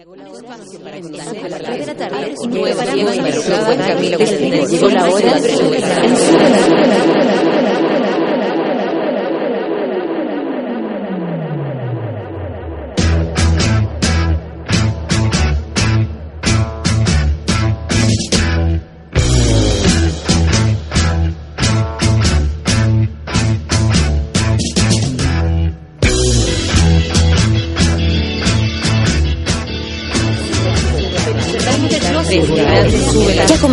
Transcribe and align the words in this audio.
Llegó 0.00 0.16
la 0.16 0.30
hora 0.30 0.48
para 0.48 0.64
contar 0.64 1.28
a 1.28 1.48
las 1.50 1.60
3 1.60 1.78
de 1.78 1.86
la 1.86 1.94
tarde 1.94 2.34
Camilo 3.86 4.16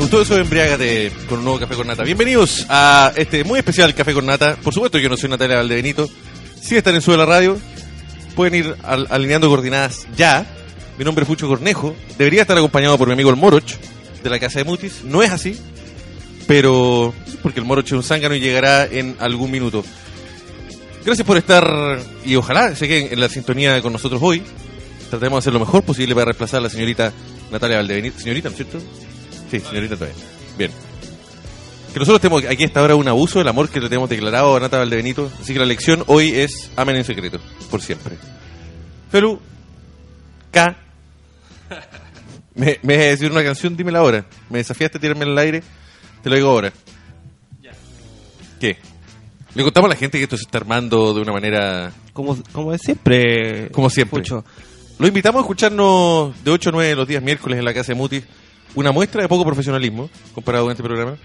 Me 0.00 0.04
gustó, 0.06 0.22
eso 0.22 0.34
de 0.34 0.40
embriágate 0.40 1.12
con 1.28 1.40
un 1.40 1.44
nuevo 1.44 1.60
café 1.60 1.74
con 1.74 1.86
nata. 1.86 2.02
Bienvenidos 2.04 2.64
a 2.70 3.12
este 3.16 3.44
muy 3.44 3.58
especial 3.58 3.94
café 3.94 4.14
con 4.14 4.24
nata. 4.24 4.56
Por 4.56 4.72
supuesto 4.72 4.96
yo 4.96 5.10
no 5.10 5.16
soy 5.18 5.28
Natalia 5.28 5.56
Valdebenito. 5.56 6.08
Si 6.58 6.74
están 6.74 6.94
en 6.94 7.02
Sube 7.02 7.18
la 7.18 7.26
Radio, 7.26 7.58
pueden 8.34 8.54
ir 8.54 8.74
al- 8.82 9.06
alineando 9.10 9.46
coordinadas 9.50 10.06
ya. 10.16 10.46
Mi 10.96 11.04
nombre 11.04 11.24
es 11.24 11.28
Fucho 11.28 11.46
Cornejo. 11.48 11.94
Debería 12.16 12.40
estar 12.40 12.56
acompañado 12.56 12.96
por 12.96 13.08
mi 13.08 13.12
amigo 13.12 13.28
el 13.28 13.36
Moroch, 13.36 13.72
de 14.24 14.30
la 14.30 14.38
Casa 14.40 14.60
de 14.60 14.64
Mutis. 14.64 15.04
No 15.04 15.22
es 15.22 15.30
así, 15.32 15.58
pero 16.46 17.12
porque 17.42 17.60
el 17.60 17.66
Moroch 17.66 17.84
es 17.84 17.92
un 17.92 18.02
zángano 18.02 18.34
y 18.34 18.40
llegará 18.40 18.86
en 18.86 19.16
algún 19.20 19.50
minuto. 19.50 19.84
Gracias 21.04 21.26
por 21.26 21.36
estar 21.36 21.98
y 22.24 22.36
ojalá 22.36 22.74
se 22.74 22.88
queden 22.88 23.12
en 23.12 23.20
la 23.20 23.28
sintonía 23.28 23.82
con 23.82 23.92
nosotros 23.92 24.18
hoy. 24.24 24.42
Trataremos 25.10 25.36
de 25.36 25.48
hacer 25.50 25.52
lo 25.52 25.60
mejor 25.60 25.82
posible 25.82 26.14
para 26.14 26.24
reemplazar 26.26 26.60
a 26.60 26.62
la 26.62 26.70
señorita 26.70 27.12
Natalia 27.52 27.76
Valdebenito. 27.76 28.18
Señorita, 28.18 28.48
¿no 28.48 28.52
es 28.52 28.56
cierto? 28.56 28.78
Sí, 29.50 29.60
señorita 29.60 29.96
todavía. 29.96 30.16
Bien. 30.56 30.70
Que 31.92 31.98
nosotros 31.98 32.20
tenemos 32.20 32.44
aquí 32.44 32.64
hasta 32.64 32.80
ahora 32.80 32.94
un 32.94 33.08
abuso 33.08 33.40
del 33.40 33.48
amor 33.48 33.68
que 33.68 33.80
le 33.80 33.88
tenemos 33.88 34.08
declarado 34.08 34.54
a 34.56 34.60
Nata 34.60 34.78
Valdebenito. 34.78 35.30
Así 35.40 35.52
que 35.52 35.58
la 35.58 35.66
lección 35.66 36.04
hoy 36.06 36.30
es 36.30 36.70
amen 36.76 36.96
en 36.96 37.04
secreto, 37.04 37.40
por 37.70 37.82
siempre. 37.82 38.16
Felu, 39.10 39.40
K. 40.52 40.76
Me, 42.54 42.78
me 42.82 42.96
vas 42.96 43.06
a 43.06 43.08
decir 43.10 43.30
una 43.30 43.42
canción, 43.42 43.76
dímela 43.76 44.00
ahora. 44.00 44.24
Me 44.50 44.58
desafiaste 44.58 44.98
a 44.98 45.00
tirarme 45.00 45.24
en 45.24 45.30
el 45.30 45.38
aire, 45.38 45.62
te 46.22 46.28
lo 46.30 46.36
digo 46.36 46.50
ahora. 46.50 46.72
¿Qué? 48.60 48.76
Le 49.54 49.62
contamos 49.64 49.86
a 49.90 49.94
la 49.94 49.98
gente 49.98 50.18
que 50.18 50.24
esto 50.24 50.36
se 50.36 50.42
está 50.42 50.58
armando 50.58 51.12
de 51.14 51.20
una 51.22 51.32
manera 51.32 51.92
Como, 52.12 52.36
como 52.52 52.72
es 52.72 52.82
siempre. 52.82 53.68
como 53.70 53.88
siempre. 53.90 54.22
Lo 54.98 55.06
invitamos 55.06 55.40
a 55.40 55.42
escucharnos 55.42 56.44
de 56.44 56.50
8 56.50 56.68
a 56.68 56.72
9 56.72 56.94
los 56.94 57.08
días 57.08 57.22
miércoles 57.22 57.58
en 57.58 57.64
la 57.64 57.72
casa 57.74 57.92
de 57.92 57.94
Mutis. 57.96 58.24
Una 58.74 58.92
muestra 58.92 59.22
de 59.22 59.28
poco 59.28 59.44
profesionalismo 59.44 60.08
comparado 60.34 60.64
con 60.64 60.72
este 60.72 60.82
programa, 60.82 61.16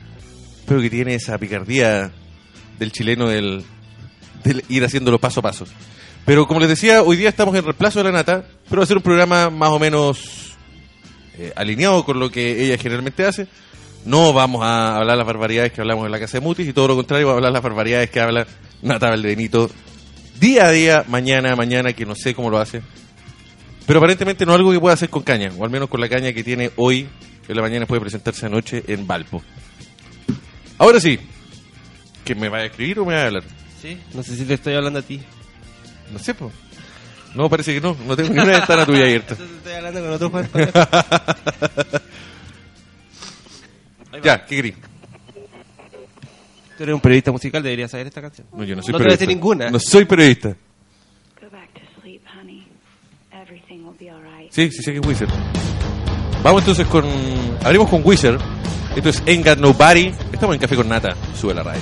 pero 0.65 0.81
que 0.81 0.89
tiene 0.89 1.15
esa 1.15 1.37
picardía 1.37 2.11
del 2.79 2.91
chileno 2.91 3.27
del, 3.27 3.63
ir 4.69 4.83
haciéndolo 4.83 5.19
paso 5.19 5.39
a 5.39 5.43
paso. 5.43 5.65
Pero 6.25 6.47
como 6.47 6.59
les 6.59 6.69
decía, 6.69 7.03
hoy 7.03 7.17
día 7.17 7.29
estamos 7.29 7.55
en 7.55 7.63
reemplazo 7.63 7.99
de 7.99 8.05
la 8.05 8.11
nata, 8.11 8.45
pero 8.67 8.79
va 8.79 8.83
a 8.83 8.87
ser 8.87 8.97
un 8.97 9.03
programa 9.03 9.49
más 9.49 9.69
o 9.69 9.79
menos 9.79 10.55
eh, 11.37 11.53
alineado 11.55 12.03
con 12.03 12.19
lo 12.19 12.31
que 12.31 12.63
ella 12.63 12.77
generalmente 12.77 13.25
hace. 13.25 13.47
No 14.05 14.33
vamos 14.33 14.63
a 14.63 14.97
hablar 14.97 15.17
las 15.17 15.25
barbaridades 15.25 15.71
que 15.71 15.81
hablamos 15.81 16.05
en 16.05 16.11
la 16.11 16.19
casa 16.19 16.39
de 16.39 16.41
Mutis 16.41 16.67
y 16.67 16.73
todo 16.73 16.87
lo 16.89 16.95
contrario, 16.95 17.27
vamos 17.27 17.37
a 17.37 17.39
hablar 17.39 17.53
las 17.53 17.63
barbaridades 17.63 18.09
que 18.09 18.19
habla 18.19 18.47
Nata 18.81 19.09
Valdebenito 19.09 19.69
día 20.39 20.67
a 20.67 20.71
día, 20.71 21.05
mañana 21.07 21.53
a 21.53 21.55
mañana, 21.55 21.93
que 21.93 22.05
no 22.05 22.15
sé 22.15 22.33
cómo 22.33 22.49
lo 22.49 22.59
hace. 22.59 22.81
Pero 23.85 23.99
aparentemente 23.99 24.45
no 24.45 24.53
algo 24.53 24.71
que 24.71 24.79
pueda 24.79 24.93
hacer 24.93 25.09
con 25.09 25.23
caña, 25.23 25.51
o 25.57 25.63
al 25.63 25.69
menos 25.69 25.89
con 25.89 26.01
la 26.01 26.09
caña 26.09 26.33
que 26.33 26.43
tiene 26.43 26.71
hoy, 26.75 27.07
en 27.47 27.55
la 27.55 27.61
mañana 27.61 27.85
puede 27.85 28.01
presentarse 28.01 28.45
anoche 28.45 28.83
en 28.87 29.05
Valpo. 29.07 29.43
Ahora 30.77 30.99
sí, 30.99 31.19
¿que 32.23 32.35
me 32.35 32.49
va 32.49 32.59
a 32.59 32.65
escribir 32.65 32.99
o 32.99 33.05
me 33.05 33.13
va 33.13 33.21
a 33.21 33.25
hablar? 33.27 33.43
Sí. 33.81 33.97
No 34.13 34.23
sé 34.23 34.35
si 34.35 34.45
te 34.45 34.55
estoy 34.55 34.73
hablando 34.73 34.99
a 34.99 35.01
ti. 35.01 35.21
No 36.11 36.19
sé, 36.19 36.33
po. 36.33 36.51
No, 37.33 37.49
parece 37.49 37.73
que 37.73 37.81
no, 37.81 37.95
no 38.07 38.15
tengo 38.15 38.29
ni 38.33 38.39
una 38.39 38.45
ventana 38.45 38.85
tuya 38.85 39.03
abierta. 39.03 39.33
Entonces 39.33 39.57
estoy 39.57 39.73
hablando 39.73 40.01
con 40.01 40.11
otro 40.11 40.29
Juan. 40.29 40.49
Ya, 44.23 44.45
¿qué 44.45 44.55
querís? 44.55 44.75
Tú 46.77 46.83
eres 46.83 46.95
un 46.95 47.01
periodista 47.01 47.31
musical, 47.31 47.61
deberías 47.61 47.91
saber 47.91 48.07
esta 48.07 48.21
canción. 48.21 48.47
No, 48.53 48.63
yo 48.63 48.75
no 48.75 48.81
soy 48.81 48.91
No 48.93 48.97
te 48.97 49.03
voy 49.03 49.13
a 49.13 49.17
periodista. 49.17 49.25
decir 49.25 49.27
ninguna. 49.27 49.69
No 49.69 49.79
soy 49.79 50.05
periodista. 50.05 50.49
Go 51.41 51.49
back 51.51 51.69
to 51.73 51.81
sleep, 52.01 52.21
honey. 52.37 52.65
Everything 53.31 53.83
will 53.85 53.95
be 53.99 54.09
alright. 54.09 54.51
Sí, 54.51 54.69
sí 54.71 54.81
sé 54.83 54.93
que 54.93 54.99
es 54.99 55.05
Wizard. 55.05 55.29
Vamos 56.45 56.61
entonces 56.61 56.85
con... 56.85 57.03
Abrimos 57.63 57.89
con 57.89 58.01
Wizard. 58.03 58.37
Esto 58.95 59.09
es 59.09 59.23
Ain't 59.25 59.43
Got 59.43 59.57
Nobody. 59.57 60.13
Estamos 60.31 60.53
en 60.53 60.61
Café 60.61 60.75
con 60.75 60.87
Nata. 60.87 61.15
Sube 61.33 61.55
la 61.55 61.63
radio. 61.63 61.81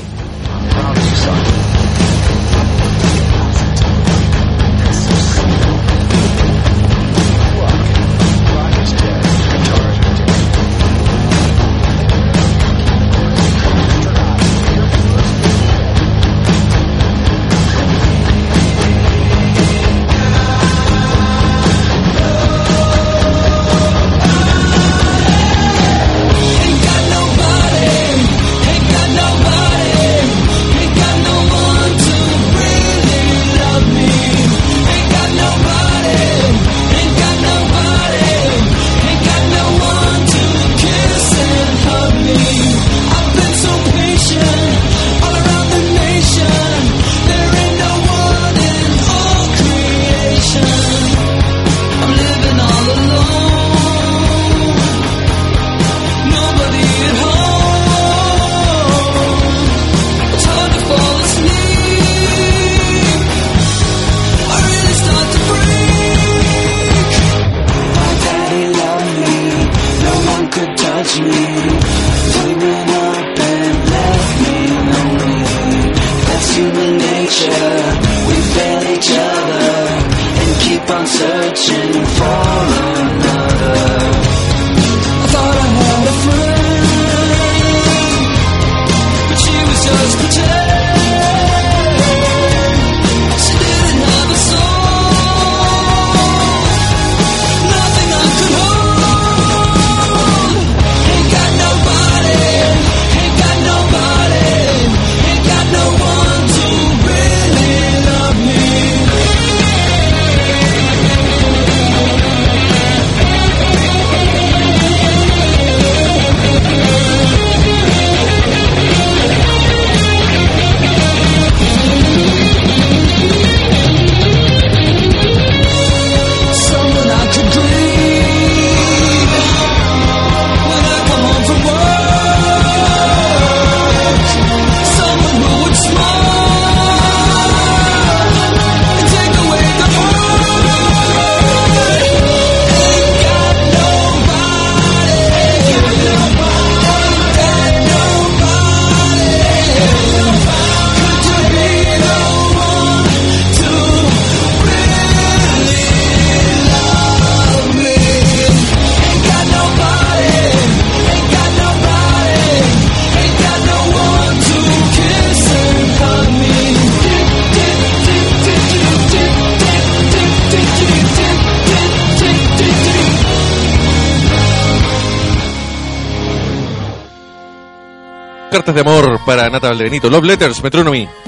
Cartas 178.64 178.76
de 178.76 178.82
amor 178.82 179.20
para 179.26 179.50
Nata 179.50 179.68
Valdebenito. 179.68 180.10
Love 180.10 180.26
Letters, 180.26 180.64
Metronomy. 180.64 181.23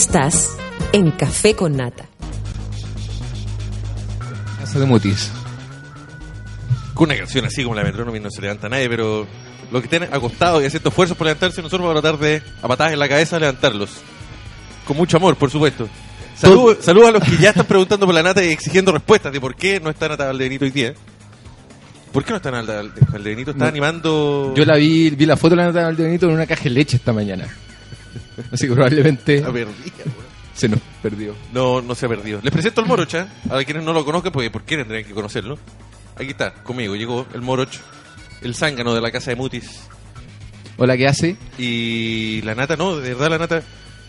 Estás 0.00 0.56
en 0.92 1.10
Café 1.10 1.56
con 1.56 1.76
Nata. 1.76 2.04
Casa 4.60 4.78
de 4.78 4.86
Mutis. 4.86 5.28
Con 6.94 7.08
una 7.10 7.18
canción 7.18 7.44
así 7.44 7.64
como 7.64 7.74
la 7.74 7.82
Metronomy 7.82 8.20
no 8.20 8.30
se 8.30 8.40
levanta 8.40 8.68
nadie, 8.68 8.88
pero 8.88 9.26
los 9.72 9.82
que 9.82 9.86
estén 9.92 10.14
acostados 10.14 10.62
y 10.62 10.66
haciendo 10.66 10.90
esfuerzos 10.90 11.16
por 11.16 11.26
levantarse, 11.26 11.62
nosotros 11.62 11.84
vamos 11.88 11.98
a 11.98 12.02
tratar 12.02 12.20
de, 12.20 12.40
a 12.62 12.68
patadas 12.68 12.92
en 12.92 13.00
la 13.00 13.08
cabeza, 13.08 13.40
levantarlos. 13.40 13.90
Con 14.86 14.96
mucho 14.96 15.16
amor, 15.16 15.34
por 15.34 15.50
supuesto. 15.50 15.88
Saludos 16.36 16.78
saludos 16.82 17.08
a 17.08 17.12
los 17.12 17.24
que 17.24 17.36
ya 17.36 17.48
están 17.50 17.66
preguntando 17.66 18.06
por 18.06 18.14
la 18.14 18.22
nata 18.22 18.44
y 18.44 18.50
exigiendo 18.52 18.92
respuestas 18.92 19.32
de 19.32 19.40
por 19.40 19.56
qué 19.56 19.80
no 19.80 19.90
está 19.90 20.08
Nata 20.08 20.26
Valdebenito 20.26 20.64
hoy 20.64 20.70
día. 20.70 20.94
¿Por 22.12 22.22
qué 22.24 22.30
no 22.30 22.36
está 22.36 22.52
Nata 22.52 22.82
Valdebenito? 23.10 23.50
Está 23.50 23.64
No. 23.64 23.68
animando... 23.70 24.52
Yo 24.56 24.64
la 24.64 24.76
vi, 24.76 25.10
vi 25.10 25.26
la 25.26 25.36
foto 25.36 25.56
de 25.56 25.62
la 25.62 25.66
Nata 25.66 25.82
Valdebenito 25.82 26.26
en 26.26 26.34
una 26.34 26.46
caja 26.46 26.62
de 26.62 26.70
leche 26.70 26.96
esta 26.98 27.12
mañana. 27.12 27.48
Así 28.52 28.66
que 28.68 28.74
probablemente 28.74 29.40
weón. 29.40 29.68
se 30.54 30.68
nos 30.68 30.80
perdió. 31.02 31.34
No, 31.52 31.80
no 31.80 31.94
se 31.94 32.06
ha 32.06 32.08
perdido. 32.08 32.40
Les 32.42 32.52
presento 32.52 32.80
al 32.80 32.86
Moroch, 32.86 33.14
¿ah? 33.14 33.28
a 33.50 33.64
quienes 33.64 33.82
no 33.84 33.92
lo 33.92 34.04
conozcan, 34.04 34.32
porque 34.32 34.50
¿por 34.50 34.62
qué 34.62 34.76
tendrían 34.76 35.04
que 35.04 35.12
conocerlo? 35.12 35.58
Aquí 36.16 36.30
está, 36.30 36.52
conmigo, 36.54 36.96
llegó 36.96 37.26
el 37.34 37.42
Moroch, 37.42 37.74
el 38.42 38.54
zángano 38.54 38.94
de 38.94 39.00
la 39.00 39.10
casa 39.10 39.30
de 39.30 39.36
Mutis. 39.36 39.80
Hola, 40.76 40.96
¿qué 40.96 41.08
hace? 41.08 41.36
Y 41.58 42.40
la 42.42 42.54
nata, 42.54 42.76
no, 42.76 42.96
de 42.96 43.10
verdad 43.14 43.30
la 43.30 43.38
nata, 43.38 43.62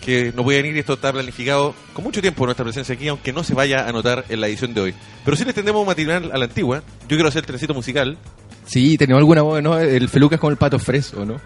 que 0.05 0.31
no 0.35 0.43
puede 0.43 0.61
venir 0.61 0.75
y 0.75 0.79
esto 0.79 0.93
está 0.93 1.11
planificado 1.11 1.73
con 1.93 2.03
mucho 2.03 2.21
tiempo 2.21 2.45
nuestra 2.45 2.63
presencia 2.63 2.95
aquí, 2.95 3.07
aunque 3.07 3.33
no 3.33 3.43
se 3.43 3.53
vaya 3.53 3.87
a 3.87 3.91
notar 3.91 4.25
en 4.29 4.41
la 4.41 4.47
edición 4.47 4.73
de 4.73 4.81
hoy. 4.81 4.93
Pero 5.25 5.35
sí 5.35 5.45
les 5.45 5.55
tendremos 5.55 5.81
un 5.81 5.87
matinal 5.87 6.31
a 6.31 6.37
la 6.37 6.45
antigua. 6.45 6.83
Yo 7.01 7.17
quiero 7.17 7.27
hacer 7.27 7.41
el 7.41 7.47
trencito 7.47 7.73
musical. 7.73 8.17
Sí, 8.65 8.97
tenemos 8.97 9.19
alguna 9.19 9.41
voz, 9.41 9.61
¿no? 9.63 9.79
El 9.79 10.07
Feluca 10.09 10.35
es 10.35 10.39
como 10.41 10.51
el 10.51 10.57
pato 10.57 10.77
fresco, 10.77 11.25
¿no? 11.25 11.41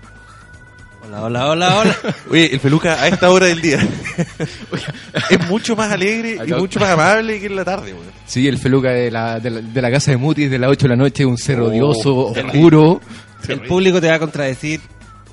Hola, 1.15 1.21
hola, 1.21 1.47
hola, 1.49 1.77
hola. 1.79 1.97
Oye, 2.31 2.53
el 2.53 2.59
Feluca 2.59 2.93
a 3.01 3.07
esta 3.07 3.29
hora 3.29 3.45
del 3.45 3.61
día 3.61 3.77
es 5.29 5.47
mucho 5.47 5.75
más 5.75 5.91
alegre 5.91 6.39
y 6.45 6.53
mucho 6.53 6.79
más 6.79 6.89
amable 6.91 7.39
que 7.39 7.45
en 7.47 7.55
la 7.55 7.63
tarde, 7.63 7.93
weón. 7.93 8.05
Sí, 8.25 8.47
el 8.47 8.57
Feluca 8.57 8.89
de 8.89 9.11
la, 9.11 9.39
de 9.39 9.49
la, 9.51 9.61
de 9.61 9.81
la 9.81 9.91
casa 9.91 10.11
de 10.11 10.17
Mutis 10.17 10.49
de 10.49 10.57
las 10.57 10.71
8 10.71 10.83
de 10.87 10.89
la 10.89 10.95
noche, 10.95 11.25
un 11.25 11.37
ser 11.37 11.59
Oh, 11.59 11.67
odioso, 11.67 12.31
terrible. 12.33 12.57
oscuro. 12.59 13.01
El 13.47 13.61
público 13.61 14.01
te 14.01 14.07
va 14.09 14.15
a 14.15 14.19
contradecir 14.19 14.81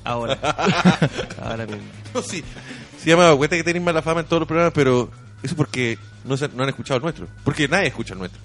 ahora. 0.03 0.37
ahora 1.43 1.65
mismo. 1.65 1.81
No, 2.13 2.21
sí. 2.21 2.43
Sí, 3.01 3.07
me 3.09 3.13
he 3.13 3.17
dado 3.17 3.37
cuenta 3.37 3.55
que 3.55 3.63
tenéis 3.63 3.83
mala 3.83 4.01
fama 4.01 4.19
en 4.21 4.27
todos 4.27 4.41
los 4.41 4.47
programas, 4.47 4.73
pero 4.75 5.09
Eso 5.41 5.55
porque 5.55 5.97
no, 6.25 6.37
se- 6.37 6.49
no 6.49 6.61
han 6.63 6.69
escuchado 6.69 6.97
el 6.97 7.03
nuestro. 7.03 7.27
Porque 7.43 7.67
nadie 7.67 7.87
escucha 7.87 8.13
el 8.13 8.19
nuestro. 8.19 8.39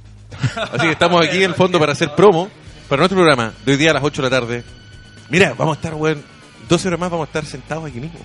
Así 0.72 0.86
que 0.86 0.92
estamos 0.92 1.24
aquí 1.26 1.36
en 1.38 1.42
el 1.50 1.54
fondo 1.54 1.78
para 1.78 1.92
hacer 1.92 2.14
promo 2.14 2.48
para 2.88 3.00
nuestro 3.00 3.16
programa 3.18 3.52
de 3.64 3.72
hoy 3.72 3.78
día 3.78 3.90
a 3.90 3.94
las 3.94 4.02
8 4.04 4.22
de 4.22 4.30
la 4.30 4.40
tarde. 4.40 4.64
Mira, 5.28 5.54
vamos 5.58 5.76
a 5.76 5.80
estar, 5.80 5.94
weón, 5.94 6.22
12 6.68 6.88
horas 6.88 7.00
más 7.00 7.10
vamos 7.10 7.26
a 7.26 7.28
estar 7.28 7.44
sentados 7.44 7.84
aquí 7.86 8.00
mismo. 8.00 8.18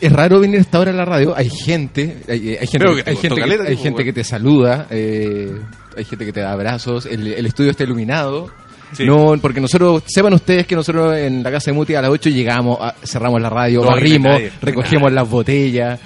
Es 0.00 0.12
raro 0.12 0.40
venir 0.40 0.58
a 0.58 0.62
esta 0.62 0.80
hora 0.80 0.90
a 0.90 0.94
la 0.94 1.04
radio. 1.04 1.32
Hay 1.36 1.48
gente, 1.48 2.18
hay, 2.28 2.56
hay 2.56 2.66
gente, 2.66 2.86
que 2.96 3.02
te 3.04 3.10
hay 3.10 3.16
gente, 3.16 3.34
que, 3.36 3.40
caleta, 3.40 3.62
hay 3.64 3.70
tipo, 3.70 3.82
gente 3.82 4.04
que 4.04 4.12
te 4.12 4.24
saluda, 4.24 4.86
eh, 4.90 5.52
hay 5.96 6.04
gente 6.04 6.24
que 6.24 6.32
te 6.32 6.40
da 6.40 6.52
abrazos. 6.52 7.06
El, 7.06 7.28
el 7.28 7.46
estudio 7.46 7.70
está 7.70 7.84
iluminado. 7.84 8.50
Sí. 8.92 9.04
No, 9.06 9.34
porque 9.40 9.60
nosotros, 9.60 10.02
sepan 10.06 10.34
ustedes 10.34 10.66
que 10.66 10.74
nosotros 10.74 11.16
en 11.16 11.42
la 11.42 11.50
casa 11.50 11.70
de 11.70 11.76
Muti 11.76 11.94
a 11.94 12.02
las 12.02 12.10
8 12.10 12.28
llegamos, 12.30 12.78
a- 12.80 12.94
cerramos 13.04 13.40
la 13.40 13.48
radio, 13.48 13.80
No, 13.80 13.86
barrimos, 13.86 14.32
nadie, 14.32 14.52
recogemos 14.60 15.04
nadie. 15.04 15.14
las 15.14 15.30
botellas. 15.30 16.00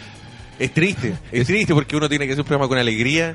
Es 0.59 0.73
triste, 0.73 1.15
es 1.33 1.47
triste 1.47 1.75
porque 1.75 1.97
uno 1.97 2.09
tiene 2.09 2.27
que 2.27 2.33
hacer 2.33 2.43
un 2.43 2.47
programa 2.47 2.69
con 2.69 2.79
alegría. 2.79 3.35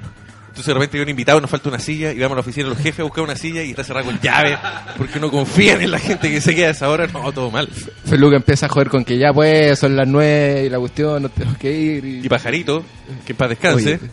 Entonces 0.51 0.65
de 0.67 0.74
repente 0.74 0.98
hay 0.98 1.03
un 1.03 1.10
invitado, 1.10 1.39
nos 1.39 1.50
falta 1.50 1.70
una 1.70 1.79
silla 1.79 2.12
y 2.12 2.20
vamos 2.20 2.34
a 2.34 2.36
la 2.36 2.41
oficina 2.41 2.65
de 2.65 2.70
los 2.75 2.77
jefes 2.77 3.00
a 3.00 3.03
buscar 3.03 3.24
una 3.24 3.36
silla 3.38 3.63
y 3.63 3.70
está 3.70 3.86
cerrada 3.86 4.05
con 4.05 4.20
llave 4.20 4.58
porque 4.98 5.17
no 5.20 5.31
confían 5.31 5.81
en 5.81 5.91
la 5.91 5.98
gente 5.98 6.29
que 6.29 6.41
se 6.41 6.53
queda 6.53 6.67
a 6.67 6.72
esa 6.72 6.89
hora. 6.89 7.08
No, 7.08 7.31
todo 7.31 7.50
mal. 7.50 7.70
Feluca 8.05 8.36
empieza 8.36 8.65
a 8.65 8.70
joder 8.70 8.89
con 8.89 9.05
que 9.05 9.17
ya 9.17 9.31
pues 9.34 9.79
son 9.79 9.96
las 9.96 10.08
9 10.10 10.63
y 10.65 10.70
la 10.70 10.77
cuestión, 10.77 11.24
no 11.24 11.29
tenemos 11.29 11.58
que 11.58 11.72
ir. 11.72 12.03
y- 12.05 12.25
Y 12.25 12.29
Pajarito, 12.29 12.84
que 13.25 13.31
en 13.31 13.38
paz 13.38 13.50
descanse, 13.50 14.00
Oye. 14.01 14.10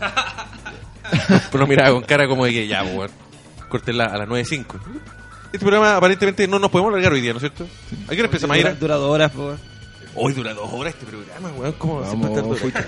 nos, 1.59 1.69
miraba 1.69 1.91
con 1.91 2.03
cara 2.03 2.29
como 2.29 2.45
de 2.47 2.53
que 2.53 2.69
ya, 2.69 2.83
pues, 2.83 2.95
bueno, 2.95 3.13
córtenla 3.69 4.05
a 4.05 4.19
las 4.19 4.29
9.05. 4.29 4.65
Este 5.47 5.59
programa 5.59 5.97
aparentemente 5.97 6.47
no 6.47 6.59
nos 6.59 6.71
podemos 6.71 6.93
largar 6.93 7.13
hoy 7.15 7.21
día, 7.21 7.33
¿no 7.33 7.39
es 7.39 7.43
cierto? 7.43 7.67
¿A 8.07 8.11
qué 8.11 8.17
hora 8.17 8.25
empieza 8.27 8.47
Mayra? 8.47 8.75
dura 8.75 8.95
dos 8.97 9.11
horas, 9.11 9.33
po, 9.33 9.47
weón. 9.47 9.59
Hoy 10.21 10.33
dura 10.33 10.53
dos 10.53 10.69
horas 10.73 10.95
este 10.95 11.07
programa, 11.07 11.51
weón. 11.57 11.73
¿Cómo 11.79 12.03
se 12.03 12.09
Vamos, 12.09 12.31
puede 12.31 12.57
estar 12.57 12.85
pucha. 12.85 12.87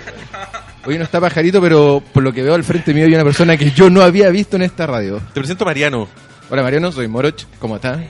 Hoy 0.84 0.98
no 0.98 1.04
está 1.04 1.20
pajarito, 1.20 1.60
pero 1.60 2.02
por 2.12 2.22
lo 2.22 2.32
que 2.32 2.42
veo 2.42 2.54
al 2.54 2.64
frente 2.64 2.92
mío 2.92 3.04
hay 3.04 3.14
una 3.14 3.22
persona 3.22 3.56
que 3.56 3.70
yo 3.70 3.88
no 3.88 4.02
había 4.02 4.28
visto 4.30 4.56
en 4.56 4.62
esta 4.62 4.86
radio. 4.86 5.18
Te 5.32 5.40
presento 5.40 5.64
a 5.64 5.66
Mariano. 5.66 6.08
Hola 6.50 6.62
Mariano, 6.62 6.90
soy 6.90 7.06
Moroch, 7.06 7.44
¿cómo 7.60 7.76
estás? 7.76 8.00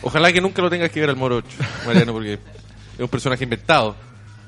Ojalá 0.00 0.32
que 0.32 0.40
nunca 0.40 0.62
lo 0.62 0.70
tengas 0.70 0.90
que 0.90 1.00
ver 1.00 1.10
al 1.10 1.16
Moro 1.16 1.36
8, 1.36 1.48
Mariano, 1.86 2.12
porque 2.12 2.34
es 2.34 3.00
un 3.00 3.08
personaje 3.08 3.44
inventado. 3.44 3.94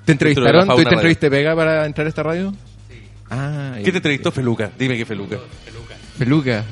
¿Te 0.07 0.12
entrevistaron? 0.12 0.66
¿Tuviste 0.66 0.85
radio. 0.85 0.97
entrevista 0.99 1.31
pega 1.31 1.54
para 1.54 1.85
entrar 1.87 2.07
a 2.07 2.09
esta 2.09 2.23
radio? 2.23 2.54
Ah, 3.31 3.75
¿Qué 3.85 3.90
te 3.90 3.99
entrevistó 3.99 4.33
Feluca? 4.33 4.71
Dime 4.78 4.97
que 4.97 5.04
Feluca. 5.04 5.38
Feluca. 6.19 6.64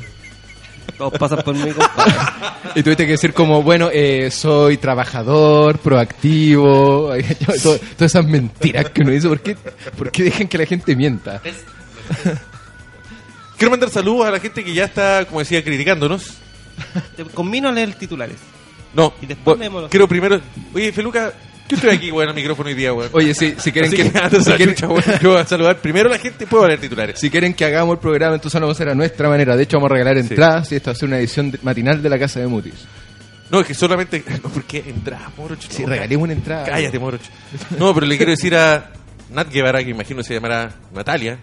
Todos 0.99 1.13
pasan 1.19 1.39
por 1.45 1.55
mí, 1.55 1.71
compadre. 1.73 2.13
Y 2.75 2.83
tuviste 2.83 3.05
que 3.07 3.13
decir 3.13 3.35
como, 3.35 3.63
bueno, 3.63 3.91
eh, 3.93 4.31
soy 4.31 4.77
trabajador, 4.79 5.79
proactivo, 5.79 7.13
todo- 7.63 7.79
todas 7.79 8.11
esas 8.13 8.25
mentiras 8.27 8.89
que 8.91 9.03
uno 9.03 9.11
dice. 9.11 9.29
¿Por 9.29 9.41
qué, 9.41 9.57
¿Por 9.97 10.11
qué 10.11 10.23
dejan 10.25 10.49
que 10.49 10.59
la 10.59 10.67
gente 10.67 10.95
mienta? 10.97 11.43
Quiero 13.57 13.71
mandar 13.71 13.91
saludos 13.91 14.27
a 14.27 14.31
la 14.31 14.41
gente 14.41 14.65
que 14.65 14.75
ya 14.75 14.85
está, 14.85 15.25
como 15.27 15.41
decía, 15.41 15.63
criticándonos. 15.63 16.35
Te 17.17 17.25
combino 17.25 17.69
a 17.69 17.73
leer 17.73 17.95
titulares. 17.95 18.37
No, 18.95 19.13
Y 19.23 19.27
después 19.27 19.57
vo- 19.57 19.61
leemos 19.61 19.83
los- 19.83 19.91
quiero 19.91 20.09
primero... 20.09 20.41
Oye, 20.75 20.93
Feluca, 20.93 21.33
yo 21.73 21.77
estoy 21.77 21.91
aquí, 21.97 22.11
weón, 22.13 22.29
al 22.29 22.35
micrófono 22.35 22.69
hoy 22.69 22.75
día, 22.75 22.93
weón. 22.93 23.09
Oye, 23.13 23.35
si, 23.35 23.55
si 23.59 23.73
quieren 23.73 23.89
Así 23.93 23.97
que, 24.03 24.11
que, 24.13 24.19
anda 24.19 24.31
si 24.31 24.37
esa 24.37 24.57
quieren- 24.57 24.75
chucha, 24.75 24.89
weón. 24.89 25.03
Yo 25.23 25.31
voy 25.33 25.39
a 25.41 25.47
saludar 25.47 25.79
primero 25.81 26.09
a 26.09 26.13
la 26.13 26.19
gente 26.19 26.47
puedo 26.47 26.67
leer 26.67 26.81
titulares. 26.81 27.19
Si 27.19 27.31
quieren 27.31 27.55
que 27.55 27.65
hagamos 27.65 27.95
el 27.95 27.99
programa, 28.01 28.35
entonces 28.35 28.61
lo 28.61 28.67
vamos 28.67 28.77
a 28.79 28.83
hacer 28.83 28.89
a 28.91 28.95
nuestra 28.95 29.29
manera. 29.29 29.57
De 29.57 29.63
hecho, 29.63 29.79
vamos 29.79 29.91
a 29.91 29.95
regalar 29.95 30.19
entradas 30.19 30.71
y 30.73 30.77
esto 30.77 30.91
va 30.91 30.93
a 30.93 30.97
ser 30.97 31.09
una 31.09 31.19
edición 31.19 31.51
de- 31.51 31.59
matinal 31.63 32.03
de 32.03 32.09
la 32.11 32.19
Casa 32.19 32.41
de 32.41 32.47
Mutis. 32.47 32.87
No, 33.51 33.61
es 33.61 33.67
que 33.67 33.75
solamente... 33.75 34.23
No, 34.43 34.49
¿por 34.51 34.65
qué 34.65 34.85
entras, 34.87 35.23
Moroch? 35.37 35.61
Si 35.69 35.83
No, 35.83 35.89
regalemos 35.89 36.25
una 36.25 36.33
entrada. 36.35 36.65
Cállate, 36.67 36.99
Moroch. 36.99 37.21
No, 37.79 37.93
pero 37.95 38.07
le 38.07 38.17
quiero 38.17 38.33
decir 38.33 38.55
a 38.57 38.91
Nat 39.31 39.51
Guevara, 39.51 39.83
que 39.85 39.91
imagino 39.91 40.23
se 40.23 40.35
llamará 40.35 40.71
Natalia, 40.95 41.39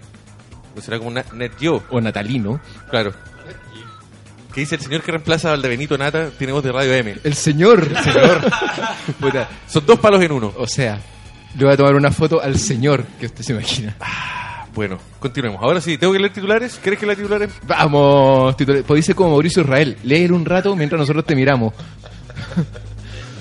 o 0.75 0.81
será 0.81 0.97
como 0.99 1.11
Nat, 1.11 1.25
Yo, 1.59 1.83
O 1.89 1.99
Natalino. 1.99 2.59
claro. 2.89 3.13
Que 4.53 4.61
dice 4.61 4.75
el 4.75 4.81
señor 4.81 5.01
que 5.01 5.11
reemplaza 5.11 5.49
a 5.49 5.51
Valdebenito 5.51 5.97
Nata 5.97 6.29
tiene 6.37 6.53
voz 6.53 6.63
de 6.63 6.71
Radio 6.71 6.93
M. 6.93 7.15
El 7.23 7.33
señor. 7.35 7.87
señor. 8.03 8.41
Puta, 9.19 9.47
Son 9.67 9.85
dos 9.85 9.99
palos 9.99 10.21
en 10.23 10.31
uno. 10.31 10.51
O 10.57 10.65
sea, 10.67 10.99
le 11.57 11.65
voy 11.65 11.73
a 11.73 11.77
tomar 11.77 11.93
una 11.95 12.11
foto 12.11 12.41
al 12.41 12.57
señor 12.57 13.05
que 13.19 13.27
usted 13.27 13.43
se 13.43 13.53
imagina. 13.53 13.95
Bueno, 14.73 14.97
continuemos. 15.19 15.61
Ahora 15.61 15.81
sí, 15.81 15.97
¿tengo 15.97 16.13
que 16.13 16.19
leer 16.19 16.33
titulares? 16.33 16.79
¿Querés 16.83 16.99
que 16.99 17.05
lea 17.05 17.15
titulares? 17.15 17.49
Vamos, 17.67 18.55
titular- 18.57 18.83
pues 18.83 18.99
dice 18.99 19.13
como 19.15 19.31
Mauricio 19.31 19.61
Israel, 19.63 19.97
léelo 20.03 20.35
un 20.35 20.45
rato 20.45 20.75
mientras 20.75 20.99
nosotros 20.99 21.25
te 21.25 21.35
miramos. 21.35 21.73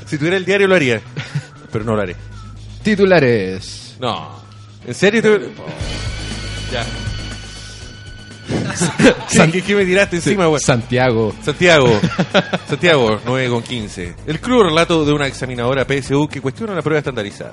Si 0.06 0.16
tuviera 0.18 0.36
el 0.36 0.44
diario 0.44 0.66
lo 0.66 0.74
haría, 0.74 1.00
pero 1.70 1.84
no 1.84 1.94
lo 1.94 2.02
haré. 2.02 2.16
Titulares. 2.82 3.96
No. 4.00 4.40
¿En 4.86 4.94
serio? 4.94 5.20
te- 5.22 5.40
Ya. 6.72 6.84
San- 9.28 9.50
¿Qué, 9.52 9.62
qué 9.62 9.74
me 9.74 9.84
tiraste 9.84 10.16
encima, 10.16 10.46
güey? 10.46 10.60
Santiago. 10.60 11.34
Santiago, 11.42 12.00
Santiago, 12.68 13.20
9 13.24 13.48
con 13.48 13.62
15. 13.62 14.14
El 14.26 14.40
crudo 14.40 14.64
relato 14.64 15.04
de 15.04 15.12
una 15.12 15.26
examinadora 15.26 15.84
PSU 15.84 16.28
que 16.28 16.40
cuestiona 16.40 16.74
la 16.74 16.82
prueba 16.82 16.98
estandarizada. 16.98 17.52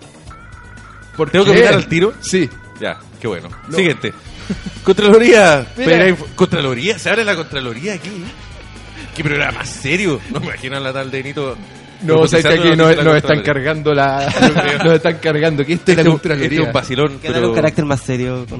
¿Por 1.17 1.29
¿Tengo 1.29 1.45
que 1.45 1.51
qué? 1.51 1.57
opinar 1.59 1.73
al 1.75 1.87
tiro? 1.87 2.13
Sí. 2.21 2.49
Ya, 2.79 2.97
qué 3.21 3.27
bueno. 3.27 3.49
Siguiente. 3.73 4.13
Contraloría. 4.83 5.65
Contraloría, 6.35 6.99
se 6.99 7.09
abre 7.09 7.23
la 7.23 7.35
Contraloría 7.35 7.93
aquí. 7.93 8.11
¿Qué 9.15 9.23
programa 9.23 9.59
más 9.59 9.69
serio? 9.69 10.19
No 10.31 10.39
me 10.41 10.47
imagino 10.47 10.79
la 10.79 10.91
tal 10.91 11.09
de 11.09 11.23
Nito. 11.23 11.55
No, 12.03 12.19
o 12.19 12.27
sea, 12.27 12.41
que 12.41 12.49
aquí 12.49 12.69
no 12.75 12.75
nos, 12.93 13.03
nos 13.03 13.15
están 13.15 13.41
cargando 13.41 13.93
la... 13.93 14.27
nos 14.83 14.93
están 14.95 15.15
cargando. 15.19 15.65
¿Qué 15.65 15.73
es 15.73 15.79
esto 15.79 15.91
de 15.91 15.95
la 15.95 16.01
Este 16.01 16.09
es 16.09 16.21
Contraloría? 16.21 16.61
un 16.63 16.73
vacilón, 16.73 17.19
Que 17.19 17.31
pero... 17.31 17.49
un 17.49 17.55
carácter 17.55 17.85
más 17.85 18.01
serio. 18.01 18.45
Con... 18.49 18.59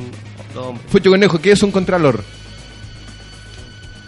No, 0.55 0.74
Fucho 0.88 1.09
Conejo, 1.12 1.39
¿qué 1.39 1.51
es 1.51 1.62
un 1.63 1.71
contralor? 1.71 2.24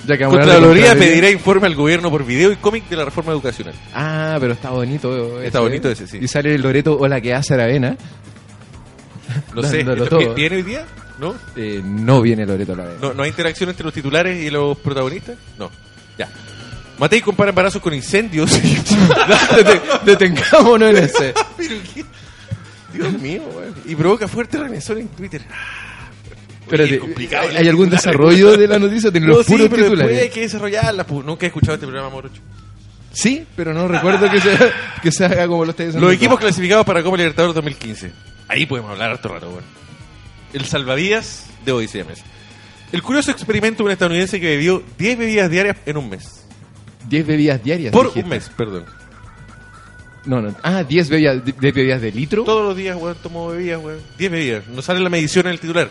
Ya 0.07 0.17
que 0.17 0.23
Contraloría 0.23 0.95
pedirá 0.95 1.29
informe 1.29 1.67
al 1.67 1.75
gobierno 1.75 2.09
por 2.09 2.25
video 2.25 2.51
y 2.51 2.55
cómic 2.55 2.87
de 2.87 2.95
la 2.95 3.03
reforma 3.05 3.33
educacional. 3.33 3.73
Ah, 3.93 4.37
pero 4.39 4.53
está 4.53 4.69
bonito. 4.69 5.41
Está 5.41 5.59
bonito 5.59 5.89
ese, 5.91 6.07
sí. 6.07 6.19
Y 6.21 6.27
sale 6.29 6.55
el 6.55 6.61
Loreto 6.61 6.97
o 6.97 7.07
la 7.09 7.19
que 7.19 7.33
hace 7.33 7.53
Aravena. 7.55 7.97
No 9.53 9.61
sé, 9.63 9.77
Dándolo 9.79 10.03
¿esto 10.05 10.17
todo. 10.19 10.33
¿viene 10.33 10.55
hoy 10.55 10.61
día? 10.63 10.85
¿No? 11.19 11.35
Eh, 11.57 11.81
no 11.83 12.21
viene 12.21 12.45
Loreto 12.45 12.71
Aravena. 12.71 12.99
¿No? 13.01 13.13
¿No 13.13 13.23
hay 13.23 13.29
interacción 13.31 13.69
entre 13.69 13.83
los 13.83 13.93
titulares 13.93 14.41
y 14.41 14.49
los 14.49 14.77
protagonistas? 14.77 15.35
No. 15.59 15.69
Ya. 16.17 16.29
Matei 16.97 17.19
compara 17.19 17.49
embarazos 17.49 17.81
con 17.81 17.93
incendios. 17.93 18.49
Dete- 18.61 19.81
Detengámonos 20.05 20.89
en 20.91 20.97
ese. 21.03 21.33
Dios 22.93 23.11
mío, 23.19 23.41
weón. 23.53 23.75
Y 23.85 23.93
provoca 23.95 24.27
fuerte 24.29 24.57
remesón 24.57 24.99
en 24.99 25.09
Twitter. 25.09 25.41
Espérate, 26.67 26.95
es 26.95 26.99
complicado, 27.01 27.47
¿hay 27.49 27.67
algún 27.67 27.85
titulares, 27.89 27.91
desarrollo 27.91 28.57
de 28.57 28.67
la 28.67 28.79
noticia? 28.79 29.11
Tiene 29.11 29.27
No, 29.27 29.33
los 29.37 29.45
sí, 29.45 29.51
puros 29.53 29.67
pero 29.69 29.81
después 29.83 29.99
hay 30.01 30.07
titulares. 30.07 30.31
que 30.33 30.41
desarrollarla. 30.41 31.05
Nunca 31.25 31.45
he 31.45 31.47
escuchado 31.47 31.73
este 31.75 31.87
programa, 31.87 32.09
Morocho. 32.09 32.41
Sí, 33.11 33.45
pero 33.55 33.73
no 33.73 33.87
recuerdo 33.87 34.29
que 34.29 34.39
se, 34.39 34.57
que 35.01 35.11
se 35.11 35.25
haga 35.25 35.47
como 35.47 35.65
lo 35.65 35.71
estáis. 35.71 35.95
Los 35.95 36.13
equipos 36.13 36.39
clasificados 36.39 36.85
para 36.85 37.01
Copa 37.01 37.17
Libertadores 37.17 37.55
2015. 37.55 38.11
Ahí 38.47 38.65
podemos 38.65 38.91
hablar 38.91 39.11
harto 39.11 39.29
rato, 39.29 39.49
weón. 39.49 39.63
El 40.53 40.65
salvavidas 40.65 41.47
de 41.65 41.71
Odisea 41.71 42.03
Mesa. 42.05 42.23
El 42.91 43.01
curioso 43.01 43.31
experimento 43.31 43.79
de 43.83 43.85
un 43.87 43.91
estadounidense 43.91 44.39
que 44.39 44.47
bebió 44.49 44.83
10 44.97 45.17
bebidas 45.17 45.49
diarias 45.49 45.77
en 45.85 45.97
un 45.97 46.09
mes. 46.09 46.45
10 47.09 47.25
bebidas 47.27 47.63
diarias. 47.63 47.91
Por 47.91 48.05
dijiste. 48.07 48.23
un 48.23 48.29
mes, 48.29 48.49
perdón. 48.55 48.85
No, 50.25 50.41
no. 50.41 50.53
Ah, 50.61 50.83
10 50.83 51.09
bebidas, 51.09 51.43
10 51.43 51.57
bebidas 51.73 52.01
de 52.01 52.11
litro. 52.11 52.43
Todos 52.43 52.63
los 52.65 52.75
días, 52.77 52.95
weón, 52.97 53.15
tomo 53.23 53.47
bebidas, 53.49 53.81
weón. 53.83 53.99
10 54.17 54.31
bebidas. 54.31 54.67
No 54.67 54.81
sale 54.81 54.99
la 54.99 55.09
medición 55.09 55.47
en 55.47 55.53
el 55.53 55.59
titular. 55.59 55.89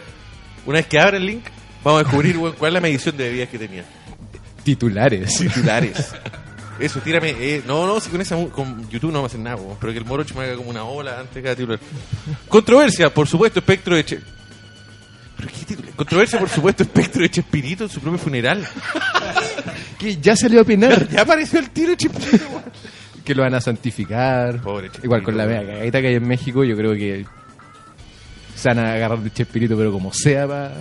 Una 0.67 0.79
vez 0.79 0.87
que 0.87 0.99
abra 0.99 1.17
el 1.17 1.27
link, 1.27 1.45
vamos 1.83 2.01
a 2.01 2.05
descubrir, 2.05 2.37
cuál 2.37 2.71
es 2.71 2.75
la 2.75 2.81
medición 2.81 3.17
de 3.17 3.25
bebidas 3.25 3.49
que 3.49 3.59
tenía. 3.59 3.85
Titulares. 4.65 5.39
Titulares. 5.39 6.13
Eso, 6.79 7.01
tírame. 7.01 7.31
eh, 7.31 7.63
no, 7.67 7.87
no, 7.87 7.99
si 8.01 8.11
con 8.11 8.21
esa 8.21 8.37
con 8.49 8.87
YouTube 8.91 9.11
no 9.11 9.19
vamos 9.19 9.31
a 9.31 9.33
hacer 9.33 9.41
nada, 9.41 9.57
pero 9.81 9.93
que 9.93 9.99
el 9.99 10.05
morocho 10.05 10.35
me 10.35 10.45
haga 10.45 10.57
como 10.57 10.69
una 10.69 10.85
ola 10.85 11.21
antes 11.21 11.35
de 11.37 11.43
cada 11.43 11.57
titular. 11.57 11.79
Controversia, 12.49 13.09
por 13.15 13.27
supuesto, 13.27 13.61
espectro 13.61 13.97
de 13.97 14.05
Che. 14.05 14.19
¿Pero 15.39 15.49
qué 15.49 15.65
titular? 15.65 15.95
Controversia, 15.95 16.39
por 16.39 16.51
supuesto, 16.51 16.83
espectro 16.83 17.23
de 17.23 17.31
Chespirito 17.31 17.85
en 17.85 17.91
su 17.91 18.01
propio 18.01 18.19
funeral. 18.19 18.67
que 19.99 20.17
ya 20.19 20.37
salió 20.37 20.59
a 20.59 20.63
opinar. 20.63 21.09
Ya 21.09 21.23
apareció 21.23 21.61
el 21.61 21.71
tiro 21.71 21.91
de 21.91 21.97
Chespirito, 21.97 22.47
weón. 22.51 22.65
que 23.25 23.35
lo 23.35 23.43
van 23.43 23.55
a 23.55 23.61
santificar. 23.63 24.61
Pobre 24.61 24.89
Chespirito, 24.89 25.07
Igual 25.07 25.23
con 25.23 25.37
la 25.39 25.47
mega 25.47 25.65
cagadita 25.65 26.01
que 26.03 26.09
hay 26.09 26.15
en 26.17 26.29
México, 26.29 26.63
yo 26.65 26.77
creo 26.77 26.93
que 26.95 27.25
se 28.57 28.69
van 28.69 28.79
a 28.79 28.95
agarrar 28.95 29.21
de 29.21 29.31
Chespirito, 29.31 29.77
pero 29.77 29.93
como 29.93 30.13
sea, 30.13 30.49
para 30.49 30.75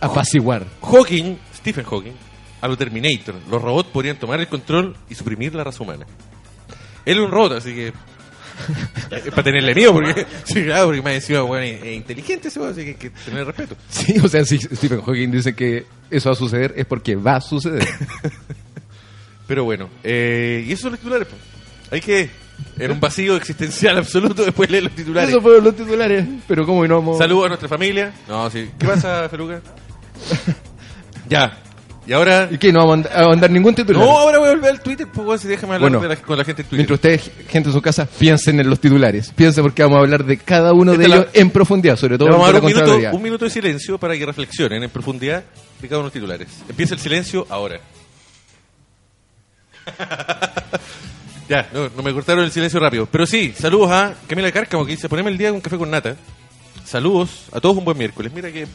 apaciguar. 0.00 0.66
Hawking, 0.82 1.36
Stephen 1.54 1.84
Hawking, 1.84 2.14
a 2.60 2.68
lo 2.68 2.76
Terminator, 2.76 3.36
los 3.50 3.62
robots 3.62 3.90
podrían 3.90 4.16
tomar 4.16 4.40
el 4.40 4.48
control 4.48 4.96
y 5.08 5.14
suprimir 5.14 5.54
la 5.54 5.62
raza 5.62 5.82
humana. 5.82 6.06
Él 7.04 7.18
es 7.18 7.24
un 7.24 7.30
robot, 7.30 7.52
así 7.52 7.74
que. 7.74 7.92
Es 9.10 9.22
para 9.30 9.42
tenerle 9.42 9.74
miedo, 9.74 9.92
porque. 9.92 10.26
Sí, 10.44 10.64
claro, 10.64 10.86
porque 10.86 11.02
me 11.02 11.12
decía, 11.12 11.42
bueno, 11.42 11.64
es, 11.64 11.96
inteligente 11.96 12.48
ese 12.48 12.64
así 12.64 12.82
que 12.82 12.88
hay 12.88 12.94
que 12.94 13.10
tener 13.10 13.46
respeto. 13.46 13.76
Sí, 13.88 14.16
o 14.22 14.28
sea, 14.28 14.44
si 14.44 14.58
Stephen 14.58 15.02
Hawking 15.02 15.30
dice 15.30 15.54
que 15.54 15.86
eso 16.10 16.30
va 16.30 16.34
a 16.34 16.38
suceder, 16.38 16.74
es 16.76 16.86
porque 16.86 17.14
va 17.14 17.36
a 17.36 17.40
suceder. 17.40 17.86
Pero 19.46 19.64
bueno, 19.64 19.88
eh, 20.02 20.64
y 20.66 20.72
esos 20.72 20.82
son 20.82 20.90
los 20.92 21.00
titulares, 21.00 21.28
pues. 21.28 21.40
Hay 21.90 22.00
que 22.00 22.28
en 22.78 22.90
un 22.92 23.00
vacío 23.00 23.36
existencial 23.36 23.98
absoluto, 23.98 24.44
después 24.44 24.70
lee 24.70 24.80
los 24.80 24.92
titulares. 24.92 25.30
Eso 25.30 25.40
fueron 25.40 25.64
los 25.64 25.74
titulares. 25.76 26.24
Pero 26.46 26.64
cómo 26.66 26.86
no 26.86 26.96
vamos... 26.96 27.18
Saludos 27.18 27.46
a 27.46 27.48
nuestra 27.48 27.68
familia. 27.68 28.12
No, 28.28 28.48
sí. 28.50 28.70
¿Qué 28.78 28.86
pasa, 28.86 29.28
Feluca? 29.28 29.60
ya. 31.28 31.58
Y 32.06 32.12
ahora... 32.14 32.48
¿Y 32.50 32.56
qué? 32.56 32.72
¿No 32.72 32.86
vamos 32.86 33.06
a 33.12 33.24
mandar- 33.28 33.50
ningún 33.50 33.74
titular? 33.74 34.02
No, 34.02 34.10
ahora 34.18 34.38
voy 34.38 34.48
a 34.48 34.52
volver 34.52 34.70
al 34.70 34.80
Twitter, 34.80 35.06
pues 35.12 35.42
si 35.42 35.48
déjame 35.48 35.74
hablar 35.74 35.90
Bueno, 35.90 36.02
de 36.08 36.08
la- 36.14 36.22
con 36.22 36.38
la 36.38 36.44
gente 36.44 36.62
en 36.62 36.68
Twitter. 36.68 36.88
Mientras 36.88 36.96
ustedes, 37.18 37.30
gente 37.50 37.68
en 37.68 37.74
su 37.74 37.82
casa, 37.82 38.06
piensen 38.06 38.58
en 38.60 38.70
los 38.70 38.80
titulares. 38.80 39.30
Piensen 39.36 39.62
porque 39.62 39.82
vamos 39.82 39.98
a 39.98 40.00
hablar 40.00 40.24
de 40.24 40.38
cada 40.38 40.72
uno 40.72 40.92
Esta 40.92 41.02
de 41.02 41.08
la- 41.08 41.16
ellos 41.16 41.28
en 41.34 41.50
profundidad, 41.50 41.96
sobre 41.96 42.16
todo 42.16 42.30
vamos 42.30 42.48
a 42.48 42.52
dar 42.52 42.62
un 42.62 42.66
minuto, 42.66 42.98
un 43.12 43.22
minuto 43.22 43.44
de 43.44 43.50
silencio 43.50 43.98
para 43.98 44.16
que 44.16 44.24
reflexionen 44.24 44.82
en 44.82 44.88
profundidad 44.88 45.44
de 45.82 45.88
cada 45.88 45.98
uno 46.00 46.04
de 46.04 46.06
los 46.06 46.12
titulares. 46.14 46.48
Empieza 46.68 46.94
el 46.94 47.00
silencio 47.00 47.46
ahora. 47.50 47.78
ya, 51.48 51.68
no, 51.72 51.88
no 51.96 52.02
me 52.02 52.12
cortaron 52.12 52.44
el 52.44 52.50
silencio 52.52 52.78
rápido. 52.80 53.06
Pero 53.10 53.26
sí, 53.26 53.54
saludos 53.58 53.90
a 53.90 54.14
Camila 54.26 54.50
Cárcamo 54.52 54.84
que 54.84 54.92
dice, 54.92 55.08
poneme 55.08 55.30
el 55.30 55.38
día 55.38 55.50
con 55.50 55.60
café 55.60 55.76
con 55.78 55.90
nata. 55.90 56.16
Saludos 56.84 57.44
a 57.52 57.60
todos 57.60 57.76
un 57.76 57.84
buen 57.84 57.96
miércoles. 57.98 58.32
Mira 58.34 58.50
que 58.50 58.66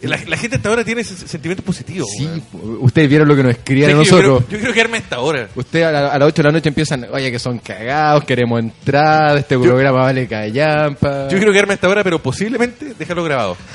la, 0.00 0.18
la 0.26 0.36
gente 0.36 0.56
hasta 0.56 0.68
ahora 0.68 0.84
tiene 0.84 1.02
ese 1.02 1.14
sentimiento 1.28 1.62
positivo. 1.62 2.06
Sí, 2.16 2.26
weón. 2.52 2.78
ustedes 2.80 3.08
vieron 3.08 3.28
lo 3.28 3.36
que 3.36 3.42
nos 3.44 3.52
escribían 3.52 3.90
a 3.90 3.92
¿Sabes 3.92 4.08
que 4.08 4.16
yo, 4.16 4.22
nosotros. 4.22 4.50
yo 4.50 4.58
creo 4.58 4.72
quedarme 4.72 4.98
hasta 4.98 5.16
ahora. 5.16 5.48
Ustedes 5.54 5.86
a, 5.86 5.92
la- 5.92 6.08
a 6.08 6.18
las 6.18 6.28
8 6.28 6.42
de 6.42 6.48
la 6.48 6.52
noche 6.52 6.68
empiezan, 6.70 7.06
oye, 7.12 7.30
que 7.30 7.38
son 7.38 7.58
cagados, 7.58 8.24
queremos 8.24 8.58
entrar, 8.58 9.36
este 9.38 9.56
programa 9.58 10.00
vale 10.00 10.26
callampa. 10.26 11.28
Yo 11.28 11.36
quiero 11.36 11.52
quedarme 11.52 11.74
hasta 11.74 11.86
ahora, 11.86 12.02
pero 12.02 12.20
posiblemente 12.22 12.94
dejarlo 12.98 13.24
grabado. 13.24 13.56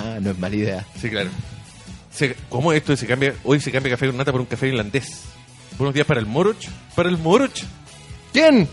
Ah, 0.00 0.18
no 0.20 0.30
es 0.30 0.38
mala 0.38 0.54
idea. 0.54 0.86
Sí, 1.00 1.08
claro. 1.10 1.28
Se- 2.12 2.36
¿Cómo 2.48 2.72
esto 2.72 2.96
se 2.96 3.04
cambia? 3.06 3.34
Hoy 3.42 3.58
se 3.58 3.72
cambia 3.72 3.90
café 3.92 4.06
con 4.06 4.16
nata 4.16 4.30
por 4.30 4.40
un 4.40 4.46
café 4.46 4.68
irlandés. 4.68 5.22
Buenos 5.78 5.94
días 5.94 6.06
para 6.06 6.20
el 6.20 6.26
Moroch. 6.26 6.66
Para 6.94 7.08
el 7.08 7.18
Moroch. 7.18 7.62
¿Quién? 8.32 8.68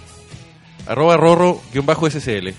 Arroba 0.88 1.17
Rorro-SCL. 1.17 2.50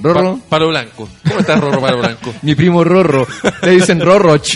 Rorro. 0.00 0.36
Pa- 0.38 0.48
Palo 0.50 0.68
Blanco. 0.68 1.08
¿Cómo 1.26 1.40
estás, 1.40 1.60
Rorro 1.60 1.80
Palo 1.80 1.98
Blanco? 1.98 2.32
Mi 2.42 2.54
primo 2.54 2.84
Rorro. 2.84 3.26
Le 3.62 3.70
dicen 3.72 4.00
Rorroch. 4.00 4.48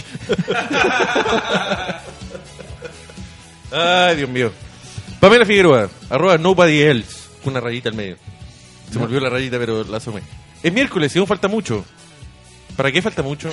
Ay, 3.73 4.17
Dios 4.17 4.31
mío. 4.31 4.53
Pamela 5.21 5.45
Figueroa. 5.45 5.89
Arroba 6.11 6.39
Nobody 6.39 6.81
Else. 6.83 7.25
Con 7.43 7.53
una 7.53 7.61
rayita 7.61 7.89
al 7.91 7.95
medio. 7.97 8.17
Se 8.91 8.99
me 8.99 9.05
olvidó 9.05 9.21
la 9.21 9.31
rayita, 9.31 9.59
pero 9.59 9.85
la 9.85 9.97
asomé. 9.99 10.23
Es 10.63 10.73
miércoles 10.73 11.15
y 11.15 11.19
aún 11.19 11.27
falta 11.27 11.49
mucho. 11.49 11.85
¿Para 12.77 12.91
qué 12.93 13.01
falta 13.03 13.23
mucho? 13.23 13.51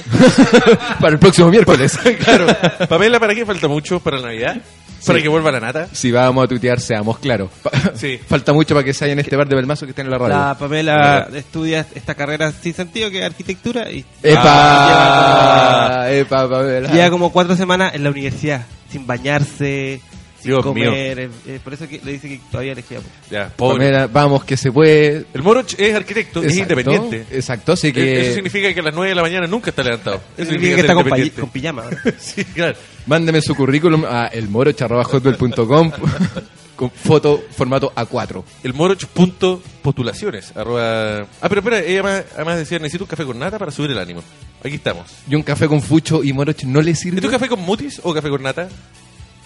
Para 1.00 1.14
el 1.14 1.20
próximo 1.20 1.50
miércoles. 1.50 1.98
claro. 2.24 2.48
Pamela, 2.90 3.20
¿para 3.20 3.36
qué 3.36 3.46
falta 3.46 3.68
mucho? 3.68 4.00
¿Para 4.00 4.20
Navidad? 4.20 4.58
¿Para 5.06 5.18
Sí. 5.18 5.24
que 5.24 5.30
vuelva 5.30 5.52
la 5.52 5.60
nata? 5.60 5.88
Si 5.92 6.12
vamos 6.12 6.44
a 6.44 6.48
tuitear, 6.48 6.80
seamos 6.80 7.18
claros. 7.20 7.50
Sí. 7.96 8.20
Falta 8.28 8.54
mucho 8.54 8.74
para 8.76 8.84
que 8.86 8.94
se 8.94 9.06
haya 9.06 9.14
en 9.14 9.20
este 9.20 9.36
bar 9.36 9.48
de 9.48 9.56
Belmazo 9.56 9.86
que 9.86 9.92
está 9.92 10.02
en 10.04 10.10
la 10.12 10.18
radio. 10.18 10.36
La 10.36 10.56
Pamela 10.58 11.28
estudia 11.34 11.86
esta 11.96 12.16
carrera 12.16 12.52
sin 12.52 12.74
sentido 12.74 13.10
que 13.12 13.20
es 13.20 13.26
arquitectura 13.26 13.92
y 13.92 14.06
¡Epa! 14.24 16.06
¡Epa, 16.12 16.50
Pamela! 16.50 16.92
lleva 16.92 17.10
como 17.10 17.32
cuatro 17.32 17.56
semanas 17.56 17.94
en 17.96 18.04
la 18.04 18.10
universidad 18.12 18.66
sin 18.92 19.08
bañarse, 19.08 20.02
sin 20.42 20.52
Dios 20.52 20.64
comer. 20.64 21.30
eh, 21.48 21.60
por 21.64 21.74
eso 21.74 21.88
que 21.88 22.02
le 22.04 22.14
dice 22.14 22.28
que 22.30 22.40
todavía 22.52 22.74
le 22.76 22.84
queda. 22.84 23.02
Ya, 23.30 23.50
pobre. 23.50 23.78
Pamela, 23.88 24.08
vamos, 24.08 24.44
que 24.44 24.58
se 24.58 24.72
puede. 24.72 25.26
El 25.34 25.42
Moroch 25.44 25.74
es 25.80 25.96
arquitecto, 25.96 26.42
es 26.42 26.54
Exacto, 26.58 26.74
independiente. 26.80 27.36
Exacto, 27.36 27.72
así 27.74 27.88
E- 27.88 27.94
que 27.94 28.22
Eso 28.22 28.34
significa 28.36 28.74
que 28.74 28.80
a 28.80 28.84
las 28.84 28.94
9 28.94 29.10
de 29.10 29.16
la 29.16 29.22
mañana 29.22 29.48
nunca 29.48 29.70
está 29.70 29.84
levantado. 29.84 30.22
Eso 30.38 30.50
Significa 30.52 30.76
que 30.76 30.82
está 30.82 30.94
con, 30.94 31.04
independiente. 31.04 31.42
con 31.42 31.50
pijama. 31.52 31.84
sí, 32.20 32.44
claro. 32.46 32.78
mándeme 33.06 33.42
su 33.42 33.56
currículum 33.56 34.04
a 34.06 34.28
elmoroch.hotmail.com 34.28 35.92
con 36.76 36.90
foto 36.90 37.44
formato 37.56 37.94
A4. 37.96 38.44
El 38.64 38.74
moroch.postulaciones. 38.74 40.56
Arroba... 40.56 41.20
Ah, 41.42 41.50
pero 41.50 41.60
espera, 41.62 41.80
ella 41.80 42.02
además, 42.02 42.24
además 42.36 42.58
decía, 42.58 42.80
necesito 42.80 43.04
un 43.04 43.10
café 43.10 43.26
con 43.26 43.38
nata 43.38 43.60
para 43.60 43.72
subir 43.72 43.92
el 43.92 44.00
ánimo. 44.00 44.24
Aquí 44.64 44.76
estamos. 44.76 45.06
Y 45.30 45.36
un 45.36 45.44
café 45.44 45.68
con 45.68 45.82
fucho 45.82 46.24
y 46.24 46.34
moroch 46.34 46.64
no 46.64 46.82
le 46.82 46.96
sirve. 46.96 47.20
¿Y 47.20 47.22
tú 47.22 47.30
café 47.30 47.48
con 47.48 47.60
mutis 47.62 48.00
o 48.04 48.14
café 48.14 48.30
con 48.30 48.42
nata? 48.44 48.68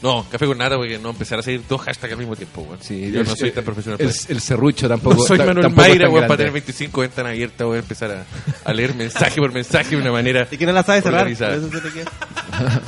No, 0.01 0.25
café 0.29 0.45
con 0.45 0.57
nata 0.57 0.75
porque 0.75 0.99
no 0.99 1.09
empezar 1.11 1.39
a 1.39 1.41
seguir 1.41 1.63
dos 1.67 1.81
hashtags 1.81 2.11
al 2.13 2.19
mismo 2.19 2.35
tiempo. 2.35 2.61
weón. 2.61 2.77
Sí, 2.81 3.11
Yo 3.11 3.21
el- 3.21 3.27
no 3.27 3.35
soy 3.35 3.51
tan 3.51 3.63
profesional. 3.63 3.99
El, 4.01 4.07
el 4.27 4.41
serrucho 4.41 4.87
tampoco. 4.87 5.15
No 5.15 5.23
soy 5.25 5.37
Manuel 5.39 5.61
tampoco 5.61 5.87
Mayra, 5.87 6.09
weón, 6.09 6.27
para 6.27 6.37
tener 6.37 6.51
25 6.53 7.01
ventanas 7.01 7.31
abiertas, 7.31 7.65
voy 7.65 7.77
a 7.77 7.79
empezar 7.79 8.11
a, 8.11 8.25
a 8.69 8.73
leer 8.73 8.93
mensaje 8.93 9.39
por 9.39 9.51
mensaje 9.53 9.91
de 9.91 10.01
una 10.01 10.11
manera 10.11 10.47
Y 10.51 10.57
que 10.57 10.65
no 10.65 10.73
la 10.73 10.83
sabe 10.83 11.01
cerrar. 11.01 11.27
eso 11.27 11.69
se 11.69 11.91
queda. 11.91 12.11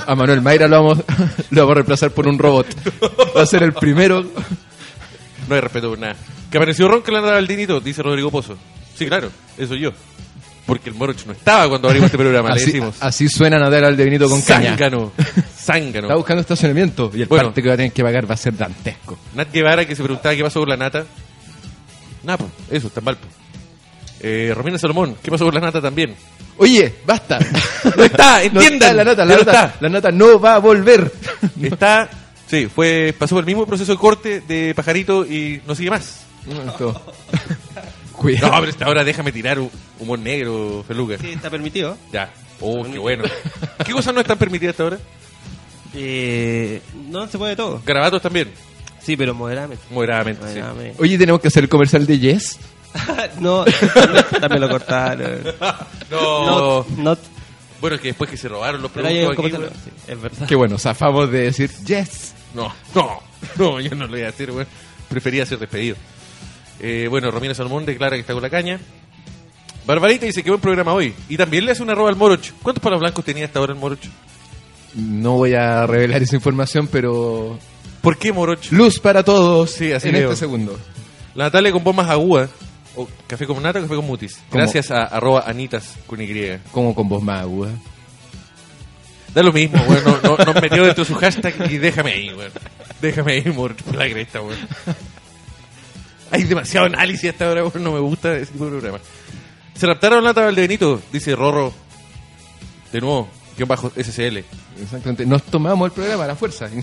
A 0.06 0.16
Manuel 0.16 0.42
Mayra 0.42 0.68
lo 0.68 0.84
vamos, 0.84 0.98
lo 1.50 1.62
vamos 1.62 1.72
a 1.72 1.76
reemplazar 1.76 2.12
por 2.12 2.28
un 2.28 2.38
robot. 2.38 2.68
Va 3.36 3.42
a 3.42 3.46
ser 3.46 3.64
el 3.64 3.74
primero. 3.74 4.24
No 5.48 5.56
hay 5.56 5.62
respeto 5.62 5.90
por 5.90 6.00
nada. 6.00 6.16
Que 6.52 6.58
apareció 6.58 6.88
ronca 6.88 7.12
la 7.12 7.22
nada 7.22 7.38
al 7.38 7.48
dinito, 7.48 7.80
dice 7.80 8.04
Rodrigo 8.04 8.30
Pozo. 8.30 8.58
Sí, 8.96 9.06
claro, 9.08 9.30
eso 9.58 9.76
yo. 9.76 9.92
Porque 10.68 10.90
el 10.90 10.96
Moroch 10.96 11.26
no 11.26 11.32
estaba 11.32 11.68
cuando 11.70 11.88
abrimos 11.88 12.08
este 12.08 12.18
programa, 12.20 12.50
le 12.50 12.56
Así, 12.58 12.66
decimos. 12.66 12.96
así 13.00 13.28
suena 13.30 13.58
Nadal 13.58 13.86
al 13.86 13.98
de 13.98 14.04
Benito 14.04 14.30
con 14.30 14.42
caña. 14.44 14.72
Zángano. 14.78 15.12
Está 15.18 15.42
Zángano. 15.74 16.16
buscando 16.18 16.42
estacionamiento 16.42 17.10
y 17.16 17.22
el 17.24 17.28
Bueno. 17.28 17.46
parte 17.46 17.62
que 17.64 17.68
va 17.70 17.74
a 17.74 17.78
tener 17.78 17.92
que 17.94 18.04
pagar 18.04 18.30
va 18.30 18.34
a 18.36 18.38
ser 18.38 18.56
dantesco. 18.56 19.18
Nat 19.34 19.52
Guevara 19.52 19.86
que 19.86 19.96
se 19.96 20.04
preguntaba 20.04 20.36
qué 20.36 20.44
pasó 20.44 20.60
con 20.60 20.70
la 20.70 20.78
nata. 20.78 21.06
Pues, 22.24 22.40
eso, 22.70 22.88
está 22.88 23.00
mal. 23.02 23.18
Eh, 24.20 24.52
Romina 24.54 24.78
Salomón, 24.78 25.16
¿qué 25.24 25.32
pasó 25.32 25.46
con 25.46 25.54
la 25.54 25.62
nata 25.62 25.82
también? 25.82 26.14
Oye, 26.58 26.94
basta. 27.06 27.40
No 27.96 28.04
está, 28.04 28.40
No 28.52 28.60
entiendan. 28.62 28.74
está 28.90 28.94
la 28.94 29.04
nota, 29.06 29.22
Ya 29.24 29.26
la 29.26 29.34
no 29.36 29.40
está. 29.40 29.76
la 29.80 29.90
nota 29.90 30.12
no 30.12 30.40
va 30.40 30.56
a 30.56 30.58
volver. 30.60 31.10
Está, 31.62 32.10
sí, 32.48 32.68
fue, 32.68 33.16
pasó 33.18 33.36
por 33.36 33.44
el 33.44 33.46
mismo 33.46 33.66
proceso 33.66 33.94
de 33.94 33.98
corte 33.98 34.42
de 34.42 34.74
Pajarito 34.76 35.26
y 35.26 35.62
no 35.66 35.74
sigue 35.76 35.90
más. 35.92 36.24
No, 36.46 37.02
Cuidado. 38.18 38.54
pero 38.60 38.72
hasta 38.72 38.86
ahora 38.86 39.04
déjame 39.04 39.32
tirar 39.32 39.60
hu- 39.60 39.70
humor 40.00 40.20
negro, 40.20 40.84
Feluca. 40.88 41.18
Sí, 41.20 41.30
está 41.32 41.50
permitido. 41.50 41.98
Ya. 42.12 42.32
Oh, 42.60 42.84
qué 42.84 42.98
bueno. 42.98 43.24
¿Qué 43.86 43.92
cosas 43.94 44.14
no 44.14 44.20
están 44.22 44.38
permitidas 44.38 44.74
hasta 44.74 44.84
ahora? 44.84 44.98
Eh, 45.94 46.82
no 47.10 47.28
se 47.28 47.38
puede 47.38 47.56
todo. 47.56 47.82
Garabatos 47.86 48.22
también, 48.22 48.52
Sí, 49.02 49.16
pero 49.16 49.34
moderadamente. 49.34 49.84
moderadamente. 49.92 50.42
sí. 50.42 50.48
Moderadamente. 50.60 50.96
Oye, 51.02 51.18
tenemos 51.18 51.42
que 51.42 51.48
hacer 51.48 51.64
el 51.64 51.70
comercial 51.70 52.06
de 52.06 52.20
Yes. 52.20 52.60
no, 53.40 53.64
también, 54.40 54.62
lo 54.62 54.70
cortaron. 54.70 55.42
No. 56.10 56.46
No, 56.46 56.86
no, 56.98 57.18
Bueno, 57.82 57.96
es 57.98 58.02
que 58.02 58.08
después 58.10 58.30
que 58.30 58.38
se 58.38 58.48
robaron 58.48 58.82
los 58.82 58.90
productos 58.92 59.28
aquí, 59.28 59.36
comercial. 59.36 59.72
Sí, 59.84 59.92
es 60.08 60.22
verdad. 60.22 60.48
Qué 60.48 60.56
bueno, 60.56 60.78
zafamos 60.80 61.30
de 61.32 61.42
decir 61.44 61.70
Yes. 61.86 62.34
No, 62.54 62.74
no, 62.96 63.20
no, 63.58 63.80
yo 63.82 63.94
no 63.94 64.06
lo 64.06 64.12
voy 64.12 64.24
a 64.24 64.30
hacer, 64.30 64.52
weón. 64.52 64.68
Prefería 65.10 65.46
ser 65.46 65.60
despedido. 65.60 65.96
Eh, 66.80 67.08
bueno, 67.10 67.32
Romina 67.32 67.54
Salmón 67.54 67.86
declara 67.86 68.16
que 68.16 68.22
está 68.22 68.34
con 68.34 68.42
la 68.44 68.50
caña. 68.50 68.80
Barbarita 69.86 70.26
dice 70.26 70.44
que 70.44 70.50
buen 70.50 70.62
programa 70.62 70.94
hoy. 70.94 71.14
Y 71.30 71.38
también 71.38 71.66
le 71.66 71.72
hace 71.72 71.82
una 71.84 71.96
roba 71.96 72.10
al 72.10 72.16
Moroch. 72.16 72.52
¿Cuántos 72.62 72.82
palos 72.84 73.00
blancos 73.00 73.24
tenía 73.24 73.46
hasta 73.46 73.60
ahora 73.60 73.74
el 73.74 73.80
Moroch? 73.80 74.02
No 74.96 75.34
voy 75.38 75.54
a 75.54 75.86
revelar 75.86 76.22
esa 76.24 76.36
información, 76.36 76.88
pero 76.92 77.58
¿Por 78.02 78.18
qué 78.18 78.32
Moroch? 78.34 78.72
luz 78.72 79.00
para 79.00 79.24
todos 79.24 79.72
Sí, 79.72 79.92
así 79.94 80.10
en 80.10 80.16
leo. 80.16 80.32
este 80.32 80.42
segundo. 80.46 80.78
La 81.36 81.46
Natalia 81.46 81.72
con 81.72 81.84
voz 81.84 81.96
más 81.96 82.10
aguda. 82.10 82.50
O 82.96 83.08
café 83.28 83.46
con 83.46 83.62
nata 83.62 83.80
o 83.80 83.84
café 83.84 83.96
con 83.96 84.06
mutis. 84.08 84.40
¿Cómo? 84.50 84.62
Gracias 84.64 84.90
a 84.92 85.04
arroba 85.06 85.44
anitas 85.48 85.96
con 86.08 86.20
Y. 86.22 86.58
Como 86.72 86.94
con 86.96 87.08
voz 87.08 87.22
más 87.24 87.42
aguda. 87.42 87.70
Da 89.36 89.44
lo 89.44 89.54
mismo, 89.54 89.80
weón. 89.88 90.04
No, 90.24 90.36
no- 90.38 90.46
nos 90.46 90.56
metió 90.62 90.84
dentro 90.84 91.04
de 91.04 91.08
su 91.08 91.16
hashtag 91.16 91.72
y 91.72 91.78
déjame 91.78 92.12
ahí, 92.14 92.34
weón. 92.34 92.52
Déjame 93.02 93.34
ahí, 93.34 93.44
Moroch, 93.54 93.82
por 93.84 93.96
la 93.96 94.10
cresta, 94.10 94.42
weón. 94.42 94.58
Hay 96.32 96.44
demasiado 96.44 96.86
análisis 96.88 97.30
hasta 97.30 97.48
ahora. 97.48 97.64
No 97.80 97.92
me 97.92 98.00
gusta 98.00 98.36
ese 98.36 98.52
tipo 98.52 98.66
de 98.66 98.72
programa. 98.72 99.00
Se 99.76 99.86
raptaron 99.86 100.24
la 100.24 100.30
nata 100.30 100.50
Benito, 100.52 101.02
dice 101.12 101.36
Rorro. 101.36 101.74
De 102.92 103.02
nuevo, 103.02 103.28
guion 103.56 103.68
bajo 103.68 103.90
SCL. 103.92 104.38
Exactamente. 104.82 105.26
Nos 105.26 105.44
tomamos 105.44 105.88
el 105.88 105.92
programa 105.94 106.24
a 106.24 106.28
la 106.28 106.36
fuerza. 106.36 106.70
¿Y 106.74 106.82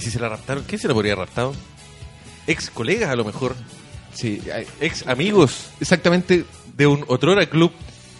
si 0.00 0.10
se 0.10 0.18
la 0.18 0.28
raptaron? 0.28 0.64
¿Quién 0.66 0.80
se 0.80 0.88
la 0.88 0.94
podría 0.94 1.12
haber 1.12 1.26
raptado? 1.26 1.54
Ex 2.46 2.70
colegas, 2.70 3.10
a 3.10 3.16
lo 3.16 3.24
mejor. 3.24 3.54
Sí, 4.12 4.42
Ex 4.80 5.06
amigos 5.06 5.70
exactamente. 5.80 6.44
de 6.76 6.86
un 6.86 7.04
otrora 7.08 7.46
club 7.46 7.70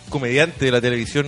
comediante 0.08 0.66
de 0.66 0.70
la 0.70 0.80
televisión 0.80 1.26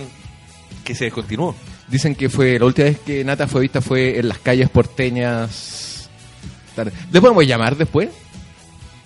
que 0.83 0.95
se 0.95 1.05
descontinuó. 1.05 1.55
Dicen 1.87 2.15
que 2.15 2.29
fue 2.29 2.57
la 2.57 2.65
última 2.65 2.85
vez 2.85 2.99
que 2.99 3.23
Nata 3.23 3.47
fue 3.47 3.61
vista 3.61 3.81
fue 3.81 4.19
en 4.19 4.27
las 4.27 4.39
calles 4.39 4.69
porteñas. 4.69 6.09
Tarde. 6.75 6.91
¿Le 7.11 7.21
podemos 7.21 7.45
llamar 7.45 7.75
después? 7.75 8.09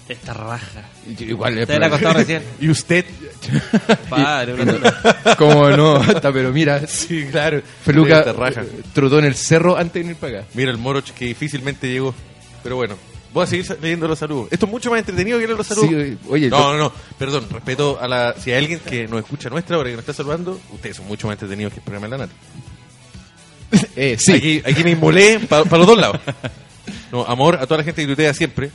Esta 0.10 0.34
raja. 0.34 0.90
Igual 1.20 1.60
es 1.60 1.68
Te 1.68 1.78
la 1.80 1.86
ha 1.86 1.90
costado 1.92 2.16
recién. 2.16 2.42
¿Y 2.60 2.70
usted? 2.70 3.06
Padre. 4.10 4.56
¿Cómo 5.38 5.70
no? 5.70 5.98
Hasta, 5.98 6.34
pero 6.34 6.52
mira, 6.52 6.86
Sí, 6.88 7.28
claro. 7.30 7.62
Feluca 7.86 8.26
eh, 8.28 8.82
trotó 8.92 9.20
en 9.20 9.26
el 9.26 9.36
cerro 9.36 9.78
antes 9.78 9.94
de 9.94 10.00
venir 10.02 10.16
para 10.16 10.40
acá. 10.40 10.48
Mira 10.56 10.72
el 10.72 10.78
Moroch 10.80 11.12
que 11.12 11.26
difícilmente 11.26 11.88
llegó. 11.88 12.16
Pero 12.64 12.76
bueno, 12.76 12.96
voy 13.32 13.44
a 13.44 13.48
seguir 13.48 13.66
leyendo 13.82 14.08
los 14.08 14.18
saludos. 14.18 14.48
Esto 14.52 14.66
es 14.66 14.72
mucho 14.72 14.90
más 14.90 15.00
entretenido 15.00 15.38
que 15.38 15.46
leer 15.46 15.58
los 15.58 15.68
saludos. 15.68 15.90
Sí, 15.90 16.18
oye, 16.28 16.50
no, 16.50 16.72
no, 16.74 16.78
no. 16.80 16.94
Perdón, 17.20 17.46
respeto 17.52 18.00
a 18.02 18.08
la. 18.08 18.34
Si 18.38 18.52
hay 18.52 18.58
alguien 18.58 18.80
que 18.80 19.08
nos 19.08 19.20
escucha 19.20 19.50
nuestra 19.50 19.78
hora 19.78 19.90
que 19.92 19.96
nos 19.96 20.02
está 20.02 20.14
saludando, 20.14 20.60
ustedes 20.74 20.98
son 20.98 21.06
mucho 21.08 21.28
más 21.28 21.36
entretenidos 21.36 21.72
que 21.72 21.80
el 21.80 21.86
programa 21.86 22.08
de 22.08 22.18
la 22.18 22.26
nata. 22.26 22.34
eh, 23.96 24.18
sí. 24.20 24.34
Aquí, 24.34 24.62
aquí 24.66 24.84
me 24.84 24.90
inmolé 24.92 25.40
para 25.48 25.64
los 25.78 25.86
dos 25.88 25.98
lados. 26.00 26.20
No, 27.12 27.24
amor 27.28 27.58
a 27.58 27.68
toda 27.68 27.78
la 27.78 27.84
gente 27.84 28.02
que 28.02 28.08
tuitea 28.08 28.34
siempre. 28.34 28.72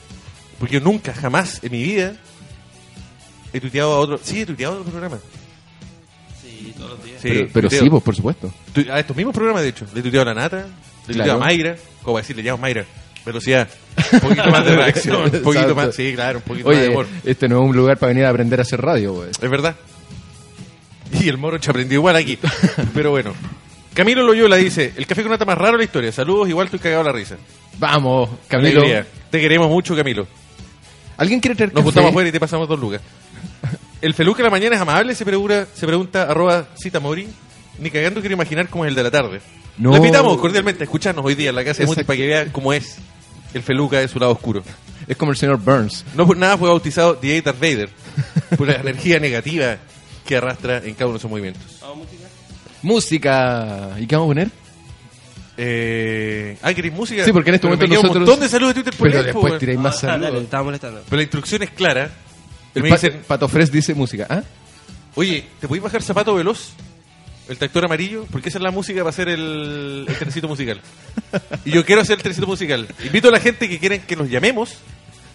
Porque 0.65 0.75
yo 0.75 0.81
nunca, 0.81 1.13
jamás 1.13 1.61
en 1.63 1.73
mi 1.73 1.83
vida 1.83 2.15
he 3.53 3.61
tuiteado 3.61 3.93
a 3.93 3.99
otro. 3.99 4.19
Sí, 4.23 4.41
he 4.41 4.47
tuiteado 4.47 4.75
a 4.75 4.79
otro 4.79 4.91
programa. 4.91 5.19
Sí, 6.43 6.75
todos 6.77 6.91
los 6.93 7.05
días. 7.05 7.21
Sí, 7.21 7.47
pero 7.53 7.69
sí, 7.71 7.89
pues 7.91 8.03
por 8.03 8.15
supuesto. 8.17 8.53
Tu- 8.73 8.91
A 8.91 9.01
estos 9.01 9.17
mismos 9.17 9.35
programas, 9.35 9.63
de 9.63 9.69
hecho. 9.69 9.87
Le 9.93 10.01
he 10.01 10.03
tuiteado 10.03 10.31
a 10.31 10.35
la 10.35 10.41
Nata, 10.43 10.57
le 10.57 10.63
he 10.63 11.07
tuiteado 11.07 11.25
Claro. 11.25 11.43
a 11.43 11.47
Mayra. 11.47 11.77
Como 12.03 12.17
decir, 12.19 12.37
le 12.37 12.43
llamo 12.43 12.59
Mayra. 12.59 12.85
Velocidad. 13.27 13.69
Un 14.13 14.21
poquito 14.21 14.51
más 14.51 14.65
de 14.65 14.77
reacción. 14.77 15.17
Un 15.17 15.31
poquito 15.31 15.51
Exacto. 15.51 15.75
más. 15.75 15.95
Sí, 15.95 16.13
claro, 16.15 16.39
un 16.39 16.45
poquito 16.45 16.69
más 16.69 16.77
de 16.79 16.83
Oye, 16.85 16.91
humor. 16.91 17.07
este 17.25 17.49
no 17.49 17.63
es 17.63 17.69
un 17.71 17.77
lugar 17.77 17.97
para 17.99 18.09
venir 18.13 18.25
a 18.27 18.31
aprender 18.31 18.59
a 18.59 18.63
hacer 18.63 18.81
radio, 18.81 19.13
güey. 19.15 19.31
Es 19.31 19.51
verdad. 19.51 19.77
Y 21.21 21.29
el 21.29 21.39
moro 21.39 21.57
aprendió 21.59 21.99
igual 21.99 22.17
aquí. 22.17 22.39
Pero 22.95 23.11
bueno. 23.11 23.35
Camilo 23.95 24.25
Loyola 24.25 24.57
dice, 24.57 24.93
el 24.97 25.07
café 25.07 25.23
con 25.23 25.31
nata 25.31 25.45
más 25.45 25.57
raro 25.57 25.73
de 25.73 25.79
la 25.79 25.85
historia. 25.85 26.11
Saludos, 26.11 26.49
igual 26.49 26.67
estoy 26.67 26.81
cagado 26.81 27.03
a 27.03 27.05
la 27.05 27.13
risa. 27.13 27.37
Vamos, 27.79 28.29
Camilo. 28.49 28.81
Alegría. 28.81 29.07
Te 29.31 29.41
queremos 29.41 29.69
mucho, 29.69 29.95
Camilo. 29.95 30.27
¿Alguien 31.17 31.41
quiere 31.41 31.55
traer 31.55 31.71
Nos 31.73 31.81
café? 31.81 31.85
juntamos 31.85 32.11
afuera 32.11 32.29
y 32.29 32.33
te 32.33 32.41
pasamos 32.41 32.69
dos 32.69 32.79
lucas. 32.79 33.01
El 34.01 34.15
feluque 34.15 34.39
de 34.39 34.45
la 34.45 34.51
mañana 34.51 34.77
es 34.77 34.83
amable, 34.83 35.15
se 35.15 35.25
pregunta, 35.25 35.67
se 35.73 35.87
pregunta 35.87 36.25
arroba 36.25 36.69
cita 36.77 37.01
mori. 37.01 37.29
Ni 37.79 37.91
cagando 37.91 38.21
quiero 38.21 38.35
imaginar 38.35 38.69
cómo 38.69 38.85
es 38.85 38.91
el 38.91 38.95
de 38.95 39.03
la 39.03 39.11
tarde. 39.11 39.41
No. 39.79 39.91
Le 39.91 39.97
invitamos 39.97 40.37
cordialmente 40.39 40.83
a 40.83 40.85
escucharnos 40.85 41.25
hoy 41.25 41.35
día 41.35 41.51
en 41.51 41.57
la 41.57 41.65
casa 41.65 41.79
de 41.79 41.87
Muti 41.87 42.01
Exacto. 42.03 42.07
para 42.07 42.17
que 42.19 42.27
vean 42.27 42.51
cómo 42.51 42.73
es 42.73 42.97
el 43.55 43.63
feluca 43.63 43.99
de 43.99 44.07
su 44.09 44.19
lado 44.19 44.33
oscuro. 44.33 44.63
Es 45.09 45.17
como 45.17 45.33
el 45.33 45.37
señor 45.39 45.59
Burns. 45.59 46.05
No 46.15 46.27
por 46.27 46.37
nada 46.37 46.57
fue 46.57 46.69
bautizado 46.69 47.17
The 47.17 47.43
Darth 47.43 47.59
Vader 47.61 47.89
por 48.57 48.69
la 48.69 48.75
energía 48.77 49.19
negativa 49.19 49.77
que 50.25 50.37
arrastra 50.37 50.79
en 50.79 50.95
cada 50.95 51.07
uno 51.07 51.15
de 51.15 51.21
sus 51.21 51.31
movimientos. 51.31 51.63
Música. 52.83 53.91
¿Y 53.99 54.07
qué 54.07 54.17
vamos 54.17 54.29
a 54.29 54.31
poner? 54.31 54.51
Eh, 55.57 56.57
ah, 56.63 56.75
¿queréis 56.75 56.93
música? 56.95 57.25
Sí, 57.25 57.33
porque 57.33 57.51
en 57.51 57.55
este 57.57 57.67
Pero 57.69 57.77
momento 57.77 57.89
me 57.89 57.95
nosotros- 57.97 58.17
un 58.17 58.21
montón 58.29 58.41
de 58.41 58.49
saludos 58.49 58.75
de 58.75 58.83
Twitter 58.83 58.99
por 58.99 59.09
Pero 59.09 59.21
ahí, 59.21 59.25
después 59.27 59.59
tiráis 59.59 59.79
más 59.79 60.03
Ah, 60.03 60.07
dale, 60.09 60.23
saludos. 60.25 60.39
te 60.41 60.45
estaba 60.45 60.63
molestando. 60.65 61.03
Pero 61.05 61.17
la 61.17 61.23
instrucción 61.23 61.63
es 61.63 61.71
clara. 61.71 62.11
El 62.75 62.83
me 62.83 62.89
pa- 62.89 62.97
dicen, 62.97 63.23
Pato 63.27 63.49
Fres 63.49 63.71
dice 63.71 63.95
música. 63.95 64.27
¿Ah? 64.29 64.43
oye, 65.17 65.45
¿te 65.61 65.69
podéis 65.69 65.85
bajar 65.85 66.03
zapato 66.03 66.35
veloz? 66.35 66.71
El 67.49 67.57
tractor 67.59 67.85
amarillo, 67.85 68.27
porque 68.33 68.49
esa 68.49 68.59
es 68.59 68.63
la 68.65 68.71
música 68.71 69.01
para 69.01 69.11
hacer 69.11 69.29
el, 69.29 70.07
el 70.09 70.15
trencito 70.17 70.49
musical. 70.49 70.81
Y 71.65 71.71
yo 71.73 71.85
quiero 71.85 72.01
hacer 72.01 72.17
el 72.17 72.23
trencito 72.23 72.47
musical. 72.47 72.89
Invito 73.05 73.29
a 73.29 73.31
la 73.31 73.39
gente 73.39 73.69
que 73.69 73.79
quieren 73.79 74.01
que 74.01 74.17
nos 74.17 74.29
llamemos, 74.31 74.71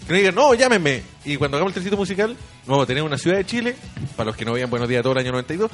que 0.07 0.13
nos 0.13 0.17
digan, 0.19 0.35
no, 0.35 0.53
llámenme. 0.55 1.03
Y 1.23 1.37
cuando 1.37 1.55
hagamos 1.57 1.69
el 1.69 1.73
trencito 1.75 1.95
musical, 1.97 2.35
vamos 2.65 2.83
a 2.83 2.87
tener 2.87 3.03
una 3.03 3.17
ciudad 3.17 3.37
de 3.37 3.45
Chile, 3.45 3.75
para 4.17 4.27
los 4.31 4.35
que 4.35 4.43
no 4.43 4.53
vean 4.53 4.69
Buenos 4.71 4.89
Días 4.89 5.03
todo 5.03 5.13
el 5.13 5.19
año 5.19 5.31
92. 5.31 5.69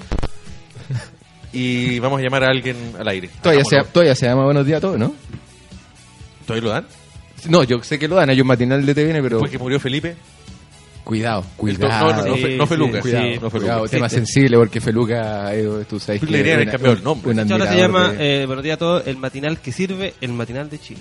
Y 1.55 1.99
vamos 1.99 2.19
a 2.19 2.23
llamar 2.23 2.43
a 2.43 2.49
alguien 2.49 2.75
al 2.99 3.07
aire. 3.07 3.29
Todavía 3.41 3.63
se, 3.63 3.81
todavía 3.91 4.13
se 4.13 4.25
llama 4.27 4.43
Buenos 4.43 4.65
Días 4.65 4.77
a 4.77 4.81
todos, 4.81 4.99
¿no? 4.99 5.13
¿Todavía 6.45 6.63
lo 6.67 6.73
dan? 6.73 6.85
No, 7.49 7.63
yo 7.63 7.81
sé 7.81 7.97
que 7.97 8.07
lo 8.07 8.15
dan. 8.15 8.29
Hay 8.29 8.41
un 8.41 8.47
matinal 8.47 8.85
de 8.85 8.93
TVN, 8.93 9.21
pero... 9.21 9.37
Después 9.37 9.51
que 9.51 9.57
murió 9.57 9.79
Felipe. 9.79 10.15
Cuidado, 11.03 11.45
cuidado. 11.55 12.11
no, 12.11 12.17
no, 12.17 12.25
no, 12.29 12.35
Sí, 12.35 12.55
no 12.57 12.63
sí, 12.65 12.69
Feluca. 12.69 12.99
Cuidado, 12.99 13.23
Sí, 13.25 13.33
no 13.33 13.49
Feluca. 13.51 13.59
cuidado, 13.59 13.87
tema 13.87 14.09
Sí. 14.09 14.15
sensible 14.15 14.57
porque 14.57 14.81
Feluca, 14.81 15.53
eh, 15.55 15.85
tú 15.87 15.99
sabes 15.99 16.19
Pues 16.19 16.31
que 16.31 16.37
le 16.37 16.43
deberían 16.43 16.71
cambiado 16.71 16.97
el 16.97 17.03
nombre. 17.03 17.31
ahora 17.51 17.71
se 17.71 17.77
llama, 17.77 18.11
de- 18.13 18.41
eh, 18.41 18.45
buenos 18.47 18.63
días 18.63 18.73
a 18.75 18.79
todos, 18.79 19.05
el 19.07 19.17
matinal 19.17 19.59
que 19.59 19.71
sirve, 19.71 20.15
el 20.19 20.33
matinal 20.33 20.67
de 20.67 20.79
Chile. 20.79 20.99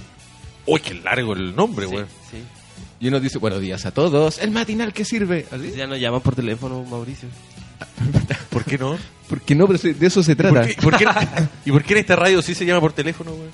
Uy, 0.67 0.81
qué 0.81 0.93
largo 0.95 1.33
el 1.33 1.57
nombre, 1.57 1.87
güey. 1.87 2.05
Sí, 2.31 2.37
sí. 2.37 2.43
Y 3.01 3.09
uno 3.09 3.19
dice, 3.19 3.38
buenos 3.38 3.61
días 3.62 3.87
a 3.87 3.93
todos, 3.93 4.38
el 4.40 4.51
matinal 4.51 4.93
que 4.93 5.07
sirve. 5.07 5.47
¿Así? 5.51 5.73
Ya 5.75 5.87
nos 5.87 5.99
llaman 5.99 6.21
por 6.21 6.35
teléfono, 6.35 6.85
Mauricio. 6.85 7.29
¿Por 8.51 8.64
qué 8.64 8.79
no? 8.79 8.99
Porque 9.29 9.55
no, 9.55 9.66
pero 9.66 9.79
de 9.83 10.07
eso 10.07 10.23
se 10.23 10.37
trata. 10.37 10.61
¿Por 10.62 10.66
qué- 10.68 10.83
por 10.83 10.97
qué- 10.97 11.07
¿Y 11.64 11.70
por 11.73 11.83
qué 11.83 11.94
en 11.94 11.99
esta 12.01 12.16
radio 12.16 12.42
sí 12.42 12.55
se 12.55 12.64
llama 12.66 12.81
por 12.81 12.92
teléfono, 12.92 13.33
güey? 13.33 13.49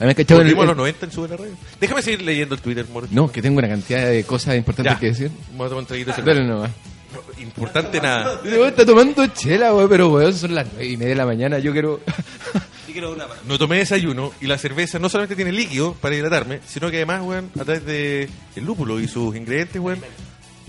A 0.00 0.04
mí 0.04 0.06
me 0.06 0.10
ha 0.12 0.14
cachado 0.14 0.40
en 0.42 0.46
el- 0.48 0.54
los 0.54 0.76
90 0.76 1.06
en 1.06 1.12
su 1.12 1.20
buena 1.20 1.36
radio. 1.36 1.52
Déjame 1.80 2.02
seguir 2.02 2.22
leyendo 2.22 2.54
el 2.54 2.60
Twitter, 2.60 2.86
Moro. 2.92 3.08
No, 3.10 3.30
que 3.30 3.42
tengo 3.42 3.58
una 3.58 3.68
cantidad 3.68 4.06
de 4.08 4.22
cosas 4.24 4.56
importantes 4.56 4.92
Ya. 4.94 5.00
que 5.00 5.06
decir. 5.06 5.30
Vamos 5.50 5.66
a 5.66 5.68
tomar 5.70 5.82
un 5.82 5.86
traguito 5.86 6.12
de 6.12 6.22
Dale 6.22 6.44
nomás. 6.46 6.70
No, 7.12 7.42
Importante 7.42 8.00
nada. 8.00 8.40
Está 8.44 8.84
tomando 8.86 9.26
chela, 9.28 9.70
güey, 9.70 9.88
pero 9.88 10.08
weón, 10.10 10.34
son 10.34 10.54
las 10.54 10.66
nueve 10.72 10.86
y 10.88 10.96
media 10.96 11.10
de 11.10 11.14
la 11.16 11.26
mañana. 11.26 11.58
Yo 11.58 11.72
quiero. 11.72 12.00
Yo 12.86 12.92
quiero 12.92 13.12
una 13.12 13.26
más. 13.26 13.38
No 13.46 13.58
tomé 13.58 13.78
desayuno 13.78 14.32
y 14.40 14.46
la 14.46 14.56
cerveza 14.58 14.98
no 14.98 15.08
solamente 15.08 15.34
tiene 15.34 15.52
líquido 15.52 15.94
para 15.94 16.14
hidratarme, 16.14 16.60
sino 16.66 16.90
que 16.90 16.96
además, 16.98 17.22
weón, 17.22 17.50
a 17.58 17.64
través 17.64 17.84
de 17.84 18.28
el 18.56 18.64
lúpulo 18.64 19.00
y 19.00 19.08
sus 19.08 19.34
ingredientes, 19.36 19.80
weón, 19.80 20.00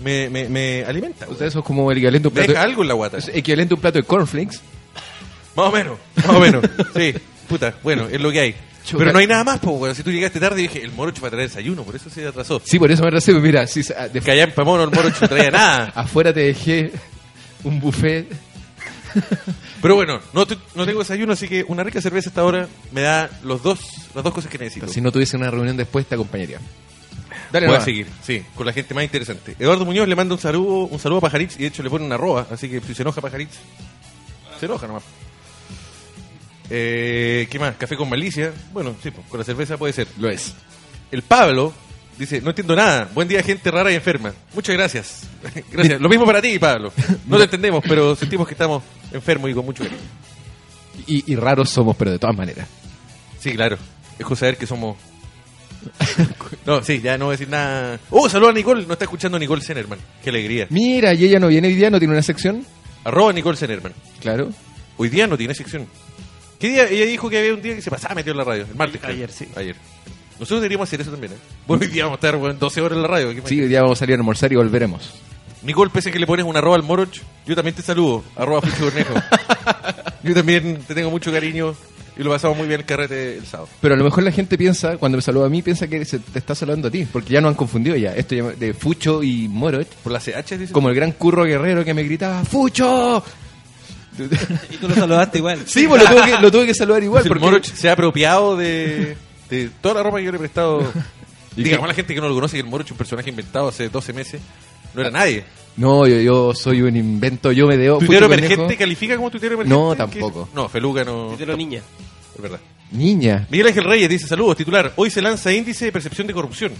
me, 0.03 0.29
me, 0.29 0.47
me 0.49 0.83
alimenta. 0.85 1.27
Ustedes 1.29 1.55
es 1.55 1.63
como 1.63 1.91
el 1.91 1.97
equivalente 1.97 2.27
a 2.27 2.29
un 2.29 2.33
plato. 2.33 2.51
deja 2.51 2.63
algo 2.63 2.81
en 2.81 2.87
la 2.87 2.93
guata. 2.93 3.17
es 3.17 3.27
equivalente 3.29 3.73
a 3.73 3.75
un 3.75 3.81
plato 3.81 3.97
de 3.99 4.03
cornflakes. 4.03 4.59
Más 5.55 5.67
o 5.67 5.71
menos, 5.71 5.97
más 6.15 6.27
o 6.29 6.39
menos. 6.39 6.63
Sí, 6.95 7.13
puta, 7.47 7.73
bueno, 7.83 8.07
es 8.09 8.19
lo 8.21 8.31
que 8.31 8.39
hay. 8.39 8.55
Pero 8.97 9.11
no 9.11 9.19
hay 9.19 9.27
nada 9.27 9.43
más, 9.43 9.59
pues, 9.59 9.75
weón. 9.77 9.95
Si 9.95 10.01
tú 10.03 10.11
llegaste 10.11 10.39
tarde 10.39 10.61
y 10.61 10.63
dije, 10.67 10.81
el 10.83 10.91
morocho 10.93 11.21
va 11.21 11.27
a 11.27 11.31
traer 11.31 11.47
desayuno, 11.47 11.83
por 11.83 11.95
eso 11.95 12.09
se 12.09 12.25
atrasó. 12.25 12.59
Sí, 12.63 12.79
por 12.79 12.89
eso 12.91 13.03
me 13.03 13.11
recebo. 13.11 13.39
Mira, 13.39 13.67
si 13.67 13.83
sa- 13.83 14.07
de- 14.07 14.19
Que 14.21 14.31
allá 14.31 14.45
en 14.45 14.51
Pamono 14.53 14.83
el 14.83 14.89
morocho 14.89 15.17
no 15.21 15.27
traía 15.27 15.51
nada. 15.51 15.85
afuera 15.95 16.33
te 16.33 16.39
dejé 16.39 16.91
un 17.63 17.79
buffet. 17.79 18.25
Pero 19.81 19.95
bueno, 19.95 20.19
no, 20.33 20.45
no 20.75 20.85
tengo 20.85 20.99
desayuno, 20.99 21.33
así 21.33 21.47
que 21.47 21.63
una 21.67 21.83
rica 21.83 22.01
cerveza 22.01 22.29
hasta 22.29 22.41
ahora 22.41 22.67
me 22.91 23.01
da 23.01 23.29
los 23.43 23.61
dos, 23.63 23.79
las 24.15 24.23
dos 24.23 24.33
cosas 24.33 24.51
que 24.51 24.57
necesito. 24.57 24.87
Si 24.87 25.01
no 25.01 25.11
tuviese 25.11 25.35
una 25.37 25.49
reunión 25.51 25.77
después, 25.77 26.05
te 26.05 26.15
acompañaría. 26.15 26.59
Dale, 27.51 27.67
Voy 27.67 27.75
a 27.75 27.81
seguir, 27.81 28.07
sí, 28.21 28.43
con 28.55 28.65
la 28.65 28.73
gente 28.73 28.93
más 28.93 29.03
interesante. 29.03 29.55
Eduardo 29.57 29.85
Muñoz 29.85 30.07
le 30.07 30.15
manda 30.15 30.35
un 30.35 30.41
saludo, 30.41 30.85
un 30.85 30.99
saludo 30.99 31.17
a 31.17 31.21
Pajaritz 31.21 31.55
y 31.55 31.63
de 31.63 31.67
hecho 31.67 31.81
le 31.81 31.89
pone 31.89 32.05
una 32.05 32.15
arroba, 32.15 32.47
así 32.51 32.69
que 32.69 32.79
si 32.81 32.93
se 32.93 33.01
enoja 33.01 33.21
Pajaritz, 33.21 33.57
se 34.59 34.65
enoja 34.65 34.87
nomás. 34.87 35.03
Eh, 36.69 37.47
¿Qué 37.49 37.57
más? 37.57 37.75
Café 37.75 37.95
con 37.95 38.09
malicia. 38.09 38.53
Bueno, 38.71 38.95
sí, 39.01 39.11
pues, 39.11 39.25
con 39.27 39.39
la 39.39 39.43
cerveza 39.43 39.77
puede 39.77 39.93
ser. 39.93 40.07
Lo 40.19 40.29
es. 40.29 40.53
El 41.11 41.23
Pablo 41.23 41.73
dice, 42.17 42.41
no 42.41 42.49
entiendo 42.49 42.75
nada. 42.75 43.09
Buen 43.13 43.27
día, 43.27 43.41
gente 43.41 43.71
rara 43.71 43.91
y 43.91 43.95
enferma. 43.95 44.33
Muchas 44.53 44.75
gracias. 44.75 45.27
gracias. 45.71 45.99
Lo 45.99 46.09
mismo 46.09 46.25
para 46.25 46.41
ti, 46.41 46.59
Pablo. 46.59 46.93
No 47.25 47.37
te 47.37 47.45
entendemos, 47.45 47.83
pero 47.87 48.15
sentimos 48.15 48.47
que 48.47 48.53
estamos 48.53 48.83
enfermos 49.11 49.49
y 49.49 49.53
con 49.53 49.65
mucho 49.65 49.83
cariño. 49.83 50.01
Y, 51.07 51.31
y 51.31 51.35
raros 51.35 51.69
somos, 51.69 51.95
pero 51.95 52.11
de 52.11 52.19
todas 52.19 52.35
maneras. 52.35 52.67
Sí, 53.39 53.53
claro. 53.53 53.77
Es 54.19 54.25
cosa 54.25 54.41
saber 54.41 54.57
que 54.57 54.67
somos... 54.67 54.97
No, 56.65 56.83
sí, 56.83 57.01
ya 57.01 57.17
no 57.17 57.25
voy 57.25 57.33
a 57.33 57.37
decir 57.37 57.49
nada. 57.49 57.99
Oh, 58.11 58.29
saludos 58.29 58.51
a 58.51 58.57
Nicole. 58.57 58.85
No 58.85 58.93
está 58.93 59.05
escuchando 59.05 59.39
Nicole 59.39 59.61
Zenerman. 59.61 59.97
Qué 60.23 60.29
alegría. 60.29 60.67
Mira, 60.69 61.13
y 61.13 61.25
ella 61.25 61.39
no 61.39 61.47
viene 61.47 61.67
hoy 61.67 61.73
día, 61.73 61.89
no 61.89 61.97
tiene 61.97 62.13
una 62.13 62.21
sección. 62.21 62.63
Arroba 63.03 63.33
Nicole 63.33 63.57
Zenerman. 63.57 63.93
Claro. 64.19 64.49
Hoy 64.97 65.09
día 65.09 65.25
no 65.25 65.37
tiene 65.37 65.55
sección. 65.55 65.87
¿Qué 66.59 66.69
día? 66.69 66.87
Ella 66.87 67.05
dijo 67.05 67.29
que 67.29 67.39
había 67.39 67.53
un 67.53 67.61
día 67.61 67.75
que 67.75 67.81
se 67.81 67.89
pasaba 67.89 68.15
metió 68.15 68.31
en 68.33 68.37
la 68.37 68.43
radio. 68.43 68.65
El 68.69 68.75
martes. 68.75 69.01
creo. 69.01 69.13
Ayer, 69.13 69.31
sí. 69.31 69.47
Ayer. 69.55 69.75
Nosotros 70.39 70.61
deberíamos 70.61 70.87
hacer 70.87 71.01
eso 71.01 71.11
también, 71.11 71.33
¿eh? 71.33 71.37
Bueno, 71.65 71.83
hoy 71.85 71.91
día 71.91 72.03
vamos 72.03 72.17
a 72.17 72.27
estar 72.27 72.35
weón, 72.35 72.59
12 72.59 72.81
horas 72.81 72.95
en 72.97 73.01
la 73.01 73.07
radio. 73.07 73.33
Sí, 73.45 73.61
hoy 73.61 73.67
día 73.67 73.81
vamos 73.81 73.97
a 73.97 73.99
salir 73.99 74.15
a 74.15 74.17
almorzar 74.17 74.51
y 74.51 74.55
volveremos. 74.55 75.13
Nicole, 75.63 75.91
pese 75.91 76.09
a 76.09 76.11
que 76.11 76.19
le 76.19 76.25
pones 76.27 76.45
un 76.45 76.55
arroba 76.55 76.75
al 76.75 76.83
moroch, 76.83 77.17
yo 77.45 77.55
también 77.55 77.75
te 77.75 77.81
saludo. 77.81 78.23
Arroba 78.35 78.61
Fuchi 78.61 78.79
Cornejo. 78.79 79.13
yo 80.23 80.33
también 80.33 80.81
te 80.87 80.95
tengo 80.95 81.09
mucho 81.11 81.31
cariño 81.31 81.75
y 82.19 82.23
lo 82.23 82.29
pasamos 82.31 82.57
muy 82.57 82.67
bien 82.67 82.81
el 82.81 82.85
carrete 82.85 83.37
el 83.37 83.45
sábado. 83.45 83.69
Pero 83.79 83.93
a 83.93 83.97
lo 83.97 84.03
mejor 84.03 84.23
la 84.23 84.31
gente 84.33 84.57
piensa, 84.57 84.97
cuando 84.97 85.17
me 85.17 85.21
saluda 85.21 85.45
a 85.45 85.49
mí, 85.49 85.61
piensa 85.61 85.87
que 85.87 86.03
se 86.03 86.19
te 86.19 86.37
está 86.37 86.53
saludando 86.53 86.89
a 86.89 86.91
ti, 86.91 87.07
porque 87.11 87.31
ya 87.33 87.39
no 87.41 87.47
han 87.47 87.55
confundido 87.55 87.95
ya. 87.95 88.13
Esto 88.13 88.35
ya- 88.35 88.43
de 88.51 88.73
Fucho 88.73 89.23
y 89.23 89.47
Moroch, 89.47 89.87
Por 90.03 90.11
la 90.11 90.19
CH, 90.19 90.57
dice. 90.57 90.73
como 90.73 90.89
el 90.89 90.95
gran 90.95 91.13
curro 91.13 91.45
guerrero 91.45 91.83
que 91.85 91.93
me 91.93 92.03
gritaba, 92.03 92.43
¡Fucho! 92.43 93.23
Y 94.69 94.77
tú 94.77 94.89
lo 94.89 94.95
saludaste 94.95 95.37
igual. 95.37 95.59
Sí, 95.65 95.87
pues 95.87 96.03
lo 96.03 96.09
tuve 96.09 96.25
que, 96.35 96.41
lo 96.41 96.51
tuve 96.51 96.65
que 96.65 96.73
saludar 96.73 97.01
igual. 97.03 97.23
Porque 97.25 97.39
moroch 97.43 97.63
se 97.63 97.87
ha 97.89 97.93
apropiado 97.93 98.57
de, 98.57 99.15
de 99.49 99.69
toda 99.81 99.95
la 99.95 100.03
ropa 100.03 100.17
que 100.17 100.25
yo 100.25 100.31
le 100.31 100.37
he 100.37 100.39
prestado. 100.39 100.81
¿Y 101.55 101.63
Digamos 101.63 101.79
qué? 101.81 101.85
a 101.85 101.87
la 101.87 101.93
gente 101.93 102.13
que 102.15 102.21
no 102.21 102.27
lo 102.27 102.35
conoce 102.35 102.57
que 102.57 102.61
el 102.61 102.67
moroch 102.67 102.85
es 102.85 102.91
un 102.91 102.97
personaje 102.97 103.29
inventado 103.29 103.69
hace 103.69 103.87
12 103.89 104.11
meses. 104.13 104.41
No 104.93 105.01
era 105.01 105.09
nadie. 105.11 105.45
No, 105.77 106.05
yo, 106.05 106.19
yo 106.19 106.53
soy 106.53 106.81
un 106.81 106.97
invento, 106.97 107.51
yo 107.53 107.65
me 107.67 107.77
debo. 107.77 107.99
¿Tuitero 107.99 108.25
emergente 108.25 108.75
califica 108.75 109.15
como 109.15 109.29
tuitero 109.31 109.53
emergente? 109.55 109.79
No, 109.79 109.91
¿Qué? 109.91 109.97
tampoco. 109.97 110.49
No, 110.53 110.67
Feluca 110.67 111.05
no. 111.05 111.37
La 111.39 111.55
niña. 111.55 111.81
Es 112.39 112.43
verdad. 112.43 112.59
Niña. 112.91 113.45
Miguel 113.51 113.67
Ángel 113.67 113.83
Reyes 113.83 114.09
dice 114.09 114.27
saludos, 114.27 114.55
titular. 114.55 114.93
Hoy 114.95 115.09
se 115.11 115.21
lanza 115.21 115.51
índice 115.51 115.83
de 115.85 115.91
percepción 115.91 116.25
de 116.25 116.33
corrupción. 116.33 116.71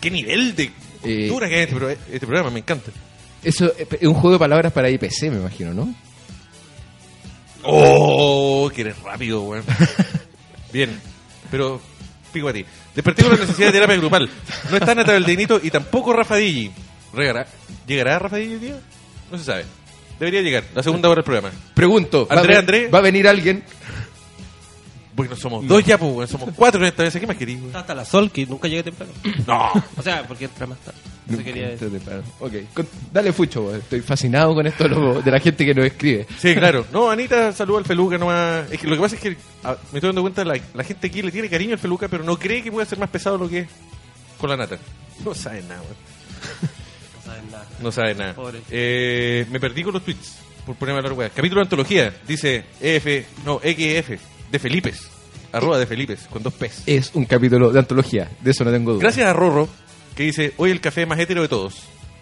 ¿Qué 0.00 0.08
nivel 0.10 0.54
de 0.54 0.70
Eh, 1.02 1.26
cultura 1.28 1.48
que 1.48 1.54
hay 1.56 1.60
en 1.62 1.66
este, 1.68 1.76
pro- 1.76 1.90
este 1.90 2.20
programa? 2.20 2.50
Me 2.50 2.60
encanta. 2.60 2.92
Eso 3.42 3.72
es 3.76 4.02
un 4.06 4.14
juego 4.14 4.34
de 4.34 4.38
palabras 4.38 4.72
para 4.72 4.88
IPC, 4.88 5.22
me 5.30 5.36
imagino, 5.38 5.74
¿no? 5.74 5.92
Oh, 7.62 8.70
que 8.74 8.82
eres 8.82 8.98
rápido, 9.02 9.42
weón. 9.42 9.64
Bien, 10.72 10.98
pero 11.50 11.80
pico 12.32 12.48
a 12.48 12.52
ti. 12.52 12.64
Desperté 12.94 13.22
con 13.22 13.32
la 13.32 13.38
necesidad 13.38 13.66
de 13.68 13.72
terapia 13.72 13.96
grupal. 13.96 14.30
No 14.70 14.76
está 14.76 14.94
Nata 14.94 15.12
Valdenito 15.12 15.60
y 15.62 15.70
tampoco 15.70 16.12
Rafa 16.12 16.36
Digi. 16.36 16.70
¿Llegará, 17.16 17.46
¿Llegará 17.86 18.18
Rafa 18.18 18.36
Digi 18.36 18.52
el 18.54 18.60
día? 18.60 18.80
No 19.30 19.36
se 19.38 19.44
sabe. 19.44 19.64
Debería 20.18 20.42
llegar, 20.42 20.64
la 20.74 20.82
segunda 20.82 21.08
hora 21.08 21.16
del 21.20 21.24
programa. 21.24 21.50
Pregunto, 21.74 22.26
¿va, 22.30 22.36
André, 22.40 22.56
André. 22.56 22.88
¿va 22.88 22.98
a 22.98 23.02
venir 23.02 23.26
alguien? 23.26 23.62
Bueno, 25.26 25.36
somos 25.36 25.66
dos 25.66 25.84
ya, 25.84 25.98
pues, 25.98 26.12
weón. 26.12 26.28
Somos 26.28 26.50
cuatro 26.56 26.80
en 26.80 26.86
esta 26.88 27.02
vez. 27.02 27.14
¿Qué 27.16 27.26
más 27.26 27.36
querís, 27.36 27.60
weón? 27.60 27.76
Hasta 27.76 27.94
la 27.94 28.04
Sol, 28.04 28.30
que 28.30 28.46
nunca 28.46 28.68
llegué 28.68 28.82
temprano. 28.84 29.12
No. 29.46 29.70
O 29.96 30.02
sea, 30.02 30.26
porque 30.26 30.46
entra 30.46 30.66
más 30.66 30.78
tarde. 30.78 30.98
Eso 31.30 31.44
quería 31.44 31.68
decir. 31.68 31.88
Ok, 32.40 32.52
con- 32.74 32.88
dale 33.12 33.32
Fucho, 33.32 33.62
güey. 33.62 33.78
estoy 33.78 34.00
fascinado 34.00 34.52
con 34.54 34.66
esto 34.66 35.22
de 35.22 35.30
la 35.30 35.38
gente 35.38 35.64
que 35.64 35.74
nos 35.74 35.84
escribe. 35.86 36.26
Sí, 36.38 36.54
claro. 36.54 36.84
No, 36.92 37.08
Anita 37.08 37.52
saluda 37.52 37.78
al 37.78 37.84
Feluca 37.84 38.18
nomás. 38.18 38.70
Es 38.72 38.80
que 38.80 38.88
lo 38.88 38.96
que 38.96 39.02
pasa 39.02 39.14
es 39.14 39.20
que 39.22 39.36
ah, 39.62 39.76
me 39.92 39.98
estoy 39.98 40.08
dando 40.08 40.22
cuenta, 40.22 40.44
la, 40.44 40.58
la 40.74 40.82
gente 40.84 41.06
aquí 41.06 41.22
le 41.22 41.30
tiene 41.30 41.48
cariño 41.48 41.74
al 41.74 41.78
Feluca, 41.78 42.08
pero 42.08 42.24
no 42.24 42.36
cree 42.36 42.62
que 42.64 42.72
pueda 42.72 42.84
ser 42.86 42.98
más 42.98 43.10
pesado 43.10 43.38
lo 43.38 43.48
que 43.48 43.60
es 43.60 43.68
con 44.38 44.50
la 44.50 44.56
nata. 44.56 44.76
No 45.24 45.32
saben 45.34 45.68
nada, 45.68 45.82
weón. 45.82 45.94
No 47.20 47.22
saben 47.32 47.50
nada. 47.50 47.66
No 47.80 47.92
saben 47.92 48.18
nada. 48.18 48.34
Pobre. 48.34 48.60
Eh, 48.70 49.46
me 49.50 49.60
perdí 49.60 49.84
con 49.84 49.92
los 49.94 50.02
tweets 50.04 50.38
por 50.66 50.74
ponerme 50.74 50.98
a 50.98 51.02
hablar 51.02 51.12
weá. 51.16 51.28
Capítulo 51.30 51.60
de 51.60 51.64
antología. 51.66 52.12
Dice 52.26 52.64
EF, 52.80 53.26
no, 53.44 53.60
XF, 53.60 54.18
de 54.50 54.58
Felipes. 54.58 55.08
Arroba 55.52 55.78
de 55.78 55.86
Felipes, 55.86 56.28
con 56.30 56.42
dos 56.42 56.54
P's. 56.54 56.82
Es 56.86 57.10
un 57.14 57.24
capítulo 57.24 57.72
de 57.72 57.78
antología, 57.80 58.30
de 58.40 58.50
eso 58.50 58.64
no 58.64 58.70
tengo 58.70 58.92
duda. 58.92 59.02
Gracias 59.02 59.26
a 59.26 59.32
Rorro, 59.32 59.68
que 60.14 60.24
dice, 60.24 60.52
hoy 60.56 60.70
el 60.70 60.80
café 60.80 61.06
más 61.06 61.18
hetero 61.18 61.42
de 61.42 61.48
todos. 61.48 61.74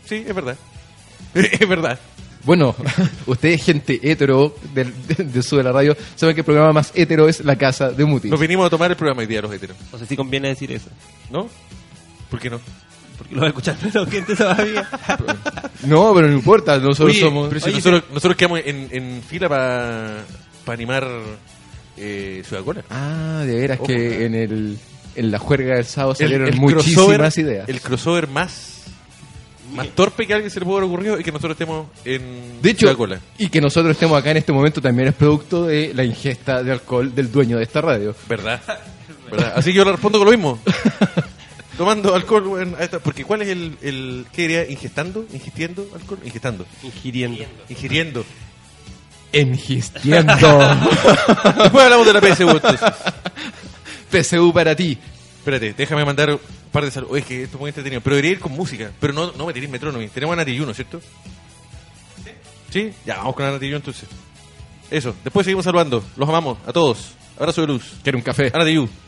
Sí, 0.06 0.24
es 0.26 0.34
verdad. 0.34 0.56
es 1.34 1.68
verdad. 1.68 1.98
Bueno, 2.44 2.74
ustedes, 3.26 3.62
gente 3.64 4.00
hetero 4.02 4.54
del, 4.72 4.94
de, 5.06 5.24
de 5.24 5.42
Sube 5.42 5.62
la 5.62 5.72
Radio, 5.72 5.96
saben 6.16 6.34
que 6.34 6.40
el 6.40 6.44
programa 6.46 6.72
más 6.72 6.92
hetero 6.94 7.28
es 7.28 7.44
La 7.44 7.56
Casa 7.56 7.90
de 7.90 8.04
Mutis. 8.04 8.30
Nos 8.30 8.40
vinimos 8.40 8.66
a 8.66 8.70
tomar 8.70 8.90
el 8.90 8.96
programa 8.96 9.20
hoy 9.20 9.26
día 9.26 9.42
los 9.42 9.52
heteros. 9.52 9.76
No 9.92 9.98
sé 9.98 10.06
si 10.06 10.16
conviene 10.16 10.48
decir 10.48 10.72
eso. 10.72 10.88
¿No? 11.30 11.48
¿Por 12.30 12.40
qué 12.40 12.48
no? 12.48 12.60
Porque 13.18 13.34
lo 13.34 13.40
va 13.40 13.48
a 13.48 13.50
escuchar 13.50 13.76
menos 13.82 14.08
gente 14.08 14.36
todavía. 14.36 14.88
No, 15.82 16.14
pero 16.14 16.28
no 16.28 16.34
importa, 16.34 16.78
nosotros 16.78 17.10
Oye, 17.10 17.20
somos... 17.20 17.48
pero 17.48 17.60
si 17.60 17.66
Oye, 17.66 17.76
nosotros, 17.76 18.04
nosotros 18.10 18.36
quedamos 18.36 18.60
en, 18.64 18.88
en 18.92 19.22
fila 19.22 19.48
para 19.48 20.24
animar 20.72 21.06
eh, 21.98 22.42
Ciudad 22.46 22.62
Cola. 22.64 22.84
Ah, 22.90 23.42
de 23.46 23.54
veras 23.56 23.78
Ojo. 23.78 23.86
que 23.86 24.24
en, 24.26 24.34
el, 24.34 24.78
en 25.16 25.30
la 25.30 25.38
juerga 25.38 25.74
del 25.76 25.84
sábado 25.84 26.14
salieron 26.14 26.56
muchísimas 26.58 27.36
ideas. 27.38 27.68
El 27.68 27.80
crossover 27.80 28.28
más, 28.28 28.84
más 29.74 29.88
torpe 29.88 30.26
que 30.26 30.32
a 30.32 30.36
alguien 30.36 30.50
se 30.50 30.60
le 30.60 30.66
puede 30.66 30.78
haber 30.78 30.88
ocurrido 30.90 31.16
es 31.18 31.24
que 31.24 31.32
nosotros 31.32 31.52
estemos 31.52 31.86
en 32.04 32.60
De 32.62 32.70
hecho, 32.70 32.80
Ciudad 32.86 32.96
Cola. 32.96 33.20
y 33.38 33.48
que 33.48 33.60
nosotros 33.60 33.92
estemos 33.92 34.18
acá 34.18 34.30
en 34.30 34.38
este 34.38 34.52
momento 34.52 34.80
también 34.80 35.08
es 35.08 35.14
producto 35.14 35.66
de 35.66 35.92
la 35.94 36.04
ingesta 36.04 36.62
de 36.62 36.72
alcohol 36.72 37.14
del 37.14 37.30
dueño 37.30 37.56
de 37.58 37.64
esta 37.64 37.80
radio. 37.80 38.14
¿Verdad? 38.28 38.60
¿Verdad? 39.30 39.52
Así 39.56 39.70
que 39.70 39.76
yo 39.76 39.84
le 39.84 39.92
respondo 39.92 40.18
con 40.18 40.26
lo 40.26 40.32
mismo. 40.32 40.58
Tomando 41.76 42.12
alcohol, 42.14 42.44
weón, 42.48 42.74
a 42.76 42.82
esta- 42.82 42.98
porque 42.98 43.24
¿cuál 43.24 43.42
es 43.42 43.48
el, 43.48 43.76
el 43.82 44.26
qué 44.32 44.42
diría? 44.42 44.68
¿Ingestando? 44.68 45.24
¿Ingestiendo 45.32 45.86
alcohol? 45.94 46.18
Ingestando. 46.24 46.66
Ingiriendo. 46.82 47.44
Ingiriendo. 47.68 48.24
Engistiendo. 49.32 50.58
Después 51.62 51.84
hablamos 51.84 52.06
de 52.06 52.12
la 52.12 52.20
PSU 52.20 52.50
entonces. 52.50 52.80
PSU 54.10 54.52
para 54.52 54.74
ti. 54.74 54.98
Espérate, 55.38 55.74
déjame 55.74 56.04
mandar 56.04 56.30
un 56.30 56.40
par 56.72 56.84
de 56.84 56.90
saludos. 56.90 57.12
Oye, 57.12 57.20
es 57.20 57.26
que 57.26 57.42
esto 57.44 57.56
es 57.56 57.60
muy 57.60 57.68
entretenido. 57.68 58.00
Pero 58.00 58.16
debería 58.16 58.32
ir 58.32 58.40
con 58.40 58.52
música. 58.52 58.90
Pero 59.00 59.12
no, 59.12 59.32
no 59.32 59.46
me 59.46 59.52
tiréis 59.52 59.70
metrónomo. 59.70 60.06
Tenemos 60.12 60.32
a 60.32 60.36
Nati 60.36 60.54
Yu, 60.54 60.64
¿no 60.64 60.70
es 60.72 60.76
cierto? 60.76 61.00
¿Sí? 62.70 62.92
Ya, 63.06 63.18
vamos 63.18 63.34
con 63.34 63.46
a 63.46 63.52
Nati 63.52 63.68
Yu 63.68 63.76
entonces. 63.76 64.08
Eso, 64.90 65.14
después 65.22 65.44
seguimos 65.44 65.64
saludando. 65.64 66.02
Los 66.16 66.28
amamos 66.28 66.58
a 66.66 66.72
todos. 66.72 67.12
Abrazo 67.38 67.60
de 67.62 67.66
luz. 67.66 67.94
Quiero 68.02 68.18
un 68.18 68.24
café. 68.24 68.50
A 68.54 68.58
Nati 68.58 68.74
Yu. 68.74 68.86
Chao. 68.86 69.07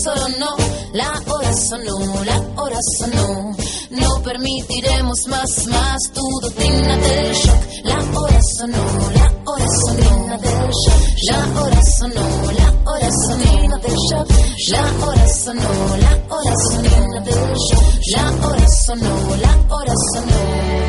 tesoro, 0.00 0.28
no. 0.38 0.56
La 0.92 1.12
hora 1.32 1.52
sonó, 1.52 2.24
la 2.24 2.40
hora 2.56 2.78
sonó. 2.98 3.56
No 3.90 4.22
permitiremos 4.22 5.18
más, 5.28 5.66
más 5.66 5.98
tu 6.12 6.22
doctrina 6.42 6.96
del 6.96 7.32
shock. 7.34 7.84
La 7.84 8.18
hora 8.18 8.40
sonó, 8.58 8.84
la 9.14 9.32
hora 9.44 9.66
sonó 9.86 10.38
del 10.38 10.70
shock. 10.70 11.00
La 11.30 11.60
hora 11.60 11.80
sonó, 11.98 12.52
la 12.52 12.90
hora 12.90 13.08
sonó 13.26 13.78
del 13.78 13.96
shock. 14.10 14.28
La 14.70 15.06
hora 15.06 15.28
sonó, 15.28 15.96
la 15.98 16.34
hora 16.34 16.54
sonó 16.70 17.20
del 17.24 17.54
shock. 17.54 17.84
La 18.14 18.46
hora 18.46 18.66
sonó, 18.86 19.36
la 19.36 19.74
hora 19.74 19.94
sonó. 20.14 20.80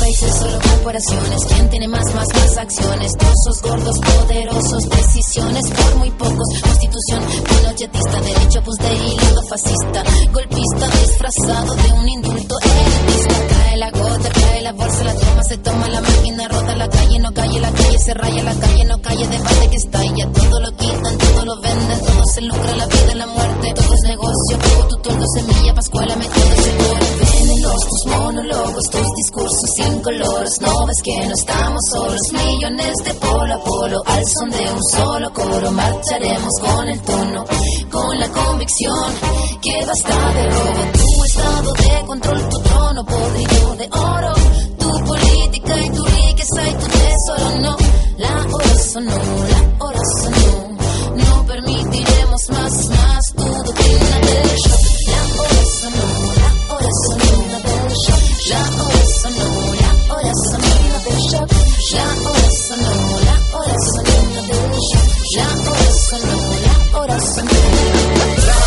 Países, 0.00 0.34
solo 0.36 0.58
corporaciones. 0.58 1.44
¿Quién 1.48 1.70
tiene 1.70 1.88
más, 1.88 2.04
más, 2.14 2.26
más 2.34 2.56
acciones? 2.58 3.12
Trozos 3.12 3.62
gordos, 3.62 3.98
poderosos, 4.00 4.88
decisiones 4.90 5.70
por 5.70 5.96
muy 5.96 6.10
pocos. 6.10 6.60
Constitución 6.62 7.22
pinochetista, 7.44 8.20
derecho 8.20 8.53
de 8.62 8.94
hilo 8.94 9.42
fascista. 9.48 10.04
Golpista 10.32 10.86
disfrazado 11.00 11.74
de 11.74 11.92
un 11.92 12.08
indulto 12.08 12.54
elitista. 12.62 13.53
La 13.84 13.90
gota, 13.90 14.30
cae 14.30 14.62
la 14.62 14.72
bolsa, 14.72 15.04
la 15.04 15.12
toma, 15.12 15.42
se 15.46 15.58
toma 15.58 15.86
la 15.90 16.00
máquina, 16.00 16.48
rota 16.48 16.74
la 16.74 16.88
calle, 16.88 17.18
no 17.18 17.30
calle, 17.34 17.60
la 17.60 17.70
calle 17.70 17.98
se 17.98 18.14
raya, 18.14 18.42
la 18.42 18.54
calle 18.54 18.84
no 18.86 19.02
calle, 19.02 19.26
debate 19.26 19.68
que 19.68 19.76
está 19.76 20.02
ya 20.06 20.26
todo 20.32 20.60
lo 20.60 20.70
quitan, 20.74 21.18
todo 21.18 21.44
lo 21.44 21.60
venden, 21.60 22.00
todo 22.00 22.24
se 22.32 22.40
lucra, 22.40 22.76
la 22.76 22.86
vida, 22.86 23.14
la 23.14 23.26
muerte, 23.26 23.74
todo 23.74 23.94
es 23.94 24.00
negocio, 24.08 24.58
pago 24.58 24.88
tu 24.88 24.96
tordo, 25.02 25.24
semilla, 25.34 25.74
pascuala, 25.74 26.16
me 26.16 26.24
todo 26.24 26.62
seguro. 26.64 27.04
Venenos 27.20 27.80
tus 27.90 28.06
monólogos, 28.06 28.84
tus 28.90 29.08
discursos 29.16 29.70
sin 29.76 30.00
colores, 30.00 30.60
no 30.62 30.86
ves 30.86 31.02
que 31.04 31.26
no 31.26 31.34
estamos 31.34 31.82
solos, 31.92 32.20
millones 32.32 32.94
de 33.04 33.14
polo 33.14 33.54
a 33.54 33.64
polo, 33.64 34.02
al 34.06 34.24
son 34.26 34.50
de 34.50 34.72
un 34.72 34.82
solo 34.92 35.30
coro, 35.34 35.70
marcharemos 35.72 36.52
con 36.58 36.88
el 36.88 37.00
tono, 37.02 37.44
con 37.90 38.18
la 38.18 38.28
convicción 38.30 39.12
que 39.60 39.84
basta 39.84 40.32
de 40.32 40.50
robo, 40.50 41.13
tu 41.34 41.40
estado 41.40 41.72
de 41.72 42.06
control, 42.06 42.48
tu 42.48 42.58
trono 42.60 43.04
podrido 43.04 43.76
de 43.76 43.88
oro, 43.90 44.34
tu 44.78 45.04
política 45.04 45.76
y 45.84 45.90
tu 45.90 46.04
riqueza 46.04 46.68
y 46.68 46.74
tu 46.74 46.86
tesoro, 46.86 47.60
no, 47.60 47.76
la 48.18 48.46
hora 48.52 48.74
sonó, 48.92 49.18
la 49.50 49.84
hora 49.84 50.00
sonó, 50.22 50.76
no 51.16 51.46
permitiremos 51.46 52.42
más, 52.50 52.88
más 52.88 53.24
tu 53.36 53.44
doctrina 53.44 54.18
del 54.20 54.56
shock, 54.62 54.82
la 55.08 55.22
hora 55.40 55.64
sonó, 55.80 56.06
la 56.42 56.50
hora 56.74 56.90
sonó 57.06 57.28
del 57.64 57.92
shock, 58.04 58.22
la 58.50 58.60
hora 58.84 59.04
sonó, 59.22 59.48
la 59.82 60.14
hora 60.14 60.32
sonó 60.50 60.72
del 61.04 61.20
shock, 61.30 61.50
la 61.92 62.06
hora 62.30 62.50
sonó, 62.68 62.94
la 63.24 63.36
hora 63.58 63.76
sonó 63.92 64.16
del 64.42 64.72
shock, 64.88 65.08
la 65.36 65.46
hora 65.70 65.90
sonó, 66.08 66.38
la 66.64 66.98
hora 66.98 67.18
sonó. 67.20 67.50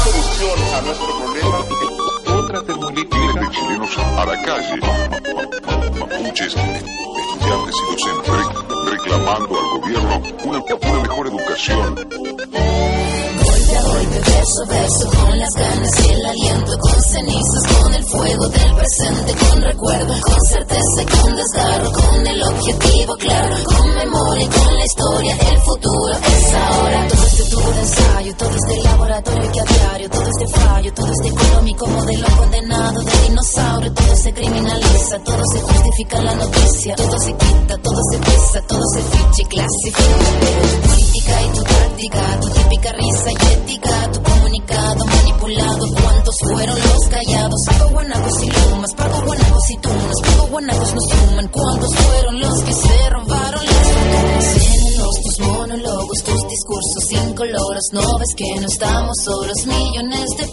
solución 0.03 0.60
a 0.75 0.82
nuestro 0.82 1.10
problema 1.17 2.06
otra 2.49 2.75
política 2.75 3.33
de 3.41 3.49
chilenos 3.51 3.97
a 3.97 4.25
la 4.25 4.41
calle, 4.41 4.79
mapuches, 5.99 6.55
estudiantes 6.55 7.75
y 7.75 7.91
docentes 7.91 8.33
re- 8.33 8.91
reclamando 8.91 9.60
al 9.60 9.67
gobierno 9.81 10.21
una, 10.45 10.60
una 10.60 10.99
mejor 11.03 11.27
educación. 11.27 11.95
Golpe 11.95 13.77
a 13.77 13.81
golpe, 13.83 14.19
verso 14.19 14.63
a 14.63 14.65
verso, 14.69 15.10
con 15.19 15.38
las 15.39 15.53
ganas 15.55 16.05
y 16.05 16.10
el 16.12 16.25
aliento, 16.25 16.71
con 16.79 17.01
cenizas, 17.01 17.63
con 17.81 17.93
el 17.93 18.03
fuego 18.05 18.47
del 18.47 18.75
presente, 18.75 19.36
con 19.45 19.62
recuerdo, 19.62 20.13
con 20.21 20.41
certeza 20.49 21.01
y 21.01 21.05
con 21.05 21.36
desgarro, 21.36 21.91
con 21.91 22.27
el 22.27 22.43
objetivo 22.43 23.15
claro, 23.17 23.55
con 23.65 23.95
memoria 23.95 24.45
y 24.45 24.47
con 24.47 24.77
la 24.77 24.86
historia, 24.86 25.38
en 35.99 36.25
la 36.25 36.36
noticia, 36.36 36.95
todo 36.95 37.17
se 37.19 37.33
quita, 37.33 37.77
todo 37.79 37.99
se 38.12 38.17
pisa, 38.19 38.62
todo 38.67 38.81
se 38.93 39.01
ficha 39.01 39.41
y 39.41 39.45
clasifica, 39.45 40.03
política 40.88 41.41
y 41.41 41.55
tu 41.55 41.63
táctica, 41.63 42.39
tu 42.39 42.49
típica 42.49 42.91
risa 42.91 43.31
y 43.31 43.53
ética, 43.53 44.12
tu 44.12 44.21
comunicado 44.21 45.05
manipulado, 45.05 45.88
¿cuántos 45.99 46.36
fueron 46.43 46.77
los 46.79 47.10
callados? 47.10 47.62
Pago 47.65 47.89
guanacos 47.89 48.43
y 48.43 48.51
lumas, 48.51 48.93
pago 48.95 49.21
guanacos 49.25 49.69
y 49.71 49.77
tunas, 49.77 50.21
pago 50.21 50.47
guanacos 50.51 50.93
nos 50.93 51.03
suman, 51.10 51.47
¿cuántos 51.47 51.95
fueron 51.95 52.39
los 52.41 52.63
que 52.63 52.73
se 52.73 53.10
robaron 53.10 53.65
las? 53.65 54.55
Venenos 54.55 55.21
tus 55.23 55.39
monólogos, 55.47 56.23
tus 56.23 56.47
discursos 56.47 57.03
sin 57.10 57.33
colores, 57.33 57.89
no 57.91 58.19
ves 58.19 58.36
que 58.36 58.62
no 58.62 58.67
estamos 58.67 59.17
solos, 59.25 59.65
millones 59.65 60.29
de 60.38 60.45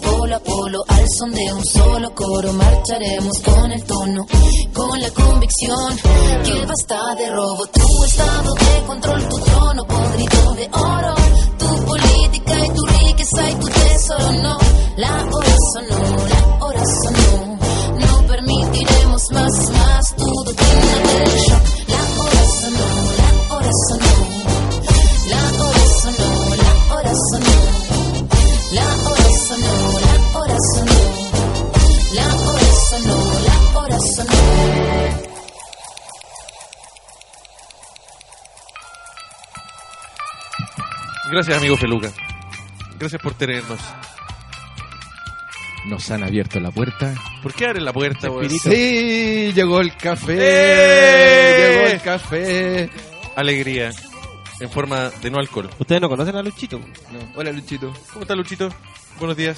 de 1.31 1.53
un 1.53 1.65
solo 1.65 2.13
coro, 2.13 2.53
marcharemos 2.53 3.39
con 3.43 3.71
el 3.71 3.83
tono, 3.83 4.25
con 4.73 5.01
la 5.01 5.09
convicción 5.11 5.97
que 6.43 6.65
basta 6.65 7.15
de 7.15 7.29
robo, 7.31 7.65
tu 7.67 8.03
estado 8.03 8.53
de 8.53 8.85
control, 8.85 9.29
tu 9.29 9.37
trono 9.39 9.85
podrido 9.85 10.53
de 10.53 10.69
oro, 10.71 11.15
tu 11.57 11.85
política 11.85 12.65
y 12.65 12.69
tu 12.69 12.85
riqueza 12.85 13.49
y 13.49 13.55
tu 13.55 13.67
tesoro, 13.67 14.31
no, 14.33 14.57
la 14.97 15.29
hora 15.31 15.55
sonó, 15.73 16.27
la 16.27 16.65
hora 16.65 16.74
Gracias, 41.35 41.57
amigo 41.57 41.75
Feluca. 41.75 42.13
Gracias 42.97 43.21
por 43.21 43.33
tenernos. 43.33 43.77
Nos 45.85 46.09
han 46.09 46.23
abierto 46.23 46.61
la 46.61 46.71
puerta. 46.71 47.13
¿Por 47.43 47.53
qué 47.53 47.65
abren 47.65 47.83
la 47.83 47.91
puerta? 47.91 48.29
Sí, 48.47 49.51
llegó 49.53 49.81
el 49.81 49.97
café. 49.97 50.37
¡Eh! 50.39 51.73
Llegó 51.73 51.87
el 51.87 52.01
café. 52.01 52.89
Alegría. 53.35 53.91
En 54.61 54.69
forma 54.69 55.09
de 55.09 55.29
no 55.29 55.37
alcohol. 55.39 55.69
¿Ustedes 55.77 56.01
no 56.01 56.07
conocen 56.07 56.37
a 56.37 56.41
Luchito? 56.41 56.79
No. 56.79 57.19
Hola, 57.35 57.51
Luchito. 57.51 57.91
¿Cómo 58.13 58.21
está, 58.21 58.33
Luchito? 58.33 58.69
Buenos 59.19 59.35
días. 59.35 59.57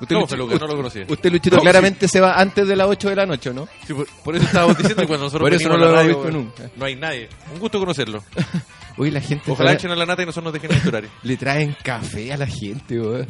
Usted, 0.00 0.14
No, 0.14 0.20
Luchito, 0.22 0.28
Feluca, 0.28 0.54
no 0.60 0.66
lo 0.66 0.76
conocía. 0.76 1.04
Usted, 1.06 1.30
Luchito, 1.30 1.56
No, 1.56 1.62
claramente 1.62 2.08
se 2.08 2.22
va 2.22 2.40
antes 2.40 2.66
de 2.66 2.74
las 2.74 2.88
8 2.88 3.10
de 3.10 3.16
la 3.16 3.26
noche, 3.26 3.52
¿no? 3.52 3.68
Sí, 3.86 3.92
por, 3.92 4.06
por 4.24 4.34
eso 4.34 4.46
estábamos 4.46 4.78
diciendo 4.78 5.02
que 5.02 5.08
cuando 5.08 5.26
nosotros 5.26 5.46
Por 5.46 5.52
eso 5.52 5.68
no 5.68 5.76
lo 5.76 5.92
radio, 5.92 6.16
visto 6.16 6.30
nunca. 6.30 6.70
No 6.74 6.86
hay 6.86 6.96
nadie. 6.96 7.28
Un 7.52 7.60
gusto 7.60 7.78
conocerlo. 7.78 8.24
Oye, 9.00 9.12
la 9.12 9.22
gente 9.22 9.50
Ojalá 9.50 9.72
echen 9.72 9.90
a 9.90 9.96
la 9.96 10.04
nata 10.04 10.22
y 10.22 10.26
nosotros 10.26 10.52
nos 10.52 10.52
dejen 10.52 10.72
en 10.72 10.76
este 10.76 10.88
horario. 10.90 11.08
le 11.22 11.36
traen 11.38 11.74
café 11.82 12.34
a 12.34 12.36
la 12.36 12.46
gente, 12.46 13.00
weón. 13.00 13.26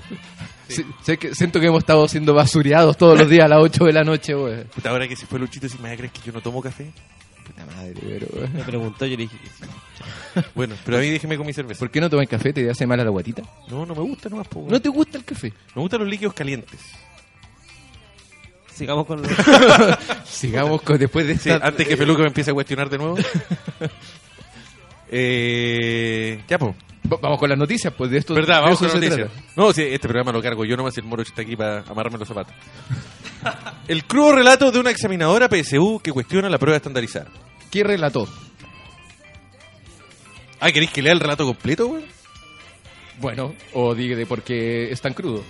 Sí, 0.67 0.85
sé 1.05 1.17
que, 1.17 1.33
siento 1.33 1.61
que 1.61 1.67
hemos 1.67 1.79
estado 1.79 2.09
siendo 2.09 2.35
basureados 2.35 2.97
todos 2.97 3.17
los 3.17 3.31
días 3.31 3.45
a 3.45 3.49
las 3.49 3.61
8 3.63 3.85
de 3.85 3.93
la 3.93 4.03
noche, 4.03 4.35
weón. 4.35 4.65
Puta, 4.75 4.91
ahora 4.91 5.07
que 5.07 5.15
se 5.15 5.27
fue 5.27 5.39
Luchito, 5.39 5.69
si 5.69 5.79
me 5.79 5.97
crees 5.97 6.11
que 6.13 6.23
yo 6.23 6.33
no 6.33 6.41
tomo 6.41 6.61
café. 6.61 6.91
Puta 7.47 7.65
madre, 7.67 7.95
pero. 8.03 8.49
Me 8.53 8.65
preguntó, 8.65 9.07
yo 9.07 9.17
le 9.17 9.23
dije 9.23 9.37
que 9.39 9.47
sí. 9.49 10.43
Bueno, 10.57 10.75
pero 10.85 10.97
a 10.97 11.01
mí 11.01 11.09
déjeme 11.09 11.37
con 11.37 11.47
mi 11.47 11.53
cerveza. 11.53 11.79
¿Por 11.79 11.91
qué 11.93 12.01
no 12.01 12.11
tomas 12.11 12.27
café? 12.27 12.53
¿Te 12.53 12.69
hace 12.69 12.85
mal 12.85 12.99
a 12.99 13.05
la 13.05 13.11
guatita? 13.11 13.43
No, 13.69 13.87
no 13.87 13.95
me 13.95 14.03
gusta 14.03 14.29
nomás, 14.29 14.49
po, 14.49 14.59
weón. 14.59 14.73
¿No 14.73 14.83
te 14.83 14.89
gusta 14.89 15.19
el 15.19 15.25
café? 15.25 15.53
Me 15.77 15.83
gustan 15.83 16.01
los 16.01 16.09
líquidos 16.09 16.35
calientes. 16.35 16.81
Sigamos 18.75 19.07
con... 19.07 19.23
Sigamos 20.25 20.83
con, 20.83 20.99
después 20.99 21.27
de 21.29 21.39
Sí, 21.39 21.51
esta... 21.51 21.65
antes 21.65 21.87
que 21.87 21.97
Feluca 21.97 22.23
me 22.23 22.29
empiece 22.29 22.51
a 22.51 22.55
cuestionar 22.55 22.89
de 22.89 22.99
nuevo. 22.99 23.19
Eh, 25.11 26.43
ya, 26.49 26.59
pues. 26.59 26.75
Va- 27.13 27.19
Vamos 27.21 27.39
con 27.41 27.49
las 27.49 27.59
noticias, 27.59 27.93
pues 27.97 28.11
de 28.11 28.19
esto 28.19 28.35
¿Verdad? 28.35 28.61
Vamos 28.63 28.79
con 28.79 28.87
la 28.89 28.93
se 28.95 29.01
noticia. 29.01 29.25
trata. 29.27 29.43
No, 29.57 29.73
sí, 29.73 29.83
este 29.83 30.07
programa 30.07 30.31
lo 30.33 30.41
cargo 30.43 30.65
yo 30.65 30.77
nomás 30.77 30.97
el 30.99 31.05
moro 31.05 31.23
está 31.23 31.43
aquí 31.43 31.57
para 31.57 31.81
amarrarme 31.81 32.19
los 32.19 32.29
zapatos. 32.29 32.55
El 33.89 34.05
crudo 34.05 34.33
relato 34.37 34.71
de 34.71 34.79
una 34.79 34.91
examinadora 34.91 35.49
PSU 35.49 36.01
que 36.05 36.13
cuestiona 36.13 36.49
la 36.49 36.59
prueba 36.59 36.77
estandarizada. 36.77 37.27
¿Qué 37.71 37.83
relató? 37.83 38.29
Ah, 40.61 40.71
¿queréis 40.71 40.91
que 40.93 41.03
lea 41.03 41.13
el 41.13 41.21
relato 41.21 41.47
completo, 41.47 41.87
güey? 41.89 42.05
Bueno, 43.19 43.55
o 43.73 43.95
diga 43.95 44.17
de 44.17 44.27
por 44.27 44.43
qué 44.43 44.91
es 44.93 45.01
tan 45.01 45.15
crudo. 45.15 45.43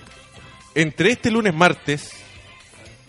Entre 0.75 1.11
este 1.11 1.31
lunes 1.31 1.53
martes. 1.53 2.13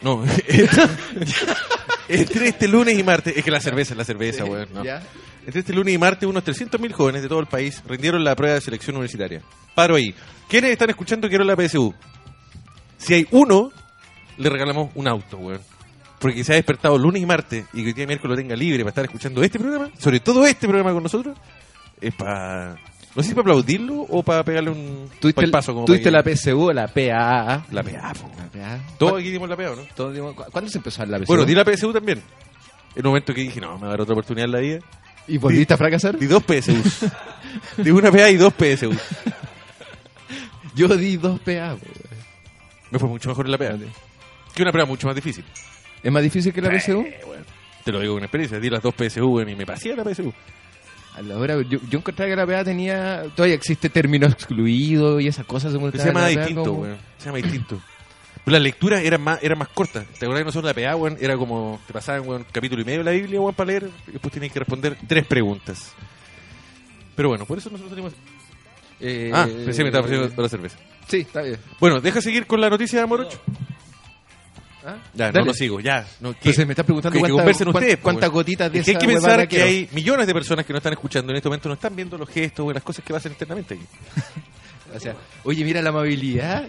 No, 0.02 0.24
entre 2.10 2.48
este 2.50 2.68
lunes 2.68 2.98
y 2.98 3.04
martes. 3.04 3.38
Es 3.38 3.44
que 3.44 3.52
la 3.52 3.60
cerveza 3.62 3.94
es 3.94 3.98
la 3.98 4.04
cerveza, 4.06 4.44
güey. 4.44 4.66
no. 4.74 4.84
¿Ya? 4.84 5.02
Entre 5.46 5.60
este 5.62 5.74
lunes 5.74 5.94
y 5.94 5.98
martes, 5.98 6.28
unos 6.30 6.44
300.000 6.44 6.92
jóvenes 6.94 7.22
de 7.24 7.28
todo 7.30 7.40
el 7.40 7.48
país 7.48 7.82
rindieron 7.88 8.24
la 8.24 8.36
prueba 8.36 8.56
de 8.56 8.62
selección 8.62 8.96
universitaria. 8.96 9.42
Paro 9.76 9.96
ahí. 9.96 10.14
¿Quiénes 10.48 10.72
están 10.72 10.90
escuchando 10.90 11.28
quiero 11.30 11.44
la 11.44 11.56
PSU? 11.56 11.94
Si 12.98 13.14
hay 13.16 13.28
uno, 13.32 13.72
le 14.38 14.50
regalamos 14.50 14.92
un 14.96 15.08
auto, 15.08 15.38
weón. 15.38 15.62
Porque 16.20 16.44
se 16.44 16.52
ha 16.52 16.56
despertado 16.56 16.98
lunes 17.00 17.22
y 17.22 17.26
martes 17.26 17.66
y 17.74 17.82
que 17.84 17.90
el 17.90 17.96
día 17.96 18.06
miércoles 18.06 18.30
lo 18.38 18.42
tenga 18.42 18.56
libre 18.56 18.80
para 18.84 18.90
estar 18.90 19.06
escuchando 19.06 19.42
este 19.44 19.58
programa, 19.58 19.90
sobre 19.98 20.20
todo 20.20 20.46
este 20.46 20.68
programa 20.68 20.94
con 20.94 21.02
nosotros, 21.04 21.36
es 22.00 22.14
para... 22.14 22.76
No 23.16 23.22
sé 23.24 23.30
si 23.30 23.36
para 23.36 23.42
aplaudirlo 23.42 24.02
o 24.08 24.24
para 24.24 24.44
pegarle 24.44 24.70
un 24.70 25.10
¿Tuviste, 25.20 25.42
el- 25.42 25.52
palpazo 25.52 25.74
como 25.74 25.86
tuviste 25.86 26.10
la 26.12 26.22
que- 26.24 26.34
PSU 26.36 26.70
o 26.70 26.72
la 26.72 26.88
PAA? 26.88 27.66
La 27.72 27.84
PA, 27.84 28.14
po. 28.14 28.30
La 28.38 28.48
PA. 28.50 28.80
Todos 29.00 29.20
aquí 29.20 29.32
dimos 29.32 29.50
la 29.50 29.58
PA, 29.58 29.64
¿no? 29.76 29.82
Todos 29.96 30.14
dimos- 30.14 30.34
¿cu- 30.36 30.46
¿Cuándo 30.52 30.70
se 30.70 30.78
empezó 30.78 31.04
la 31.06 31.18
PSU? 31.18 31.26
Bueno, 31.28 31.44
di 31.44 31.56
la 31.56 31.66
PSU 31.66 31.92
también. 31.92 32.22
En 32.96 33.06
un 33.06 33.10
momento 33.10 33.34
que 33.34 33.42
dije, 33.42 33.60
no, 33.60 33.76
me 33.76 33.82
va 33.82 33.88
a 33.88 33.90
dar 33.92 34.02
otra 34.02 34.14
oportunidad 34.14 34.46
en 34.46 34.52
la 34.52 34.60
vida. 34.60 34.80
¿Y 35.28 35.38
volviste 35.38 35.74
a 35.74 35.78
fracasar? 35.78 36.18
Di 36.18 36.26
dos 36.26 36.44
PSUs. 36.44 37.06
di 37.78 37.90
una 37.92 38.12
PA 38.12 38.30
y 38.30 38.38
dos 38.38 38.54
PSUs. 38.54 38.98
Yo 40.76 40.88
di 40.96 41.18
dos 41.18 41.40
PA. 41.40 41.78
Me 42.90 43.00
fue 43.00 43.08
mucho 43.10 43.30
mejor 43.30 43.46
en 43.46 43.52
la 43.52 43.58
PA. 43.58 43.76
Que 44.54 44.62
una 44.62 44.72
prueba 44.72 44.88
mucho 44.88 45.08
más 45.08 45.16
difícil. 45.16 45.46
¿Es 46.04 46.12
más 46.12 46.24
difícil 46.24 46.52
que 46.54 46.62
la 46.62 46.70
PSU? 46.70 47.02
Eh, 47.02 47.22
bueno, 47.26 47.44
te 47.86 47.92
lo 47.92 48.00
digo 48.00 48.16
con 48.16 48.24
experiencia. 48.24 48.60
Di 48.60 48.70
las 48.70 48.82
dos 48.82 48.94
PSU 48.96 49.42
y 49.42 49.56
me 49.56 49.66
pasé 49.66 49.94
a 49.94 49.96
la 49.96 50.04
PSU. 50.04 50.34
A 51.16 51.22
la 51.22 51.38
hora, 51.38 51.56
yo, 51.62 51.80
yo 51.90 52.00
encontraba 52.00 52.30
que 52.30 52.36
la 52.38 52.48
PA 52.48 52.64
tenía... 52.64 53.24
Todavía 53.36 53.56
existe 53.56 53.90
término 53.90 54.28
excluido 54.28 55.20
y 55.20 55.28
esas 55.28 55.46
cosas. 55.46 55.74
Se 55.74 55.78
estaba 55.78 56.06
llama 56.06 56.20
PA 56.22 56.28
distinto, 56.28 56.64
como- 56.64 56.82
weón. 56.84 56.98
Se 57.18 57.26
llama 57.26 57.38
distinto. 57.38 57.82
Pero 58.44 58.54
las 58.54 58.62
lecturas 58.64 59.04
eran 59.04 59.22
más, 59.22 59.40
eran 59.44 59.58
más 59.60 59.68
cortas. 59.70 60.06
¿Te 60.08 60.26
acuerdas 60.26 60.40
que 60.42 60.46
nosotros 60.46 60.76
la 60.76 60.96
weón? 60.96 61.18
Era 61.20 61.38
como, 61.38 61.80
te 61.86 61.94
pasaban, 61.94 62.28
weón, 62.28 62.46
capítulo 62.52 62.82
y 62.82 62.86
medio 62.86 63.00
de 63.00 63.04
la 63.06 63.12
Biblia, 63.12 63.40
weón, 63.40 63.54
para 63.54 63.68
leer. 63.68 63.90
Y 64.08 64.12
después 64.12 64.34
tenías 64.34 64.52
que 64.52 64.60
responder 64.60 64.98
tres 65.08 65.26
preguntas. 65.28 65.94
Pero 67.16 67.30
bueno, 67.30 67.46
por 67.46 67.58
eso 67.58 67.70
nosotros 67.70 67.92
tenemos... 67.92 68.14
Eh, 69.00 69.32
Ah, 69.34 69.46
pensé 69.66 69.84
me 69.84 69.90
estaba 69.90 70.06
ofreciendo 70.06 70.42
la 70.42 70.50
cerveza. 70.50 70.78
Sí, 71.08 71.18
está 71.22 71.42
bien. 71.42 71.58
Bueno, 71.80 72.00
deja 72.02 72.22
seguir 72.22 72.46
con 72.48 72.62
la 72.62 72.70
noticia 72.70 73.06
Morocho. 73.06 73.40
¿Ah? 74.86 74.96
Ya, 75.14 75.32
no 75.32 75.46
lo 75.46 75.54
sigo, 75.54 75.80
ya. 75.80 76.08
No, 76.20 76.32
¿qué? 76.34 76.38
Entonces 76.40 76.66
me 76.66 76.72
estás 76.74 76.86
preguntando 76.86 77.20
que 77.22 77.32
cuánta- 77.32 77.98
cuántas 77.98 78.30
gotitas 78.32 78.72
de 78.72 78.80
Es 78.80 78.86
que 78.86 78.92
hay 78.92 78.98
que 78.98 79.08
pensar 79.08 79.48
que 79.48 79.62
hay 79.62 79.90
millones 79.92 80.26
de 80.26 80.34
personas 80.34 80.66
que 80.66 80.74
nos 80.74 80.80
están 80.80 80.94
escuchando 80.94 81.32
en 81.32 81.38
este 81.38 81.50
momento, 81.50 81.70
no 81.70 81.76
están 81.76 81.96
viendo 81.96 82.18
los 82.18 82.28
gestos 82.30 82.66
o 82.66 82.74
las 82.74 82.82
cosas 82.82 83.06
que 83.06 83.14
pasan 83.14 83.32
internamente 83.34 83.76
aquí. 83.76 83.86
O 84.94 85.00
sea, 85.00 85.16
oye, 85.46 85.64
mira 85.64 85.82
la 85.82 85.90
amabilidad. 85.90 86.68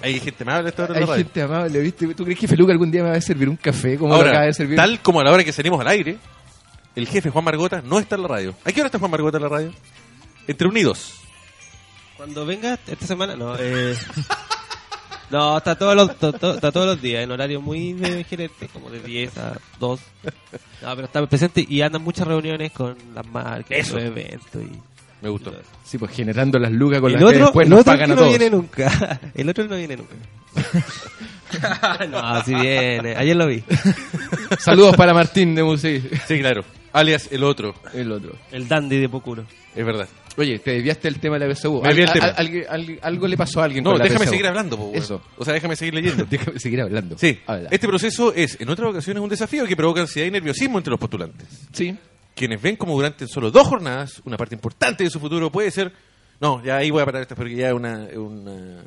Hay 0.00 0.20
gente 0.20 0.44
amable 0.44 0.68
esta 0.68 0.84
hora 0.84 0.98
Hay 0.98 1.06
gente 1.18 1.42
amable, 1.42 1.80
¿viste? 1.80 2.14
¿Tú 2.14 2.24
crees 2.24 2.38
que 2.38 2.46
Feluca 2.48 2.72
algún 2.72 2.90
día 2.90 3.02
me 3.02 3.10
va 3.10 3.16
a 3.16 3.20
servir 3.20 3.48
un 3.48 3.56
café 3.56 3.96
como 3.98 4.10
lo 4.14 4.20
acaba 4.20 4.34
Ahora, 4.36 4.46
de 4.46 4.54
servir? 4.54 4.76
tal 4.76 5.00
como 5.00 5.20
a 5.20 5.24
la 5.24 5.32
hora 5.32 5.42
que 5.44 5.52
salimos 5.52 5.80
al 5.80 5.88
aire, 5.88 6.16
el 6.94 7.06
jefe 7.08 7.30
Juan 7.30 7.44
Margota 7.44 7.82
no 7.84 7.98
está 7.98 8.14
en 8.16 8.22
la 8.22 8.28
radio. 8.28 8.54
¿A 8.64 8.72
qué 8.72 8.80
hora 8.80 8.86
está 8.86 8.98
Juan 8.98 9.10
Margota 9.10 9.38
en 9.38 9.42
la 9.42 9.48
radio? 9.48 9.72
Entre 10.46 10.68
unidos. 10.68 11.14
Cuando 12.16 12.44
venga 12.46 12.78
esta 12.86 13.06
semana, 13.06 13.34
no, 13.36 13.54
eh... 13.58 13.96
No, 15.30 15.58
está 15.58 15.76
todos 15.76 15.94
los, 15.94 16.16
to- 16.16 16.32
to- 16.32 16.54
está 16.54 16.72
todos 16.72 16.86
los 16.86 17.02
días, 17.02 17.22
en 17.22 17.30
horario 17.30 17.60
muy 17.60 17.92
de 17.92 18.24
gerente, 18.24 18.66
como 18.72 18.88
de 18.88 19.00
10 19.00 19.36
a 19.36 19.58
2. 19.78 20.00
No, 20.80 20.94
pero 20.94 21.04
está 21.04 21.26
presente 21.26 21.66
y 21.68 21.82
andan 21.82 22.02
muchas 22.02 22.26
reuniones 22.26 22.72
con 22.72 22.96
las 23.14 23.26
marcas, 23.26 23.90
los 23.92 24.02
eventos 24.02 24.62
y... 24.62 24.70
Me 25.22 25.28
gustó. 25.28 25.52
Sí, 25.84 25.98
pues 25.98 26.12
generando 26.12 26.58
las 26.58 26.70
lucas 26.72 27.00
con 27.00 27.10
el 27.10 27.14
las 27.14 27.20
que 27.22 27.26
otro, 27.28 27.44
después 27.46 27.64
el 27.66 27.70
nos 27.70 27.80
otro 27.80 27.92
pagan 27.92 28.06
que 28.06 28.12
a 28.12 28.14
no 28.14 28.20
todos. 28.22 28.38
viene 28.38 28.50
nunca. 28.56 29.20
El 29.34 29.48
otro 29.48 29.64
no 29.64 29.76
viene 29.76 29.96
nunca. 29.96 30.14
no, 32.10 32.44
si 32.44 32.54
viene. 32.54 33.16
Ayer 33.16 33.36
lo 33.36 33.46
vi. 33.46 33.62
Saludos 34.58 34.96
para 34.96 35.12
Martín 35.14 35.54
de 35.54 35.62
Musí. 35.62 36.02
Sí, 36.26 36.38
claro. 36.38 36.64
Alias 36.92 37.28
el 37.30 37.44
otro. 37.44 37.74
El 37.92 38.10
otro. 38.12 38.36
El 38.50 38.66
dandy 38.68 38.98
de 38.98 39.08
Pocuro. 39.08 39.44
Es 39.74 39.84
verdad. 39.84 40.08
Oye, 40.36 40.58
te 40.60 40.70
desviaste 40.72 41.08
el 41.08 41.18
tema 41.18 41.38
de 41.38 41.46
la 41.48 41.54
PSU. 41.54 41.82
Me 41.82 41.88
Al- 41.88 42.08
al- 42.36 42.66
al- 42.68 42.98
algo 43.02 43.26
le 43.26 43.36
pasó 43.36 43.60
a 43.60 43.64
alguien 43.64 43.82
No, 43.84 43.90
con 43.90 43.98
la 43.98 44.04
déjame 44.04 44.24
PSU. 44.24 44.30
seguir 44.30 44.46
hablando, 44.46 44.76
po. 44.76 44.92
Eso. 44.94 45.20
O 45.36 45.44
sea, 45.44 45.52
déjame 45.54 45.74
seguir 45.76 45.94
leyendo. 45.94 46.24
Déjame 46.30 46.58
seguir 46.60 46.80
hablando. 46.80 47.18
Sí, 47.18 47.38
Habla. 47.46 47.68
este 47.72 47.88
proceso 47.88 48.32
es, 48.34 48.56
en 48.60 48.68
otras 48.68 48.90
ocasiones, 48.90 49.22
un 49.22 49.28
desafío 49.28 49.66
que 49.66 49.74
provoca 49.76 50.00
ansiedad 50.00 50.28
y 50.28 50.30
nerviosismo 50.30 50.78
entre 50.78 50.92
los 50.92 51.00
postulantes. 51.00 51.46
Sí. 51.72 51.96
Quienes 52.38 52.62
ven 52.62 52.76
como 52.76 52.94
durante 52.94 53.26
solo 53.26 53.50
dos 53.50 53.66
jornadas, 53.66 54.22
una 54.24 54.36
parte 54.36 54.54
importante 54.54 55.02
de 55.04 55.10
su 55.10 55.18
futuro 55.20 55.50
puede 55.50 55.70
ser, 55.70 55.92
no, 56.40 56.62
ya 56.64 56.76
ahí 56.76 56.90
voy 56.90 57.02
a 57.02 57.04
parar 57.04 57.22
esto 57.22 57.34
porque 57.34 57.56
ya 57.56 57.68
es 57.68 57.74
una, 57.74 58.06
una 58.16 58.82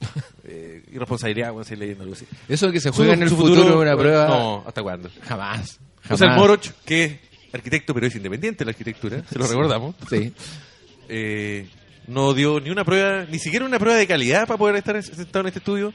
eh, 0.44 0.82
irresponsabilidad, 0.92 1.52
voy 1.52 1.62
a 1.62 1.64
seguir 1.64 1.78
leyendo 1.80 2.02
algo 2.04 2.14
así. 2.14 2.26
Eso 2.48 2.66
de 2.66 2.72
que 2.72 2.80
se 2.80 2.90
Su- 2.90 2.94
juega 2.96 3.14
en 3.14 3.22
el 3.22 3.30
futuro, 3.30 3.80
una 3.80 3.96
prueba. 3.96 4.28
No, 4.28 4.64
¿hasta 4.66 4.82
cuándo? 4.82 5.10
Jamás. 5.26 5.78
O 6.10 6.16
sea, 6.16 6.26
el 6.26 6.32
Jamás. 6.32 6.36
Moroch, 6.38 6.66
que 6.84 7.04
es 7.04 7.14
arquitecto, 7.52 7.94
pero 7.94 8.06
es 8.06 8.14
independiente 8.14 8.58
de 8.60 8.64
la 8.66 8.70
arquitectura, 8.72 9.22
se 9.30 9.38
lo 9.38 9.46
recordamos, 9.46 9.94
Sí. 10.08 10.32
eh, 11.08 11.68
no 12.06 12.34
dio 12.34 12.60
ni 12.60 12.70
una 12.70 12.84
prueba, 12.84 13.24
ni 13.30 13.38
siquiera 13.38 13.64
una 13.64 13.78
prueba 13.78 13.98
de 13.98 14.06
calidad 14.06 14.46
para 14.46 14.58
poder 14.58 14.76
estar 14.76 15.00
sentado 15.02 15.40
en 15.40 15.46
este 15.48 15.58
estudio, 15.60 15.92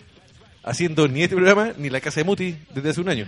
haciendo 0.64 1.08
ni 1.08 1.24
este 1.24 1.36
programa, 1.36 1.74
ni 1.78 1.89
la 1.89 1.99
casa 2.01 2.22
de 2.22 2.24
Muti 2.24 2.56
desde 2.74 2.89
hace 2.89 3.01
un 3.01 3.10
año. 3.10 3.26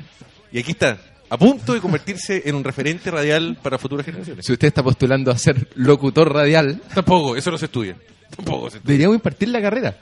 Y 0.52 0.60
aquí 0.60 0.72
está, 0.72 0.98
a 1.30 1.38
punto 1.38 1.74
de 1.74 1.82
convertirse 1.82 2.44
en 2.46 2.56
un 2.56 2.64
referente 2.64 3.12
radial 3.12 3.58
para 3.62 3.78
futuras 3.78 4.06
generaciones. 4.06 4.46
Si 4.46 4.54
usted 4.54 4.68
está 4.68 4.84
postulando 4.84 5.32
a 5.32 5.38
ser 5.38 5.68
locutor 5.76 6.34
radial, 6.34 6.82
Tampoco, 6.94 7.36
eso 7.36 7.52
no 7.52 7.58
se 7.58 7.66
estudia. 7.66 7.96
Tampoco 8.36 8.70
se 8.70 8.78
estudia. 8.78 8.92
deberíamos 8.94 9.16
impartir 9.16 9.50
la 9.50 9.62
carrera. 9.62 9.98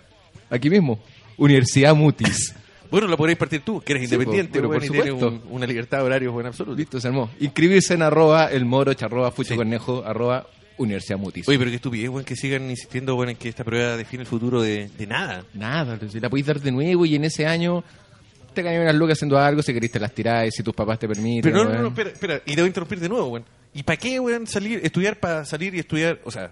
Aquí 0.50 0.70
mismo. 0.70 1.00
Universidad 1.38 1.96
Mutis. 1.96 2.54
Bueno, 2.92 3.08
lo 3.08 3.18
podréis 3.18 3.38
partir 3.40 3.62
tú, 3.62 3.82
que 3.82 3.94
eres 3.94 4.08
Sí, 4.08 4.14
independiente, 4.14 4.52
pero 4.54 4.70
weón, 4.70 4.80
por 4.80 4.86
y 4.88 4.92
tienes 4.92 5.10
supuesto. 5.20 5.42
un- 5.48 5.56
una 5.56 5.66
libertad 5.66 5.98
de 5.98 6.04
horarios 6.04 6.40
en 6.40 6.46
absoluto. 6.46 6.78
Listo, 6.78 7.02
se 7.02 7.08
armó. 7.08 7.32
Inscribirse 7.40 7.96
en 7.96 8.04
arroba 8.04 8.46
el 8.52 8.64
moroch, 8.64 9.02
arroba 9.02 9.32
fucho 9.32 9.56
Sí. 9.56 9.60
arroba 10.06 10.46
Universidad 10.78 11.18
Mutis. 11.18 11.50
Oye, 11.50 11.58
pero 11.58 11.72
qué 11.72 11.78
estupidez, 11.78 12.10
weón, 12.10 12.24
que 12.24 12.36
sigan 12.36 12.70
insistiendo, 12.70 13.16
weón, 13.16 13.30
en 13.32 13.38
que 13.38 13.50
esta 13.50 13.64
prueba 13.64 13.98
define 13.98 14.22
el 14.22 14.28
futuro 14.28 14.62
de, 14.62 14.90
de 14.98 15.08
nada. 15.08 15.44
Nada, 15.56 15.98
la 16.22 16.30
podéis 16.30 16.46
dar 16.46 16.62
de 16.62 16.72
nuevo 16.72 17.06
y 17.08 17.16
en 17.16 17.26
ese 17.26 17.48
año 17.48 17.84
te 18.56 18.64
gané 18.64 18.82
unas 18.82 18.96
lucas 18.96 19.18
haciendo 19.18 19.38
algo, 19.38 19.62
si 19.62 19.74
querés 19.74 19.92
te 19.92 20.00
las 20.00 20.12
tirás, 20.14 20.54
si 20.54 20.64
tus 20.64 20.74
papás 20.74 20.98
te 20.98 21.08
permiten. 21.08 21.44
Pero 21.44 21.66
no, 21.66 21.70
no, 21.72 21.82
no, 21.84 21.88
espera, 21.90 22.10
espera, 22.10 22.42
y 22.46 22.56
debo 22.56 22.66
interrumpir 22.68 23.00
de 23.00 23.10
nuevo, 23.10 23.28
weón. 23.28 23.46
¿Y 23.74 23.84
para 23.84 23.98
qué, 23.98 24.20
weón, 24.20 24.48
salir, 24.48 24.80
estudiar 24.84 25.20
para 25.20 25.46
salir 25.46 25.76
y 25.76 25.80
estudiar, 25.80 26.20
o 26.24 26.32
sea, 26.32 26.50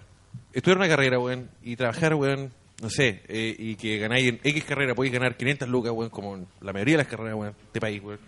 estudiar 0.52 0.78
una 0.78 0.88
carrera, 0.88 1.18
weón, 1.18 1.48
y 1.62 1.74
trabajar, 1.74 2.14
weón, 2.14 2.52
no 2.82 2.90
sé, 2.90 3.22
eh, 3.28 3.56
y 3.58 3.76
que 3.76 3.98
ganáis 3.98 4.28
en 4.28 4.40
X 4.44 4.64
carrera, 4.64 4.94
podéis 4.94 5.14
ganar 5.14 5.36
500 5.36 5.68
lucas, 5.68 5.92
weón, 5.92 6.10
como 6.10 6.36
en 6.36 6.46
la 6.60 6.72
mayoría 6.72 6.94
de 6.94 6.98
las 6.98 7.06
carreras, 7.08 7.34
weón, 7.34 7.54
de 7.72 7.80
país, 7.80 8.02
weón. 8.02 8.20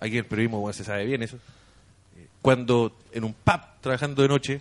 Aquí 0.00 0.12
en 0.12 0.18
el 0.18 0.26
periodismo, 0.26 0.60
weón, 0.60 0.74
se 0.74 0.84
sabe 0.84 1.06
bien 1.06 1.22
eso. 1.22 1.36
Eh, 2.16 2.26
Cuando 2.42 2.96
en 3.12 3.24
un 3.24 3.32
pub, 3.32 3.60
trabajando 3.80 4.22
de 4.22 4.28
noche, 4.28 4.60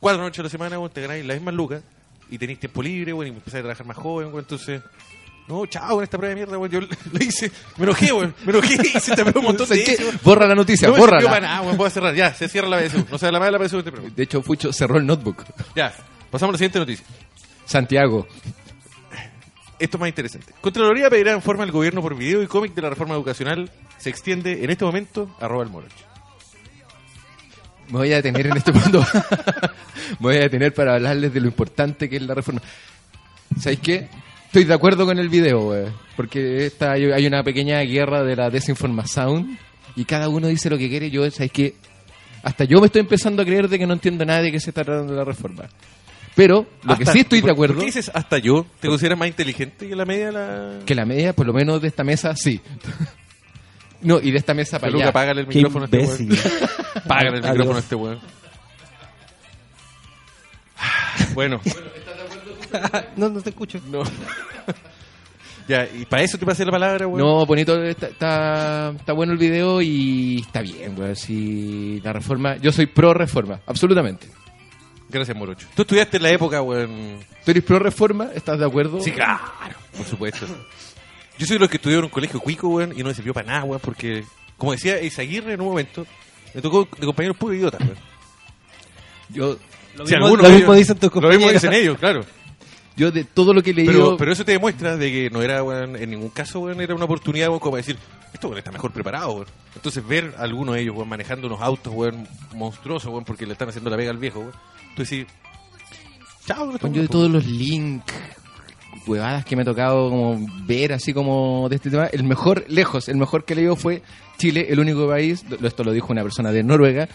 cuatro 0.00 0.22
noches 0.22 0.40
a 0.40 0.42
la 0.44 0.48
semana, 0.48 0.78
weón, 0.78 0.90
te 0.90 1.02
ganáis 1.02 1.24
las 1.24 1.36
mismas 1.36 1.54
lucas 1.54 1.82
y 2.30 2.38
tenéis 2.38 2.58
tiempo 2.60 2.82
libre, 2.82 3.12
weón, 3.12 3.26
y 3.26 3.36
empezáis 3.36 3.60
a 3.60 3.64
trabajar 3.64 3.86
más 3.86 3.96
joven, 3.96 4.28
weón, 4.28 4.40
entonces... 4.40 4.82
No, 5.50 5.66
chao, 5.66 5.96
con 5.96 6.04
esta 6.04 6.16
prueba 6.16 6.30
de 6.30 6.36
mierda, 6.36 6.56
weón. 6.58 6.70
Yo 6.70 6.80
le 6.80 7.24
hice, 7.24 7.50
me 7.76 7.84
enojé, 7.84 8.12
weón. 8.12 8.32
Me 8.44 8.52
enojé, 8.52 8.74
hice 8.84 8.98
esta 8.98 9.16
prueba 9.16 9.40
un 9.40 9.46
montón 9.46 9.68
de 9.68 9.76
veces. 9.76 10.22
Borra 10.22 10.46
la 10.46 10.54
noticia, 10.54 10.86
No 10.86 10.94
me 10.94 11.00
sirvió 11.00 11.26
para 11.28 11.40
nada, 11.40 11.62
weón. 11.62 11.76
Voy 11.76 11.88
a 11.88 11.90
cerrar, 11.90 12.14
ya, 12.14 12.32
se 12.32 12.48
cierra 12.48 12.68
la 12.68 12.80
BSU. 12.80 13.06
No 13.10 13.18
sea 13.18 13.32
la 13.32 13.40
mala 13.40 13.58
la 13.58 13.58
de 13.58 13.78
este. 13.78 13.90
De 13.90 14.22
hecho, 14.22 14.42
Fucho 14.42 14.72
cerró 14.72 14.98
el 14.98 15.06
notebook. 15.06 15.44
Ya, 15.74 15.92
pasamos 16.30 16.50
a 16.50 16.52
la 16.52 16.58
siguiente 16.58 16.78
noticia. 16.78 17.04
Santiago. 17.64 18.28
Esto 19.80 19.96
es 19.96 20.00
más 20.00 20.08
interesante. 20.08 20.52
Contraloría 20.60 21.10
pedirá 21.10 21.32
en 21.32 21.42
forma 21.42 21.64
al 21.64 21.72
gobierno 21.72 22.00
por 22.00 22.14
video 22.14 22.42
y 22.42 22.46
cómic 22.46 22.72
de 22.74 22.82
la 22.82 22.90
reforma 22.90 23.14
educacional. 23.14 23.70
Se 23.98 24.08
extiende 24.08 24.62
en 24.62 24.70
este 24.70 24.84
momento, 24.84 25.34
arroba 25.40 25.64
el 25.64 25.70
morocho. 25.70 26.04
Me 27.88 27.98
voy 27.98 28.12
a 28.12 28.16
detener 28.16 28.46
en 28.46 28.56
este 28.56 28.72
punto. 28.72 29.04
Me 30.10 30.16
voy 30.20 30.36
a 30.36 30.40
detener 30.40 30.72
para 30.72 30.94
hablarles 30.94 31.34
de 31.34 31.40
lo 31.40 31.48
importante 31.48 32.08
que 32.08 32.16
es 32.16 32.22
la 32.22 32.34
reforma. 32.34 32.62
¿Sabéis 33.58 33.80
qué? 33.80 34.08
Estoy 34.50 34.64
de 34.64 34.74
acuerdo 34.74 35.06
con 35.06 35.18
el 35.18 35.28
video, 35.28 35.60
güey. 35.60 35.84
Porque 36.16 36.66
esta, 36.66 36.92
hay 36.92 37.04
hay 37.12 37.26
una 37.26 37.44
pequeña 37.44 37.80
guerra 37.82 38.24
de 38.24 38.34
la 38.34 38.50
desinformación 38.50 39.56
y 39.94 40.04
cada 40.04 40.28
uno 40.28 40.48
dice 40.48 40.68
lo 40.68 40.76
que 40.76 40.88
quiere. 40.88 41.08
Yo, 41.10 41.28
¿sabéis 41.30 41.52
qué? 41.52 41.74
Hasta 42.42 42.64
yo 42.64 42.80
me 42.80 42.86
estoy 42.86 43.00
empezando 43.02 43.42
a 43.42 43.44
creer 43.44 43.68
de 43.68 43.78
que 43.78 43.86
no 43.86 43.92
entiendo 43.92 44.24
nada 44.24 44.42
de 44.42 44.50
qué 44.50 44.58
se 44.58 44.70
está 44.70 44.82
tratando 44.84 45.12
de 45.12 45.18
la 45.18 45.24
reforma. 45.24 45.64
Pero 46.34 46.66
lo 46.82 46.96
que 46.98 47.06
sí 47.06 47.20
estoy 47.20 47.38
de 47.38 47.42
¿por- 47.42 47.50
acuerdo, 47.52 47.74
¿Por 47.74 47.82
qué 47.82 47.86
dices 47.86 48.10
hasta 48.14 48.38
yo? 48.38 48.66
¿Te 48.80 48.88
consideras 48.88 49.18
más 49.18 49.28
inteligente 49.28 49.88
que 49.88 49.94
la 49.94 50.04
media 50.04 50.26
de 50.26 50.32
la...? 50.32 50.78
que 50.86 50.94
la 50.94 51.04
media, 51.04 51.32
por 51.32 51.46
lo 51.46 51.52
menos 51.52 51.80
de 51.82 51.88
esta 51.88 52.04
mesa, 52.04 52.34
sí. 52.36 52.60
No, 54.02 54.18
y 54.20 54.30
de 54.30 54.38
esta 54.38 54.54
mesa 54.54 54.78
para 54.78 54.88
Peluca, 54.90 55.04
allá. 55.04 55.12
págale 55.12 55.40
el 55.42 55.46
Qué 55.48 55.56
micrófono 55.58 55.84
a 55.84 55.86
este 55.86 55.98
weón. 55.98 56.28
Págale 57.06 57.28
el 57.38 57.44
Adiós. 57.44 57.50
micrófono 57.50 57.76
a 57.76 57.80
este 57.80 57.94
weón. 57.94 58.20
Bueno, 61.34 61.60
no, 63.16 63.28
no 63.28 63.40
te 63.40 63.50
escucho. 63.50 63.80
no. 63.90 64.02
ya, 65.68 65.86
y 65.94 66.04
para 66.06 66.22
eso 66.22 66.38
te 66.38 66.46
pasé 66.46 66.64
la 66.64 66.70
palabra, 66.72 67.06
weón. 67.06 67.18
No, 67.20 67.46
bonito, 67.46 67.82
está, 67.84 68.08
está, 68.08 68.90
está 68.98 69.12
bueno 69.12 69.32
el 69.32 69.38
video 69.38 69.80
y 69.82 70.40
está 70.44 70.62
bien, 70.62 70.94
güey. 70.96 71.14
Si 71.16 72.00
la 72.02 72.12
reforma, 72.12 72.56
yo 72.56 72.72
soy 72.72 72.86
pro 72.86 73.14
reforma, 73.14 73.60
absolutamente. 73.66 74.26
Gracias, 75.08 75.36
Morocho. 75.36 75.66
Tú 75.74 75.82
estudiaste 75.82 76.18
en 76.18 76.22
la 76.24 76.30
época, 76.30 76.62
weón. 76.62 77.18
¿Tú 77.44 77.50
eres 77.50 77.64
pro 77.64 77.78
reforma? 77.78 78.28
¿Estás 78.34 78.58
de 78.58 78.64
acuerdo? 78.66 79.00
Sí, 79.00 79.10
claro, 79.12 79.42
por 79.96 80.06
supuesto. 80.06 80.46
Yo 81.38 81.46
soy 81.46 81.54
de 81.56 81.60
los 81.60 81.68
que 81.70 81.76
estudiaron 81.78 82.04
en 82.04 82.08
un 82.08 82.10
colegio 82.12 82.38
cuico, 82.40 82.68
weón, 82.68 82.92
y 82.96 83.02
no 83.02 83.08
me 83.08 83.14
sirvió 83.14 83.32
para 83.34 83.46
nada, 83.46 83.64
weón, 83.64 83.80
porque, 83.82 84.24
como 84.56 84.72
decía 84.72 85.00
Isaguirre 85.02 85.54
en 85.54 85.60
un 85.60 85.68
momento, 85.68 86.06
me 86.54 86.60
tocó 86.62 86.86
de 86.98 87.06
compañeros 87.06 87.36
puro 87.36 87.54
idiotas, 87.54 87.80
weón. 87.80 87.96
Yo, 89.30 89.56
Lo 89.96 90.06
Si 90.06 90.12
mismo, 90.12 90.26
alguno 90.26 90.42
lo 90.44 90.48
mismo 90.50 90.72
ellos- 90.74 90.76
dicen 90.88 90.98
tus 90.98 91.10
Lo 91.14 91.20
mismo 91.22 91.30
compañeros. 91.30 91.62
dicen 91.62 91.72
ellos, 91.72 91.98
claro. 91.98 92.20
Yo 92.96 93.10
de 93.10 93.24
todo 93.24 93.52
lo 93.54 93.62
que 93.62 93.70
he 93.70 93.74
leído, 93.74 93.92
Pero, 93.92 94.16
pero 94.16 94.32
eso 94.32 94.44
te 94.44 94.52
demuestra 94.52 94.96
de 94.96 95.10
que 95.10 95.30
no 95.30 95.42
era, 95.42 95.62
weón, 95.62 95.96
en 95.96 96.10
ningún 96.10 96.28
caso, 96.30 96.60
weón, 96.60 96.80
era 96.80 96.94
una 96.94 97.04
oportunidad, 97.04 97.48
weón, 97.48 97.60
como 97.60 97.76
decir, 97.76 97.96
esto 98.32 98.48
weón, 98.48 98.58
está 98.58 98.70
mejor 98.72 98.92
preparado, 98.92 99.32
weón. 99.32 99.46
Entonces 99.74 100.06
ver 100.06 100.34
a 100.38 100.42
algunos 100.42 100.74
de 100.74 100.82
ellos, 100.82 100.94
weón, 100.96 101.08
manejando 101.08 101.46
unos 101.46 101.60
autos, 101.60 101.92
weón, 101.94 102.26
monstruosos, 102.54 103.10
weón, 103.10 103.24
porque 103.24 103.46
le 103.46 103.52
están 103.52 103.68
haciendo 103.68 103.90
la 103.90 103.96
pega 103.96 104.10
al 104.10 104.18
viejo, 104.18 104.40
weón. 104.40 104.52
Tú 104.96 105.02
decís, 105.02 105.26
chao, 106.46 106.66
Bueno, 106.66 106.88
yo 106.94 107.02
de 107.02 107.08
todos 107.08 107.30
los 107.30 107.46
links, 107.46 108.12
huevadas 109.06 109.44
que 109.44 109.56
me 109.56 109.62
ha 109.62 109.64
tocado 109.64 110.10
como 110.10 110.46
ver 110.66 110.92
así 110.92 111.12
como 111.12 111.68
de 111.68 111.76
este 111.76 111.90
tema, 111.90 112.06
el 112.06 112.24
mejor, 112.24 112.64
lejos, 112.68 113.08
el 113.08 113.16
mejor 113.16 113.44
que 113.44 113.54
leído 113.54 113.76
fue 113.76 114.02
Chile, 114.38 114.66
el 114.68 114.80
único 114.80 115.08
país, 115.08 115.44
lo- 115.48 115.66
esto 115.66 115.84
lo 115.84 115.92
dijo 115.92 116.12
una 116.12 116.22
persona 116.22 116.50
de 116.52 116.62
Noruega, 116.62 117.08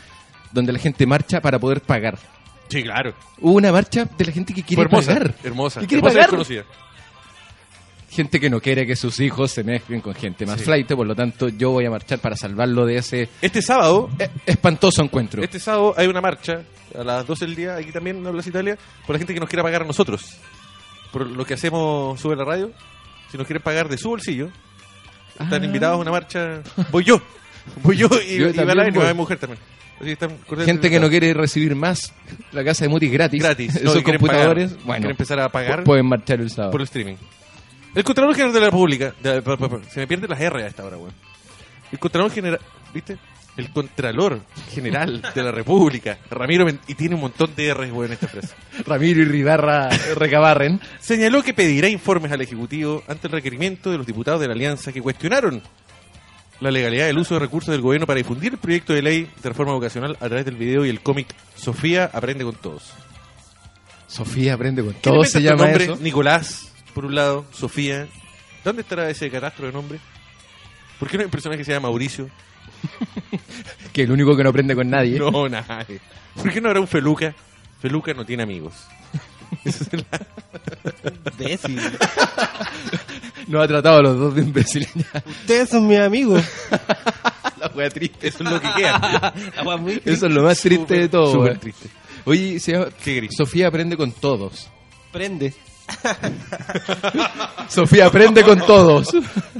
donde 0.51 0.71
la 0.71 0.79
gente 0.79 1.05
marcha 1.05 1.41
para 1.41 1.59
poder 1.59 1.81
pagar. 1.81 2.17
Sí, 2.69 2.83
claro. 2.83 3.13
Hubo 3.39 3.53
una 3.53 3.71
marcha 3.71 4.05
de 4.17 4.25
la 4.25 4.31
gente 4.31 4.53
que 4.53 4.63
quiere 4.63 4.75
Fue 4.75 4.85
hermosa, 4.85 5.13
pagar. 5.13 5.35
hermosa, 5.43 5.79
Que 5.81 5.87
quiere 5.87 5.99
hermosa 5.99 6.13
pagar. 6.15 6.25
desconocida. 6.31 6.63
Gente 8.09 8.39
que 8.39 8.49
no 8.49 8.61
quiere 8.61 8.87
que 8.87 8.95
sus 8.95 9.19
hijos 9.19 9.51
se 9.51 9.63
mezclen 9.63 9.99
con 9.99 10.15
gente 10.15 10.45
más 10.45 10.59
Sí. 10.59 10.63
flight, 10.65 10.87
por 10.87 11.05
lo 11.05 11.13
tanto 11.15 11.49
yo 11.49 11.71
voy 11.71 11.85
a 11.85 11.89
marchar 11.89 12.19
para 12.19 12.37
salvarlo 12.37 12.85
de 12.85 12.97
ese 12.97 13.27
Este 13.41 13.61
sábado, 13.61 14.09
eh, 14.19 14.29
espantoso 14.45 15.03
encuentro. 15.03 15.43
este 15.43 15.59
sábado 15.59 15.93
hay 15.97 16.07
una 16.07 16.21
marcha 16.21 16.61
a 16.97 17.03
las 17.03 17.27
12 17.27 17.45
del 17.45 17.55
día, 17.55 17.75
aquí 17.75 17.91
también 17.91 18.17
en 18.17 18.23
la 18.23 18.31
Plaza 18.31 18.49
Italia, 18.49 18.77
por 19.05 19.15
la 19.15 19.17
gente 19.19 19.33
que 19.33 19.39
nos 19.41 19.49
quiera 19.49 19.63
pagar 19.63 19.81
a 19.81 19.85
nosotros. 19.85 20.37
Por 21.11 21.27
lo 21.27 21.45
que 21.45 21.55
hacemos 21.55 22.19
sube 22.19 22.35
la 22.37 22.45
radio. 22.45 22.71
Si 23.31 23.37
nos 23.37 23.45
quieren 23.47 23.61
pagar 23.61 23.89
de 23.89 23.97
su 23.97 24.07
bolsillo, 24.09 24.49
están 25.37 25.61
Ah. 25.61 25.65
invitados 25.65 25.97
a 25.97 26.01
una 26.01 26.11
marcha. 26.11 26.61
Voy 26.91 27.03
yo. 27.03 27.21
Voy 27.83 27.97
yo 27.97 28.07
y, 28.25 28.37
Yo 28.37 28.49
y 28.49 28.53
también 28.53 28.93
voy. 28.93 29.13
mujer 29.13 29.39
también. 29.39 29.59
Están 30.01 30.37
Gente 30.65 30.89
que 30.89 30.99
no 30.99 31.09
quiere 31.09 31.33
recibir 31.33 31.75
más 31.75 32.13
la 32.51 32.63
casa 32.63 32.83
de 32.85 32.89
Mutis 32.89 33.11
gratis. 33.11 33.41
gratis. 33.41 33.75
Esos 33.77 34.01
computadores, 34.03 34.71
pagar, 34.71 34.85
bueno, 34.85 34.99
quieren 34.99 35.11
empezar 35.11 35.39
a 35.39 35.49
pagar 35.49 35.83
pueden 35.83 36.05
marchar 36.07 36.41
el 36.41 36.49
sábado. 36.49 36.71
por 36.71 36.81
el 36.81 36.85
streaming. 36.85 37.15
El 37.95 38.03
Contralor 38.03 38.33
General 38.35 38.53
de 38.53 38.59
la 38.59 38.65
República. 38.65 39.13
de- 39.23 39.41
pa- 39.41 39.55
pa- 39.57 39.79
se 39.89 40.01
me 40.01 40.07
pierden 40.07 40.29
las 40.29 40.39
R 40.41 40.63
a 40.63 40.67
esta 40.67 40.83
hora, 40.83 40.97
weón. 40.97 41.13
El 41.91 41.99
Contralor 41.99 42.29
General. 42.31 42.59
¿Viste? 42.93 43.17
El 43.55 43.69
Contralor 43.69 44.41
General 44.69 45.21
de 45.33 45.41
la 45.43 45.51
República. 45.53 46.17
Ramiro 46.29 46.67
y 46.87 46.93
tiene 46.95 47.15
un 47.15 47.21
montón 47.21 47.51
de 47.55 47.73
R's, 47.73 47.89
weón, 47.93 48.07
en 48.07 48.11
esta 48.13 48.27
frase. 48.27 48.53
Ramiro 48.85 49.21
y 49.21 49.25
Ridarra 49.25 49.87
recabarren. 50.17 50.81
Señaló 50.99 51.41
que 51.41 51.53
pedirá 51.53 51.87
informes 51.87 52.33
al 52.33 52.41
Ejecutivo 52.41 53.01
ante 53.07 53.27
el 53.27 53.31
requerimiento 53.33 53.91
de 53.91 53.97
los 53.97 54.05
diputados 54.05 54.41
de 54.41 54.47
la 54.47 54.53
Alianza 54.53 54.91
que 54.91 55.01
cuestionaron 55.01 55.61
la 56.61 56.71
legalidad 56.71 57.05
del 57.07 57.17
uso 57.17 57.33
de 57.35 57.39
recursos 57.41 57.71
del 57.71 57.81
gobierno 57.81 58.07
para 58.07 58.17
difundir 58.17 58.53
el 58.53 58.57
proyecto 58.59 58.93
de 58.93 59.01
ley 59.01 59.29
de 59.41 59.49
reforma 59.49 59.73
educacional 59.73 60.17
a 60.19 60.27
través 60.27 60.45
del 60.45 60.55
video 60.55 60.85
y 60.85 60.89
el 60.89 61.01
cómic 61.01 61.33
Sofía 61.55 62.09
aprende 62.13 62.43
con 62.43 62.55
todos. 62.55 62.93
Sofía 64.07 64.53
aprende 64.53 64.81
con 64.81 64.91
¿Quién 64.91 65.01
todo, 65.01 65.15
inventa 65.15 65.31
se 65.39 65.41
llama 65.43 65.63
nombres? 65.65 65.89
eso. 65.89 65.97
Nicolás, 66.01 66.71
por 66.93 67.05
un 67.05 67.15
lado, 67.15 67.45
Sofía. 67.51 68.07
¿Dónde 68.63 68.81
estará 68.81 69.09
ese 69.09 69.29
catastro 69.29 69.67
de 69.67 69.73
nombre? 69.73 69.99
¿Por 70.99 71.09
qué 71.09 71.17
no 71.17 71.21
hay 71.21 71.25
un 71.25 71.31
personaje 71.31 71.59
que 71.59 71.65
se 71.65 71.71
llama 71.73 71.89
Mauricio? 71.89 72.29
Que 73.93 74.03
el 74.03 74.11
único 74.11 74.35
que 74.35 74.43
no 74.43 74.49
aprende 74.49 74.75
con 74.75 74.89
nadie. 74.89 75.17
No, 75.17 75.47
nadie. 75.47 76.01
¿Por 76.35 76.51
qué 76.51 76.59
no 76.59 76.67
habrá 76.67 76.81
un 76.81 76.87
Feluca? 76.87 77.33
Feluca 77.81 78.13
no 78.13 78.25
tiene 78.25 78.43
amigos. 78.43 78.73
Imbécil. 81.39 81.81
No 83.47 83.61
ha 83.61 83.67
tratado 83.67 83.97
a 83.99 84.01
los 84.01 84.17
dos 84.17 84.33
de 84.35 84.41
imbéciles. 84.41 84.89
Ustedes 85.41 85.69
son 85.69 85.87
mis 85.87 85.99
amigos. 85.99 86.41
La 87.59 87.67
wea 87.75 87.91
triste. 87.91 88.27
Eso 88.29 88.43
es 88.43 88.49
lo 88.49 88.59
que 88.59 88.67
queda. 88.75 89.33
La 89.55 89.63
wea 89.63 89.77
muy 89.77 90.01
Eso 90.03 90.25
es 90.25 90.33
lo 90.33 90.41
más 90.41 90.59
triste 90.59 90.81
Súper, 90.85 90.99
de 91.01 91.09
todo. 91.09 91.31
súper 91.31 91.59
triste. 91.59 91.89
Oye, 92.25 92.59
se 92.59 92.71
llama-. 92.71 92.87
Sofía 93.29 93.67
aprende 93.67 93.95
con 93.97 94.11
todos. 94.13 94.67
prende. 95.11 95.53
Sofía 97.69 98.07
aprende 98.07 98.43
con 98.43 98.59
todos. 98.59 99.09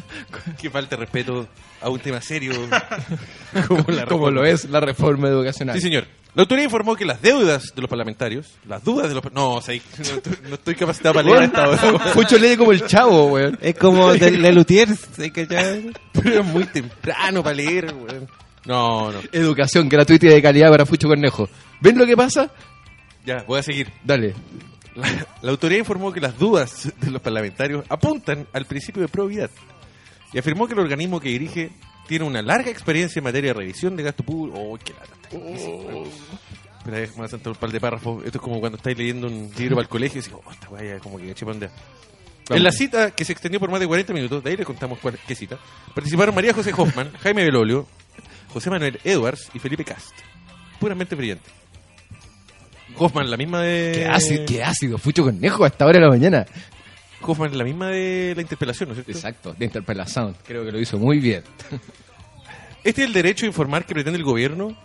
Qué 0.61 0.69
falta 0.69 0.95
de 0.95 1.01
respeto 1.01 1.47
a 1.81 1.89
un 1.89 1.99
tema 1.99 2.21
serio 2.21 2.53
como 3.67 3.85
la 3.87 4.05
Como 4.05 4.27
reforma. 4.27 4.31
lo 4.31 4.45
es 4.45 4.65
la 4.69 4.79
reforma 4.79 5.27
educacional. 5.27 5.75
Sí, 5.75 5.81
señor. 5.81 6.05
La 6.33 6.41
autoridad 6.41 6.65
informó 6.65 6.95
que 6.97 7.05
las 7.05 7.21
deudas 7.21 7.73
de 7.73 7.81
los 7.81 7.89
parlamentarios, 7.89 8.55
las 8.67 8.83
dudas 8.83 9.07
de 9.07 9.15
los... 9.15 9.23
No, 9.31 9.53
o 9.53 9.61
sea, 9.61 9.73
no, 9.99 10.03
estoy, 10.15 10.33
no 10.49 10.55
estoy 10.55 10.75
capacitado 10.75 11.13
para 11.15 11.29
leer 11.29 11.43
esta 11.43 11.69
hora. 11.69 11.77
Fucho 12.13 12.37
lee 12.37 12.57
como 12.57 12.73
el 12.73 12.85
chavo, 12.85 13.27
weón. 13.27 13.57
Es 13.61 13.75
como 13.75 14.11
de 14.13 14.31
Lelutier. 14.31 14.89
¿sí 15.15 15.31
que 15.31 15.47
ya? 15.47 15.77
Pero 16.11 16.41
es 16.41 16.45
muy 16.45 16.65
temprano 16.65 17.41
para 17.41 17.55
leer, 17.55 17.85
weón. 17.93 18.27
No, 18.65 19.13
no. 19.13 19.19
Educación 19.31 19.87
gratuita 19.87 20.25
y 20.25 20.29
de 20.29 20.41
calidad 20.41 20.69
para 20.71 20.85
Fucho 20.85 21.07
Cornejo. 21.07 21.47
¿Ven 21.79 21.97
lo 21.97 22.05
que 22.05 22.17
pasa? 22.17 22.51
Ya, 23.25 23.45
voy 23.47 23.59
a 23.59 23.63
seguir. 23.63 23.89
Dale. 24.03 24.33
La, 24.95 25.27
la 25.41 25.51
autoridad 25.51 25.79
informó 25.79 26.11
que 26.11 26.21
las 26.21 26.37
dudas 26.37 26.91
de 27.01 27.11
los 27.11 27.21
parlamentarios 27.21 27.85
apuntan 27.89 28.47
al 28.53 28.65
principio 28.65 29.01
de 29.01 29.07
probidad 29.07 29.49
y 30.33 30.39
afirmó 30.39 30.67
que 30.67 30.73
el 30.73 30.79
organismo 30.79 31.19
que 31.19 31.29
dirige 31.29 31.71
tiene 32.07 32.25
una 32.25 32.41
larga 32.41 32.69
experiencia 32.69 33.19
en 33.19 33.23
materia 33.23 33.49
de 33.49 33.59
revisión 33.59 33.95
de 33.95 34.03
gasto 34.03 34.23
público. 34.23 34.59
¡Oh, 34.59 34.77
qué 34.77 34.93
lata! 34.93 35.15
weón. 35.31 36.09
Espera, 36.77 36.97
déjame 36.99 37.27
saltar 37.27 37.53
un 37.53 37.57
par 37.57 37.71
de 37.71 37.79
párrafos. 37.79 38.23
Esto 38.25 38.37
es 38.37 38.41
como 38.41 38.59
cuando 38.59 38.77
estáis 38.77 38.97
leyendo 38.97 39.27
un 39.27 39.51
libro 39.57 39.75
para 39.75 39.83
el 39.83 39.89
colegio 39.89 40.19
y 40.19 40.21
decís, 40.21 40.37
oh, 40.45 40.51
esta 40.51 40.69
weá 40.69 40.83
ya 40.95 40.99
como 40.99 41.17
que 41.17 41.27
caché 41.27 41.45
pa' 41.45 41.51
dónde 41.51 41.67
va". 41.67 41.73
En 42.55 42.63
la 42.63 42.71
cita, 42.71 43.09
que 43.11 43.25
se 43.25 43.31
extendió 43.31 43.59
por 43.59 43.71
más 43.71 43.79
de 43.79 43.87
40 43.87 44.13
minutos, 44.13 44.43
de 44.43 44.51
ahí 44.51 44.57
le 44.57 44.65
contamos 44.65 44.99
cuál, 44.99 45.17
qué 45.27 45.33
cita, 45.33 45.57
participaron 45.95 46.35
María 46.35 46.53
José 46.53 46.71
Hoffman, 46.77 47.11
Jaime 47.23 47.43
Belolio, 47.43 47.87
José 48.53 48.69
Manuel 48.69 48.99
Edwards 49.03 49.49
y 49.55 49.59
Felipe 49.59 49.83
Cast. 49.83 50.13
Puramente 50.79 51.15
brillante. 51.15 51.49
Hoffman, 52.97 53.29
la 53.29 53.37
misma 53.37 53.61
de... 53.61 53.91
Qué 53.93 54.05
ácido, 54.05 54.45
qué 54.45 54.63
ácido. 54.63 54.97
Fucho 54.97 55.23
Cornejo 55.23 55.63
a 55.63 55.67
esta 55.67 55.85
hora 55.85 55.99
de 55.99 56.05
la 56.05 56.09
mañana. 56.09 56.45
Hoffman, 57.21 57.57
la 57.57 57.63
misma 57.63 57.89
de 57.89 58.33
la 58.35 58.41
interpelación, 58.41 58.89
¿no 58.89 58.93
es 58.93 58.97
cierto? 58.97 59.11
Exacto, 59.11 59.53
de 59.53 59.65
interpelación. 59.65 60.35
Creo 60.45 60.63
que 60.65 60.71
lo 60.71 60.79
hizo 60.79 60.97
muy 60.97 61.19
bien. 61.19 61.43
Este 62.83 63.01
es 63.03 63.07
el 63.07 63.13
derecho 63.13 63.45
a 63.45 63.47
informar 63.47 63.85
que 63.85 63.93
pretende 63.93 64.17
el 64.17 64.23
gobierno, 64.23 64.77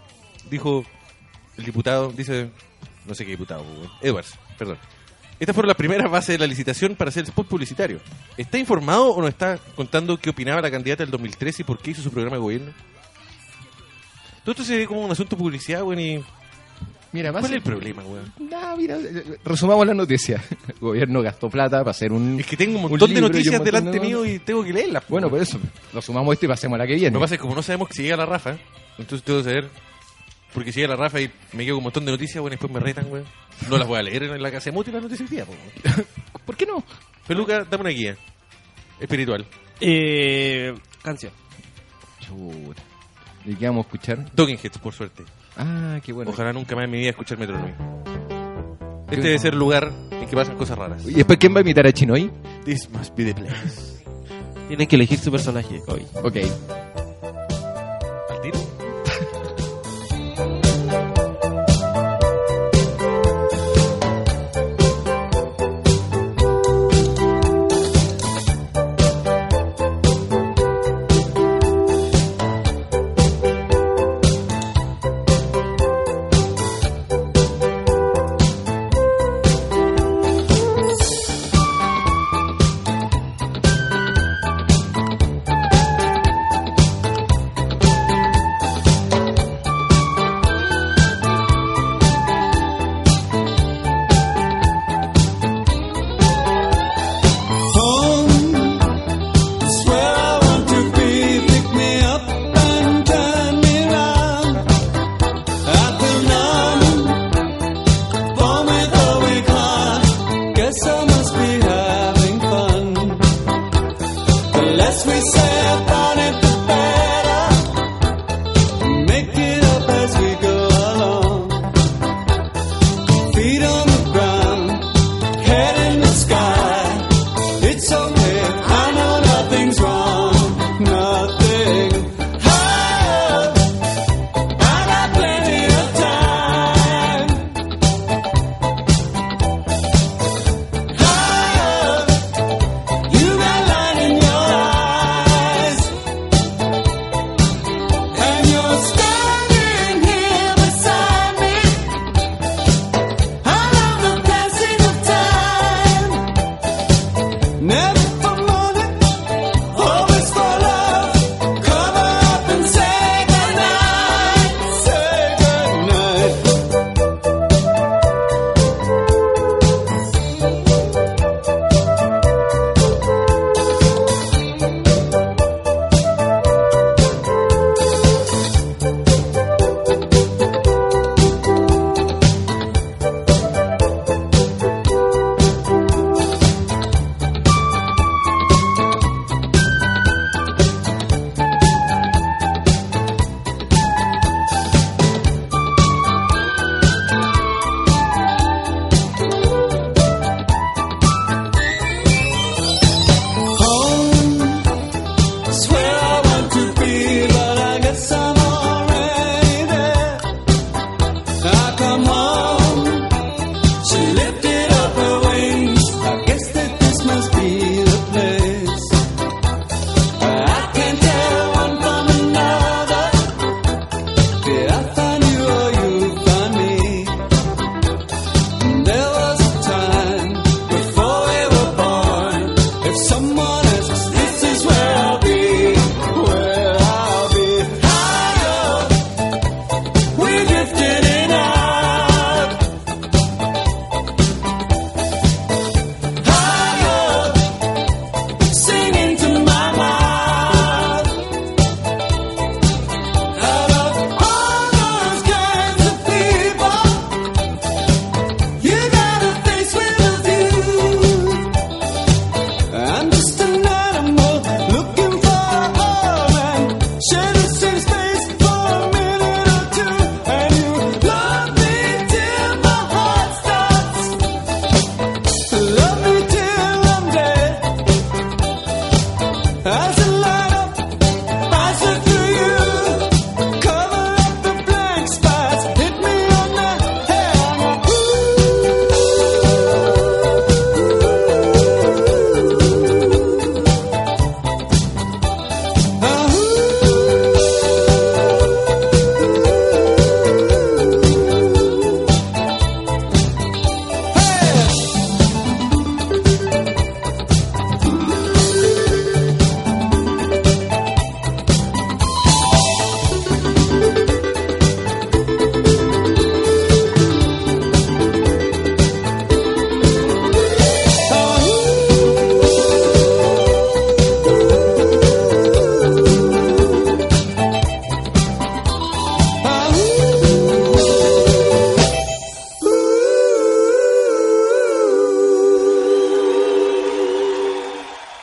dijo 0.51 0.85
el 1.57 1.65
diputado, 1.65 2.13
dice, 2.13 2.51
no 3.07 3.15
sé 3.15 3.25
qué 3.25 3.33
diputado, 3.33 3.65
güey, 3.65 3.89
Edwards, 4.03 4.35
perdón. 4.59 4.79
Estas 5.39 5.55
fueron 5.55 5.69
las 5.69 5.77
primeras 5.77 6.11
bases 6.11 6.35
de 6.35 6.39
la 6.39 6.47
licitación 6.47 6.97
para 6.97 7.09
hacer 7.09 7.23
el 7.23 7.31
spot 7.31 7.47
publicitario. 7.47 8.01
¿Está 8.37 8.59
informado 8.59 9.09
o 9.09 9.23
no 9.23 9.29
está 9.29 9.59
contando 9.75 10.19
qué 10.19 10.29
opinaba 10.29 10.61
la 10.61 10.71
candidata 10.71 11.03
del 11.03 11.11
2013 11.11 11.63
y 11.63 11.65
por 11.65 11.79
qué 11.79 11.93
hizo 11.93 12.03
su 12.03 12.11
programa 12.11 12.37
de 12.37 12.43
gobierno? 12.43 12.73
Todo 14.45 14.53
esto 14.53 14.65
se 14.65 14.77
ve 14.77 14.87
como 14.87 15.03
un 15.03 15.11
asunto 15.11 15.37
de 15.37 15.43
publicidad, 15.43 15.83
güey, 15.83 16.17
y 16.17 16.25
Mira, 17.13 17.33
¿Cuál 17.33 17.45
es 17.47 17.51
el 17.51 17.63
problema, 17.63 18.03
weón? 18.05 18.33
No, 18.39 18.77
mira, 18.77 18.97
resumamos 19.45 19.85
la 19.87 19.95
noticia. 19.95 20.41
El 20.69 20.75
gobierno 20.81 21.21
gastó 21.23 21.51
plata 21.51 21.79
para 21.79 21.91
hacer 21.91 22.13
un. 22.13 22.39
Es 22.39 22.47
que 22.47 22.57
tengo 22.57 22.77
un 22.77 22.83
montón 22.89 23.13
de 23.13 23.21
noticias 23.21 23.55
montón 23.59 23.65
de 23.65 23.71
delante 23.81 24.01
mío 24.01 24.19
notas. 24.19 24.33
y 24.35 24.39
tengo 24.39 24.63
que 24.63 24.73
leerlas. 24.73 25.05
Bueno, 25.09 25.29
por 25.29 25.41
eso. 25.41 25.59
Lo 25.93 26.01
sumamos 26.01 26.33
esto 26.35 26.47
y 26.47 26.49
pasemos 26.49 26.77
a 26.77 26.79
la 26.79 26.87
que 26.87 26.95
viene. 26.95 27.11
Lo 27.11 27.19
que 27.19 27.25
pasa 27.25 27.35
es 27.35 27.39
que 27.39 27.43
como 27.43 27.55
no 27.57 27.63
sabemos 27.63 27.89
si 27.91 28.03
llega 28.03 28.17
la 28.17 28.27
Rafa, 28.27 28.57
entonces 28.99 29.25
tengo 29.25 29.41
que 29.41 29.45
saber. 29.45 29.69
Porque 30.55 30.73
si 30.73 30.81
llega 30.81 30.95
la 30.95 31.03
Rafa 31.03 31.21
y 31.21 31.31
me 31.53 31.65
quedo 31.65 31.75
con 31.75 31.79
un 31.79 31.85
montón 31.85 32.05
de 32.05 32.13
noticias, 32.13 32.41
bueno, 32.41 32.53
después 32.53 32.73
me 32.73 32.81
retan, 32.81 33.11
weón. 33.11 33.25
No 33.69 33.77
las 33.77 33.89
voy 33.89 33.99
a 33.99 34.03
leer 34.03 34.23
en 34.25 34.43
la 34.43 34.51
casa 34.51 34.67
de 34.71 34.73
Muti 34.73 34.91
las 34.93 35.03
noticias 35.03 35.29
del 35.29 35.37
día, 35.39 35.47
weón. 35.49 36.07
¿Por 36.47 36.57
qué 36.57 36.67
no? 36.67 36.85
Peluca, 37.27 37.65
dame 37.69 37.83
una 37.83 37.91
guía. 37.91 38.17
Espiritual. 39.01 39.47
Eh, 39.81 40.73
canción. 41.03 41.33
Chuta. 42.21 42.83
¿Y 43.45 43.55
qué 43.55 43.67
vamos 43.67 43.85
a 43.85 43.89
escuchar? 43.89 44.31
Talking 44.35 44.59
Heads, 44.63 44.79
por 44.79 44.93
suerte. 44.93 45.25
Ah, 45.57 46.01
qué 46.03 46.13
bueno. 46.13 46.31
Ojalá 46.31 46.53
nunca 46.53 46.75
más 46.75 46.85
en 46.85 46.91
mi 46.91 46.99
vida 46.99 47.11
escuchar 47.11 47.39
Metronomy. 47.39 47.73
Este 49.11 49.23
debe 49.23 49.39
ser 49.39 49.55
el 49.55 49.59
lugar 49.59 49.91
en 50.11 50.29
que 50.29 50.37
pasan 50.37 50.57
cosas 50.57 50.79
raras. 50.79 51.05
¿Y 51.07 51.15
después 51.15 51.39
quién 51.39 51.55
va 51.55 51.59
a 51.59 51.63
imitar 51.63 51.87
a 51.87 51.93
Chinoy? 51.93 52.31
This 52.65 52.89
must 52.91 53.17
be 53.17 53.25
the 53.25 53.35
place. 53.35 54.05
Tienen 54.69 54.87
que 54.87 54.97
elegir 54.97 55.19
su 55.19 55.33
personaje 55.33 55.81
hoy. 55.89 56.07
Ok. 56.23 56.37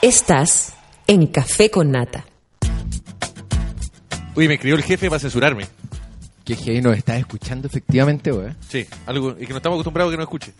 Estás 0.08 0.74
en 1.05 1.28
Café 1.28 1.70
con 1.70 1.91
Nata. 1.91 2.26
Uy, 4.36 4.47
me 4.47 4.53
escribió 4.53 4.78
el 4.78 4.84
jefe 4.84 5.10
para 5.10 5.20
censurarme. 5.20 5.68
Que 6.45 6.55
heavy 6.55 6.80
nos 6.80 6.95
estás 6.95 7.20
escuchando 7.20 7.68
efectivamente, 7.68 8.32
weón. 8.32 8.55
Sí, 8.70 8.86
algo 9.05 9.36
y 9.38 9.45
que 9.45 9.49
no 9.49 9.58
estamos 9.58 9.76
acostumbrados 9.76 10.10
a 10.10 10.14
que 10.14 10.18
no 10.18 10.24
escuche. 10.24 10.53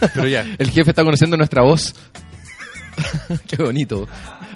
Pero 0.00 0.26
ya. 0.26 0.44
El 0.58 0.68
jefe 0.68 0.90
está 0.90 1.04
conociendo 1.04 1.36
nuestra 1.36 1.62
voz. 1.62 1.94
Qué 3.46 3.62
bonito. 3.62 4.08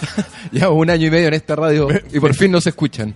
Llevamos 0.51 0.77
un 0.77 0.91
año 0.91 1.07
y 1.07 1.11
medio 1.13 1.29
en 1.29 1.35
esta 1.35 1.55
radio 1.55 1.87
y 2.13 2.19
por 2.19 2.35
fin 2.35 2.51
nos 2.51 2.67
escuchan. 2.67 3.15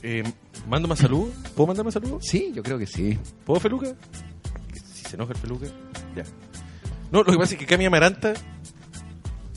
Eh, 0.00 0.22
¿Mando 0.68 0.86
más 0.86 1.00
saludos? 1.00 1.34
¿Puedo 1.56 1.66
mandar 1.66 1.84
más 1.84 1.94
saludos? 1.94 2.24
Sí, 2.24 2.52
yo 2.54 2.62
creo 2.62 2.78
que 2.78 2.86
sí. 2.86 3.18
¿Puedo, 3.44 3.58
Feluca? 3.58 3.96
Si 4.94 5.08
se 5.08 5.16
enoja 5.16 5.32
el 5.32 5.38
Feluca, 5.40 5.66
ya. 6.14 6.22
No, 7.10 7.24
lo 7.24 7.32
que 7.32 7.36
pasa 7.36 7.54
es 7.54 7.58
que 7.58 7.66
Cami 7.66 7.86
Amaranta, 7.86 8.32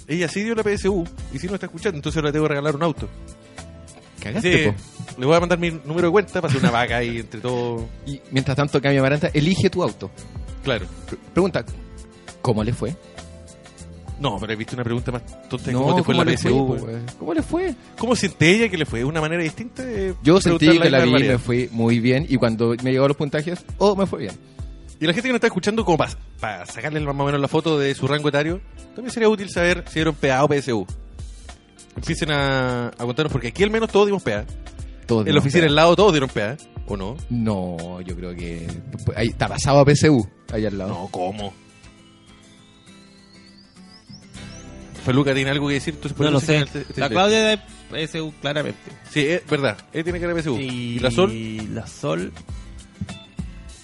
ella 0.08 0.28
sí 0.28 0.44
dio 0.44 0.56
la 0.56 0.64
PSU 0.64 1.04
y 1.34 1.40
sí 1.40 1.48
nos 1.48 1.56
está 1.56 1.66
escuchando, 1.68 1.98
entonces 1.98 2.18
ahora 2.18 2.30
le 2.30 2.34
tengo 2.34 2.46
que 2.46 2.50
regalar 2.50 2.76
un 2.76 2.84
auto. 2.84 3.08
Cagaste, 4.22 4.64
Sí, 4.66 4.70
po. 4.72 5.20
le 5.20 5.26
voy 5.26 5.36
a 5.36 5.40
mandar 5.42 5.60
mi 5.60 5.72
número 5.72 6.08
de 6.08 6.12
cuenta 6.12 6.42
para 6.42 6.48
hacer 6.52 6.62
una 6.62 6.72
vaca 6.72 6.98
ahí 6.98 7.18
entre 7.20 7.42
todos. 7.42 7.84
Y 8.06 8.22
mientras 8.32 8.56
tanto, 8.56 8.82
Cami 8.82 8.98
Amaranta 8.98 9.30
elige 9.34 9.70
tu 9.70 9.84
auto. 9.84 10.10
Claro. 10.64 10.86
Pre- 11.08 11.18
Pregunta, 11.34 11.66
¿cómo 12.42 12.64
le 12.64 12.72
fue? 12.74 12.96
No, 14.20 14.38
pero 14.40 14.54
he 14.54 14.56
visto 14.56 14.76
una 14.76 14.84
pregunta 14.86 15.12
más 15.12 15.24
tonta. 15.50 15.72
No, 15.72 15.82
¿Cómo 15.82 15.96
te 15.96 16.04
fue 16.04 16.16
la 16.16 16.24
le 16.24 16.38
PSU? 16.38 16.78
fue? 16.80 17.00
¿Cómo 17.20 17.34
le 17.34 17.42
fue? 17.42 17.76
¿Cómo 17.98 18.16
siente 18.16 18.50
ella 18.50 18.70
que 18.70 18.78
le 18.78 18.86
fue? 18.86 19.00
¿De 19.00 19.06
una 19.06 19.20
manera 19.20 19.44
distinta? 19.44 19.84
Yo 20.24 20.40
sentí 20.40 20.80
que 20.80 20.90
la 20.90 21.04
vi, 21.04 21.12
me 21.12 21.38
fui 21.38 21.68
muy 21.74 22.00
bien 22.00 22.26
y 22.30 22.38
cuando 22.38 22.76
me 22.82 22.92
llegó 22.94 23.08
los 23.08 23.18
puntajes, 23.18 23.66
oh, 23.80 23.96
me 23.98 24.06
fue 24.06 24.20
bien. 24.22 24.34
Y 25.04 25.06
la 25.06 25.12
gente 25.12 25.28
que 25.28 25.34
nos 25.34 25.36
está 25.40 25.48
escuchando, 25.48 25.84
como 25.84 25.98
para 25.98 26.66
sacarle 26.66 27.02
más 27.02 27.14
o 27.14 27.26
menos 27.26 27.42
la 27.42 27.50
foto 27.50 27.78
de 27.78 27.94
su 27.94 28.08
rango 28.08 28.30
etario, 28.30 28.62
también 28.96 29.12
sería 29.12 29.28
útil 29.28 29.50
saber 29.50 29.84
si 29.90 29.96
dieron 29.96 30.16
PA 30.16 30.42
o 30.46 30.48
PSU. 30.48 30.88
Empiecen 31.98 32.32
a, 32.32 32.88
a 32.88 32.92
contarnos, 33.00 33.30
porque 33.34 33.50
aquí 33.50 33.64
al 33.64 33.70
menos 33.70 33.90
todos 33.92 34.06
dimos 34.06 34.24
PA. 34.24 34.46
Todos 35.06 35.28
En 35.28 35.34
la 35.34 35.42
oficina 35.42 35.66
al 35.66 35.76
lado 35.76 35.98
todos 35.98 36.14
dieron 36.14 36.30
PA, 36.30 36.56
¿o 36.88 36.96
no? 36.96 37.18
No, 37.30 38.00
yo 38.00 38.16
creo 38.16 38.34
que 38.34 38.66
ahí 39.18 39.28
está 39.28 39.50
pasado 39.50 39.80
a 39.80 39.86
PSU, 39.86 40.26
ahí 40.54 40.66
al 40.66 40.78
lado. 40.78 40.92
No, 40.92 41.08
¿cómo? 41.12 41.54
Feluca 45.04 45.34
tiene 45.34 45.50
algo 45.50 45.68
que 45.68 45.74
decir, 45.74 45.96
entonces 45.96 46.16
por 46.16 46.26
No 46.28 46.32
lo 46.32 46.40
sé. 46.40 46.60
el- 46.60 46.70
La 46.96 47.10
Claudia 47.10 47.44
de 47.44 47.60
PSU, 48.08 48.34
claramente. 48.40 48.80
Sí, 49.12 49.26
es 49.28 49.46
verdad, 49.48 49.78
él 49.92 50.06
tiene 50.06 50.18
que 50.20 50.26
ir 50.28 50.32
a 50.32 50.36
PSU. 50.42 50.58
Y, 50.62 50.64
¿Y 50.96 51.00
la 51.00 51.12
Sol? 51.12 51.76
la 51.76 51.86
Sol. 51.88 52.32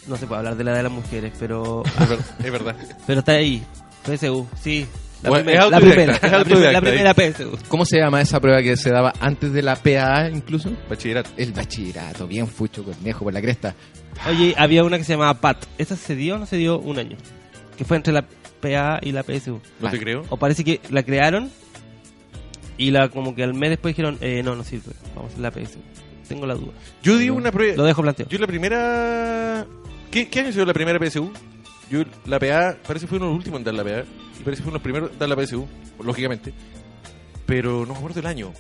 No 0.08 0.16
se 0.18 0.26
puede 0.28 0.40
hablar 0.40 0.56
de 0.56 0.64
la 0.64 0.74
de 0.76 0.84
las 0.84 0.92
mujeres, 0.92 1.34
pero. 1.40 1.84
Es 1.86 2.10
ver- 2.10 2.20
es 2.44 2.52
verdad. 2.52 2.76
pero 3.08 3.20
está 3.20 3.34
ahí. 3.34 3.64
PSU, 4.06 4.48
sí. 4.62 4.88
La 5.22 5.30
Bueno, 5.30 5.44
primera, 5.46 5.66
es 5.66 5.72
la 5.72 5.80
primera, 5.82 6.14
la 6.14 6.44
primera, 6.46 6.72
la 6.72 6.82
primera 6.82 7.14
PSU. 7.14 7.58
¿Cómo 7.68 7.84
se 7.86 7.98
llama 8.00 8.22
esa 8.22 8.40
prueba 8.40 8.62
que 8.62 8.78
se 8.78 8.90
daba 8.90 9.12
antes 9.20 9.52
de 9.52 9.62
la 9.62 9.76
PA 9.76 10.30
incluso? 10.34 10.72
Bachillerato. 10.90 11.30
El 11.36 11.52
bachillerato, 11.52 12.26
bien 12.26 12.48
fucho, 12.48 12.86
conejo 12.86 13.26
por 13.26 13.34
la 13.34 13.42
cresta. 13.42 13.76
Oye, 14.30 14.56
había 14.58 14.84
una 14.86 14.98
que 14.98 15.04
se 15.04 15.14
llamaba 15.14 15.34
PAT. 15.34 15.66
¿Esa 15.78 15.98
se 15.98 16.16
dio 16.16 16.36
o 16.36 16.38
no 16.38 16.46
se 16.46 16.56
dio 16.56 16.80
un 16.80 16.98
año? 17.00 17.18
Que 17.78 17.84
fue 17.84 17.98
entre 17.98 18.14
la 18.14 18.24
PA 18.62 19.00
y 19.02 19.12
la 19.12 19.24
PSU. 19.24 19.60
No 19.82 19.90
te 19.92 20.00
creo. 20.00 20.24
O 20.30 20.38
parece 20.38 20.64
que 20.64 20.80
la 20.90 21.04
crearon 21.04 21.52
y 22.78 22.92
la 22.92 23.10
como 23.10 23.36
que 23.36 23.44
al 23.44 23.54
mes 23.54 23.72
después 23.72 23.94
dijeron, 23.94 24.18
eh, 24.22 24.42
no, 24.42 24.56
no 24.56 24.64
sirve, 24.64 24.94
vamos 25.16 25.32
a 25.32 25.34
hacer 25.34 25.42
la 25.42 25.52
PSU. 25.52 25.80
Tengo 26.30 26.46
la 26.46 26.54
duda. 26.54 26.72
Yo 27.04 27.18
di 27.18 27.30
una 27.30 27.52
prueba. 27.52 27.76
Lo 27.76 27.84
dejo 27.84 28.02
planteado. 28.02 28.30
Yo 28.32 28.38
la 28.40 28.48
primera. 28.48 29.66
¿Qué, 30.12 30.30
qué 30.30 30.40
año 30.40 30.50
se 30.50 30.56
dio 30.60 30.66
la 30.66 30.74
primera 30.74 30.98
PSU? 31.06 31.32
Yo, 31.92 32.04
la 32.26 32.40
PA, 32.40 32.78
parece 32.88 33.06
que 33.06 33.10
fue 33.10 33.18
uno 33.18 33.26
de 33.28 33.32
los 33.32 33.38
últimos 33.40 33.60
en 33.60 33.64
dar 33.66 33.74
la 33.74 33.84
PA. 33.84 34.04
Y 34.40 34.44
parece 34.44 34.62
que 34.62 34.70
fue 34.70 34.72
uno 34.72 34.72
de 34.72 34.74
los 34.74 34.82
primeros 34.84 35.12
en 35.12 35.20
dar 35.20 35.28
la 35.30 35.36
PSU, 35.36 35.68
lógicamente. 36.04 36.54
Pero 37.46 37.86
no 37.86 37.94
me 37.94 37.98
acuerdo 37.98 38.20
el 38.20 38.28
año. 38.28 38.54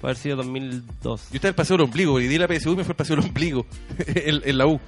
Puede 0.00 0.12
haber 0.12 0.16
sido 0.16 0.36
2002. 0.36 1.20
Yo 1.30 1.36
estaba 1.36 1.48
en 1.48 1.52
el 1.52 1.54
paseo 1.54 1.76
del 1.76 1.84
ombligo 1.86 2.20
y 2.20 2.28
di 2.28 2.36
la 2.36 2.46
PSU 2.48 2.72
y 2.72 2.76
me 2.76 2.84
fue 2.84 2.92
el 2.92 2.96
paseo 2.96 3.16
del 3.16 3.24
ombligo 3.26 3.64
en, 4.06 4.42
en 4.44 4.58
la 4.58 4.66
U. 4.66 4.78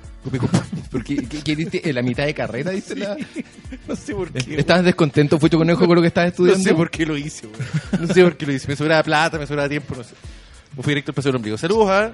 ¿Por 0.90 1.04
qué, 1.04 1.16
qué- 1.28 1.42
qué 1.42 1.56
diste 1.56 1.88
en 1.88 1.94
la 1.94 2.02
mitad 2.02 2.26
de 2.26 2.34
carrera? 2.34 2.72
¿diste 2.72 2.96
la... 2.96 3.16
No 3.86 3.96
sé 3.96 4.14
por 4.14 4.30
qué. 4.32 4.56
¿Estás 4.58 4.84
descontento, 4.84 5.38
fucho 5.38 5.56
conejo, 5.56 5.86
con 5.86 5.94
lo 5.94 6.02
que 6.02 6.08
estás 6.08 6.24
No 6.24 6.28
estudiando? 6.30 6.62
sé 6.64 6.74
por 6.74 6.90
qué 6.90 7.06
lo 7.06 7.16
hice, 7.16 7.46
weón. 7.46 8.06
No 8.08 8.12
sé 8.14 8.22
por 8.22 8.36
qué 8.36 8.46
lo 8.46 8.52
hice. 8.52 8.68
Me 8.68 8.76
sobraba 8.76 9.02
plata, 9.02 9.38
me 9.38 9.46
sobraba 9.46 9.68
tiempo, 9.68 9.94
no 9.96 10.02
sé. 10.02 10.14
Me 10.76 10.82
fui 10.82 10.90
directo 10.92 11.10
al 11.10 11.14
paseo 11.14 11.30
del 11.32 11.36
ombligo. 11.36 11.58
Saludos 11.58 11.90
a. 11.90 12.12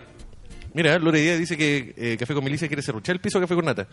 Mira, 0.73 0.99
Lore 0.99 1.21
Díaz 1.21 1.39
dice 1.39 1.57
que 1.57 1.95
eh, 1.97 2.17
Café 2.19 2.35
con 2.35 2.43
Milicia 2.43 2.67
quiere 2.67 2.83
serruchar 2.83 3.15
el 3.15 3.21
piso 3.21 3.39
a 3.39 3.41
Café 3.43 3.55
con 3.55 3.65
Nata. 3.65 3.87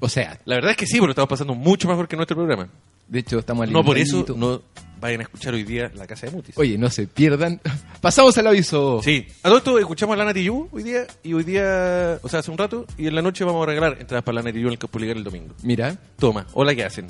O 0.00 0.08
sea, 0.08 0.38
La 0.44 0.56
verdad 0.56 0.72
es 0.72 0.76
que 0.76 0.86
sí, 0.86 0.98
lo 0.98 1.08
estamos 1.10 1.28
pasando 1.28 1.54
mucho 1.54 1.88
mejor 1.88 2.08
que 2.08 2.16
nuestro 2.16 2.36
programa. 2.36 2.68
de 3.08 3.18
hecho, 3.20 3.38
estamos 3.38 3.68
No 3.70 3.84
por 3.84 3.98
eso 3.98 4.24
no 4.36 4.62
vayan 5.00 5.20
a 5.20 5.22
escuchar 5.24 5.54
hoy 5.54 5.64
día 5.64 5.90
La 5.94 6.06
Casa 6.06 6.26
de 6.26 6.32
Mutis. 6.32 6.56
Oye, 6.58 6.78
no 6.78 6.90
se 6.90 7.06
pierdan. 7.08 7.60
Pasamos 8.00 8.36
al 8.38 8.46
aviso. 8.46 9.00
Sí, 9.02 9.26
a 9.42 9.48
todo 9.48 9.58
esto 9.58 9.78
escuchamos 9.78 10.14
a 10.14 10.16
Lana 10.18 10.32
Tijoux 10.34 10.68
hoy 10.72 10.82
día 10.84 11.06
y 11.24 11.32
hoy 11.34 11.42
día, 11.44 12.18
o 12.22 12.28
sea, 12.28 12.40
hace 12.40 12.50
un 12.50 12.58
rato 12.58 12.86
y 12.98 13.06
en 13.08 13.14
la 13.14 13.22
noche 13.22 13.44
vamos 13.44 13.62
a 13.64 13.66
regalar 13.66 13.96
entradas 14.00 14.24
para 14.24 14.36
Lana 14.36 14.52
Tijoux 14.52 14.66
en 14.68 14.72
el 14.72 14.78
Caspuligar 14.78 15.16
el 15.16 15.24
domingo. 15.24 15.54
Mira, 15.62 15.96
Toma, 16.18 16.46
hola, 16.52 16.74
¿qué 16.74 16.84
hacen? 16.84 17.06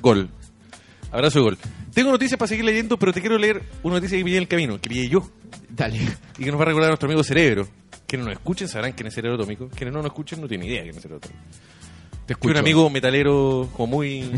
Gol. 0.00 0.28
Abrazo 1.16 1.38
de 1.38 1.44
gol. 1.44 1.58
Tengo 1.94 2.10
noticias 2.10 2.38
para 2.38 2.46
seguir 2.46 2.66
leyendo, 2.66 2.98
pero 2.98 3.10
te 3.10 3.22
quiero 3.22 3.38
leer 3.38 3.62
una 3.82 3.94
noticia 3.94 4.18
que 4.18 4.24
pillé 4.24 4.36
en 4.36 4.42
el 4.42 4.48
camino, 4.48 4.78
que 4.78 4.90
pillé 4.90 5.08
yo, 5.08 5.26
dale. 5.70 5.98
y 6.36 6.44
que 6.44 6.50
nos 6.50 6.60
va 6.60 6.64
a 6.64 6.66
recordar 6.66 6.88
a 6.88 6.90
nuestro 6.90 7.06
amigo 7.08 7.24
Cerebro. 7.24 7.66
Quienes 8.06 8.26
nos 8.26 8.36
escuchen 8.36 8.68
sabrán 8.68 8.92
quién 8.92 9.06
es 9.06 9.14
Cerebro 9.14 9.36
Atómico. 9.36 9.68
Quienes 9.68 9.94
no 9.94 10.00
nos 10.00 10.10
escuchen 10.10 10.42
no 10.42 10.46
tienen 10.46 10.68
idea 10.68 10.82
quién 10.82 10.94
es 10.94 11.00
Cerebro 11.00 11.16
Atómico. 11.24 11.40
Te 12.26 12.34
Que 12.34 12.48
un 12.48 12.56
amigo 12.58 12.90
metalero 12.90 13.70
como 13.74 13.96
muy... 13.96 14.30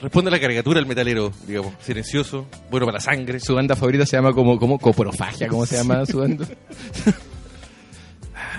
Responde 0.00 0.28
a 0.28 0.30
la 0.30 0.38
caricatura 0.38 0.78
el 0.78 0.86
metalero, 0.86 1.32
digamos. 1.44 1.74
Silencioso, 1.80 2.46
bueno 2.70 2.86
para 2.86 2.98
la 2.98 3.02
sangre. 3.02 3.40
Su 3.40 3.56
banda 3.56 3.74
favorita 3.74 4.06
se 4.06 4.16
llama 4.16 4.32
como, 4.32 4.60
como 4.60 4.78
coprofagia, 4.78 5.48
¿cómo 5.48 5.66
se 5.66 5.74
llama 5.74 6.06
su 6.06 6.18
banda? 6.18 6.46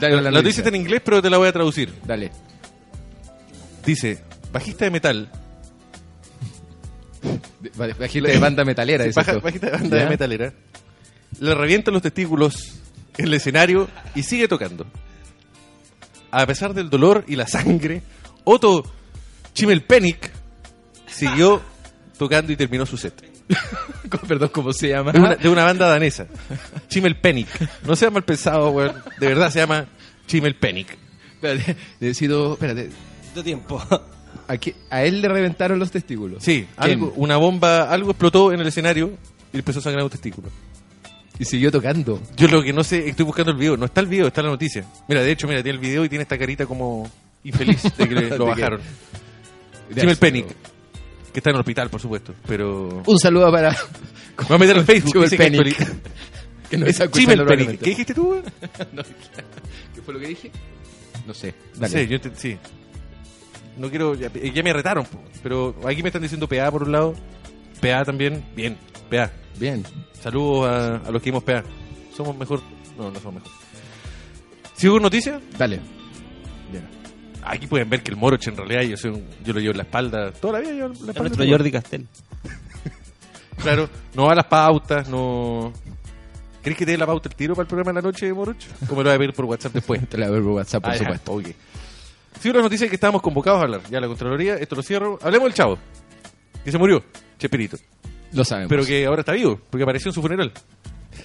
Dale 0.02 0.16
la 0.18 0.22
la 0.24 0.32
noticia 0.32 0.60
está 0.62 0.70
en 0.70 0.76
inglés, 0.76 1.02
pero 1.06 1.22
te 1.22 1.30
la 1.30 1.38
voy 1.38 1.48
a 1.48 1.54
traducir. 1.54 1.94
Dale. 2.06 2.30
Dice, 3.86 4.22
bajista 4.52 4.84
de 4.84 4.92
metal. 4.92 5.30
De- 7.60 7.72
ba- 7.76 7.88
Bajista 8.00 8.30
de 8.30 8.40
banda 8.40 8.64
metalera, 8.66 9.04
Sí, 9.06 9.12
baja- 9.16 9.34
tú. 9.34 9.42
bajista 9.42 9.68
de 9.68 9.72
banda 9.74 9.98
¿Ya? 9.98 10.04
de 10.04 10.10
metalera. 10.10 10.54
Le 11.40 11.54
revientan 11.56 11.94
los 11.94 12.04
testículos 12.04 12.80
en 13.18 13.26
el 13.26 13.34
escenario 13.34 13.88
y 14.16 14.24
sigue 14.24 14.48
tocando. 14.48 14.86
A 16.32 16.46
pesar 16.46 16.74
del 16.74 16.90
dolor 16.90 17.24
y 17.28 17.36
la 17.36 17.48
sangre, 17.48 18.02
Otto 18.44 18.84
Chimelpenic 19.54 20.32
siguió 21.08 21.62
tocando 22.18 22.52
y 22.52 22.56
terminó 22.56 22.86
su 22.86 22.98
set. 22.98 23.26
Perdón, 24.28 24.50
¿cómo 24.52 24.74
se 24.74 24.90
llama? 24.90 25.12
De 25.14 25.20
una, 25.20 25.36
de 25.36 25.50
una 25.50 25.64
banda 25.64 25.88
danesa. 25.88 26.28
Chimelpenic. 26.90 27.48
No 27.86 27.96
sea 27.96 28.10
mal 28.10 28.24
pensado, 28.24 28.70
weón. 28.72 28.94
De 29.20 29.28
verdad 29.28 29.50
se 29.50 29.60
llama 29.60 29.86
Chimelpenic. 30.28 30.98
Espérate, 31.36 31.76
necesito... 32.00 32.54
Espérate. 32.54 32.90
De 33.36 33.44
tiempo. 33.44 33.82
¿A, 34.48 34.58
qué- 34.58 34.76
a 34.90 35.04
él 35.04 35.22
le 35.22 35.28
reventaron 35.28 35.78
los 35.80 35.92
testículos. 35.92 36.44
Sí, 36.44 36.66
algo, 36.78 37.14
una 37.18 37.38
bomba, 37.38 37.84
algo 37.92 38.12
explotó 38.12 38.54
en 38.54 38.60
el 38.62 38.68
escenario 38.68 39.12
y 39.54 39.58
empezó 39.58 39.80
a 39.80 39.82
sangrar 39.82 40.04
un 40.04 40.10
testículo. 40.10 40.50
Y 41.40 41.46
siguió 41.46 41.72
tocando. 41.72 42.22
Yo 42.36 42.48
lo 42.48 42.64
que 42.64 42.74
no 42.74 42.84
sé, 42.84 43.08
estoy 43.10 43.26
buscando 43.26 43.52
el 43.52 43.58
video. 43.58 43.78
No 43.78 43.86
está 43.86 44.02
el 44.02 44.08
video, 44.08 44.28
está 44.28 44.42
la 44.42 44.50
noticia. 44.50 44.86
Mira, 45.08 45.22
de 45.22 45.32
hecho, 45.32 45.48
mira, 45.48 45.62
tiene 45.62 45.76
el 45.78 45.82
video 45.86 46.04
y 46.06 46.10
tiene 46.10 46.24
esta 46.24 46.38
carita 46.38 46.66
como 46.66 47.10
infeliz 47.44 47.84
de 47.96 48.08
que 48.10 48.16
le- 48.16 48.30
lo 48.38 48.46
bajaron. 48.46 48.82
Jimmy. 49.94 50.16
Penick, 50.16 50.48
que 51.32 51.40
está 51.40 51.50
en 51.52 51.56
el 51.58 51.60
hospital, 51.60 51.90
por 51.90 52.02
supuesto. 52.02 52.34
Pero. 52.48 53.04
Un 53.06 53.20
saludo 53.20 53.52
para... 53.52 53.70
Me 54.40 54.46
voy 54.48 54.56
a 54.56 54.60
meter 54.60 54.78
en 54.78 54.86
Facebook. 54.86 55.26
Jimmy 55.30 55.38
Penick. 55.38 55.78
que 56.70 56.78
no 56.78 56.86
Es. 56.86 57.00
¿Qué 57.00 57.90
dijiste 57.90 58.14
tú? 58.14 58.42
No, 58.94 59.04
¿Qué 59.94 60.02
fue 60.02 60.14
lo 60.14 60.20
que 60.20 60.28
dije? 60.28 60.52
No 61.26 61.34
sé. 61.34 61.54
Dale. 61.76 61.90
sé, 61.94 62.08
yo 62.08 62.20
te- 62.22 62.32
sí. 62.36 62.58
No 63.78 63.90
quiero. 63.90 64.16
Ya, 64.16 64.30
ya 64.34 64.64
me 64.64 64.74
retaron, 64.74 65.06
po. 65.06 65.20
pero 65.44 65.76
aquí 65.88 66.02
me 66.04 66.10
están 66.10 66.22
diciendo 66.22 66.48
PA 66.48 66.70
por 66.72 66.84
un 66.84 66.92
lado. 66.92 67.14
PA 67.82 68.04
también. 68.06 68.44
Bien, 68.56 68.78
PA. 69.10 69.32
Bien. 69.60 69.84
Saludos 70.22 70.68
a, 70.68 70.96
a 71.08 71.12
los 71.12 71.22
que 71.22 71.30
dimos 71.32 71.44
PA. 71.44 71.64
Somos 72.16 72.36
mejor. 72.36 72.62
No, 72.98 73.12
no 73.12 73.20
somos 73.20 73.36
mejor. 73.36 73.52
¿Sigo 74.76 74.94
con 74.96 75.04
noticias? 75.04 75.42
Dale. 75.58 75.80
Aquí 77.44 77.66
pueden 77.66 77.90
ver 77.90 78.04
que 78.04 78.12
el 78.12 78.18
Moroch 78.18 78.46
en 78.48 78.58
realidad 78.58 78.82
yo, 78.82 78.98
soy 78.98 79.12
un- 79.12 79.26
yo 79.46 79.54
lo 79.54 79.60
llevo 79.62 79.72
en 79.72 79.78
la 79.78 79.84
espalda. 79.84 80.32
Toda 80.34 80.54
la 80.54 80.60
vida 80.60 80.72
llevo 80.74 80.88
en 80.88 80.92
la 80.94 80.96
Es 80.98 81.00
espalda. 81.08 81.22
nuestro 81.30 81.48
Jordi 81.48 81.72
Castel. 81.72 82.08
Claro, 83.62 83.90
no 84.14 84.26
va 84.26 84.34
a 84.34 84.36
las 84.36 84.46
pautas, 84.46 85.10
no. 85.10 85.74
¿Crees 86.62 86.78
que 86.78 86.86
te 86.86 86.92
dé 86.92 86.98
la 86.98 87.08
pauta 87.08 87.28
el 87.28 87.36
tiro 87.36 87.56
para 87.56 87.64
el 87.64 87.68
programa 87.68 87.90
de 87.92 87.96
la 87.96 88.02
noche, 88.08 88.32
Moroch? 88.32 88.58
¿O 88.88 88.92
me 88.92 88.98
lo 88.98 89.04
voy 89.10 89.14
a 89.14 89.18
pedir 89.18 89.34
por 89.34 89.46
WhatsApp 89.46 89.74
después? 89.74 90.08
Te 90.10 90.18
la 90.18 90.30
veo 90.30 90.44
por 90.44 90.52
WhatsApp, 90.52 90.84
por 90.84 90.92
Ah, 90.92 90.96
ya, 90.96 91.00
supuesto. 91.00 91.32
Sí, 92.42 92.50
una 92.50 92.62
noticia 92.62 92.88
que 92.88 92.96
estábamos 92.96 93.22
convocados 93.22 93.60
a 93.60 93.64
hablar. 93.64 93.82
Ya 93.90 94.00
la 94.00 94.08
Contraloría, 94.08 94.56
esto 94.56 94.76
lo 94.76 94.84
cierro. 94.84 95.18
Hablemos 95.22 95.46
del 95.48 95.54
chavo, 95.54 95.78
que 96.64 96.72
se 96.72 96.78
murió, 96.78 97.04
Chespirito. 97.40 97.78
Lo 98.34 98.44
sabemos. 98.44 98.70
Pero 98.70 98.86
que 98.86 99.06
ahora 99.06 99.22
está 99.22 99.32
vivo, 99.34 99.60
porque 99.70 99.84
apareció 99.84 100.10
en 100.10 100.14
su 100.14 100.22
funeral. 100.22 100.52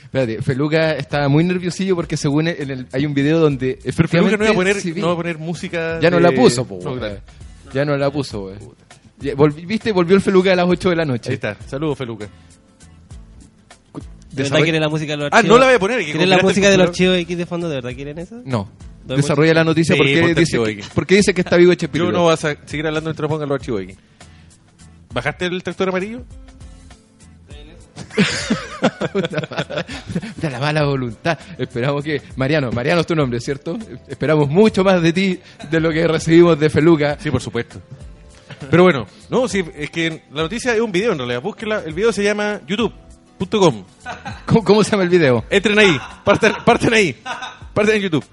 Espérate, 0.04 0.40
Feluca 0.42 0.92
estaba 0.92 1.28
muy 1.28 1.44
nerviosillo 1.44 1.94
porque 1.96 2.16
según 2.16 2.48
en 2.48 2.70
el, 2.70 2.86
hay 2.92 3.04
un 3.06 3.12
video 3.14 3.38
donde 3.40 3.78
Pero 3.82 4.08
Feluca 4.08 4.36
no 4.36 4.44
iba 4.44 4.52
a 4.52 4.54
poner, 4.54 4.76
no 4.84 4.98
iba 4.98 5.12
a 5.12 5.16
poner 5.16 5.38
música. 5.38 5.98
ya 6.00 6.10
no 6.10 6.16
de- 6.16 6.22
la 6.22 6.32
puso, 6.32 6.66
po, 6.66 6.78
No, 6.82 6.90
weón. 6.90 6.98
claro. 6.98 7.20
Ya 7.74 7.84
no 7.84 7.96
la 7.96 8.10
puso, 8.10 8.40
güey. 8.42 8.56
Ya, 9.18 9.34
volvi- 9.34 9.66
¿Viste? 9.66 9.92
Volvió 9.92 10.14
el 10.16 10.22
Feluca 10.22 10.52
a 10.52 10.56
las 10.56 10.66
8 10.68 10.90
de 10.90 10.96
la 10.96 11.04
noche. 11.04 11.30
Ahí 11.30 11.34
está. 11.34 11.56
Saludos, 11.66 11.96
Feluca. 11.98 12.26
¿De 12.26 12.30
verdad 14.42 14.56
Desarroll- 14.58 14.62
quieren 14.62 14.80
la 14.80 14.88
música 14.88 15.12
de 15.12 15.16
los 15.18 15.26
Ah, 15.32 15.36
archivos? 15.36 15.54
no 15.56 15.60
la 15.60 15.66
voy 15.66 15.74
a 15.74 15.78
poner, 15.78 15.98
que 15.98 16.04
¿Quieren 16.06 16.30
la 16.30 16.36
configuraste 16.36 16.44
música 16.60 16.66
el 16.68 16.72
de 16.72 16.78
los 16.78 16.86
computador. 16.86 17.12
archivos 17.14 17.30
X 17.30 17.38
de 17.38 17.46
fondo? 17.46 17.68
¿De 17.68 17.74
verdad 17.74 17.90
quieren 17.94 18.18
eso? 18.18 18.40
No. 18.44 18.68
Desarrolla 19.04 19.54
la 19.54 19.64
noticia 19.64 19.94
Sí, 19.94 19.98
porque, 19.98 20.34
dice 20.34 20.58
que, 20.58 20.84
porque 20.94 21.16
dice 21.16 21.34
que 21.34 21.40
está 21.40 21.56
vivo 21.56 21.74
Chespirito. 21.74 22.10
Yo 22.10 22.16
no 22.16 22.26
vas 22.26 22.44
a 22.44 22.56
seguir 22.66 22.86
hablando 22.86 23.10
mientras 23.10 23.28
pongan 23.28 23.48
los 23.48 23.56
archivos 23.56 23.82
aquí. 23.82 23.96
¿Bajaste 25.12 25.46
el 25.46 25.62
tractor 25.62 25.88
amarillo? 25.88 26.24
de 30.36 30.50
la 30.50 30.58
mala 30.58 30.84
voluntad. 30.84 31.38
Esperamos 31.58 32.04
que. 32.04 32.22
Mariano, 32.36 32.70
Mariano 32.72 33.02
es 33.02 33.06
tu 33.06 33.14
nombre, 33.14 33.40
¿cierto? 33.40 33.78
Esperamos 34.08 34.48
mucho 34.48 34.84
más 34.84 35.02
de 35.02 35.12
ti 35.12 35.38
de 35.70 35.80
lo 35.80 35.90
que 35.90 36.06
recibimos 36.06 36.58
de 36.58 36.70
Feluca. 36.70 37.18
Sí, 37.20 37.30
por 37.30 37.40
supuesto. 37.40 37.80
Pero 38.70 38.84
bueno, 38.84 39.06
no, 39.28 39.48
sí, 39.48 39.64
es 39.76 39.90
que 39.90 40.22
la 40.32 40.42
noticia 40.42 40.74
es 40.74 40.80
un 40.80 40.92
video 40.92 41.12
en 41.12 41.18
realidad. 41.18 41.42
Búsquela. 41.42 41.82
El 41.84 41.94
video 41.94 42.12
se 42.12 42.22
llama 42.22 42.60
youtube.com. 42.66 43.84
¿Cómo, 44.46 44.64
cómo 44.64 44.84
se 44.84 44.92
llama 44.92 45.02
el 45.02 45.08
video? 45.08 45.44
Entren 45.50 45.78
ahí, 45.78 45.98
parten, 46.24 46.52
parten 46.64 46.94
ahí, 46.94 47.16
parten 47.74 47.96
en 47.96 48.02
YouTube. 48.02 48.24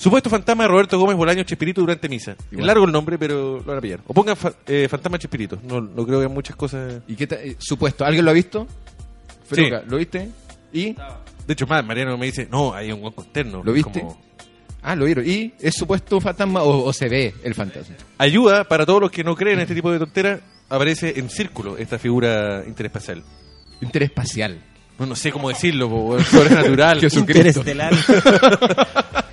Supuesto 0.00 0.30
fantasma 0.30 0.64
de 0.64 0.68
Roberto 0.68 0.98
Gómez 0.98 1.14
Bolaño 1.14 1.42
Chespirito 1.42 1.82
durante 1.82 2.08
misa. 2.08 2.34
Es 2.50 2.58
largo 2.58 2.86
el 2.86 2.90
nombre, 2.92 3.18
pero 3.18 3.58
lo 3.58 3.62
van 3.64 3.76
a 3.76 3.80
pillar. 3.82 4.00
O 4.06 4.14
pongan 4.14 4.34
fa- 4.34 4.54
eh, 4.66 4.88
fantasma 4.88 5.18
Chespirito. 5.18 5.58
No, 5.62 5.82
no 5.82 6.06
creo 6.06 6.20
que 6.20 6.24
haya 6.24 6.34
muchas 6.34 6.56
cosas. 6.56 7.02
¿Y 7.06 7.16
qué 7.16 7.24
eh, 7.30 7.56
supuesto? 7.58 8.06
¿Alguien 8.06 8.24
lo 8.24 8.30
ha 8.30 8.34
visto? 8.34 8.66
Feluca, 9.44 9.80
Sí. 9.82 9.86
¿lo 9.90 9.96
viste? 9.98 10.30
¿Y? 10.72 10.94
De 11.46 11.52
hecho, 11.52 11.66
más, 11.66 11.84
Mariano 11.84 12.16
me 12.16 12.24
dice, 12.26 12.48
no, 12.50 12.72
hay 12.72 12.90
un 12.92 13.00
guaco 13.00 13.22
externo. 13.24 13.60
¿Lo 13.62 13.72
Es 13.72 13.76
viste? 13.84 14.00
como- 14.00 14.18
Ah, 14.82 14.96
lo 14.96 15.04
vieron. 15.04 15.28
¿Y 15.28 15.52
es 15.60 15.74
supuesto 15.74 16.18
fantasma 16.18 16.62
o, 16.62 16.84
o 16.86 16.92
se 16.94 17.06
ve 17.06 17.34
el 17.44 17.54
fantasma? 17.54 17.94
Ayuda 18.16 18.64
para 18.64 18.86
todos 18.86 19.02
los 19.02 19.10
que 19.10 19.22
no 19.22 19.36
creen 19.36 19.56
en 19.58 19.62
este 19.64 19.74
tipo 19.74 19.92
de 19.92 19.98
tonteras. 19.98 20.40
Aparece 20.70 21.18
en 21.18 21.28
círculo 21.28 21.76
esta 21.76 21.98
figura 21.98 22.64
interespacial. 22.66 23.22
Interespacial. 23.82 24.62
No, 24.98 25.04
no 25.04 25.14
sé 25.16 25.30
cómo 25.30 25.50
decirlo, 25.50 25.88
sobrenatural. 26.30 27.00
Jesucristo. 27.00 27.60
Interestelar. 27.60 27.92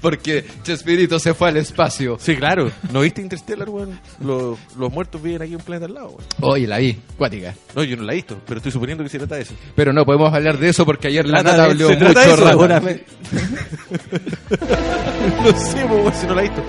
Porque 0.00 0.44
Chespirito 0.62 1.18
se 1.18 1.34
fue 1.34 1.48
al 1.48 1.56
espacio. 1.56 2.16
Sí, 2.20 2.36
claro. 2.36 2.70
¿No 2.92 3.00
viste 3.00 3.22
Interstellar, 3.22 3.68
weón? 3.68 3.98
Los, 4.20 4.58
los 4.76 4.92
muertos 4.92 5.22
viven 5.22 5.42
aquí 5.42 5.52
en 5.52 5.56
un 5.56 5.62
planeta 5.62 5.86
al 5.86 5.94
lado, 5.94 6.08
weón. 6.08 6.24
Oye, 6.40 6.66
la 6.66 6.78
vi, 6.78 6.98
cuática. 7.16 7.54
No, 7.74 7.84
yo 7.84 7.96
no 7.96 8.04
la 8.04 8.12
he 8.12 8.16
visto, 8.16 8.40
pero 8.46 8.58
estoy 8.58 8.72
suponiendo 8.72 9.04
que 9.04 9.10
se 9.10 9.18
trata 9.18 9.36
de 9.36 9.42
eso. 9.42 9.54
Pero 9.74 9.92
no 9.92 10.04
podemos 10.04 10.32
hablar 10.32 10.58
de 10.58 10.68
eso 10.68 10.84
porque 10.84 11.08
ayer 11.08 11.26
la 11.26 11.42
nata 11.42 11.64
habló 11.64 11.88
¿se 11.88 11.96
mucho. 11.96 12.36
Seguramente. 12.36 13.04
no 15.44 15.58
sé, 15.58 15.84
weón, 15.84 16.14
si 16.14 16.26
no 16.26 16.34
la 16.34 16.42
he 16.42 16.48
visto. 16.48 16.62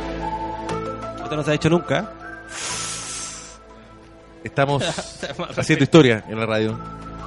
Esto 1.24 1.36
no 1.36 1.44
se 1.44 1.52
ha 1.52 1.54
hecho 1.54 1.70
nunca. 1.70 2.14
Estamos 4.44 4.84
haciendo 5.58 5.84
historia 5.84 6.24
en 6.30 6.40
la 6.40 6.46
radio. 6.46 6.80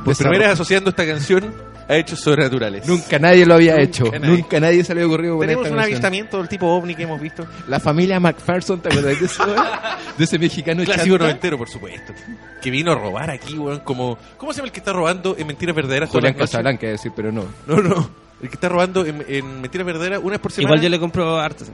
Por 0.05 0.17
primera 0.17 0.47
vez 0.47 0.55
asociando 0.55 0.91
esta 0.91 1.07
canción 1.07 1.72
hechos 1.89 2.21
sobrenaturales. 2.21 2.87
Nunca 2.87 3.19
nadie 3.19 3.45
lo 3.47 3.55
había 3.55 3.81
hecho. 3.81 4.05
nadie. 4.05 4.21
Nunca 4.37 4.61
nadie 4.61 4.85
se 4.85 4.95
le 4.95 5.03
había 5.03 5.13
ocurrido 5.13 5.39
Tenemos 5.39 5.65
esta 5.65 5.75
un 5.75 5.79
canción. 5.79 5.95
avistamiento 5.95 6.39
del 6.39 6.49
tipo 6.49 6.67
ovni 6.67 6.95
que 6.95 7.03
hemos 7.03 7.21
visto. 7.21 7.47
La 7.69 7.81
familia 7.81 8.19
McPherson, 8.21 8.81
¿te 8.81 8.89
acuerdas 8.89 9.19
de 9.21 9.27
eso? 9.27 9.45
de 10.19 10.25
ese 10.25 10.39
mexicano 10.39 10.85
Clásico 10.85 11.07
chanta? 11.17 11.25
noventero, 11.25 11.59
por 11.59 11.69
supuesto. 11.69 12.13
Que 12.61 12.71
vino 12.71 12.93
a 12.93 12.95
robar 12.95 13.31
aquí, 13.31 13.59
weón, 13.59 13.81
como... 13.81 14.17
¿Cómo 14.37 14.53
se 14.53 14.59
llama 14.59 14.67
el 14.67 14.73
que 14.73 14.79
está 14.81 14.93
robando 14.93 15.35
en 15.39 15.47
Mentiras 15.47 15.75
Verdaderas? 15.75 16.11
Julián? 16.11 16.35
Casablanca, 16.35 16.87
es 16.87 16.93
decir, 16.93 17.13
pero 17.15 17.33
no. 17.33 17.45
No, 17.67 17.77
no. 17.77 18.11
El 18.43 18.49
que 18.49 18.55
está 18.55 18.69
robando 18.69 19.05
en, 19.07 19.25
en 19.29 19.61
Mentiras 19.61 19.87
Verdaderas 19.87 20.21
una 20.21 20.31
vez 20.33 20.41
por 20.41 20.53
semana. 20.53 20.71
Igual 20.75 20.83
yo 20.83 20.89
le 20.89 20.99
compro 20.99 21.39
hartas. 21.39 21.71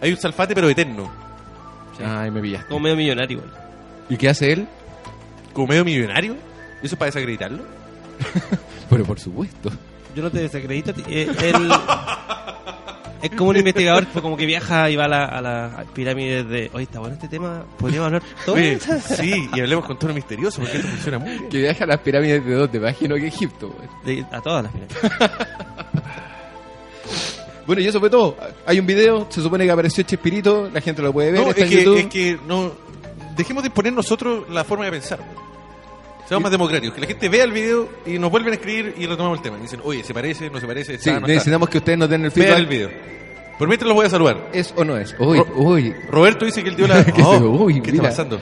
Hay 0.00 0.10
un 0.12 0.18
salfate, 0.18 0.54
pero 0.54 0.68
eterno. 0.68 1.10
Ay, 2.04 2.30
me 2.30 2.40
pillaste. 2.40 2.68
Como 2.68 2.80
medio 2.80 2.96
millonario 2.96 3.38
igual. 3.38 3.50
¿Y 4.10 4.16
qué 4.16 4.28
hace 4.28 4.52
él? 4.52 4.68
Como 5.52 5.68
medio 5.68 5.84
millonario. 5.84 6.34
¿Eso 6.82 6.94
es 6.94 6.96
para 6.96 7.06
desacreditarlo? 7.06 7.62
Pero 8.90 9.04
por 9.04 9.18
supuesto. 9.20 9.70
Yo 10.14 10.22
no 10.22 10.30
te 10.30 10.38
desacredito. 10.40 10.90
a 10.90 10.94
ti. 10.94 11.02
Eh, 11.08 11.28
él 11.42 11.70
es 13.22 13.30
como 13.32 13.50
un 13.50 13.56
investigador 13.56 14.06
que 14.06 14.20
como 14.20 14.36
que 14.36 14.46
viaja 14.46 14.88
y 14.90 14.96
va 14.96 15.06
a 15.06 15.08
la, 15.08 15.24
a 15.24 15.40
la 15.40 15.84
pirámide 15.94 16.44
de... 16.44 16.70
Oye, 16.72 16.84
está 16.84 17.00
bueno 17.00 17.14
este 17.14 17.28
tema. 17.28 17.64
Podríamos 17.78 18.06
hablar 18.06 18.22
todo. 18.44 18.54
Oye, 18.56 18.78
sí, 18.80 19.48
y 19.54 19.60
hablemos 19.60 19.84
con 19.84 19.98
tono 19.98 20.14
misterioso, 20.14 20.60
porque 20.60 20.76
esto 20.76 20.88
funciona 20.88 21.18
muy 21.18 21.30
bien. 21.30 21.48
Que 21.48 21.58
viaja 21.58 21.84
a 21.84 21.86
las 21.88 21.98
pirámides 22.00 22.44
de 22.44 22.54
dónde, 22.54 22.78
imagino 22.78 23.14
que 23.16 23.26
Egipto. 23.26 23.74
De- 24.04 24.24
a 24.30 24.40
todas 24.40 24.62
las 24.64 24.72
pirámides. 24.72 25.30
Bueno, 27.66 27.82
y 27.82 27.86
eso 27.88 27.98
fue 27.98 28.08
todo. 28.08 28.36
Hay 28.64 28.78
un 28.78 28.86
video, 28.86 29.26
se 29.28 29.42
supone 29.42 29.64
que 29.64 29.72
apareció 29.72 30.04
Chespirito, 30.04 30.70
la 30.72 30.80
gente 30.80 31.02
lo 31.02 31.12
puede 31.12 31.32
ver, 31.32 31.40
No, 31.40 31.50
está 31.50 31.64
es 31.64 31.70
en 31.72 31.76
que, 31.78 31.84
YouTube. 31.84 31.98
es 31.98 32.06
que 32.06 32.38
no... 32.46 32.72
Dejemos 33.36 33.64
de 33.64 33.66
imponer 33.68 33.92
nosotros 33.92 34.48
la 34.50 34.62
forma 34.62 34.84
de 34.84 34.92
pensar. 34.92 35.18
Seamos 36.28 36.42
más 36.42 36.50
democráticos. 36.52 36.94
Que 36.94 37.00
la 37.00 37.06
gente 37.06 37.28
vea 37.28 37.44
el 37.44 37.52
video 37.52 37.88
y 38.04 38.18
nos 38.18 38.30
vuelven 38.30 38.52
a 38.52 38.56
escribir 38.56 38.94
y 38.98 39.06
retomamos 39.06 39.38
el 39.38 39.42
tema. 39.44 39.58
Y 39.58 39.62
dicen, 39.62 39.80
oye, 39.84 40.02
¿se 40.02 40.12
parece? 40.12 40.50
¿No 40.50 40.58
se 40.60 40.66
parece? 40.66 40.92
Sí, 40.98 41.08
¿Está? 41.08 41.12
¿No 41.12 41.16
está? 41.18 41.28
necesitamos 41.28 41.68
que 41.68 41.78
ustedes 41.78 41.98
nos 41.98 42.08
den 42.10 42.24
el 42.24 42.30
Vean 42.30 42.44
feedback. 42.46 42.58
el 42.58 42.66
video. 42.66 42.90
Por 43.58 43.68
mientras 43.68 43.86
los 43.88 43.94
voy 43.96 44.06
a 44.06 44.10
saludar. 44.10 44.50
¿Es 44.52 44.74
o 44.76 44.84
no 44.84 44.98
es? 44.98 45.14
Uy, 45.18 45.38
Ro- 45.38 45.46
uy. 45.56 45.94
Roberto 46.10 46.44
dice 46.44 46.62
que 46.62 46.68
él 46.70 46.76
dio 46.76 46.86
la... 46.86 47.02
Que 47.12 47.22
se- 47.22 47.38
uy, 47.38 47.80
¿Qué 47.80 47.92
mira. 47.92 48.08
está 48.10 48.24
pasando? 48.24 48.40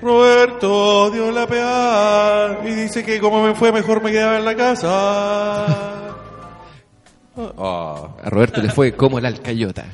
Roberto 0.00 1.10
dio 1.10 1.32
la 1.32 1.46
PA 1.46 2.60
y 2.64 2.70
dice 2.70 3.02
que 3.04 3.18
como 3.18 3.44
me 3.44 3.54
fue 3.54 3.72
mejor 3.72 4.02
me 4.02 4.12
quedaba 4.12 4.38
en 4.38 4.44
la 4.44 4.54
casa. 4.54 4.86
Ah. 4.88 6.08
A 8.24 8.28
Roberto 8.30 8.60
le 8.62 8.70
fue 8.70 8.92
como 8.92 9.18
la 9.18 9.28
alcayota. 9.28 9.86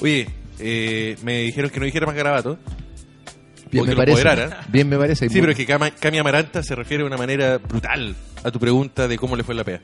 Oye, 0.00 0.28
eh, 0.58 1.16
me 1.22 1.38
dijeron 1.42 1.70
que 1.70 1.78
no 1.80 1.86
dijera 1.86 2.06
más 2.06 2.14
garabato. 2.14 2.58
Bien 3.72 3.86
me 3.86 3.96
parece. 3.96 4.22
Bien 4.68 4.88
me 4.88 4.98
parece. 4.98 5.28
Sí, 5.28 5.40
pero 5.40 5.52
es 5.52 5.56
que 5.58 5.66
Cama- 5.66 5.90
Cami 5.90 6.18
Amaranta 6.18 6.62
se 6.62 6.74
refiere 6.74 7.02
de 7.02 7.06
una 7.08 7.16
manera 7.16 7.58
brutal 7.58 8.14
a 8.44 8.50
tu 8.50 8.60
pregunta 8.60 9.08
de 9.08 9.16
cómo 9.18 9.34
le 9.34 9.42
fue 9.42 9.54
la 9.54 9.64
PEA. 9.64 9.80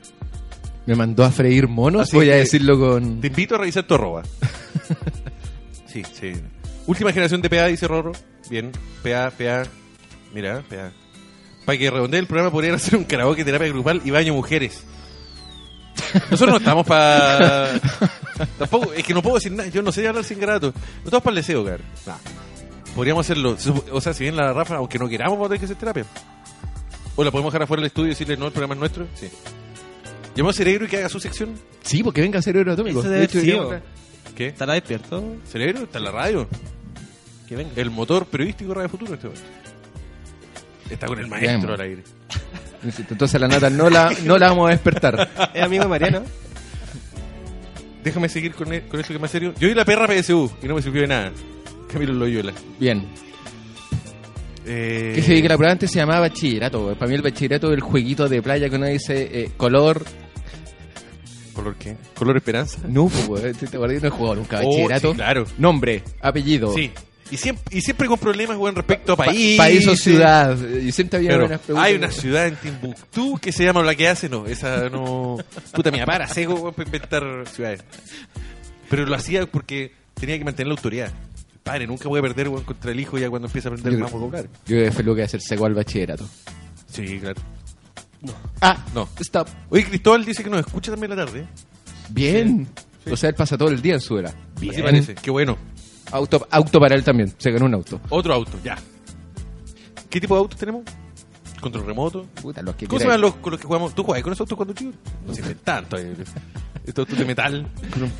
Me 0.85 0.95
mandó 0.95 1.23
a 1.23 1.31
freír 1.31 1.67
monos, 1.67 2.03
Así 2.03 2.15
voy 2.15 2.29
a 2.29 2.35
decirlo 2.35 2.79
con... 2.79 3.19
Te 3.21 3.27
invito 3.27 3.55
a 3.55 3.57
revisar 3.59 3.83
tu 3.83 3.95
arroba. 3.95 4.23
sí, 5.87 6.03
sí. 6.13 6.33
Última 6.87 7.11
generación 7.11 7.41
de 7.41 7.49
PA, 7.49 7.65
dice 7.67 7.87
Rorro. 7.87 8.11
Bien, 8.49 8.71
PA, 9.03 9.31
PA. 9.37 9.63
Mira, 10.33 10.63
PA. 10.67 10.91
Para 11.65 11.77
que 11.77 11.91
redondee 11.91 12.19
el 12.19 12.25
programa 12.27 12.51
podrían 12.51 12.75
hacer 12.75 12.95
un 12.97 13.03
karaoke, 13.03 13.43
terapia 13.45 13.67
grupal 13.67 14.01
y 14.03 14.09
baño 14.09 14.33
mujeres. 14.33 14.83
Nosotros 16.31 16.49
no 16.51 16.57
estamos 16.57 16.87
para... 16.87 17.69
Tampoco, 18.57 18.93
es 18.93 19.03
que 19.03 19.13
no 19.13 19.21
puedo 19.21 19.35
decir 19.35 19.51
nada, 19.51 19.69
yo 19.69 19.81
no 19.83 19.91
sé 19.91 20.07
hablar 20.07 20.23
sin 20.23 20.39
grato. 20.39 20.73
No 20.73 21.03
estamos 21.05 21.23
para 21.23 21.31
el 21.31 21.35
deseo. 21.43 21.63
Nah. 21.63 22.15
Podríamos 22.95 23.25
hacerlo. 23.25 23.55
O 23.91 24.01
sea, 24.01 24.13
si 24.13 24.23
bien 24.23 24.35
la 24.35 24.51
Rafa, 24.53 24.75
aunque 24.77 24.99
no 24.99 25.07
queramos, 25.07 25.33
vamos 25.33 25.45
a 25.45 25.49
tener 25.49 25.59
que 25.59 25.65
hacer 25.65 25.77
terapia. 25.77 26.05
O 27.15 27.23
la 27.23 27.31
podemos 27.31 27.51
dejar 27.51 27.63
afuera 27.63 27.81
del 27.81 27.87
estudio 27.87 28.07
y 28.07 28.09
decirle, 28.09 28.37
no, 28.37 28.45
el 28.47 28.51
programa 28.51 28.73
es 28.75 28.79
nuestro. 28.79 29.07
Sí. 29.15 29.29
Llamamos 30.35 30.55
a 30.55 30.57
Cerebro 30.57 30.85
y 30.85 30.87
que 30.89 30.97
haga 30.97 31.09
su 31.09 31.19
sección. 31.19 31.53
Sí, 31.83 32.03
porque 32.03 32.21
venga 32.21 32.41
Cerebro 32.41 32.73
Atómico. 32.73 32.99
Eso 32.99 33.09
De 33.09 33.13
debe 33.15 33.25
hecho, 33.25 33.39
ser, 33.39 33.43
digamos- 33.43 33.73
¿o? 33.75 33.79
¿Qué? 34.35 34.47
¿Estará 34.47 34.73
despierto? 34.73 35.35
Cerebro, 35.45 35.83
está 35.83 35.97
en 35.97 36.03
la 36.05 36.11
radio. 36.11 36.47
Que 37.47 37.55
venga. 37.57 37.71
El 37.75 37.89
motor 37.91 38.25
periodístico 38.25 38.69
de 38.69 38.75
Radio 38.75 38.89
Futuro 38.89 39.13
este 39.15 39.27
momento. 39.27 39.47
Está 40.89 41.07
con 41.07 41.19
el 41.19 41.27
maestro 41.27 41.59
Bien. 41.59 41.71
al 41.71 41.81
aire. 41.81 42.03
Entonces 43.09 43.39
la 43.41 43.47
nata 43.47 43.69
no 43.69 43.89
la, 43.89 44.11
no 44.23 44.37
la 44.37 44.47
vamos 44.49 44.67
a 44.69 44.71
despertar. 44.71 45.29
Es 45.53 45.61
amigo 45.63 45.83
de 45.83 45.89
Mariano. 45.89 46.23
Déjame 48.03 48.29
seguir 48.29 48.53
con, 48.53 48.71
e- 48.73 48.87
con 48.87 48.99
esto 48.99 49.09
que 49.09 49.15
es 49.15 49.21
más 49.21 49.29
serio. 49.31 49.53
Yo 49.59 49.67
vi 49.67 49.73
la 49.73 49.83
perra 49.83 50.07
PSU 50.07 50.49
y 50.63 50.67
no 50.67 50.75
me 50.75 50.81
sirvió 50.81 51.01
de 51.01 51.07
nada. 51.07 51.31
Camilo 51.91 52.13
Loyola. 52.13 52.53
Bien. 52.79 53.05
Eh, 54.65 55.13
Que 55.15 55.21
se 55.23 55.41
que 55.41 55.49
la 55.49 55.57
prueba 55.57 55.71
antes 55.73 55.89
se 55.91 55.99
llamaba 55.99 56.21
bachillerato. 56.21 56.93
Para 56.93 57.09
mí 57.09 57.15
el 57.15 57.21
bachillerato 57.21 57.67
es 57.69 57.73
el 57.75 57.81
jueguito 57.81 58.27
de 58.29 58.41
playa 58.41 58.69
que 58.69 58.75
uno 58.75 58.85
dice 58.87 59.29
eh, 59.31 59.51
color. 59.57 60.03
¿Color 61.53 61.75
qué? 61.75 61.97
¿Color 62.15 62.37
esperanza? 62.37 62.79
No, 62.87 63.07
pues, 63.07 63.57
¿te 63.57 63.65
acuerdas? 63.65 64.01
No 64.01 64.07
he 64.07 64.11
jugado 64.11 64.35
nunca 64.35 64.59
Oh, 64.63 64.67
bachillerato. 64.67 65.11
sí, 65.11 65.15
claro. 65.17 65.45
Nombre, 65.57 66.03
apellido. 66.21 66.73
Sí. 66.73 66.91
Y 67.31 67.37
siempre, 67.37 67.77
y 67.77 67.81
siempre 67.81 68.07
con 68.07 68.17
problemas, 68.17 68.57
weón, 68.57 68.75
respecto 68.75 69.13
a 69.13 69.15
Pa- 69.15 69.25
país. 69.25 69.57
país 69.57 69.87
o 69.87 69.95
ciudad. 69.95 70.57
Y 70.59 70.91
siempre 70.91 71.17
había 71.17 71.37
buenas 71.37 71.59
preguntas. 71.61 71.87
hay 71.89 71.95
una 71.95 72.11
ciudad 72.11 72.47
en 72.47 72.55
Timbuktu 72.55 73.37
que 73.39 73.51
se 73.51 73.63
llama 73.65 73.83
la 73.83 73.93
que 73.93 74.07
hace, 74.07 74.29
no, 74.29 74.47
esa 74.47 74.89
no. 74.89 75.37
Puta, 75.73 75.91
mi 75.91 75.99
papá 75.99 76.15
era 76.15 76.27
cego 76.27 76.55
weón, 76.55 76.73
para 76.73 76.87
inventar 76.87 77.23
ciudades. 77.51 77.83
Pero 78.89 79.05
lo 79.05 79.15
hacía 79.15 79.45
porque 79.45 79.91
tenía 80.15 80.37
que 80.39 80.45
mantener 80.45 80.67
la 80.69 80.73
autoridad. 80.73 81.11
Padre, 81.71 81.87
nunca 81.87 82.07
voy 82.09 82.19
a 82.19 82.21
perder 82.21 82.49
weón, 82.49 82.63
contra 82.63 82.91
el 82.91 82.99
hijo 82.99 83.17
ya 83.17 83.29
cuando 83.29 83.47
empieza 83.47 83.69
a 83.69 83.71
aprender 83.71 83.93
el 83.93 83.99
mambo 83.99 84.17
vocabulario. 84.19 84.49
Yo 84.65 84.75
creo 84.75 84.85
que 84.85 84.91
fue 84.91 85.03
lo 85.03 85.15
que 85.15 85.23
hacer 85.23 85.41
seco 85.41 85.65
al 85.65 85.73
bachillerato. 85.73 86.25
Sí, 86.87 87.19
claro. 87.19 87.41
Ah, 88.61 88.85
No. 88.93 89.07
stop. 89.19 89.47
Oye, 89.69 89.85
Cristóbal 89.85 90.25
dice 90.25 90.43
que 90.43 90.49
nos 90.49 90.59
escucha 90.59 90.91
también 90.91 91.11
la 91.11 91.25
tarde. 91.25 91.47
Bien. 92.09 92.67
Sí. 93.05 93.11
O 93.11 93.17
sea, 93.17 93.29
él 93.29 93.35
pasa 93.35 93.57
todo 93.57 93.69
el 93.69 93.81
día 93.81 93.93
en 93.93 94.01
su 94.01 94.17
era. 94.17 94.33
Así 94.57 94.81
parece. 94.81 95.15
Qué 95.15 95.31
bueno. 95.31 95.57
Auto, 96.11 96.45
auto 96.51 96.79
para 96.79 96.95
él 96.95 97.03
también. 97.03 97.33
Se 97.37 97.51
ganó 97.51 97.65
un 97.65 97.73
auto. 97.75 98.01
Otro 98.09 98.33
auto, 98.33 98.57
ya. 98.63 98.77
¿Qué 100.09 100.19
tipo 100.19 100.33
de 100.35 100.39
autos 100.39 100.59
tenemos? 100.59 100.83
Control 101.61 101.85
remoto. 101.85 102.25
Puta, 102.41 102.61
los 102.61 102.75
que 102.75 102.87
¿Cómo 102.87 102.99
se 102.99 103.05
llaman 103.05 103.21
los 103.21 103.35
con 103.35 103.51
los 103.51 103.59
que 103.59 103.67
jugamos? 103.67 103.93
¿Tú 103.93 104.03
jugabas 104.03 104.23
con 104.23 104.33
esos 104.33 104.41
autos 104.41 104.55
cuando 104.57 104.73
chico? 104.73 104.91
No 105.27 105.33
tanto. 105.63 105.97
eh. 105.97 106.13
Estos 106.85 107.03
autos 107.03 107.17
de 107.19 107.25
metal. 107.25 107.67
con 107.93 108.03
un- 108.03 108.11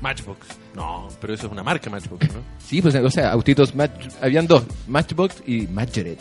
Matchbox. 0.00 0.38
No, 0.74 1.08
pero 1.20 1.34
eso 1.34 1.46
es 1.46 1.52
una 1.52 1.62
marca 1.62 1.90
Matchbox, 1.90 2.28
¿no? 2.32 2.40
Sí, 2.64 2.80
pues, 2.80 2.94
o 2.94 3.10
sea, 3.10 3.32
autitos 3.32 3.74
Match, 3.74 4.06
habían 4.22 4.46
dos, 4.46 4.62
Matchbox 4.88 5.42
y 5.46 5.66
Matcheret. 5.66 6.20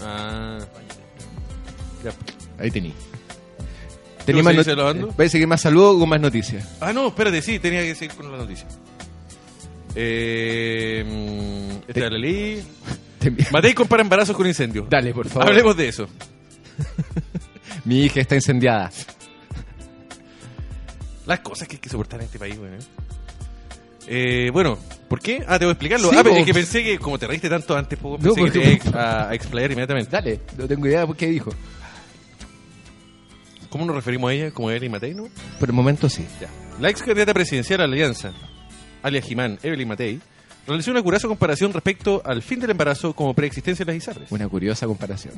Ah. 0.00 0.58
Ya. 2.02 2.10
Ahí 2.58 2.70
tení. 2.70 2.90
¿Tú 2.90 4.26
Tenía 4.26 4.42
más 4.42 4.52
seguís 4.52 4.66
not- 4.68 4.76
saludando? 4.76 5.14
¿Vais 5.16 5.30
a 5.30 5.32
seguir 5.32 5.46
más 5.48 5.60
saludos 5.60 5.96
o 5.96 5.98
con 6.00 6.08
más 6.08 6.20
noticias? 6.20 6.76
Ah, 6.80 6.92
no, 6.92 7.08
espérate, 7.08 7.42
sí, 7.42 7.58
tenía 7.58 7.82
que 7.82 7.94
seguir 7.94 8.14
con 8.16 8.30
la 8.32 8.38
noticia. 8.38 8.66
Eh, 9.94 11.04
mm, 11.06 11.88
esta 11.88 12.00
ya 12.00 12.08
la 12.10 12.18
leí. 12.18 12.62
Te 13.18 13.30
envi- 13.36 13.50
Matei 13.50 13.74
compara 13.74 14.02
embarazos 14.02 14.34
con 14.36 14.46
incendios. 14.46 14.88
Dale, 14.88 15.12
por 15.12 15.28
favor. 15.28 15.48
Hablemos 15.48 15.76
de 15.76 15.88
eso. 15.88 16.08
Mi 17.84 18.04
hija 18.04 18.20
está 18.20 18.36
incendiada. 18.36 18.90
Las 21.26 21.40
cosas 21.40 21.68
que 21.68 21.76
hay 21.76 21.80
que 21.80 21.88
soportar 21.88 22.20
en 22.20 22.26
este 22.26 22.38
país, 22.38 22.58
güey. 22.58 22.72
¿eh? 22.72 22.78
Eh, 24.06 24.50
bueno, 24.52 24.78
¿por 25.08 25.20
qué? 25.20 25.44
Ah, 25.46 25.58
te 25.58 25.64
voy 25.64 25.70
a 25.70 25.72
explicarlo. 25.72 26.10
Sí, 26.10 26.16
ah, 26.18 26.22
pero 26.22 26.36
es 26.36 26.44
que 26.44 26.54
pensé 26.54 26.82
que 26.82 26.98
como 26.98 27.18
te 27.18 27.26
reíste 27.26 27.48
tanto 27.48 27.76
antes, 27.76 27.98
No, 28.02 28.18
pensé 28.18 28.44
que 28.44 28.50
te 28.50 28.88
iba 28.88 29.00
a, 29.00 29.30
a 29.30 29.34
explayar 29.34 29.70
inmediatamente. 29.70 30.10
Dale, 30.10 30.40
no 30.56 30.66
tengo 30.66 30.86
idea 30.86 31.06
por 31.06 31.16
qué 31.16 31.26
dijo. 31.26 31.50
¿Cómo 33.70 33.86
nos 33.86 33.96
referimos 33.96 34.30
a 34.30 34.34
ella? 34.34 34.50
¿Como 34.50 34.70
Evelyn 34.70 34.92
Matei, 34.92 35.14
no? 35.14 35.28
Por 35.58 35.68
el 35.70 35.74
momento 35.74 36.08
sí. 36.08 36.26
Ya. 36.40 36.48
La 36.78 36.90
ex 36.90 37.00
candidata 37.02 37.32
presidencial 37.32 37.80
a 37.80 37.86
la 37.86 37.92
Alianza, 37.94 38.32
Alia 39.02 39.22
Jimán, 39.22 39.58
Evelyn 39.62 39.88
Matei, 39.88 40.20
realizó 40.66 40.90
una 40.90 41.02
curiosa 41.02 41.26
comparación 41.28 41.72
respecto 41.72 42.22
al 42.24 42.42
fin 42.42 42.60
del 42.60 42.70
embarazo 42.70 43.14
como 43.14 43.32
preexistencia 43.34 43.84
de 43.84 43.92
las 43.92 44.02
ISAPRES. 44.02 44.30
Una 44.30 44.48
curiosa 44.48 44.86
comparación. 44.86 45.34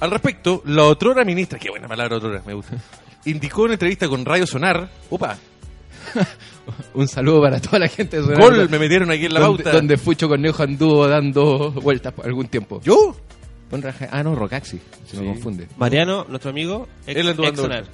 Al 0.00 0.10
respecto, 0.10 0.62
la 0.66 0.84
otrora 0.84 1.24
ministra, 1.24 1.58
qué 1.58 1.70
buena 1.70 1.88
palabra 1.88 2.16
otrora, 2.16 2.42
me 2.46 2.54
gusta, 2.54 2.76
indicó 3.24 3.62
en 3.62 3.64
una 3.64 3.72
entrevista 3.74 4.08
con 4.08 4.24
Radio 4.24 4.46
Sonar, 4.46 4.88
opa, 5.10 5.36
Un 6.94 7.08
saludo 7.08 7.42
para 7.42 7.60
toda 7.60 7.78
la 7.80 7.88
gente 7.88 8.16
de 8.18 8.22
Sonar, 8.22 8.40
gol, 8.40 8.68
me 8.70 8.78
metieron 8.78 9.10
aquí 9.10 9.26
en 9.26 9.34
la 9.34 9.40
donde, 9.40 9.62
pauta. 9.64 9.76
donde 9.78 9.96
Fucho 9.96 10.28
Cornejo 10.28 10.62
anduvo 10.62 11.06
dando 11.06 11.70
vueltas 11.72 12.12
por 12.12 12.26
algún 12.26 12.48
tiempo. 12.48 12.80
¿Yo? 12.82 13.16
Ah, 14.10 14.22
no, 14.22 14.34
Rocaxi. 14.36 14.78
Se 15.06 15.16
me 15.16 15.22
Sí. 15.22 15.28
confunde. 15.28 15.66
Mariano, 15.76 16.24
nuestro 16.28 16.50
amigo, 16.50 16.86
ex, 17.06 17.18
Él 17.18 17.28
anduvo 17.28 17.48
ex 17.48 17.58
sonar. 17.58 17.84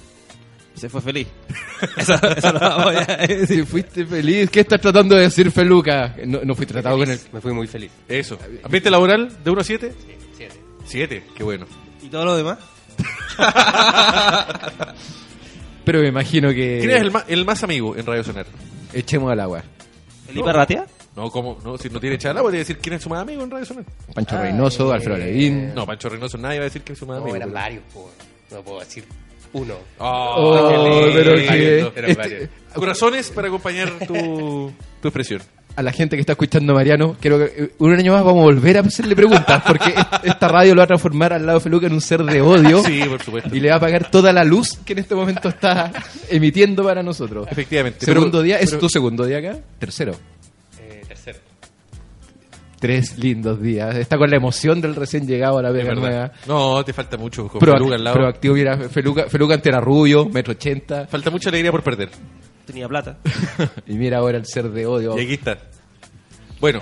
Se 0.75 0.89
fue 0.89 1.01
feliz. 1.01 1.27
eso, 1.97 2.13
eso 2.13 2.53
lo 2.53 2.83
voy 2.83 2.95
a 2.95 3.17
decir. 3.17 3.47
Si 3.47 3.63
fuiste 3.65 4.05
feliz, 4.05 4.49
¿qué 4.49 4.59
estás 4.61 4.79
tratando 4.79 5.15
de 5.15 5.23
decir, 5.23 5.51
Feluca? 5.51 6.15
No, 6.25 6.39
no 6.45 6.53
fui 6.55 6.65
tratado 6.65 6.97
con 6.97 7.09
él. 7.09 7.19
Me 7.33 7.41
fui 7.41 7.51
muy 7.53 7.67
feliz. 7.67 7.91
Eso. 8.07 8.37
¿Ambiente 8.63 8.89
laboral 8.91 9.43
de 9.43 9.49
1 9.51 9.59
a 9.61 9.63
7? 9.63 9.93
Siete. 10.37 10.55
7, 10.85 11.23
qué 11.35 11.43
bueno. 11.43 11.65
¿Y 12.03 12.07
todo 12.09 12.25
lo 12.25 12.37
demás? 12.37 12.59
Pero 15.83 15.99
me 16.01 16.07
imagino 16.07 16.49
que. 16.49 16.79
¿Quién 16.79 16.91
es 16.91 17.01
el 17.01 17.11
más, 17.11 17.25
el 17.27 17.45
más 17.45 17.63
amigo 17.63 17.95
en 17.95 18.05
Radio 18.05 18.23
Sonar? 18.23 18.45
Echemos 18.93 19.31
al 19.31 19.39
agua. 19.39 19.63
¿Felipe 20.27 20.51
Ratia? 20.53 20.85
No, 21.15 21.29
¿cómo? 21.29 21.57
No, 21.63 21.77
si 21.77 21.89
no 21.89 21.99
tiene 21.99 22.17
chala, 22.17 22.41
voy 22.41 22.55
a 22.55 22.59
decir 22.59 22.77
quién 22.77 22.95
es 22.95 23.01
su 23.01 23.09
más 23.09 23.21
amigo 23.21 23.43
en 23.43 23.51
Radio 23.51 23.65
Sonar. 23.65 23.85
Pancho 24.13 24.37
Reynoso, 24.41 24.91
Alfredo 24.93 25.17
Levín. 25.17 25.73
No, 25.75 25.85
Pancho 25.85 26.07
Reynoso, 26.09 26.37
nadie 26.37 26.59
va 26.59 26.63
a 26.63 26.65
decir 26.65 26.83
que 26.83 26.93
es 26.93 26.99
su 26.99 27.05
más 27.05 27.17
No, 27.17 27.23
amigo. 27.23 27.35
eran 27.35 27.51
varios, 27.51 27.83
po. 27.93 28.09
no 28.51 28.61
puedo 28.63 28.79
decir 28.79 29.03
uno. 29.53 29.73
Oh, 29.99 30.69
qué 30.69 30.75
Oh, 30.77 30.87
lindo, 31.05 31.11
pero 31.13 31.35
qué 31.35 31.47
que-. 31.47 31.79
Eran 31.99 32.11
este- 32.11 32.15
varios. 32.15 32.49
Corazones 32.73 33.29
para 33.31 33.47
acompañar 33.49 33.91
tu, 34.07 34.71
tu 35.01 35.07
expresión. 35.09 35.41
A 35.75 35.81
la 35.83 35.91
gente 35.91 36.15
que 36.17 36.19
está 36.21 36.33
escuchando 36.33 36.73
a 36.73 36.75
Mariano, 36.75 37.15
quiero 37.19 37.37
que 37.39 37.45
eh, 37.63 37.71
un 37.79 37.93
año 37.93 38.13
más 38.13 38.23
vamos 38.23 38.41
a 38.41 38.43
volver 38.43 38.77
a 38.77 38.81
hacerle 38.81 39.15
preguntas, 39.15 39.63
porque 39.65 39.93
esta 40.23 40.47
radio 40.47 40.75
lo 40.75 40.79
va 40.79 40.83
a 40.83 40.87
transformar 40.87 41.33
al 41.33 41.45
lado 41.45 41.59
de 41.59 41.63
Feluca 41.63 41.87
en 41.87 41.93
un 41.93 42.01
ser 42.01 42.23
de 42.23 42.41
odio 42.41 42.83
Sí, 42.83 43.01
por 43.07 43.21
supuesto. 43.21 43.55
y 43.55 43.59
le 43.59 43.69
va 43.69 43.75
a 43.75 43.77
apagar 43.77 44.11
toda 44.11 44.33
la 44.33 44.43
luz 44.43 44.77
que 44.85 44.93
en 44.93 44.99
este 44.99 45.15
momento 45.15 45.49
está 45.49 45.91
emitiendo 46.29 46.83
para 46.83 47.01
nosotros. 47.03 47.47
Efectivamente. 47.49 48.05
Segundo 48.05 48.31
Pero- 48.31 48.41
día, 48.43 48.59
¿es 48.59 48.69
pero- 48.71 48.79
tu 48.81 48.89
segundo 48.89 49.25
día 49.25 49.37
acá? 49.37 49.57
Tercero. 49.79 50.13
Eh, 50.79 51.03
tercero. 51.07 51.39
Tres 52.79 53.17
lindos 53.19 53.61
días. 53.61 53.95
Está 53.95 54.17
con 54.17 54.29
la 54.29 54.37
emoción 54.37 54.81
del 54.81 54.95
recién 54.95 55.27
llegado 55.27 55.59
a 55.59 55.61
la 55.61 55.69
Vega. 55.71 55.93
Nueva. 55.93 56.31
No, 56.47 56.83
te 56.83 56.93
falta 56.93 57.15
mucho 57.15 57.47
con 57.47 57.61
Feluca 57.61 57.93
al 57.95 58.03
lado. 58.03 58.15
proactivo, 58.17 58.55
mira, 58.55 58.75
Feluca, 58.89 59.25
Feluca 59.29 59.53
antes 59.53 59.67
era 59.67 59.79
rubio, 59.79 60.25
metro 60.25 60.53
ochenta. 60.53 61.05
Falta 61.07 61.29
mucha 61.29 61.49
alegría 61.49 61.71
por 61.71 61.83
perder. 61.83 62.09
Tenía 62.71 62.87
plata. 62.87 63.17
Y 63.87 63.95
mira 63.95 64.19
ahora 64.19 64.37
el 64.37 64.45
ser 64.45 64.69
de 64.69 64.85
odio. 64.85 65.17
Y 65.17 65.23
aquí 65.23 65.33
está. 65.33 65.57
Bueno, 66.61 66.81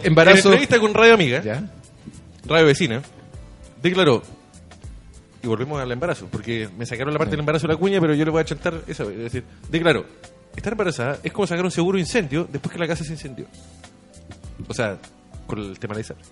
en 0.00 0.06
Embarazo. 0.08 0.48
entrevista 0.48 0.78
con 0.78 0.92
Radio 0.92 1.14
Amiga, 1.14 1.42
¿Ya? 1.42 1.64
Radio 2.44 2.66
Vecina, 2.66 3.00
declaró, 3.82 4.22
y 5.42 5.46
volvemos 5.46 5.80
al 5.80 5.90
embarazo, 5.90 6.26
porque 6.30 6.68
me 6.76 6.84
sacaron 6.84 7.12
la 7.12 7.18
parte 7.18 7.30
del 7.32 7.40
embarazo 7.40 7.66
de 7.66 7.74
la 7.74 7.78
cuña, 7.78 8.00
pero 8.00 8.14
yo 8.14 8.24
le 8.24 8.30
voy 8.30 8.40
a 8.40 8.44
chantar 8.44 8.82
esa, 8.86 9.04
es 9.04 9.16
decir, 9.16 9.44
declaró, 9.70 10.04
estar 10.56 10.72
embarazada 10.72 11.18
es 11.22 11.32
como 11.32 11.46
sacar 11.46 11.64
un 11.64 11.70
seguro 11.70 11.98
incendio 11.98 12.46
después 12.50 12.72
que 12.72 12.78
la 12.78 12.86
casa 12.86 13.04
se 13.04 13.12
incendió. 13.12 13.46
O 14.68 14.74
sea, 14.74 14.98
con 15.46 15.58
el 15.58 15.78
tema 15.78 15.94
de 15.94 15.98
la 15.98 16.00
ISAPRE. 16.02 16.24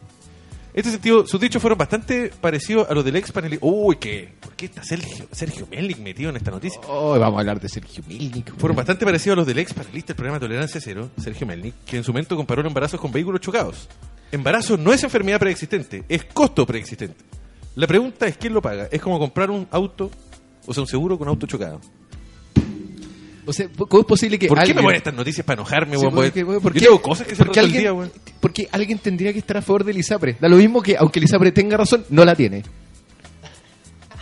En 0.73 0.79
este 0.79 0.93
sentido, 0.93 1.27
sus 1.27 1.41
dichos 1.41 1.61
fueron 1.61 1.77
bastante 1.77 2.31
parecidos 2.41 2.89
a 2.89 2.95
los 2.95 3.05
del 3.05 3.17
ex 3.17 3.33
panelista. 3.33 3.67
Uy, 3.67 3.97
¿qué? 3.97 4.33
¿Por 4.41 4.55
qué 4.55 4.67
está 4.67 4.85
Sergio, 4.85 5.27
Sergio 5.33 5.67
Melnik 5.69 5.99
metido 5.99 6.31
en 6.31 6.37
esta 6.37 6.53
noticia? 6.53 6.81
Oh, 6.87 7.19
vamos 7.19 7.39
a 7.39 7.41
hablar 7.41 7.61
de 7.61 7.69
Sergio 7.69 8.05
Milnik. 8.07 8.55
Fueron 8.57 8.77
bastante 8.77 9.05
parecidos 9.05 9.35
a 9.35 9.39
los 9.39 9.47
del 9.49 9.59
ex 9.59 9.75
panelista 9.75 10.09
del 10.09 10.17
programa 10.17 10.39
Tolerancia 10.39 10.81
Cero, 10.81 11.11
Sergio 11.21 11.45
Melnik, 11.45 11.75
que 11.85 11.97
en 11.97 12.05
su 12.05 12.13
momento 12.13 12.37
comparó 12.37 12.65
embarazos 12.65 13.01
con 13.01 13.11
vehículos 13.11 13.41
chocados. 13.41 13.89
Embarazo 14.31 14.77
no 14.77 14.93
es 14.93 15.03
enfermedad 15.03 15.41
preexistente, 15.41 16.05
es 16.09 16.25
costo 16.25 16.65
preexistente. 16.65 17.17
La 17.75 17.89
pregunta 17.89 18.29
es 18.29 18.37
quién 18.37 18.55
lo 18.55 18.63
paga. 18.63 18.89
Es 18.93 19.03
como 19.03 19.19
comprar 19.19 19.51
un 19.51 19.67
auto, 19.73 20.09
o 20.67 20.73
sea, 20.73 20.83
un 20.83 20.87
seguro 20.87 21.19
con 21.19 21.27
auto 21.27 21.49
chocado. 21.49 21.81
O 23.51 23.53
sea, 23.53 23.69
¿cómo 23.77 24.01
es 24.01 24.07
posible 24.07 24.39
que 24.39 24.47
¿Por 24.49 24.57
qué 24.59 24.63
alguien... 24.63 24.77
me 24.77 24.83
ponen 24.83 24.97
estas 24.99 25.15
noticias 25.15 25.45
para 25.45 25.61
enojarme, 25.61 25.97
Sí, 25.97 26.03
weón? 26.07 26.15
porque, 26.15 26.45
weón, 26.45 26.63
¿por 26.63 26.73
Yo 26.79 26.97
qué? 26.97 27.03
cosas 27.03 27.27
que 27.27 27.61
alguien, 27.61 27.83
día, 27.83 27.93
weón. 27.93 28.13
Porque 28.41 28.69
alguien 28.73 28.99
tendría 28.99 29.33
que 29.33 29.41
estar 29.41 29.57
a 29.57 29.63
favor 29.63 29.85
del 29.85 29.99
ISAPRE. 29.99 30.37
Da 30.41 30.49
lo 30.49 30.57
mismo 30.57 30.81
que, 30.83 30.97
aunque 30.97 31.19
el 31.19 31.25
ISAPRE 31.25 31.53
tenga 31.53 31.77
razón, 31.77 32.05
no 32.11 32.25
la 32.25 32.35
tiene. 32.35 32.63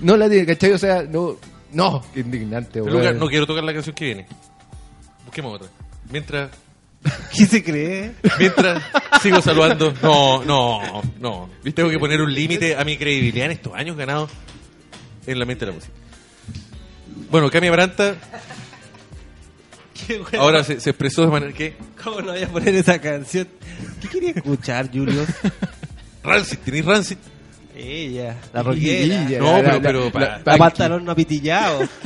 No 0.01 0.17
la 0.17 0.29
tiene, 0.29 0.47
¿cachai? 0.47 0.73
O 0.73 0.79
sea, 0.79 1.03
no... 1.03 1.37
No, 1.73 2.03
qué 2.15 2.21
indignante, 2.21 2.81
weón. 2.81 3.19
no 3.19 3.27
quiero 3.29 3.47
tocar 3.47 3.63
la 3.63 3.73
canción 3.75 3.95
que 3.95 4.05
viene. 4.07 4.27
Busquemos 5.27 5.55
otra. 5.57 5.69
Mientras, 6.11 6.51
¿Qué 7.37 7.45
se 7.47 7.63
cree? 7.63 8.13
mientras 8.39 8.83
sigo 9.23 9.43
saludando. 9.43 9.93
No, 10.03 10.43
no, 10.45 11.03
no. 11.21 11.51
Tengo 11.75 11.91
que 11.91 11.99
poner 11.99 12.23
un 12.23 12.33
límite 12.33 12.75
a 12.77 12.85
mi 12.85 12.97
credibilidad 12.97 13.47
en 13.47 13.53
estos 13.53 13.75
años 13.75 13.97
ganados 13.97 14.31
en 15.27 15.39
la 15.39 15.45
mente 15.45 15.67
de 15.67 15.73
la 15.73 15.77
música. 15.77 15.93
Bueno, 17.31 17.51
Cami 17.51 17.67
Amaranta 17.67 18.17
Qué 20.07 20.19
bueno. 20.19 20.41
ahora 20.41 20.63
se, 20.65 20.81
se 20.81 20.91
expresó 20.91 21.23
de 21.23 21.29
manera 21.29 21.53
que 21.53 21.75
¿Cómo 22.03 22.21
no 22.21 22.33
voy 22.33 22.43
a 22.43 22.49
poner 22.49 22.75
esa 22.75 23.01
canción? 23.01 23.49
¿Qué 24.01 24.09
quería 24.09 24.31
escuchar, 24.31 24.91
Julio? 24.93 25.25
Rancid, 26.23 26.59
¿tenés 26.59 26.85
Rancid? 26.85 27.17
Ella, 27.77 28.37
la 28.53 28.61
y- 28.75 29.37
No, 29.39 29.63
la- 29.63 29.81
pero- 29.81 30.05
la- 30.07 30.11
pero 30.11 30.11
la- 30.19 30.43
la- 30.45 30.59
pantalón 30.59 31.05
no 31.05 31.13
apitillado. 31.13 31.81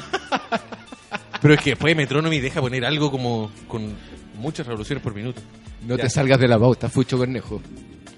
Pero 1.41 1.55
es 1.55 1.61
que 1.61 1.71
después 1.71 1.97
Metronomy 1.97 2.39
deja 2.39 2.61
poner 2.61 2.85
algo 2.85 3.11
como 3.11 3.51
con 3.67 3.97
muchas 4.37 4.65
revoluciones 4.65 5.03
por 5.03 5.13
minuto. 5.13 5.43
No 5.85 5.97
Ya. 5.97 6.05
te 6.05 6.11
salgas 6.11 6.39
de 6.39 6.47
la 6.47 6.57
pauta, 6.57 6.89
Fucho 6.89 7.19
Cornejo. 7.19 7.61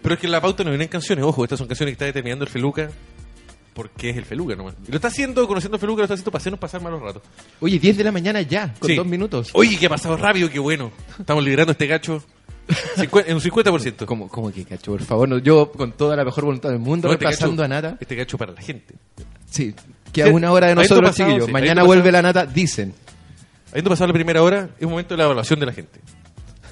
Pero 0.03 0.15
es 0.15 0.21
que 0.21 0.27
en 0.27 0.33
la 0.33 0.43
pauta 0.43 0.63
no 0.63 0.69
vienen 0.69 0.89
canciones, 0.89 1.25
ojo, 1.25 1.43
estas 1.43 1.59
son 1.59 1.67
canciones 1.67 1.93
que 1.93 1.95
está 1.95 2.05
determinando 2.05 2.45
el 2.45 2.51
Feluca 2.51 2.91
porque 3.75 4.11
es 4.11 4.17
el 4.17 4.25
Feluca 4.25 4.55
nomás. 4.57 4.75
Y 4.87 4.91
lo 4.91 4.97
está 4.97 5.09
haciendo, 5.09 5.47
conociendo 5.47 5.77
al 5.77 5.81
Feluca, 5.81 5.99
lo 6.01 6.05
está 6.05 6.15
haciendo 6.15 6.31
para 6.31 6.41
hacernos 6.41 6.61
pasar 6.61 6.81
malos 6.81 7.03
ratos. 7.03 7.23
Oye, 7.61 7.79
10 7.79 7.97
de 7.99 8.05
la 8.05 8.13
mañana 8.13 8.41
ya, 8.43 8.73
con 8.79 8.89
Sí. 8.89 8.95
dos 8.97 9.07
minutos. 9.07 9.51
Oye, 9.53 9.77
que 9.77 9.87
ha 9.87 9.91
pasado 9.91 10.17
rápido, 10.17 10.49
qué 10.49 10.59
bueno. 10.59 10.93
Estamos 11.19 11.45
liberando 11.45 11.73
este 11.73 11.87
gacho 11.87 12.23
cincuen- 12.97 13.25
en 13.27 13.35
un 13.35 13.41
50%. 13.41 14.07
¿Cómo, 14.07 14.29
cómo 14.29 14.51
que 14.53 14.65
cacho? 14.65 14.93
Por 14.93 15.03
favor, 15.03 15.29
no, 15.29 15.39
yo 15.39 15.71
con 15.73 15.93
toda 15.93 16.17
la 16.17 16.25
mejor 16.25 16.45
voluntad 16.45 16.71
del 16.71 16.79
mundo, 16.79 17.09
No, 17.09 17.15
este 17.15 17.27
gacho- 17.27 17.63
a 17.63 17.69
Nata. 17.69 17.97
Este 18.01 18.15
gacho 18.15 18.39
para 18.39 18.53
la 18.53 18.63
gente. 18.63 18.95
Sí, 19.51 19.75
queda 20.13 20.27
Sí, 20.29 20.33
una 20.33 20.51
hora 20.53 20.69
de 20.69 20.75
nosotros, 20.77 21.11
pasado, 21.11 21.29
chiquillos. 21.31 21.47
sí, 21.47 21.53
Mañana 21.53 21.83
vuelve 21.83 22.11
la 22.13 22.23
Nata, 22.23 22.47
dicen. 22.47 22.95
Habiendo 23.71 23.91
pasado 23.91 24.09
la 24.09 24.15
primera 24.15 24.41
hora, 24.43 24.71
es 24.79 24.85
un 24.85 24.91
momento 24.91 25.15
de 25.15 25.19
la 25.19 25.25
evaluación 25.25 25.59
de 25.59 25.67
la 25.67 25.73
gente. 25.73 26.01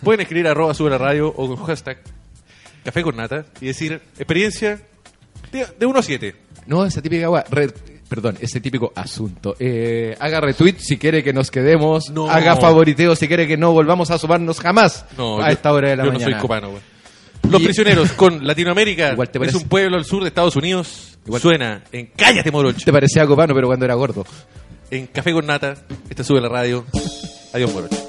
Pueden 0.05 0.21
escribir 0.21 0.47
arroba 0.47 0.73
sube 0.73 0.89
la 0.91 0.99
radio 0.99 1.29
o 1.29 1.49
con 1.57 1.65
hashtag 1.67 1.99
café 2.85 3.03
con 3.03 3.17
nata 3.17 3.45
y 3.61 3.67
decir 3.67 4.01
experiencia 4.19 4.81
de, 5.53 5.67
de 5.79 5.87
1 5.87 5.99
a 5.99 6.03
7. 6.03 6.35
No, 6.67 6.85
esa 6.85 7.03
típica 7.03 7.29
gua- 7.29 7.45
re- 7.51 7.73
perdón, 8.09 8.37
ese 8.41 8.61
típico 8.61 8.93
asunto. 8.95 9.57
Eh, 9.59 10.17
haga 10.21 10.41
retweet 10.41 10.77
si 10.79 10.97
quiere 10.99 11.23
que 11.23 11.33
nos 11.33 11.51
quedemos. 11.51 12.11
No. 12.11 12.31
Haga 12.31 12.57
favoriteo 12.57 13.17
si 13.17 13.27
quiere 13.29 13.47
que 13.47 13.57
no 13.57 13.73
volvamos 13.73 14.11
a 14.11 14.15
asomarnos 14.15 14.61
jamás 14.61 15.05
No, 15.17 15.41
a 15.41 15.47
yo- 15.47 15.53
esta 15.53 15.73
hora 15.73 15.91
de 15.91 15.97
la 15.97 16.05
yo 16.05 16.13
mañana. 16.13 16.31
no 16.31 16.37
soy 16.37 16.41
copano, 16.43 16.71
güey. 16.71 16.83
Los 17.51 17.61
Y- 17.61 17.65
prisioneros 17.65 18.13
con 18.13 18.47
Latinoamérica 18.47 19.13
Igual 19.13 19.29
te 19.31 19.39
es 19.39 19.41
parece- 19.41 19.57
un 19.59 19.65
pueblo 19.69 19.97
al 19.97 20.05
sur 20.05 20.23
de 20.23 20.29
Estados 20.29 20.57
Unidos. 20.57 21.19
Igual- 21.27 21.41
Suena 21.43 21.83
en 21.93 22.07
Cállate 22.17 22.51
Morocho. 22.51 22.85
Te 22.85 22.93
parecía 22.93 23.27
copano, 23.27 23.55
pero 23.55 23.67
cuando 23.67 23.85
era 23.85 23.95
gordo. 23.95 24.25
En 24.91 25.07
Café 25.07 25.33
con 25.33 25.47
Nata. 25.47 25.75
Esta 26.11 26.23
sube 26.23 26.41
la 26.41 26.49
radio. 26.49 26.85
Adiós, 27.55 27.73
Morocho. 27.73 28.02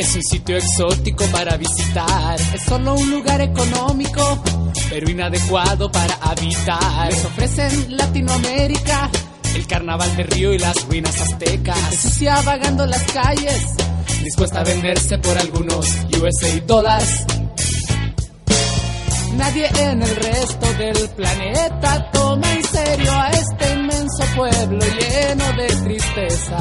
Es 0.00 0.16
un 0.16 0.22
sitio 0.22 0.56
exótico 0.56 1.26
para 1.26 1.58
visitar. 1.58 2.40
Es 2.54 2.62
solo 2.62 2.94
un 2.94 3.10
lugar 3.10 3.42
económico, 3.42 4.42
pero 4.88 5.10
inadecuado 5.10 5.92
para 5.92 6.14
habitar. 6.22 7.10
Les 7.10 7.22
ofrecen 7.22 7.98
Latinoamérica, 7.98 9.10
el 9.54 9.66
carnaval 9.66 10.16
de 10.16 10.22
Río 10.22 10.54
y 10.54 10.58
las 10.58 10.86
ruinas 10.86 11.20
aztecas. 11.20 11.76
Sucia 12.00 12.40
vagando 12.40 12.86
las 12.86 13.02
calles, 13.12 13.74
dispuesta 14.24 14.60
a 14.60 14.64
venderse 14.64 15.18
por 15.18 15.36
algunos 15.36 15.86
USA 16.18 16.60
dólares. 16.66 17.26
Nadie 19.36 19.68
en 19.80 20.02
el 20.02 20.16
resto 20.16 20.72
del 20.78 21.10
planeta 21.10 22.10
toma 22.10 22.50
en 22.54 22.64
serio 22.64 23.12
a 23.12 23.28
este 23.32 23.72
inmenso 23.74 24.24
pueblo 24.34 24.80
lleno 24.80 25.52
de 25.58 25.66
tristeza. 25.84 26.58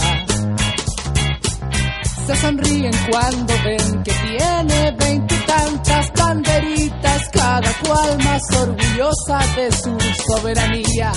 Se 2.30 2.36
sonríen 2.36 2.92
cuando 3.10 3.54
ven 3.64 4.04
que 4.04 4.12
tiene 4.12 4.92
veintitantas 5.00 6.12
banderitas, 6.16 7.28
cada 7.30 7.74
cual 7.84 8.24
más 8.24 8.44
orgullosa 8.56 9.40
de 9.56 9.72
su 9.72 9.98
soberanía. 10.28 11.12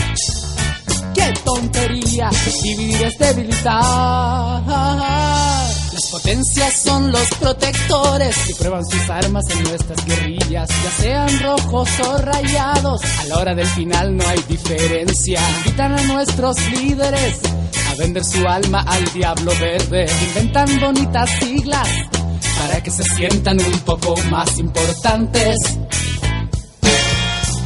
¡Qué 1.12 1.34
tontería! 1.44 2.30
Dividir 2.62 3.02
es 3.02 3.18
debilitar. 3.18 4.62
Las 6.02 6.10
potencias 6.10 6.82
son 6.82 7.12
los 7.12 7.28
protectores 7.38 8.36
que 8.48 8.54
prueban 8.56 8.84
sus 8.84 9.08
armas 9.08 9.44
en 9.50 9.62
nuestras 9.62 10.04
guerrillas, 10.04 10.68
ya 10.68 10.90
sean 11.00 11.40
rojos 11.40 11.88
o 12.00 12.18
rayados. 12.18 13.02
A 13.20 13.24
la 13.26 13.38
hora 13.38 13.54
del 13.54 13.68
final 13.68 14.16
no 14.16 14.26
hay 14.26 14.42
diferencia. 14.48 15.40
Invitan 15.58 15.92
a 15.92 16.02
nuestros 16.02 16.56
líderes 16.72 17.38
a 17.88 17.94
vender 17.94 18.24
su 18.24 18.44
alma 18.48 18.80
al 18.80 19.04
diablo 19.12 19.52
verde. 19.60 20.06
Inventan 20.28 20.80
bonitas 20.80 21.30
siglas 21.38 21.88
para 22.58 22.82
que 22.82 22.90
se 22.90 23.04
sientan 23.04 23.60
un 23.60 23.78
poco 23.80 24.16
más 24.28 24.58
importantes 24.58 25.56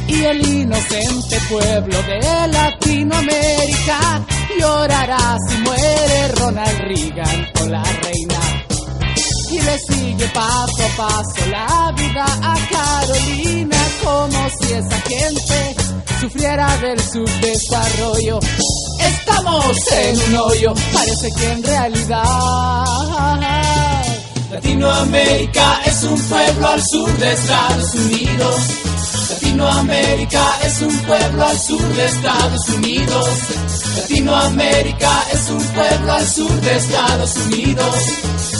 y 0.07 0.23
el 0.23 0.47
inocente 0.47 1.39
pueblo 1.49 2.03
de 2.03 2.47
Latinoamérica 2.49 4.25
llorará 4.59 5.37
si 5.47 5.57
muere 5.57 6.27
Ronald 6.39 6.79
Reagan 6.79 7.51
o 7.61 7.65
la 7.65 7.83
reina. 7.83 8.39
Y 9.49 9.61
le 9.61 9.79
sigue 9.79 10.27
paso 10.33 10.83
a 10.83 10.97
paso 10.97 11.45
la 11.49 11.93
vida 11.95 12.25
a 12.25 12.55
Carolina 12.69 13.77
como 14.03 14.49
si 14.59 14.73
esa 14.73 14.99
gente 15.01 15.75
sufriera 16.19 16.77
del 16.77 16.99
subdesarrollo. 16.99 18.39
Estamos 18.99 19.77
en 19.91 20.19
un 20.29 20.35
hoyo, 20.37 20.73
parece 20.93 21.31
que 21.31 21.51
en 21.51 21.63
realidad 21.63 22.23
Latinoamérica 24.51 25.81
es 25.85 26.03
un 26.03 26.19
pueblo 26.21 26.67
al 26.67 26.81
sur 26.83 27.17
de 27.17 27.33
Estados 27.33 27.95
Unidos. 27.95 28.86
Latinoamérica 29.29 30.59
es 30.63 30.81
un 30.81 30.97
pueblo 30.99 31.43
al 31.45 31.59
sur 31.59 31.81
de 31.95 32.05
Estados 32.05 32.69
Unidos. 32.69 33.27
Latinoamérica 33.97 35.23
es 35.33 35.49
un 35.49 35.63
pueblo 35.63 36.11
al 36.13 36.27
sur 36.27 36.61
de 36.61 36.77
Estados 36.77 37.35
Unidos. 37.47 37.95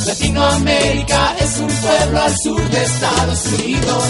Latinoamérica 0.05 1.36
es 1.39 1.57
un 1.59 1.68
pueblo 1.68 2.22
al 2.22 2.36
sur 2.38 2.70
de 2.70 2.84
Estados 2.84 3.45
Unidos. 3.45 4.03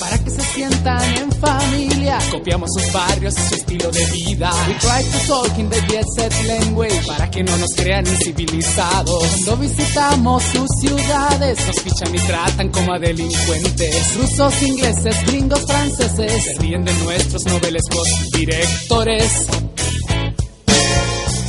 Para 0.00 0.18
que 0.18 0.30
se 0.30 0.42
sientan 0.42 1.02
en 1.14 1.32
familia, 1.32 1.87
copiamos 2.26 2.70
sus 2.72 2.92
barrios 2.92 3.34
y 3.38 3.48
su 3.48 3.54
estilo 3.54 3.90
de 3.90 4.04
vida. 4.06 4.50
We 4.66 4.74
try 4.74 5.02
to 5.02 5.26
talk 5.26 5.58
in 5.58 5.70
the 5.70 5.80
jet 5.88 6.04
set 6.16 6.32
language 6.46 7.06
para 7.06 7.30
que 7.30 7.42
no 7.42 7.56
nos 7.56 7.70
crean 7.74 8.06
incivilizados. 8.06 9.26
Cuando 9.44 9.56
visitamos 9.56 10.42
sus 10.42 10.68
ciudades, 10.80 11.66
nos 11.66 11.76
fichan 11.82 12.14
y 12.14 12.18
tratan 12.18 12.68
como 12.70 12.94
a 12.94 12.98
delincuentes. 12.98 14.16
Rusos, 14.16 14.62
ingleses, 14.62 15.26
gringos, 15.26 15.60
franceses, 15.66 16.44
se 16.44 16.54
ríen 16.60 16.84
de 16.84 16.92
nuestros 16.94 17.44
novelescos 17.46 18.08
directores. 18.32 19.46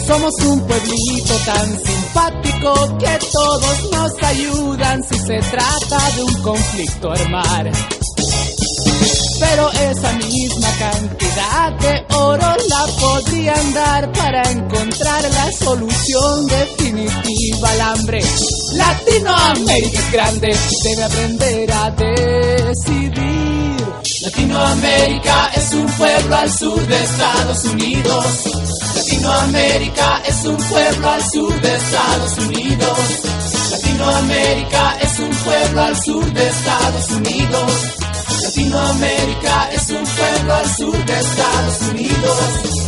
Somos 0.07 0.34
un 0.43 0.59
pueblito 0.61 1.36
tan 1.45 1.84
simpático 1.84 2.97
que 2.97 3.20
todos 3.32 3.91
nos 3.91 4.24
ayudan 4.24 5.03
si 5.03 5.20
se 5.20 5.38
trata 5.38 6.11
de 6.15 6.24
un 6.24 6.34
conflicto 6.41 7.11
armar. 7.11 7.72
Pero 9.39 9.71
esa 9.71 10.13
misma 10.13 10.69
cantidad 10.77 11.71
de 11.79 12.05
oro 12.15 12.55
la 12.67 12.85
podrían 12.99 13.73
dar 13.73 14.11
para 14.11 14.41
encontrar 14.51 15.23
la 15.23 15.51
solución 15.51 16.47
definitiva 16.47 17.69
al 17.69 17.81
hambre. 17.81 18.21
Latinoamérica 18.73 19.99
es 19.99 20.11
grande, 20.11 20.55
debe 20.83 21.03
aprender 21.03 21.71
a 21.71 21.91
decidir. 21.91 23.59
Latinoamérica 24.21 25.51
es 25.55 25.73
un 25.73 25.85
pueblo 25.85 26.35
al 26.35 26.51
sur 26.51 26.87
de 26.87 27.03
Estados 27.03 27.63
Unidos. 27.65 28.25
Latinoamérica 28.95 30.21
es 30.27 30.45
un 30.45 30.57
pueblo 30.57 31.09
al 31.09 31.23
sur 31.31 31.61
de 31.61 31.75
Estados 31.75 32.37
Unidos. 32.37 32.99
Latinoamérica 33.71 34.97
es 35.01 35.19
un 35.19 35.29
pueblo 35.29 35.81
al 35.81 36.03
sur 36.03 36.33
de 36.33 36.47
Estados 36.47 37.11
Unidos. 37.11 37.99
Latinoamérica 38.60 39.70
es 39.72 39.89
un 39.89 40.03
pueblo 40.03 40.53
al 40.53 40.76
sur 40.76 41.05
de 41.05 41.14
Estados 41.14 41.82
Unidos. 41.91 42.80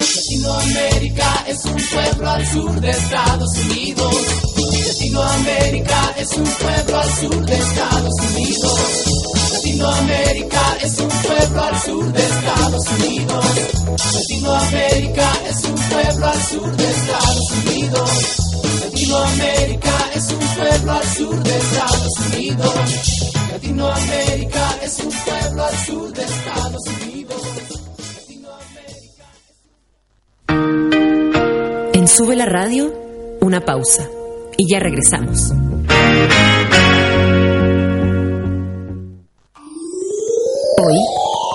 Latinoamérica 0.00 1.44
es 1.46 1.64
un 1.66 1.76
pueblo 1.76 2.30
al 2.30 2.46
sur 2.46 2.80
de 2.80 2.90
Estados 2.90 3.58
Unidos. 3.58 4.46
Latinoamérica 5.16 6.14
es 6.18 6.32
un 6.32 6.44
pueblo 6.44 6.75
sur 7.20 7.46
de 7.46 7.54
Estados 7.54 8.14
Unidos. 8.30 9.04
Latinoamérica 9.52 10.76
es 10.82 10.98
un 10.98 11.08
pueblo 11.08 11.62
al 11.62 11.80
sur 11.80 12.12
de 12.12 12.22
Estados 12.22 12.84
Unidos. 12.98 13.44
Latinoamérica 14.12 15.32
es 15.48 15.64
un 15.64 15.74
pueblo 15.74 16.26
al 16.26 16.42
sur 16.42 16.76
de 16.76 16.90
Estados 16.90 17.50
Unidos. 17.64 18.10
Latinoamérica 18.82 20.10
es 20.14 20.30
un 20.30 20.38
pueblo 20.38 20.92
al 20.92 21.08
sur 21.16 21.42
de 21.42 21.56
Estados 21.56 22.12
Unidos. 22.26 22.74
Latinoamérica 23.52 24.78
es 24.82 24.98
un 24.98 25.10
pueblo 25.10 25.64
al 25.64 25.78
sur 25.86 26.12
de 26.12 26.22
Estados 26.22 26.82
Unidos. 26.86 27.42
En 31.94 32.08
Sube 32.08 32.36
la 32.36 32.44
Radio, 32.44 32.92
una 33.40 33.64
pausa. 33.64 34.06
Y 34.58 34.70
ya 34.70 34.80
regresamos. 34.80 35.52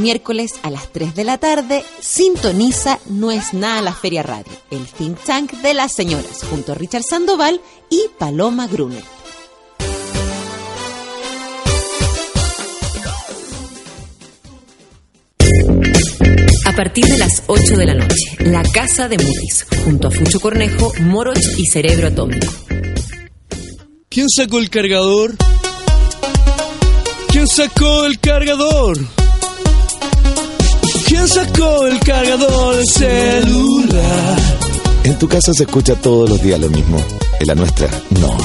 Miércoles 0.00 0.54
a 0.62 0.70
las 0.70 0.90
3 0.92 1.14
de 1.14 1.24
la 1.24 1.38
tarde, 1.38 1.84
sintoniza 2.00 2.98
No 3.06 3.30
es 3.30 3.54
nada 3.54 3.82
la 3.82 3.92
Feria 3.92 4.22
Radio, 4.22 4.52
el 4.70 4.86
think 4.86 5.18
tank 5.20 5.52
de 5.62 5.74
las 5.74 5.92
señoras, 5.92 6.42
junto 6.48 6.72
a 6.72 6.74
Richard 6.74 7.04
Sandoval 7.08 7.60
y 7.88 8.06
Paloma 8.18 8.66
Gruner. 8.66 9.04
A 16.64 16.72
partir 16.76 17.04
de 17.04 17.18
las 17.18 17.42
8 17.46 17.76
de 17.76 17.86
la 17.86 17.94
noche, 17.94 18.36
La 18.38 18.62
Casa 18.62 19.08
de 19.08 19.18
Mutis, 19.18 19.66
junto 19.84 20.08
a 20.08 20.10
Fucho 20.10 20.40
Cornejo, 20.40 20.92
Moroch 21.00 21.36
y 21.58 21.66
Cerebro 21.66 22.08
Atómico. 22.08 22.46
¿Quién 24.08 24.28
sacó 24.28 24.58
el 24.58 24.70
cargador? 24.70 25.34
¿Quién 27.28 27.46
sacó 27.46 28.06
el 28.06 28.18
cargador? 28.18 29.19
¿Quién 31.10 31.26
sacó 31.26 31.88
el 31.88 31.98
cargador 31.98 32.76
del 32.76 32.86
celular? 32.86 34.38
En 35.02 35.18
tu 35.18 35.26
casa 35.26 35.52
se 35.52 35.64
escucha 35.64 35.96
todos 35.96 36.30
los 36.30 36.40
días 36.40 36.60
lo 36.60 36.68
mismo. 36.68 37.04
En 37.40 37.48
la 37.48 37.56
nuestra, 37.56 37.90
no. 38.20 38.38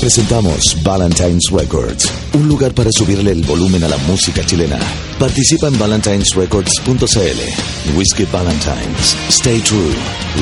Presentamos 0.00 0.82
Valentine's 0.82 1.48
Records, 1.52 2.10
un 2.34 2.48
lugar 2.48 2.74
para 2.74 2.90
subirle 2.90 3.30
el 3.30 3.44
volumen 3.44 3.84
a 3.84 3.88
la 3.88 3.98
música 3.98 4.44
chilena. 4.44 4.80
Participa 5.16 5.68
en 5.68 5.78
valentinesrecords.cl. 5.78 7.96
Whiskey 7.96 8.26
Valentines. 8.32 9.16
Stay 9.28 9.60
true. 9.60 9.94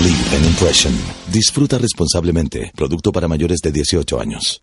Leave 0.02 0.34
an 0.34 0.46
impression. 0.46 0.98
Disfruta 1.30 1.76
responsablemente. 1.76 2.72
Producto 2.74 3.12
para 3.12 3.28
mayores 3.28 3.60
de 3.60 3.70
18 3.70 4.18
años. 4.18 4.62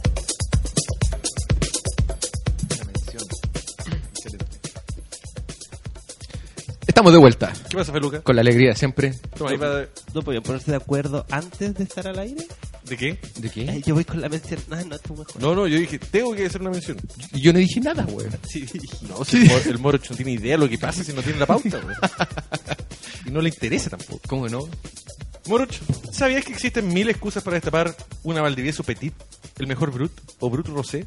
Estamos 6.98 7.12
de 7.14 7.20
vuelta. 7.20 7.54
¿Qué 7.70 7.78
pasa, 7.78 7.92
Feluca? 7.94 8.22
Con 8.22 8.36
la 8.36 8.42
alegría 8.42 8.74
siempre. 8.74 9.14
Toma, 9.38 9.52
ahí 9.52 9.58
va- 9.58 9.86
¿No 10.16 10.24
podían 10.24 10.42
ponerse 10.42 10.72
de 10.72 10.78
acuerdo 10.78 11.28
antes 11.30 11.76
de 11.76 11.84
estar 11.84 12.08
al 12.08 12.18
aire? 12.18 12.48
¿De 12.86 12.98
qué? 12.98 13.20
¿De 13.36 13.52
qué? 13.52 13.70
Ay, 13.70 13.84
yo 13.86 13.94
voy 13.94 14.04
con 14.04 14.20
la 14.20 14.28
mención. 14.30 14.60
No, 14.68 14.84
no, 14.84 14.98
tú 14.98 15.16
mejor. 15.16 15.40
No, 15.40 15.54
no, 15.54 15.68
yo 15.68 15.78
dije, 15.78 16.00
tengo 16.00 16.34
que 16.34 16.48
hacer 16.48 16.60
una 16.60 16.72
mención. 16.72 16.98
Y 17.34 17.42
yo 17.42 17.54
no 17.54 17.60
dije 17.60 17.80
nada, 17.82 18.04
güey. 18.06 18.26
Sí. 18.50 18.66
No, 19.08 19.24
si 19.24 19.38
el, 19.44 19.48
mor- 19.48 19.62
el 19.68 19.78
Moroch 19.78 20.10
no 20.10 20.16
tiene 20.16 20.32
idea 20.32 20.54
de 20.54 20.58
lo 20.58 20.68
que 20.68 20.80
pasa 20.80 21.04
si 21.04 21.14
no 21.14 21.22
tiene 21.22 21.38
la 21.38 21.46
pauta, 21.46 21.80
güey. 21.80 21.96
Y 23.28 23.30
no 23.30 23.42
le 23.42 23.50
interesa 23.50 23.92
tampoco. 23.92 24.20
¿Cómo 24.28 24.50
no? 24.50 24.68
Moroch, 25.46 25.74
¿sabías 26.12 26.44
que 26.46 26.52
existen 26.54 26.88
mil 26.92 27.08
excusas 27.12 27.44
para 27.44 27.58
destapar 27.58 27.96
una 28.24 28.42
Valdivieso 28.42 28.82
Petit, 28.84 29.14
el 29.60 29.68
mejor 29.68 29.92
Brut 29.92 30.14
o 30.40 30.50
Brut 30.50 30.66
Rosé? 30.70 31.06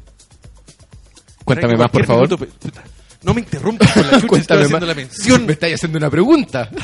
Cuéntame 1.43 1.73
que 1.73 1.77
más, 1.79 1.91
por 1.91 2.05
cualquier 2.05 2.05
favor. 2.05 2.27
minuto 2.29 2.37
pe- 2.37 2.69
puta, 2.69 2.81
no 3.23 3.33
me 3.33 3.41
interrumpas 3.41 3.91
con 3.91 4.03
la 4.03 4.09
chucha, 4.19 4.19
estoy 4.19 4.29
Cuéntame 4.29 4.61
haciendo 4.63 4.85
más. 4.87 4.87
la 4.87 4.95
mención. 4.95 5.45
Me 5.45 5.53
estáis 5.53 5.75
haciendo 5.75 5.97
una 5.97 6.09
pregunta. 6.09 6.69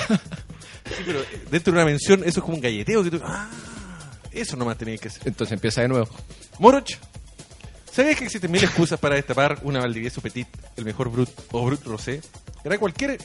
Sí, 0.88 1.04
pero 1.06 1.22
dentro 1.52 1.74
de 1.74 1.80
una 1.80 1.86
mención 1.86 2.22
eso 2.22 2.40
es 2.40 2.44
como 2.46 2.56
un 2.56 2.62
galleteo 2.62 3.04
que 3.04 3.12
tú... 3.12 3.20
Ah, 3.22 3.50
eso 4.32 4.56
nomás 4.56 4.78
tenías 4.78 5.02
que 5.02 5.10
hacer. 5.10 5.22
Entonces 5.26 5.52
empieza 5.52 5.82
de 5.82 5.90
nuevo. 5.90 6.08
Moroch, 6.60 6.92
¿sabías 7.92 8.16
que 8.16 8.24
existen 8.24 8.50
mil 8.50 8.64
excusas 8.64 8.98
para 8.98 9.16
destapar 9.16 9.60
una 9.64 9.82
Valdivieso 9.82 10.22
Petit, 10.22 10.48
el 10.78 10.86
mejor 10.86 11.10
Brut 11.10 11.30
o 11.52 11.66
Brut 11.66 11.84
Rosé? 11.84 12.22
Hará 12.64 12.78
cualquier... 12.78 13.18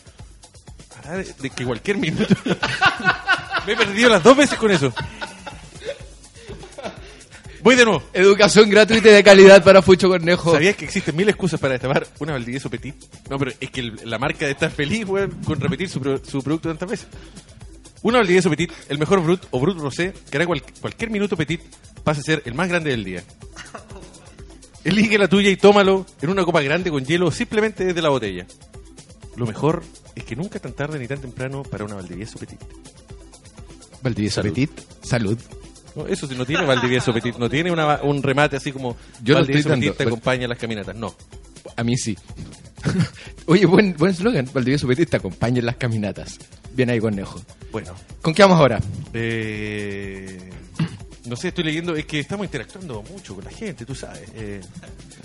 Hará 0.99 1.19
de, 1.19 1.33
de 1.41 1.51
que 1.51 1.65
cualquier 1.65 1.99
minuto... 1.99 2.35
me 3.67 3.75
he 3.75 3.77
perdido 3.77 4.11
las 4.11 4.25
dos 4.25 4.37
veces 4.37 4.59
con 4.59 4.73
eso. 4.73 4.93
Voy 7.63 7.77
de 7.77 7.85
nuevo. 7.85 8.03
Educación 8.13 8.69
gratuita 8.69 9.09
y 9.09 9.13
de 9.13 9.23
calidad 9.23 9.63
para 9.63 9.83
Fucho 9.83 10.09
Cornejo. 10.09 10.53
¿Sabías 10.53 10.75
que 10.77 10.85
existen 10.85 11.15
mil 11.15 11.29
excusas 11.29 11.61
para 11.61 11.75
destapar 11.75 12.07
una 12.19 12.33
Valdivieso 12.33 12.69
Petit? 12.69 12.95
No, 13.31 13.39
pero 13.39 13.53
es 13.61 13.71
que 13.71 13.81
el- 13.81 14.01
la 14.05 14.19
marca 14.19 14.47
de 14.47 14.53
estar 14.53 14.71
feliz, 14.71 15.07
weón, 15.07 15.31
con 15.45 15.61
repetir 15.61 15.89
su, 15.89 16.01
pro- 16.01 16.21
su 16.25 16.43
producto 16.43 16.69
tantas 16.71 16.91
veces. 16.91 17.07
Una 18.03 18.19
Valdivieso 18.19 18.51
Petit, 18.51 18.73
el 18.89 18.99
mejor 18.99 19.21
Brut 19.23 19.45
o 19.53 19.61
Brut 19.61 19.79
Rosé, 19.79 20.13
que 20.31 20.37
hará 20.37 20.47
cual- 20.47 20.63
cualquier 20.81 21.11
minuto 21.11 21.37
Petit 21.37 21.61
pase 22.03 22.21
a 22.21 22.25
ser 22.25 22.43
el 22.47 22.55
más 22.55 22.69
grande 22.69 22.91
del 22.91 23.05
día. 23.05 23.23
Elige 24.85 25.17
la 25.17 25.29
tuya 25.29 25.49
y 25.51 25.57
tómalo 25.57 26.05
en 26.21 26.31
una 26.31 26.45
copa 26.45 26.61
grande 26.63 26.91
con 26.91 27.05
hielo 27.05 27.31
simplemente 27.31 27.85
desde 27.85 28.03
la 28.03 28.09
botella. 28.09 28.45
Lo 29.37 29.47
mejor 29.47 29.85
es 30.17 30.25
que 30.25 30.35
nunca 30.35 30.59
tan 30.59 30.73
tarde 30.73 30.99
ni 30.99 31.07
tan 31.07 31.21
temprano 31.21 31.63
para 31.63 31.85
una 31.85 31.95
Valdivieso 31.95 32.39
Petit. 32.41 32.59
Valdivieso 34.03 34.43
Salud. 34.43 34.53
Petit. 34.53 34.71
Salud. 35.05 35.39
No, 35.95 36.07
eso 36.07 36.27
sí, 36.27 36.35
no 36.37 36.45
tiene 36.47 36.65
Valdivieso 36.65 37.13
Petit, 37.13 37.37
no 37.37 37.49
tiene 37.51 37.71
una- 37.71 38.01
un 38.03 38.23
remate 38.23 38.57
así 38.57 38.73
como 38.73 38.97
Yo 39.23 39.35
Valdivieso 39.35 39.69
estoy 39.69 39.81
Petit 39.89 39.97
te 39.99 40.05
acompaña 40.05 40.47
a 40.47 40.49
las 40.49 40.59
caminatas. 40.59 40.97
No. 40.97 41.15
A 41.77 41.85
mí 41.85 41.97
sí. 41.97 42.17
Oye, 43.47 43.67
buen 43.67 43.95
buen 43.97 44.15
slogan. 44.15 44.49
Valdivieso 44.53 44.87
Petit 44.89 45.09
te 45.09 45.17
acompaña 45.17 45.59
en 45.61 45.67
las 45.67 45.77
caminatas. 45.77 46.39
Bien 46.75 46.89
ahí, 46.91 46.99
Cornejo. 47.01 47.41
Bueno, 47.71 47.95
¿Con 48.23 48.33
qué 48.35 48.43
vamos 48.43 48.59
ahora? 48.59 48.81
Eh, 49.13 50.39
no 51.27 51.37
sé, 51.37 51.49
estoy 51.49 51.65
leyendo, 51.65 51.95
es 51.95 52.05
que 52.07 52.19
estamos 52.21 52.45
interactuando 52.47 53.03
mucho 53.03 53.35
con 53.35 53.45
la 53.45 53.51
gente, 53.51 53.85
tú 53.87 53.95
sabes. 53.95 54.23
Eh, 54.35 54.61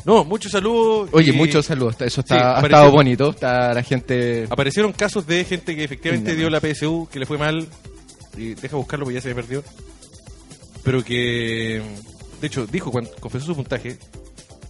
no, 0.05 0.23
muchos 0.23 0.51
saludos. 0.51 1.09
Oye, 1.13 1.31
y- 1.31 1.35
muchos 1.37 1.65
saludos. 1.65 1.95
Eso 2.01 2.21
está, 2.21 2.35
Sí, 2.37 2.41
ha 2.43 2.59
estado 2.65 2.91
bonito. 2.91 3.29
Está 3.31 3.73
la 3.73 3.83
gente. 3.83 4.45
Aparecieron 4.49 4.91
casos 4.93 5.25
de 5.25 5.43
gente 5.43 5.75
que 5.75 5.83
efectivamente 5.83 6.35
dio 6.35 6.49
la 6.49 6.59
PSU, 6.59 7.07
que 7.11 7.19
le 7.19 7.25
fue 7.25 7.37
mal. 7.37 7.67
Y 8.37 8.53
deja 8.53 8.75
buscarlo 8.75 9.05
porque 9.05 9.15
ya 9.15 9.21
se 9.21 9.29
me 9.29 9.35
perdió. 9.35 9.63
Pero 10.87 11.03
que, 11.03 11.81
de 12.39 12.47
hecho, 12.47 12.65
dijo 12.65 12.91
cuando 12.93 13.11
confesó 13.19 13.47
su 13.47 13.55
puntaje. 13.57 13.97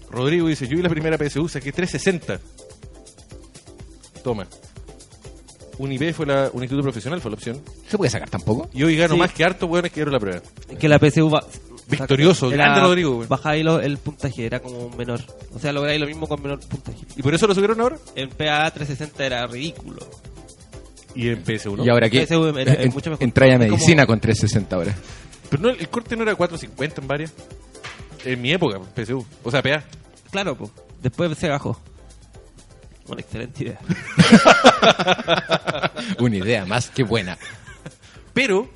Rodrigo 0.09 0.47
dice: 0.47 0.67
Yo 0.67 0.75
vi 0.75 0.81
la 0.81 0.89
primera 0.89 1.15
PSU, 1.15 1.47
saqué 1.47 1.71
360. 1.71 2.39
Toma. 4.23 4.47
UNIB 5.77 6.13
fue 6.15 6.25
la, 6.25 6.49
un 6.53 6.63
instituto 6.63 6.81
profesional, 6.81 7.21
fue 7.21 7.29
la 7.29 7.35
opción. 7.35 7.61
¿Se 7.87 7.97
puede 7.97 8.09
sacar 8.09 8.31
tampoco? 8.31 8.67
Y 8.73 8.81
hoy 8.81 8.95
gano 8.97 9.13
Sí. 9.13 9.19
más 9.19 9.31
que 9.31 9.43
harto, 9.43 9.67
weones 9.67 9.91
que 9.91 9.97
dieron 9.99 10.13
la 10.13 10.19
prueba. 10.19 10.41
Que 10.79 10.87
la 10.89 10.97
PSU 10.97 11.29
va... 11.29 11.45
Victorioso, 11.87 12.51
Era- 12.51 12.63
grande 12.65 12.81
Rodrigo, 12.81 13.15
güey. 13.17 13.27
Bajáis 13.27 13.63
lo- 13.63 13.79
el 13.79 13.97
puntaje, 13.99 14.43
era 14.47 14.59
como 14.59 14.89
menor. 14.97 15.21
O 15.53 15.59
sea, 15.59 15.71
lográis 15.71 16.01
lo 16.01 16.07
mismo 16.07 16.25
con 16.27 16.41
menor 16.41 16.59
puntaje. 16.61 16.97
¿Y 17.15 17.21
por 17.21 17.35
eso 17.35 17.45
lo 17.45 17.53
subieron 17.53 17.79
ahora? 17.79 17.97
En 18.15 18.29
PA 18.29 18.71
360 18.71 19.23
era 19.23 19.45
ridículo. 19.45 19.99
Y 21.13 21.29
en 21.29 21.43
PS1. 21.45 21.85
¿Y 21.85 21.89
ahora 21.91 22.09
qué? 22.09 22.25
PSU 22.25 22.57
era- 22.57 22.73
En- 22.73 22.91
mucho 22.91 23.11
mejor. 23.11 23.23
Entra 23.23 23.45
a 23.45 23.49
Es 23.53 23.59
medicina 23.59 24.05
como- 24.07 24.13
con 24.15 24.19
360 24.21 24.75
ahora. 24.75 24.95
Pero 25.49 25.63
no, 25.63 25.69
el 25.69 25.89
corte 25.89 26.15
no 26.15 26.23
era 26.23 26.35
450 26.35 27.01
en 27.01 27.07
varias. 27.07 27.33
En 28.25 28.41
mi 28.41 28.51
época, 28.51 28.79
PSU. 28.95 29.25
O 29.43 29.51
sea, 29.51 29.61
PA. 29.61 29.83
Claro, 30.31 30.57
pues. 30.57 30.71
Después 31.01 31.37
se 31.37 31.49
bajó. 31.49 31.79
Una 33.07 33.21
excelente 33.21 33.63
idea. 33.63 33.79
Una 36.19 36.35
idea 36.35 36.65
más 36.65 36.89
que 36.89 37.03
buena. 37.03 37.37
Pero, 38.33 38.69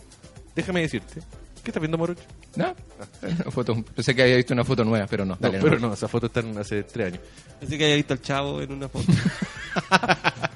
déjame 0.56 0.82
decirte. 0.82 1.22
¿Qué 1.64 1.70
estás 1.70 1.82
viendo, 1.82 1.98
Morocho? 1.98 2.24
¿No? 2.56 2.74
Una 3.22 3.52
foto. 3.52 3.84
Pensé 3.96 4.16
que 4.16 4.24
había 4.24 4.38
visto 4.38 4.54
una 4.54 4.64
foto 4.64 4.84
nueva, 4.84 5.06
pero 5.08 5.26
no. 5.26 5.34
No, 5.34 5.40
Dale, 5.40 5.60
pero 5.62 5.80
no. 5.80 5.90
no, 5.90 5.94
esas 5.94 6.10
fotos 6.10 6.30
están 6.30 6.58
hace 6.58 6.84
tres 6.84 7.08
años. 7.08 7.22
Pensé 7.60 7.78
que 7.78 7.84
había 7.84 7.98
visto 7.98 8.14
al 8.14 8.22
chavo 8.22 8.62
en 8.62 8.72
una 8.72 8.88
foto. 8.88 9.12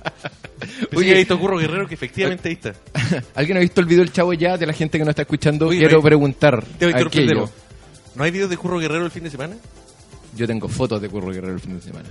Oye. 1.00 1.12
he 1.12 1.16
visto 1.16 1.40
Curro 1.40 1.58
Guerrero, 1.58 1.88
que 1.88 1.96
efectivamente 1.96 2.50
ahí 2.50 2.54
está. 2.56 2.74
¿Alguien 3.36 3.58
ha 3.58 3.62
visto 3.62 3.82
el 3.82 3.88
video 3.88 4.04
del 4.04 4.12
chavo 4.14 4.34
ya 4.34 4.58
de 4.58 4.66
la 4.66 4.74
gente 4.74 4.98
que 4.98 5.04
nos 5.04 5.10
está 5.12 5.24
escuchando? 5.24 5.68
Oye, 5.68 5.80
Quiero 5.80 5.94
no 5.94 5.98
hay- 6.00 6.04
preguntar. 6.04 6.64
Te 6.80 6.86
voy 6.86 6.94
a. 6.94 7.46
¿No 8.16 8.24
hay 8.24 8.32
videos 8.32 8.50
de 8.50 8.58
Curro 8.58 8.80
Guerrero 8.80 9.06
el 9.06 9.12
fin 9.12 9.24
de 9.24 9.30
semana? 9.30 9.56
Yo 10.36 10.48
tengo 10.48 10.68
fotos 10.68 11.02
de 11.02 11.10
Curro 11.10 11.32
Guerrero 11.32 11.54
el 11.54 11.60
fin 11.60 11.76
de 11.76 11.82
semana. 11.82 12.08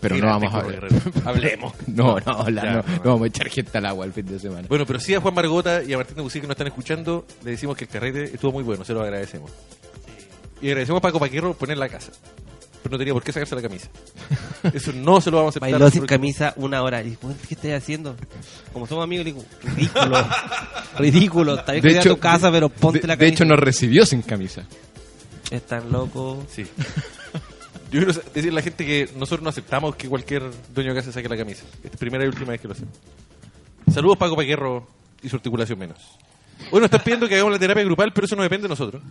Pero 0.00 0.14
Mira, 0.14 0.28
no 0.28 0.40
vamos 0.40 0.54
a. 0.54 0.62
Guerrero. 0.66 0.96
Hablemos. 1.24 1.72
No, 1.86 2.18
no, 2.20 2.32
hablar, 2.32 2.64
Ya, 2.64 2.72
no, 2.72 2.96
no. 2.96 3.02
vamos 3.04 3.22
a 3.22 3.26
echar 3.26 3.48
gente 3.48 3.76
al 3.78 3.86
agua 3.86 4.04
el 4.06 4.12
fin 4.12 4.26
de 4.26 4.38
semana. 4.38 4.66
Bueno, 4.68 4.86
pero 4.86 4.98
sí 5.00 5.14
a 5.14 5.20
Juan 5.20 5.34
Margota 5.34 5.82
y 5.82 5.92
a 5.92 5.96
Martín 5.98 6.16
de 6.16 6.22
Busí 6.22 6.40
que 6.40 6.46
nos 6.46 6.54
están 6.54 6.66
escuchando, 6.68 7.26
le 7.44 7.50
decimos 7.52 7.76
que 7.76 7.84
el 7.84 7.90
carrete 7.90 8.24
estuvo 8.24 8.52
muy 8.52 8.62
bueno, 8.64 8.84
se 8.84 8.92
lo 8.94 9.02
agradecemos. 9.02 9.50
Y 10.62 10.68
agradecemos 10.68 11.00
a 11.00 11.02
Paco 11.02 11.18
Paquerro 11.18 11.54
poner 11.54 11.76
la 11.78 11.88
casa. 11.88 12.12
Pero 12.82 12.92
no 12.92 12.98
tenía 12.98 13.12
por 13.12 13.22
qué 13.22 13.30
sacarse 13.32 13.54
la 13.54 13.62
camisa. 13.62 13.88
Eso 14.72 14.92
no 14.94 15.20
se 15.20 15.30
lo 15.30 15.36
vamos 15.36 15.48
a 15.48 15.58
aceptar. 15.58 15.70
Bailó 15.72 15.90
sin 15.90 16.00
Porque- 16.00 16.14
camisa 16.14 16.54
una 16.56 16.82
hora. 16.82 17.02
Y, 17.02 17.16
"Bueno, 17.20 17.36
¿qué 17.46 17.54
estás 17.54 17.72
haciendo? 17.72 18.16
Como 18.72 18.86
somos 18.86 19.04
amigos, 19.04 19.26
le 19.26 19.32
digo, 19.32 19.44
ridículo. 19.62 20.26
ridículo. 20.98 21.54
Está 21.58 21.72
bien 21.72 21.82
que 21.82 21.88
vaya 21.88 22.00
a 22.00 22.14
tu 22.14 22.18
casa, 22.18 22.50
pero 22.50 22.68
ponte 22.70 23.00
de- 23.00 23.06
la 23.06 23.16
de 23.16 23.18
camisa. 23.18 23.34
hecho 23.34 23.44
nos 23.44 23.58
recibió 23.60 24.06
sin 24.06 24.22
camisa. 24.22 24.64
Es 25.50 25.62
tan 25.66 25.90
loco. 25.92 26.44
Sí. 26.50 26.64
Yo 27.92 27.98
quiero 28.00 28.12
decirle 28.12 28.50
a 28.50 28.54
la 28.54 28.62
gente 28.62 28.86
que 28.86 29.10
nosotros 29.16 29.42
no 29.42 29.50
aceptamos 29.50 29.96
que 29.96 30.08
cualquier 30.08 30.44
dueño 30.72 30.94
de 30.94 31.00
casa 31.00 31.12
saque 31.12 31.28
la 31.28 31.36
camisa. 31.36 31.64
Es 31.82 31.90
primera 31.98 32.24
y 32.24 32.28
última 32.28 32.52
vez 32.52 32.60
que 32.60 32.68
lo 32.68 32.74
hacemos. 32.74 32.94
Saludos 33.92 34.16
Paco 34.16 34.36
Paquerro 34.36 34.86
y 35.22 35.28
su 35.28 35.36
articulación 35.36 35.78
menos. 35.78 35.98
Bueno, 36.70 36.84
están 36.86 37.02
pidiendo 37.02 37.28
que 37.28 37.34
hagamos 37.34 37.52
la 37.52 37.58
terapia 37.58 37.82
grupal, 37.82 38.12
pero 38.14 38.26
eso 38.26 38.36
no 38.36 38.42
depende 38.42 38.62
de 38.64 38.68
nosotros. 38.68 39.02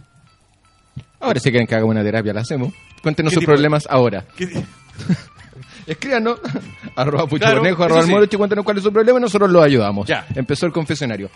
Ahora 1.19 1.39
si 1.39 1.49
quieren 1.51 1.67
que 1.67 1.75
haga 1.75 1.85
una 1.85 2.03
terapia, 2.03 2.33
la 2.33 2.41
hacemos. 2.41 2.73
Cuéntenos 3.01 3.31
¿Qué 3.31 3.35
sus 3.35 3.41
de- 3.41 3.45
problemas 3.47 3.87
ahora. 3.89 4.25
¿Qué- 4.35 4.47
Escríbanos, 5.87 6.39
arroba 6.95 7.25
pucho 7.27 7.43
Claro, 7.43 7.61
arroba 7.63 7.99
el 8.01 8.05
sí. 8.05 8.11
morocho, 8.11 8.37
cuéntenos 8.37 8.63
cuál 8.63 8.77
es 8.77 8.83
su 8.83 8.91
problema 8.93 9.17
y 9.19 9.21
nosotros 9.23 9.49
lo 9.49 9.61
ayudamos. 9.61 10.07
Ya. 10.07 10.25
Empezó 10.35 10.65
el 10.65 10.71
confesionario. 10.71 11.29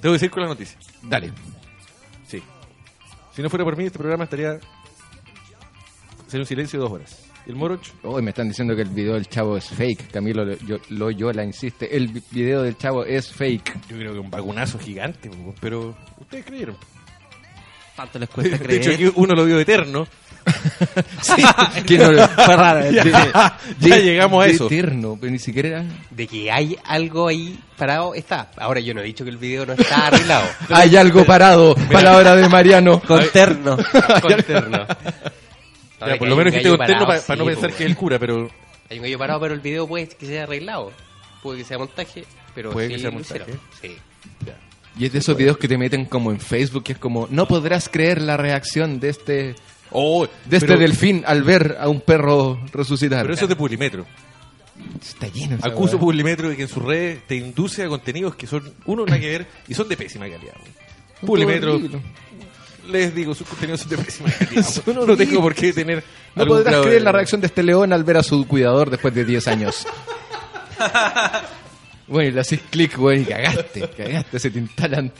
Tengo 0.00 0.12
que 0.14 0.18
decir 0.18 0.30
con 0.30 0.42
la 0.42 0.48
noticia. 0.48 0.78
Dale. 1.02 1.30
Sí. 2.26 2.42
Si 3.34 3.42
no 3.42 3.50
fuera 3.50 3.64
por 3.64 3.76
mí, 3.76 3.84
este 3.84 3.98
programa 3.98 4.24
estaría. 4.24 4.58
Sería 6.26 6.42
un 6.42 6.46
silencio 6.46 6.78
de 6.78 6.82
dos 6.84 6.92
horas. 6.92 7.18
¿Y 7.50 7.52
el 7.52 7.56
Moroch? 7.58 7.80
Hoy 8.04 8.22
me 8.22 8.30
están 8.30 8.46
diciendo 8.46 8.76
que 8.76 8.82
el 8.82 8.90
video 8.90 9.14
del 9.14 9.26
chavo 9.28 9.56
es 9.56 9.68
fake. 9.70 10.12
Camilo 10.12 10.44
Lo- 10.44 10.56
yo, 10.58 10.76
Loyola 10.90 11.42
insiste. 11.42 11.96
El 11.96 12.06
vi- 12.06 12.22
video 12.30 12.62
del 12.62 12.78
chavo 12.78 13.04
es 13.04 13.28
fake. 13.32 13.88
Yo 13.88 13.96
creo 13.96 14.12
que 14.12 14.20
un 14.20 14.30
vacunazo 14.30 14.78
gigante, 14.78 15.28
pero 15.60 15.96
ustedes 16.20 16.44
creyeron. 16.44 16.76
Tanto 17.96 18.20
les 18.20 18.28
cuesta 18.28 18.56
De 18.56 18.64
creer. 18.64 18.80
hecho, 18.82 18.90
aquí 18.92 19.12
uno 19.16 19.34
lo 19.34 19.44
vio 19.46 19.58
eterno. 19.58 20.06
Sí, 21.22 21.42
que 21.88 21.98
no- 21.98 22.28
Fue 22.28 22.56
raro. 22.56 22.88
Ya, 22.92 23.58
ya 23.80 23.96
llegamos 23.98 24.44
a 24.44 24.46
de 24.46 24.52
eso. 24.52 24.66
Eterno, 24.66 25.18
pero 25.20 25.32
ni 25.32 25.40
siquiera 25.40 25.68
era. 25.68 25.84
De 26.10 26.28
que 26.28 26.52
hay 26.52 26.76
algo 26.84 27.26
ahí 27.26 27.58
parado, 27.76 28.14
está. 28.14 28.48
Ahora 28.58 28.78
yo 28.78 28.94
no 28.94 29.00
he 29.00 29.04
dicho 29.04 29.24
que 29.24 29.30
el 29.30 29.38
video 29.38 29.66
no 29.66 29.72
está 29.72 30.06
arreglado. 30.06 30.46
Hay 30.68 30.96
algo 30.96 31.24
parado. 31.24 31.74
Palabra 31.90 32.36
de 32.36 32.48
Mariano. 32.48 33.00
Con 33.02 33.24
terno. 33.32 33.76
Ya, 36.06 36.16
por 36.16 36.28
lo 36.28 36.36
menos 36.36 36.54
que 36.54 36.62
conterno 36.62 37.06
para 37.06 37.36
no 37.36 37.44
pues, 37.44 37.56
pensar 37.56 37.76
que 37.76 37.84
es 37.84 37.90
el 37.90 37.96
cura, 37.96 38.18
pero 38.18 38.50
Hay 38.88 38.98
un 38.98 39.02
gallo 39.04 39.18
parado, 39.18 39.40
pero 39.40 39.54
el 39.54 39.60
video 39.60 39.86
puede 39.86 40.08
que 40.08 40.26
sea 40.26 40.44
arreglado. 40.44 40.92
Puede 41.42 41.58
que 41.58 41.64
sea 41.64 41.78
montaje, 41.78 42.24
pero 42.54 42.70
Puede 42.70 42.88
sí 42.88 42.94
que 42.94 43.00
sea 43.00 43.10
montaje. 43.10 43.52
Sí. 43.80 43.96
Y 44.98 45.06
es 45.06 45.12
de 45.12 45.18
esos 45.20 45.36
videos 45.36 45.56
que 45.56 45.68
te 45.68 45.78
meten 45.78 46.04
como 46.04 46.30
en 46.32 46.40
Facebook, 46.40 46.84
que 46.84 46.92
es 46.92 46.98
como, 46.98 47.28
no 47.30 47.46
podrás 47.46 47.88
creer 47.88 48.20
la 48.20 48.36
reacción 48.36 48.98
de 49.00 49.08
este, 49.08 49.54
Oh, 49.92 50.26
de 50.44 50.56
este 50.56 50.66
pero- 50.68 50.80
delfín 50.80 51.22
al 51.26 51.42
ver 51.42 51.76
a 51.80 51.88
un 51.88 52.00
perro 52.00 52.60
resucitar. 52.72 53.22
Pero 53.22 53.34
eso 53.34 53.44
es 53.44 53.48
de 53.48 53.56
Publimetro. 53.56 54.06
Está 55.00 55.28
lleno. 55.28 55.58
Acuso 55.62 55.96
weá. 55.96 56.00
Publimetro 56.00 56.48
de 56.48 56.56
que 56.56 56.62
en 56.62 56.68
sus 56.68 56.82
redes 56.82 57.26
te 57.26 57.36
induce 57.36 57.84
a 57.84 57.88
contenidos 57.88 58.34
que 58.34 58.46
son, 58.46 58.72
uno, 58.86 59.04
nada 59.04 59.20
que 59.20 59.28
ver, 59.28 59.46
y 59.68 59.74
son 59.74 59.88
de 59.88 59.96
pésima 59.96 60.28
calidad. 60.28 60.54
Publimetro. 61.20 61.80
Les 62.88 63.14
digo, 63.14 63.34
sus 63.34 63.46
contenidos 63.46 63.80
son 63.80 63.90
de 63.90 63.98
pésima 63.98 64.30
calidad. 64.38 64.66
weón. 64.86 65.06
no 65.06 65.16
tengo 65.16 65.40
por 65.40 65.54
qué 65.54 65.72
tener. 65.72 66.02
No 66.34 66.42
algún 66.42 66.58
podrás 66.58 66.70
grado 66.72 66.82
creer 66.84 66.98
de- 67.00 67.04
la 67.04 67.12
reacción 67.12 67.40
de 67.40 67.46
este 67.48 67.62
león 67.62 67.92
al 67.92 68.04
ver 68.04 68.16
a 68.18 68.22
su 68.22 68.46
cuidador 68.46 68.90
después 68.90 69.14
de 69.14 69.24
10 69.24 69.48
años. 69.48 69.86
bueno, 72.06 72.28
y 72.28 72.32
le 72.32 72.40
haces 72.40 72.60
clic, 72.70 72.96
güey, 72.96 73.22
y 73.22 73.24
cagaste, 73.24 73.88
cagaste, 73.96 74.38
se 74.38 74.50
te 74.50 74.58
instalan 74.58 75.12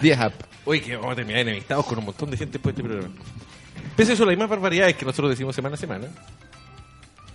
10 0.00 0.18
apps. 0.20 0.36
Oye, 0.64 0.80
que 0.82 0.96
vamos 0.96 1.12
a 1.12 1.16
terminar 1.16 1.40
enemistados 1.42 1.86
con 1.86 1.98
un 1.98 2.06
montón 2.06 2.30
de 2.30 2.36
gente 2.36 2.52
después 2.54 2.74
de 2.74 2.82
este 2.82 2.92
programa. 2.92 3.14
Pese 3.96 4.12
a 4.12 4.14
eso, 4.14 4.24
las 4.24 4.32
mismas 4.32 4.48
barbaridades 4.50 4.96
que 4.96 5.04
nosotros 5.04 5.30
decimos 5.30 5.54
semana 5.54 5.74
a 5.74 5.78
semana. 5.78 6.06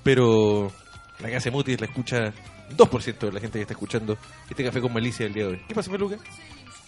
Pero 0.03 0.71
la 1.19 1.29
casa 1.29 1.51
Mutis 1.51 1.79
la 1.79 1.85
escucha 1.87 2.33
2% 2.75 3.19
de 3.19 3.31
la 3.31 3.39
gente 3.39 3.57
que 3.59 3.61
está 3.61 3.73
escuchando 3.73 4.17
este 4.49 4.63
café 4.63 4.81
con 4.81 4.91
malicia 4.93 5.25
del 5.25 5.33
día 5.33 5.43
de 5.45 5.49
hoy. 5.51 5.61
¿Qué 5.67 5.73
pasa, 5.75 5.91
Peluca? 5.91 6.17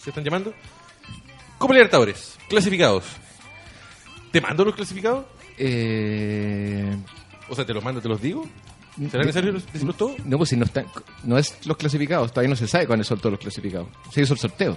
¿Se 0.02 0.10
están 0.10 0.24
llamando? 0.24 0.52
Copa 1.64 1.74
Libertadores, 1.74 2.36
clasificados. 2.48 3.04
¿Te 4.30 4.40
mando 4.40 4.64
los 4.64 4.74
clasificados? 4.74 5.24
Eh, 5.58 6.96
O 7.48 7.54
sea, 7.54 7.64
¿te 7.64 7.72
los 7.74 7.82
mando, 7.84 8.00
te 8.00 8.08
los 8.08 8.20
digo? 8.20 8.46
¿Será 9.10 9.24
necesario 9.24 9.52
decirlos 9.52 9.96
todos? 9.96 10.18
no, 10.24 10.38
pues 10.38 10.50
si 10.50 10.56
no 10.56 10.64
están, 10.64 10.86
no 11.24 11.36
es 11.36 11.56
los 11.66 11.76
clasificados, 11.76 12.30
todavía 12.32 12.50
no 12.50 12.56
se 12.56 12.68
sabe 12.68 12.86
cuáles 12.86 13.06
son 13.06 13.18
todos 13.18 13.32
los 13.32 13.40
clasificados. 13.40 13.88
Se 14.12 14.22
hizo 14.22 14.34
el 14.34 14.38
sorteo. 14.38 14.76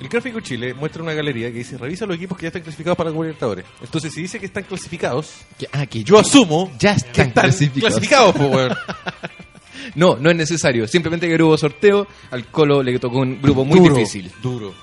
El 0.00 0.08
gráfico 0.08 0.38
Chile 0.40 0.74
muestra 0.74 1.02
una 1.02 1.12
galería 1.12 1.48
que 1.50 1.58
dice 1.58 1.76
revisa 1.76 2.06
los 2.06 2.16
equipos 2.16 2.38
que 2.38 2.42
ya 2.44 2.48
están 2.48 2.62
clasificados 2.62 2.96
para 2.96 3.10
la 3.10 3.14
Copa 3.14 3.24
Libertadores. 3.26 3.64
Entonces, 3.82 4.14
si 4.14 4.22
dice 4.22 4.38
que 4.38 4.46
están 4.46 4.62
clasificados, 4.62 5.32
Que- 5.58 5.68
ah, 5.72 5.86
que 5.86 6.04
yo 6.04 6.18
asumo 6.18 6.70
ya 6.78 6.92
que 6.94 6.98
están, 7.22 7.28
están 7.28 7.44
clasificados. 7.44 7.94
clasificados, 7.98 8.36
po, 8.36 8.46
weón. 8.46 8.72
No, 9.94 10.16
no 10.16 10.30
es 10.30 10.36
necesario. 10.36 10.86
Simplemente 10.88 11.28
que 11.28 11.42
hubo 11.42 11.56
sorteo, 11.56 12.06
al 12.30 12.46
Colo 12.46 12.82
le 12.82 12.98
tocó 12.98 13.18
un 13.18 13.40
grupo 13.40 13.64
muy 13.64 13.78
Duro, 13.78 13.94
difícil. 13.96 14.30
Duro. 14.42 14.74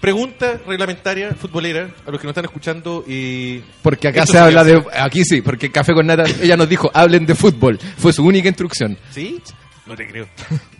Pregunta 0.00 0.60
reglamentaria 0.66 1.32
futbolera 1.34 1.88
a 2.06 2.10
los 2.10 2.20
que 2.20 2.26
nos 2.26 2.32
están 2.32 2.44
escuchando 2.46 3.04
y... 3.06 3.60
Porque 3.82 4.08
acá 4.08 4.26
se 4.26 4.36
habla 4.36 4.64
de... 4.64 4.82
Aquí 4.94 5.24
sí, 5.24 5.42
porque 5.42 5.70
Café 5.70 5.94
con 5.94 6.06
Nata, 6.06 6.24
ella 6.42 6.56
nos 6.56 6.68
dijo, 6.68 6.90
hablen 6.92 7.24
de 7.24 7.36
fútbol. 7.36 7.78
Fue 7.98 8.12
su 8.12 8.24
única 8.24 8.48
instrucción. 8.48 8.98
¿Sí? 9.12 9.40
No 9.86 9.94
te 9.94 10.08
creo. 10.08 10.26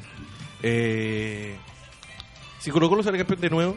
eh, 0.62 1.56
si 2.58 2.70
Colo 2.70 2.88
Colo 2.88 3.02
sale 3.02 3.18
campeón 3.18 3.40
de 3.40 3.50
nuevo, 3.50 3.76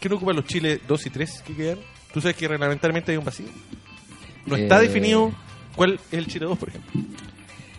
¿quién 0.00 0.12
ocupa 0.12 0.32
los 0.32 0.44
Chile 0.46 0.80
2 0.86 1.06
y 1.06 1.10
3 1.10 1.42
que 1.46 1.54
quedan? 1.54 1.78
¿Tú 2.12 2.20
sabes 2.20 2.36
que 2.36 2.46
reglamentariamente 2.48 3.10
hay 3.12 3.18
un 3.18 3.24
vacío? 3.24 3.46
No 4.46 4.56
está 4.56 4.78
Eh, 4.78 4.86
definido 4.86 5.32
cuál 5.74 5.94
es 5.94 6.18
el 6.18 6.26
Chile 6.26 6.46
2, 6.46 6.58
por 6.58 6.68
ejemplo. 6.68 7.00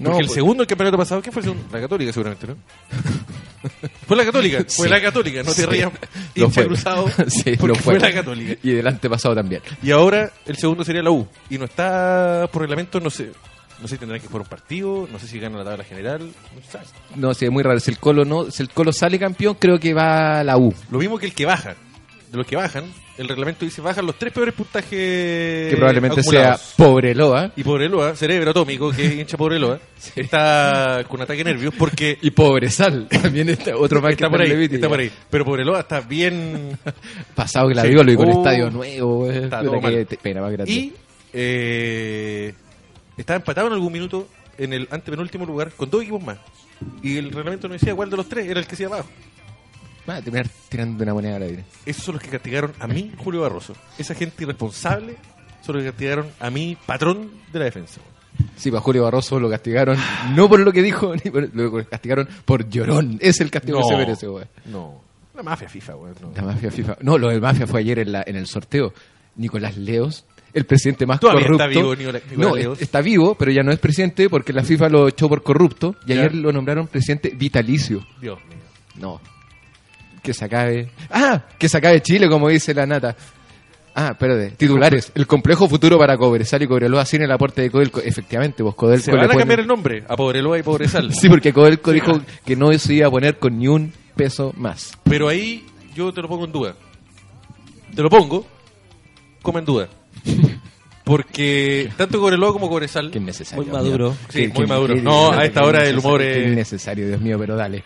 No, 0.03 0.09
Porque 0.11 0.21
el 0.21 0.27
pues- 0.27 0.35
segundo, 0.35 0.63
el 0.63 0.67
campeonato 0.67 0.97
pasado, 0.97 1.21
¿quién 1.21 1.33
fue 1.33 1.39
el 1.41 1.45
segundo? 1.45 1.65
La 1.71 1.79
Católica, 1.81 2.11
seguramente, 2.13 2.47
¿no? 2.47 2.55
fue 4.07 4.17
la 4.17 4.25
Católica, 4.25 4.57
fue 4.67 4.87
Sí. 4.87 4.93
la 4.93 5.01
Católica, 5.01 5.43
no 5.43 5.53
te 5.53 5.61
Sí. 5.61 5.65
rías, 5.65 5.91
Lo 6.35 6.49
fue. 6.49 6.65
cruzado, 6.65 7.07
Sí, 7.27 7.55
porque 7.57 7.67
lo 7.67 7.75
fue. 7.75 7.99
fue. 7.99 7.99
la 7.99 8.13
Católica. 8.13 8.59
Y 8.63 8.71
del 8.71 8.87
antepasado 8.87 9.35
también. 9.35 9.61
Y 9.81 9.91
ahora 9.91 10.31
el 10.45 10.57
segundo 10.57 10.83
sería 10.83 11.01
la 11.01 11.11
U. 11.11 11.27
Y 11.49 11.57
no 11.57 11.65
está 11.65 12.47
por 12.51 12.61
reglamento, 12.63 12.99
no 12.99 13.09
sé. 13.09 13.31
No 13.81 13.87
sé 13.87 13.95
si 13.95 13.99
tendrán 13.99 14.21
que 14.21 14.27
jugar 14.27 14.43
un 14.43 14.47
partido, 14.47 15.07
no 15.11 15.19
sé 15.19 15.27
si 15.27 15.39
gana 15.39 15.57
la 15.57 15.63
tabla 15.65 15.83
general. 15.83 16.21
No. 17.15 17.27
No, 17.29 17.33
sí, 17.33 17.45
es 17.45 17.51
muy 17.51 17.63
raro. 17.63 17.79
Si 17.79 17.91
el 17.91 17.97
Colo 17.99 18.23
no, 18.23 18.49
si 18.49 18.63
el 18.63 18.69
Colo 18.69 18.93
sale 18.93 19.19
campeón, 19.19 19.55
creo 19.59 19.77
que 19.79 19.93
va 19.93 20.39
a 20.39 20.43
la 20.43 20.57
U. 20.57 20.73
Lo 20.89 20.99
mismo 20.99 21.17
que 21.17 21.25
el 21.25 21.33
que 21.33 21.45
baja. 21.45 21.75
De 22.31 22.37
los 22.37 22.47
que 22.47 22.55
bajan, 22.55 22.85
el 23.17 23.27
reglamento 23.27 23.63
dice 23.65 23.79
bajan 23.81 24.05
los 24.05 24.17
tres 24.17 24.33
peores 24.33 24.53
puntajes. 24.53 24.89
Que 24.89 25.73
probablemente 25.75 26.19
acumulados. 26.21 26.61
sea 26.61 26.75
Pobreloa. 26.85 27.51
Y 27.55 27.63
Pobreloa, 27.63 28.15
cerebro 28.15 28.51
atómico, 28.51 28.91
que 28.91 29.05
es 29.05 29.13
hincha 29.13 29.37
Pobreloa, 29.37 29.79
está 30.15 31.03
con 31.07 31.21
ataque 31.21 31.43
de 31.43 31.53
nervios 31.53 31.73
porque 31.77 32.17
Y 32.21 32.31
Pobresal. 32.31 33.07
También 33.09 33.49
está 33.49 33.77
otro 33.77 34.01
más 34.01 34.09
que 34.09 34.13
está 34.15 34.29
por 34.29 34.41
ahí, 34.41 34.49
Leviti, 34.49 34.75
está 34.75 34.87
ya. 34.87 34.89
por 34.89 34.99
ahí. 34.99 35.11
Pero 35.29 35.45
Pobreloa 35.45 35.79
está 35.81 36.01
bien 36.01 36.77
Pasado 37.35 37.69
que 37.69 37.75
la 37.75 37.83
Sí. 37.83 37.89
y 37.89 38.15
con 38.15 38.27
Oh, 38.29 38.31
estadio 38.39 38.69
nuevo. 38.71 39.17
güey. 39.25 39.37
está 39.43 39.61
todo 39.63 39.79
mal. 39.79 40.05
te- 40.07 40.17
pena 40.17 40.41
más 40.41 40.51
grande. 40.51 40.71
Y 40.71 40.93
eh, 41.33 42.53
estaba 43.17 43.37
empatado 43.37 43.67
en 43.67 43.73
algún 43.73 43.93
minuto 43.93 44.27
en 44.57 44.73
el 44.73 44.87
antepenúltimo 44.91 45.45
lugar 45.45 45.71
con 45.75 45.89
dos 45.89 46.01
equipos 46.01 46.23
más. 46.23 46.37
Y 47.01 47.17
el 47.17 47.31
reglamento 47.31 47.67
no 47.67 47.73
decía 47.73 47.95
cuál 47.95 48.09
de 48.09 48.17
los 48.17 48.27
tres 48.27 48.47
era 48.47 48.59
el 48.59 48.67
que 48.67 48.75
hacía 48.75 48.87
abajo. 48.87 49.07
Va 50.09 50.15
a 50.17 50.21
terminar 50.21 50.47
tirando 50.69 51.01
una 51.03 51.13
moneda 51.13 51.37
al 51.37 51.43
aire. 51.43 51.63
Esos 51.85 52.03
son 52.03 52.15
los 52.15 52.23
que 52.23 52.29
castigaron 52.29 52.73
a 52.79 52.87
mí, 52.87 53.11
Julio 53.17 53.41
Barroso. 53.41 53.73
Esa 53.97 54.13
gente 54.15 54.43
irresponsable 54.43 55.15
son 55.61 55.75
los 55.75 55.83
que 55.85 55.91
castigaron 55.91 56.27
a 56.39 56.49
mí, 56.49 56.77
patrón 56.85 57.31
de 57.51 57.59
la 57.59 57.65
defensa. 57.65 58.01
Sí, 58.57 58.69
para 58.71 58.81
Julio 58.81 59.03
Barroso 59.03 59.39
lo 59.39 59.49
castigaron 59.49 59.95
no 60.35 60.49
por 60.49 60.59
lo 60.59 60.71
que 60.71 60.81
dijo, 60.81 61.13
ni 61.23 61.31
por, 61.31 61.49
lo 61.55 61.85
castigaron 61.85 62.27
por 62.45 62.67
llorón. 62.67 63.17
Es 63.21 63.39
el 63.41 63.49
castigo 63.51 63.79
No. 63.79 63.87
que 63.87 63.93
se 63.93 63.97
merece, 63.97 64.27
güey. 64.27 64.45
No. 64.65 65.01
La 65.35 65.43
mafia 65.43 65.69
FIFA, 65.69 65.93
güey. 65.93 66.13
no. 66.21 66.31
La 66.35 66.41
mafia 66.43 66.69
FIFA. 66.71 66.97
No, 67.01 67.17
lo 67.17 67.29
del 67.29 67.41
mafia 67.41 67.65
fue 67.65 67.79
ayer 67.79 67.99
en, 67.99 68.11
la, 68.11 68.23
en 68.25 68.35
el 68.35 68.45
sorteo. 68.47 68.93
Nicolás 69.35 69.77
Leos, 69.77 70.25
el 70.53 70.65
presidente 70.65 71.05
más 71.07 71.19
Todavía 71.19 71.43
corrupto. 71.43 71.63
está 71.63 71.79
vivo 71.79 71.95
Nicolás- 71.95 72.21
Nicolás 72.29 72.49
no, 72.51 72.55
Leos. 72.55 72.77
es- 72.77 72.83
está 72.83 73.01
vivo, 73.01 73.35
pero 73.35 73.51
ya 73.51 73.63
no 73.63 73.71
es 73.71 73.79
presidente 73.79 74.29
porque 74.29 74.53
la 74.53 74.63
FIFA 74.63 74.89
lo 74.89 75.07
echó 75.07 75.27
por 75.29 75.41
corrupto 75.41 75.95
y 76.05 76.09
Ya. 76.13 76.19
ayer 76.19 76.35
lo 76.35 76.51
nombraron 76.51 76.87
presidente 76.87 77.29
vitalicio. 77.35 78.05
Dios 78.21 78.37
mío. 78.47 78.57
No. 78.97 79.21
Que 80.23 80.33
se 80.33 80.45
acabe. 80.45 80.89
¡Ah! 81.11 81.43
Que 81.59 81.69
se 81.69 81.77
acabe 81.77 82.01
Chile, 82.01 82.27
como 82.29 82.49
dice 82.49 82.73
la 82.73 82.85
nata. 82.87 83.15
Ah, 83.95 84.09
espérate. 84.13 84.51
Titulares. 84.57 85.11
El 85.13 85.27
complejo 85.27 85.69
futuro 85.69 85.99
para 85.99 86.17
Cobresal 86.17 86.63
y 86.63 86.67
Cobreloa 86.67 87.05
sin 87.05 87.21
el 87.21 87.31
aporte 87.31 87.61
de 87.61 87.69
Codelco. 87.69 87.99
Efectivamente, 87.99 88.63
vos 88.63 88.73
Codelco 88.73 89.05
Se 89.05 89.11
van 89.11 89.25
a 89.25 89.27
pone- 89.27 89.37
cambiar 89.39 89.59
el 89.59 89.67
nombre 89.67 90.03
a 90.07 90.15
Pobreloa 90.15 90.57
y 90.57 90.63
Pobresal. 90.63 91.13
Sí, 91.13 91.29
porque 91.29 91.53
Codelco 91.53 91.91
dijo 91.91 92.13
que 92.43 92.55
no 92.55 92.73
se 92.79 92.95
iba 92.95 93.07
a 93.07 93.11
poner 93.11 93.37
con 93.37 93.59
ni 93.59 93.67
un 93.67 93.93
peso 94.15 94.51
más. 94.57 94.97
Pero 95.03 95.27
ahí 95.29 95.63
yo 95.93 96.11
te 96.11 96.21
lo 96.23 96.27
pongo 96.27 96.45
en 96.45 96.51
duda. 96.51 96.75
Te 97.95 98.01
lo 98.01 98.09
pongo 98.09 98.47
como 99.43 99.59
en 99.59 99.65
duda. 99.65 99.89
Porque 101.03 101.91
tanto 101.97 102.17
Cobreloa 102.19 102.53
como 102.53 102.69
Cobresal. 102.69 103.11
Qué 103.11 103.19
innecesario. 103.19 103.63
Muy 103.65 103.71
maduro. 103.73 104.15
Sí, 104.29 104.47
muy 104.55 104.65
maduro. 104.65 104.95
No, 104.95 105.31
a 105.33 105.43
esta 105.43 105.63
hora 105.65 105.83
el 105.85 105.99
humor 105.99 106.21
qué 106.21 106.45
es. 106.45 106.51
innecesario, 106.53 107.07
Dios 107.09 107.19
mío, 107.19 107.37
pero 107.37 107.55
dale. 107.57 107.83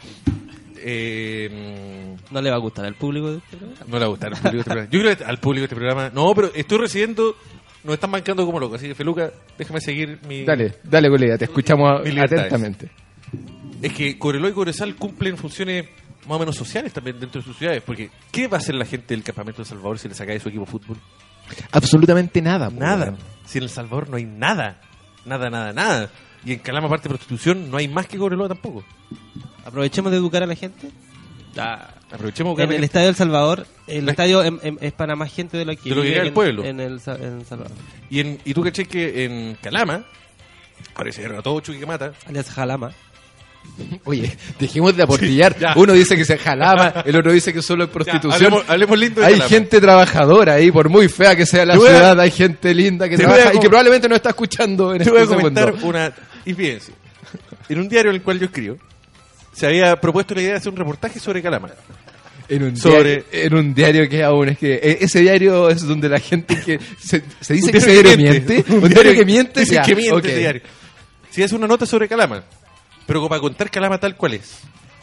Eh, 0.90 2.16
No 2.32 2.42
le 2.42 2.50
va 2.50 2.56
a 2.56 2.60
gustar 2.60 2.86
al 2.86 2.96
público 2.96 3.32
de 3.32 3.38
este 3.38 3.58
programa. 3.58 3.86
no 3.88 3.94
le 3.94 4.00
va 4.00 4.06
a 4.06 4.10
gustar 4.10 4.34
al 4.34 4.40
público 4.42 4.60
este 4.60 4.70
programa. 4.72 4.90
Yo 4.92 5.00
creo 5.00 5.18
que 5.18 5.24
al 5.24 5.38
público 5.40 5.64
este 5.64 5.76
programa. 5.76 6.10
No, 6.14 6.34
pero 6.34 6.52
estoy 6.54 6.78
recibiendo 6.78 7.36
nos 7.84 7.94
están 7.94 8.12
bancando 8.12 8.46
como 8.46 8.60
locos. 8.60 8.78
Así 8.80 8.88
que, 8.88 8.96
Feluca, 8.96 9.32
déjame 9.58 9.80
seguir 9.82 10.20
mi. 10.28 10.44
Dale, 10.44 10.76
dale, 10.84 11.10
colega, 11.10 11.38
te 11.38 11.46
escuchamos 11.46 12.02
atentamente. 12.06 12.90
Es 13.82 13.94
que 13.94 14.18
Cobreloa 14.18 14.50
y 14.50 14.54
Cobresal 14.54 14.96
cumplen 14.96 15.38
funciones 15.38 15.86
más 16.28 16.36
o 16.36 16.40
menos 16.40 16.56
sociales 16.56 16.92
también 16.92 17.20
dentro 17.20 17.40
de 17.42 17.46
sus 17.46 17.58
ciudades. 17.58 17.82
Porque, 17.84 18.10
¿qué 18.32 18.48
va 18.48 18.58
a 18.58 18.60
hacer 18.60 18.76
la 18.76 18.86
gente 18.86 19.14
del 19.14 19.24
campamento 19.24 19.58
de 19.58 19.64
El 19.64 19.70
Salvador 19.70 20.00
si 20.00 20.10
le 20.10 20.16
saca 20.16 20.34
de 20.34 20.40
su 20.40 20.50
equipo 20.50 20.66
de 20.66 20.72
fútbol? 20.72 20.98
Absolutamente 21.72 22.42
nada. 22.42 22.70
po, 22.70 22.80
Nada. 22.80 23.16
Si 23.46 23.58
en 23.58 23.66
El 23.66 23.70
Salvador 23.70 24.10
no 24.10 24.18
hay 24.18 24.26
nada. 24.26 24.82
Nada, 25.26 25.50
nada, 25.50 25.72
nada. 25.72 26.10
Y 26.44 26.54
en 26.54 26.60
Calama, 26.60 26.88
aparte 26.88 27.08
de 27.08 27.16
prostitución, 27.16 27.70
no 27.70 27.78
hay 27.78 27.88
más 27.88 28.08
que 28.08 28.18
Cobreloa 28.18 28.48
tampoco. 28.50 28.84
Aprovechemos 29.68 30.12
de 30.12 30.18
educar 30.18 30.42
a 30.44 30.48
la 30.48 30.56
gente. 30.56 30.90
Ah, 31.58 31.90
Aprovechemos 32.12 32.56
que 32.56 32.64
en 32.64 32.72
el 32.72 32.84
Estadio 32.84 33.10
El 33.10 33.16
Salvador, 33.16 33.66
el 33.88 34.06
La- 34.06 34.12
estadio 34.12 34.44
em- 34.44 34.60
em- 34.64 34.78
es 34.80 34.94
para 34.94 35.16
más 35.16 35.34
gente 35.34 35.58
de 35.58 35.66
lo 35.66 35.76
que, 35.76 35.90
De 35.90 35.96
lo 35.96 36.02
que 36.02 36.02
vive 36.02 36.10
llega 36.12 36.22
el 36.22 36.28
en- 36.30 36.34
pueblo. 36.34 36.64
En 36.64 36.80
el, 36.80 37.02
en 37.06 37.40
El 37.40 37.46
Salvador. 37.46 37.72
Y, 38.10 38.20
en, 38.22 38.40
y 38.46 38.54
tú 38.54 38.64
caché 38.64 38.86
que 38.86 39.26
en 39.26 39.56
Calama, 39.62 40.06
se 41.12 41.26
a 41.26 41.42
todo 41.42 41.60
Chuquicamata, 41.60 42.14
Alias 42.28 42.50
Jalama. 42.50 42.92
Oye, 44.06 44.38
dejemos 44.60 44.96
de 44.96 45.04
aportillar. 45.04 45.54
Sí, 45.54 45.60
ya. 45.62 45.74
Uno 45.76 45.92
dice 45.94 46.16
que 46.16 46.24
se 46.24 46.38
jalaba, 46.38 47.02
el 47.06 47.16
otro 47.18 47.34
dice 47.34 47.52
que 47.52 47.62
solo 47.62 47.84
es 47.84 47.90
prostitución. 47.90 48.34
hablemos- 48.54 48.64
hablemos 48.70 48.98
lindo 49.00 49.20
de 49.22 49.28
hay 49.28 49.34
Calama. 49.34 49.50
gente 49.50 49.82
trabajadora 49.82 50.54
ahí, 50.54 50.72
por 50.72 50.88
muy 50.90 51.10
fea 51.10 51.36
que 51.36 51.46
sea 51.46 51.66
la 51.66 51.74
Te 51.74 51.80
voy 51.80 51.90
a- 51.90 51.92
ciudad, 51.92 52.20
hay 52.22 52.32
gente 52.32 52.74
linda 52.74 53.10
que 53.10 53.18
te 53.18 53.24
trabaja 53.24 53.54
y 53.54 53.60
que 53.60 53.68
probablemente 53.68 54.08
no 54.08 54.16
está 54.16 54.30
escuchando 54.30 54.94
en 54.96 55.04
te 55.04 55.10
voy 55.10 55.20
a 55.20 55.24
este 55.24 55.36
comentar 55.36 55.66
segundo. 55.66 55.88
una 55.88 56.14
infidencia. 56.46 56.94
En 57.68 57.80
un 57.80 57.90
diario 57.90 58.12
en 58.12 58.16
el 58.16 58.22
cual 58.24 58.40
yo 58.40 58.46
escribo, 58.46 58.78
se 59.58 59.66
había 59.66 60.00
propuesto 60.00 60.36
la 60.36 60.42
idea 60.42 60.52
de 60.52 60.58
hacer 60.58 60.70
un 60.72 60.78
reportaje 60.78 61.20
sobre 61.20 61.42
Calama. 61.42 61.70
En 62.50 62.64
un, 62.64 62.78
sobre- 62.78 63.24
diario, 63.24 63.26
en 63.32 63.54
un 63.56 63.74
diario 63.74 64.08
que 64.10 64.24
aún 64.24 64.50
es 64.50 64.58
que 64.58 64.76
e- 64.76 64.98
ese 65.02 65.20
diario 65.20 65.70
es 65.70 65.82
donde 65.86 66.08
la 66.08 66.20
gente 66.20 66.58
que 66.64 66.80
se, 67.00 67.22
se 67.42 67.54
dice 67.54 67.72
que 67.72 67.80
ese 67.80 67.92
diario 67.92 68.16
miente, 68.18 68.64
un 68.70 68.88
diario 68.90 69.14
que 69.14 69.26
miente, 69.26 69.60
Dicen 69.62 69.76
ya, 69.76 69.82
que 69.82 69.96
miente 69.96 70.16
ok. 70.16 70.26
ese 70.26 70.38
diario. 70.40 70.62
Si 71.30 71.44
hace 71.44 71.56
una 71.56 71.68
nota 71.68 71.86
sobre 71.86 72.08
Calama, 72.08 72.44
pero 73.06 73.28
para 73.28 73.42
contar 73.42 73.70
Calama 73.70 74.00
tal 74.00 74.16
cual 74.16 74.36
es. 74.36 74.60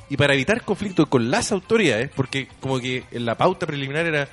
Y 0.09 0.17
para 0.17 0.35
evitar 0.35 0.63
conflicto 0.63 1.07
con 1.07 1.31
las 1.31 1.51
autoridades, 1.53 2.11
porque 2.15 2.49
como 2.61 2.79
que 2.81 3.05
en 3.11 3.25
la 3.27 3.37
pauta 3.37 3.67
preliminar 3.67 4.07
era 4.07 4.29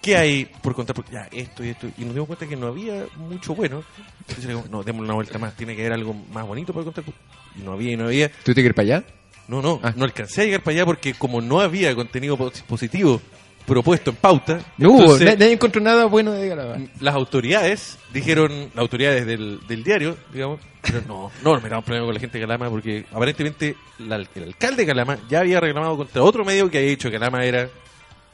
¿qué 0.00 0.16
hay 0.16 0.44
por 0.62 0.74
contar? 0.74 0.94
Porque 0.96 1.12
ya, 1.12 1.28
esto 1.32 1.64
y 1.64 1.70
esto. 1.70 1.86
Y 1.98 2.04
nos 2.04 2.14
dimos 2.14 2.28
cuenta 2.28 2.46
que 2.46 2.56
no 2.56 2.68
había 2.68 3.04
mucho 3.16 3.54
bueno. 3.54 3.82
Entonces, 4.20 4.44
le 4.44 4.54
digo, 4.54 4.64
no, 4.70 4.82
démosle 4.82 5.06
una 5.06 5.14
vuelta 5.14 5.38
más. 5.38 5.54
Tiene 5.56 5.74
que 5.74 5.82
haber 5.82 5.92
algo 5.94 6.14
más 6.14 6.46
bonito 6.46 6.72
para 6.72 6.84
contar. 6.84 7.04
Y 7.58 7.62
no 7.62 7.72
había 7.72 7.92
y 7.92 7.96
no 7.96 8.04
había. 8.06 8.28
¿Tú 8.30 8.52
te 8.54 8.60
quieres 8.62 8.74
para 8.74 8.84
allá? 8.96 9.04
No, 9.48 9.60
no, 9.62 9.80
no 9.96 10.04
alcancé 10.04 10.42
a 10.42 10.44
llegar 10.44 10.62
para 10.62 10.76
allá 10.76 10.86
porque 10.86 11.14
como 11.14 11.40
no 11.40 11.60
había 11.60 11.94
contenido 11.94 12.36
pos- 12.36 12.62
positivo 12.68 13.20
propuesto 13.66 14.10
en 14.10 14.16
pauta, 14.16 14.60
No 14.78 14.90
hubo, 14.92 15.18
nadie 15.18 15.52
encontró 15.52 15.80
nada 15.82 16.04
bueno 16.06 16.32
de 16.32 16.48
Calama. 16.48 16.76
las 17.00 17.14
autoridades 17.14 17.98
dijeron, 18.12 18.70
las 18.74 18.78
autoridades 18.78 19.26
del, 19.26 19.60
del 19.68 19.84
diario, 19.84 20.16
digamos, 20.32 20.60
pero 20.82 21.02
no, 21.06 21.30
no, 21.42 21.60
no 21.60 21.76
un 21.78 21.82
problema 21.84 22.06
con 22.06 22.14
la 22.14 22.20
gente 22.20 22.38
de 22.38 22.44
Calama 22.46 22.70
porque 22.70 23.04
aparentemente 23.12 23.76
la- 23.98 24.16
el 24.16 24.42
alcalde 24.42 24.82
de 24.82 24.86
Calama 24.86 25.18
ya 25.28 25.40
había 25.40 25.60
reclamado 25.60 25.96
contra 25.98 26.22
otro 26.22 26.44
medio 26.46 26.70
que 26.70 26.78
había 26.78 26.90
dicho 26.90 27.10
que 27.10 27.18
Calama 27.18 27.44
era 27.44 27.68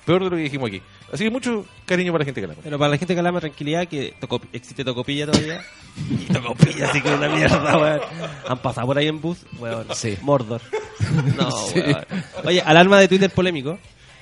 peor 0.04 0.22
de 0.24 0.30
lo 0.30 0.36
que 0.36 0.42
dijimos 0.42 0.68
aquí. 0.68 0.82
Así 1.12 1.22
que 1.24 1.30
mucho 1.30 1.64
cariño 1.86 2.10
para 2.12 2.22
la 2.22 2.24
gente 2.26 2.40
de 2.40 2.46
Calama. 2.46 2.62
Pero 2.64 2.78
para 2.78 2.90
la 2.90 2.98
gente 2.98 3.12
de 3.12 3.16
Calama, 3.16 3.40
tranquilidad, 3.40 3.86
que 3.86 4.14
Toco- 4.20 4.40
existe 4.52 4.84
Tocopilla 4.84 5.26
todavía. 5.26 5.60
Y 6.10 6.32
Tocopilla, 6.32 6.88
así 6.90 7.00
que 7.00 7.14
una 7.14 7.28
mierda, 7.28 7.76
weón. 7.78 8.00
Han 8.48 8.58
pasado 8.58 8.86
por 8.88 8.98
ahí 8.98 9.06
en 9.08 9.20
bus, 9.20 9.38
weón. 9.58 9.86
Sí. 9.94 10.16
Mordor. 10.22 10.60
No, 11.36 11.50
Sí. 11.50 11.80
weón. 11.80 12.04
Oye, 12.44 12.60
alarma 12.62 12.98
de 12.98 13.08
Twitter 13.08 13.30
polémico. 13.30 13.78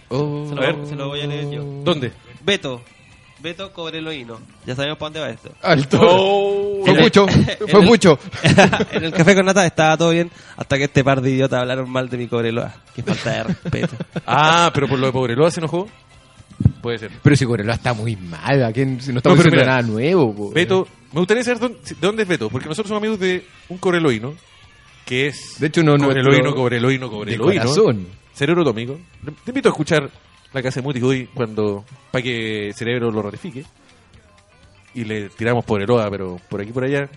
Oh. 0.09 0.47
Se 0.49 0.55
A 0.55 0.61
ver. 0.61 0.75
lo, 0.77 0.87
se 0.87 0.95
lo 0.97 1.09
voy 1.09 1.21
a 1.23 1.27
leer 1.27 1.51
yo. 1.51 1.63
¿Dónde? 1.85 2.13
Beto. 2.45 2.83
Beto 3.41 3.73
Cobreloíno. 3.73 4.39
Ya 4.67 4.77
sabemos 4.77 4.99
para 4.99 5.07
dónde 5.07 5.21
va 5.21 5.31
esto. 5.31 5.51
Alto. 5.63 5.99
Oh. 6.01 6.83
Fue 6.85 6.95
el- 6.95 7.01
mucho, 7.01 7.27
en 7.29 7.69
fue 7.69 7.81
el- 7.81 7.87
mucho. 7.87 8.19
en 8.93 9.05
el 9.05 9.13
café 9.13 9.35
con 9.35 9.47
nata 9.47 9.65
estaba 9.67 9.97
todo 9.97 10.11
bien 10.11 10.31
hasta 10.57 10.77
que 10.77 10.85
este 10.85 11.03
par 11.03 11.21
de 11.23 11.31
idiotas 11.31 11.61
hablaron 11.61 11.89
mal 11.91 12.09
de 12.09 12.19
mi 12.19 12.29
Cobreloa. 12.29 12.73
Qué 12.95 13.03
falta 13.03 13.31
de 13.31 13.43
respeto. 13.45 13.97
Ah, 14.27 14.71
pero 14.75 14.87
por 14.89 14.99
lo 14.99 15.07
de 15.07 15.13
Pobreloa 15.13 15.51
se 15.51 15.61
enojó. 15.61 15.89
Puede 16.83 16.99
ser. 16.99 17.11
Pero 17.23 17.37
si 17.37 17.45
Cobreloa 17.47 17.75
está 17.75 17.93
muy 17.95 18.17
mal, 18.17 18.65
¿a 18.65 18.73
quién? 18.73 19.01
Si 19.01 19.09
no 19.09 19.15
No, 19.15 19.19
estamos 19.19 19.45
mira, 19.45 19.65
nada 19.65 19.83
nuevo. 19.83 20.35
po. 20.35 20.51
Beto, 20.51 20.87
me 21.13 21.21
gustaría 21.21 21.45
saber 21.45 21.61
dónde, 21.61 21.79
de 21.89 21.97
dónde 22.01 22.23
es 22.25 22.29
Beto, 22.29 22.51
porque 22.51 22.69
nosotros 22.69 22.89
somos 22.89 23.01
amigos 23.03 23.21
de 23.21 23.45
un 23.69 23.79
cobreloíno, 23.79 24.35
que 25.07 25.29
es... 25.29 25.57
De 25.59 25.69
hecho, 25.69 25.83
no 25.83 25.93
de 25.93 25.99
cobreloíno. 25.99 26.55
corazón. 27.71 28.07
Cerebro 28.35 28.63
atómico. 28.63 28.99
Te 29.45 29.51
invito 29.51 29.69
a 29.69 29.73
escuchar 29.73 30.11
la 30.53 30.63
casa 30.63 30.81
de 30.81 30.85
Muti 30.85 31.01
hoy 31.03 31.29
cuando, 31.33 31.85
para 32.11 32.23
que 32.23 32.73
Cerebro 32.75 33.11
lo 33.11 33.23
ratifique. 33.23 33.65
Y 34.95 35.05
le 35.05 35.29
tiramos 35.31 35.65
Pobreloa, 35.65 36.11
pero 36.11 36.39
por 36.49 36.61
aquí 36.61 36.73
por 36.73 36.85
allá. 36.85 37.09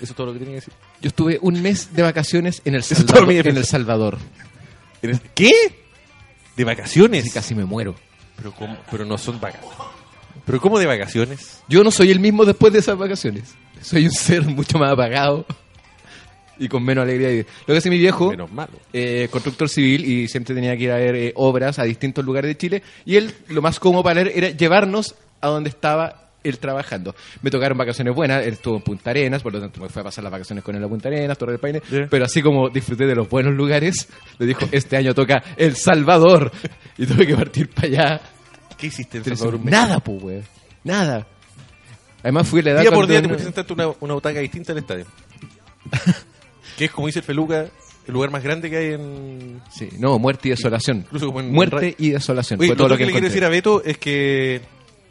Eso 0.00 0.12
es 0.12 0.14
todo 0.14 0.28
lo 0.28 0.32
que 0.32 0.38
tenía 0.38 0.52
que 0.52 0.60
decir. 0.60 0.74
Yo 1.02 1.08
estuve 1.08 1.38
un 1.42 1.60
mes 1.60 1.92
de 1.94 2.02
vacaciones 2.02 2.62
en 2.64 2.74
El 2.74 2.82
Salvador. 2.82 3.30
en. 3.32 3.56
El 3.56 3.64
Salvador. 3.64 4.18
¿Eres- 5.02 5.20
¿Qué? 5.34 5.50
¿De 6.60 6.64
vacaciones? 6.64 7.22
Casi, 7.24 7.34
casi 7.34 7.54
me 7.54 7.64
muero. 7.64 7.94
Pero, 8.36 8.52
¿cómo? 8.52 8.76
pero 8.90 9.04
no 9.04 9.16
son 9.16 9.40
vacaciones. 9.40 9.78
¿Pero 10.44 10.60
cómo 10.60 10.78
de 10.78 10.86
vacaciones? 10.86 11.62
Yo 11.68 11.82
no 11.82 11.90
soy 11.90 12.10
el 12.10 12.20
mismo 12.20 12.44
después 12.44 12.72
de 12.72 12.80
esas 12.80 12.98
vacaciones. 12.98 13.54
Soy 13.80 14.04
un 14.04 14.12
ser 14.12 14.42
mucho 14.46 14.78
más 14.78 14.92
apagado 14.92 15.46
y 16.58 16.68
con 16.68 16.84
menos 16.84 17.04
alegría. 17.04 17.44
Lo 17.66 17.72
que 17.74 17.78
hace 17.78 17.88
mi 17.88 17.98
viejo, 17.98 18.30
Menos 18.30 18.52
malo. 18.52 18.72
eh, 18.92 19.28
constructor 19.30 19.68
civil, 19.70 20.04
y 20.04 20.28
siempre 20.28 20.54
tenía 20.54 20.76
que 20.76 20.84
ir 20.84 20.90
a 20.92 20.96
ver 20.96 21.14
eh, 21.16 21.32
obras 21.36 21.78
a 21.78 21.84
distintos 21.84 22.24
lugares 22.24 22.50
de 22.50 22.56
Chile. 22.58 22.82
Y 23.06 23.16
él, 23.16 23.34
lo 23.48 23.62
más 23.62 23.80
cómodo 23.80 24.02
para 24.02 24.20
él 24.20 24.30
era 24.34 24.50
llevarnos 24.50 25.14
a 25.40 25.48
donde 25.48 25.70
estaba 25.70 26.29
él 26.42 26.58
trabajando. 26.58 27.14
Me 27.42 27.50
tocaron 27.50 27.76
vacaciones 27.76 28.14
buenas, 28.14 28.44
él 28.44 28.54
estuvo 28.54 28.76
en 28.76 28.82
Punta 28.82 29.10
Arenas, 29.10 29.42
por 29.42 29.52
lo 29.52 29.60
tanto 29.60 29.80
me 29.80 29.88
fue 29.88 30.02
a 30.02 30.04
pasar 30.04 30.24
las 30.24 30.32
vacaciones 30.32 30.64
con 30.64 30.74
él 30.76 30.84
a 30.84 30.88
Punta 30.88 31.08
Arenas, 31.08 31.38
Torre 31.38 31.52
del 31.52 31.60
Paine. 31.60 31.82
Yeah. 31.90 32.08
Pero 32.10 32.24
así 32.24 32.42
como 32.42 32.68
disfruté 32.68 33.06
de 33.06 33.14
los 33.14 33.28
buenos 33.28 33.54
lugares, 33.54 34.08
le 34.38 34.46
dijo, 34.46 34.66
este 34.72 34.96
año 34.96 35.14
toca 35.14 35.42
El 35.56 35.76
Salvador. 35.76 36.52
Y 36.98 37.06
tuve 37.06 37.26
que 37.26 37.34
partir 37.34 37.70
para 37.70 37.88
allá. 37.88 38.20
¿Qué 38.76 38.88
hiciste 38.88 39.18
en 39.18 39.36
Salvador? 39.36 39.60
Nada, 39.64 40.00
pues, 40.00 40.20
güey. 40.20 40.42
Nada. 40.84 41.26
Además 42.22 42.48
fui 42.48 42.60
a 42.60 42.64
la 42.64 42.70
edad 42.72 42.80
Día 42.82 42.90
por 42.90 43.06
día 43.06 43.22
te 43.22 43.28
presentaste 43.28 43.72
una, 43.72 43.88
una 44.00 44.14
butaca 44.14 44.40
distinta 44.40 44.72
al 44.72 44.78
estadio. 44.78 45.06
que 46.76 46.84
es, 46.86 46.90
como 46.90 47.06
dice 47.06 47.20
el 47.20 47.24
Feluca, 47.24 47.66
el 48.06 48.14
lugar 48.14 48.30
más 48.30 48.42
grande 48.42 48.68
que 48.68 48.76
hay 48.76 48.92
en... 48.92 49.62
Sí, 49.70 49.88
no, 49.98 50.18
muerte 50.18 50.48
y 50.48 50.50
desolación. 50.50 50.98
Incluso 50.98 51.26
como 51.26 51.40
en- 51.40 51.52
muerte 51.52 51.94
y 51.98 52.10
desolación. 52.10 52.60
Oye, 52.60 52.68
fue 52.68 52.76
lo 52.76 52.78
todo 52.78 52.88
lo 52.88 52.96
que, 52.96 53.02
que, 53.02 53.06
le 53.06 53.12
quiero 53.12 53.28
decir 53.28 53.44
a 53.44 53.48
Beto 53.48 53.82
es 53.84 53.98
que 53.98 54.60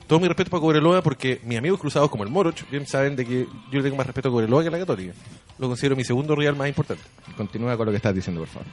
todo 0.10 0.20
mi 0.20 0.28
respeto 0.28 0.50
para 0.50 0.60
Cobreloa 0.60 1.02
porque 1.02 1.40
mis 1.46 1.58
amigos 1.58 1.80
cruzados 1.80 2.10
como 2.10 2.24
el 2.26 2.30
Moroch 2.30 2.70
bien 2.70 2.86
saben 2.86 3.16
de 3.16 3.26
que 3.26 3.46
yo 3.72 3.78
le 3.78 3.84
tengo 3.84 3.96
más 3.96 4.06
respeto 4.08 4.28
a 4.28 4.32
Cobreloa 4.32 4.62
que 4.64 4.68
a 4.68 4.72
la 4.72 4.80
Católica. 4.80 5.14
Lo 5.58 5.68
considero 5.68 5.96
mi 5.96 6.04
segundo 6.04 6.36
rival 6.36 6.56
más 6.58 6.68
importante. 6.68 7.04
Continúa 7.38 7.78
con 7.78 7.86
lo 7.86 7.92
que 7.92 7.98
estás 7.98 8.14
diciendo, 8.16 8.42
por 8.42 8.50
favor. 8.50 8.68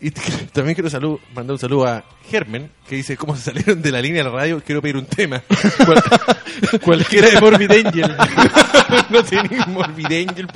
Y 0.00 0.10
también 0.10 0.74
quiero 0.74 0.90
salud, 0.90 1.20
mandar 1.32 1.52
un 1.52 1.58
saludo 1.60 1.86
a 1.86 2.02
Germen, 2.28 2.68
que 2.88 2.96
dice, 2.96 3.16
¿cómo 3.16 3.36
se 3.36 3.42
salieron 3.52 3.80
de 3.80 3.92
la 3.92 4.00
línea 4.02 4.24
de 4.24 4.30
la 4.30 4.34
radio? 4.36 4.60
Quiero 4.64 4.82
pedir 4.82 4.96
un 4.96 5.06
tema. 5.06 5.40
Cual- 5.86 6.02
cualquiera 6.82 7.28
de 7.30 7.40
Morbid 7.40 7.70
Angel. 7.70 8.16
no 9.10 9.22
tiene 9.22 9.64
Morbid 9.68 10.06
Angel. 10.06 10.48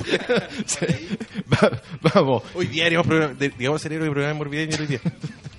Va- 1.53 1.81
Vamos. 2.13 2.43
Hoy 2.55 2.67
día 2.67 2.85
haremos 2.87 3.07
programa, 3.07 3.33
digamos 3.57 3.81
cerebro 3.81 4.05
de 4.05 4.11
programa 4.11 4.33
de 4.33 4.37
Morbid 4.39 4.59
Angel 4.63 4.81
hoy 4.81 4.87
día. 4.87 4.99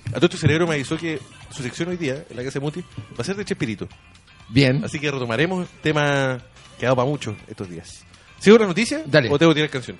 A 0.09 0.15
todo 0.15 0.27
este 0.27 0.39
cerebro 0.39 0.67
me 0.67 0.75
avisó 0.75 0.97
que 0.97 1.19
su 1.51 1.63
sección 1.63 1.89
hoy 1.89 1.97
día, 1.97 2.25
en 2.29 2.37
la 2.37 2.43
casa 2.45 2.59
de 2.59 2.61
Muti, 2.61 2.81
va 2.81 3.17
a 3.19 3.25
ser 3.25 3.37
de 3.37 3.45
Chespirito. 3.45 3.89
Bien. 4.49 4.85
Así 4.85 4.99
que 4.99 5.11
retomaremos 5.11 5.69
tema 5.83 6.39
que 6.79 6.87
ha 6.87 6.89
dado 6.89 6.97
para 6.97 7.09
mucho 7.09 7.37
estos 7.49 7.69
días. 7.69 8.05
¿Sigo 8.39 8.57
una 8.57 8.67
noticia? 8.67 9.03
Dale. 9.07 9.29
¿O 9.31 9.39
tengo 9.39 9.53
que 9.53 9.57
tirar 9.57 9.71
canción? 9.71 9.99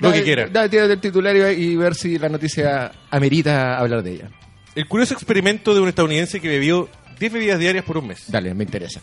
Lo 0.00 0.12
que 0.12 0.22
quiera. 0.22 0.46
Dale, 0.48 0.68
tírate 0.68 0.92
el 0.92 1.00
titulario 1.00 1.50
y 1.50 1.74
ver 1.76 1.94
si 1.94 2.18
la 2.18 2.28
noticia 2.28 2.92
amerita 3.10 3.78
hablar 3.78 4.02
de 4.02 4.12
ella. 4.12 4.30
El 4.74 4.86
curioso 4.86 5.14
experimento 5.14 5.74
de 5.74 5.80
un 5.80 5.88
estadounidense 5.88 6.40
que 6.40 6.48
bebió 6.48 6.88
10 7.18 7.32
bebidas 7.32 7.58
diarias 7.58 7.84
por 7.84 7.96
un 7.98 8.08
mes. 8.08 8.30
Dale, 8.30 8.52
me 8.52 8.64
interesa. 8.64 9.00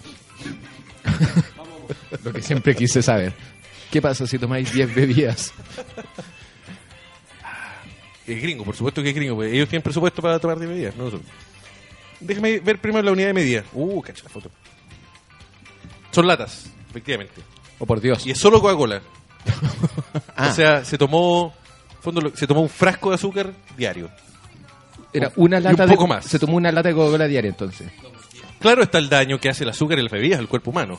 lo 2.24 2.32
que 2.32 2.42
siempre 2.42 2.76
quise 2.76 3.02
saber. 3.02 3.34
¿Qué 3.92 4.02
pasa 4.02 4.28
si 4.28 4.38
tomáis 4.38 4.72
10 4.72 4.94
bebidas? 4.94 5.54
Es 8.26 8.42
gringo, 8.42 8.64
por 8.64 8.76
supuesto 8.76 9.04
que 9.04 9.10
es 9.10 9.16
gringo, 9.16 9.36
porque 9.36 9.54
ellos 9.54 9.68
tienen 9.68 9.84
presupuesto 9.84 10.22
para 10.22 10.40
tomar 10.40 10.58
10 10.58 10.70
bebidas, 10.70 10.96
no 10.96 11.06
nosotros. 11.06 11.30
Déjame 12.24 12.60
ver 12.60 12.80
primero 12.80 13.04
la 13.04 13.12
unidad 13.12 13.28
de 13.28 13.34
medida. 13.34 13.64
Uh, 13.74 14.02
cacha 14.02 14.24
la 14.24 14.30
foto. 14.30 14.50
Son 16.12 16.28
latas, 16.28 16.66
efectivamente. 16.90 17.42
Oh, 17.80 17.86
por 17.86 18.00
Dios. 18.00 18.26
Y 18.26 18.32
es 18.32 18.38
solo 18.38 18.62
Coca-Cola. 18.62 19.02
Ah. 20.36 20.50
O 20.50 20.54
sea, 20.54 20.86
se 20.86 20.98
tomó 20.98 21.54
fondo, 22.02 22.32
se 22.36 22.48
tomó 22.48 22.62
un 22.62 22.70
frasco 22.70 23.10
de 23.10 23.16
azúcar 23.16 23.54
diario. 23.78 24.10
Era 25.12 25.32
una 25.36 25.58
Y 25.58 25.60
un 25.60 25.64
lata 25.64 25.88
poco 25.88 26.04
de, 26.04 26.10
más. 26.10 26.26
Se 26.26 26.40
tomó 26.40 26.58
una 26.58 26.72
lata 26.72 26.90
de 26.90 26.96
Coca-Cola 26.96 27.28
diaria 27.28 27.50
entonces. 27.50 27.88
Claro 28.60 28.84
está 28.84 28.98
el 28.98 29.10
daño 29.10 29.40
que 29.40 29.50
hace 29.50 29.64
el 29.64 29.70
azúcar 29.70 30.00
y 30.00 30.04
las 30.04 30.12
bebidas 30.12 30.40
al 30.40 30.48
cuerpo 30.48 30.72
humano. 30.72 30.98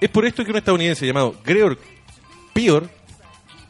Es 0.00 0.08
por 0.08 0.24
esto 0.24 0.44
que 0.44 0.50
un 0.50 0.56
estadounidense 0.56 1.06
llamado 1.06 1.34
Gregor 1.44 1.78
Pior 2.52 2.88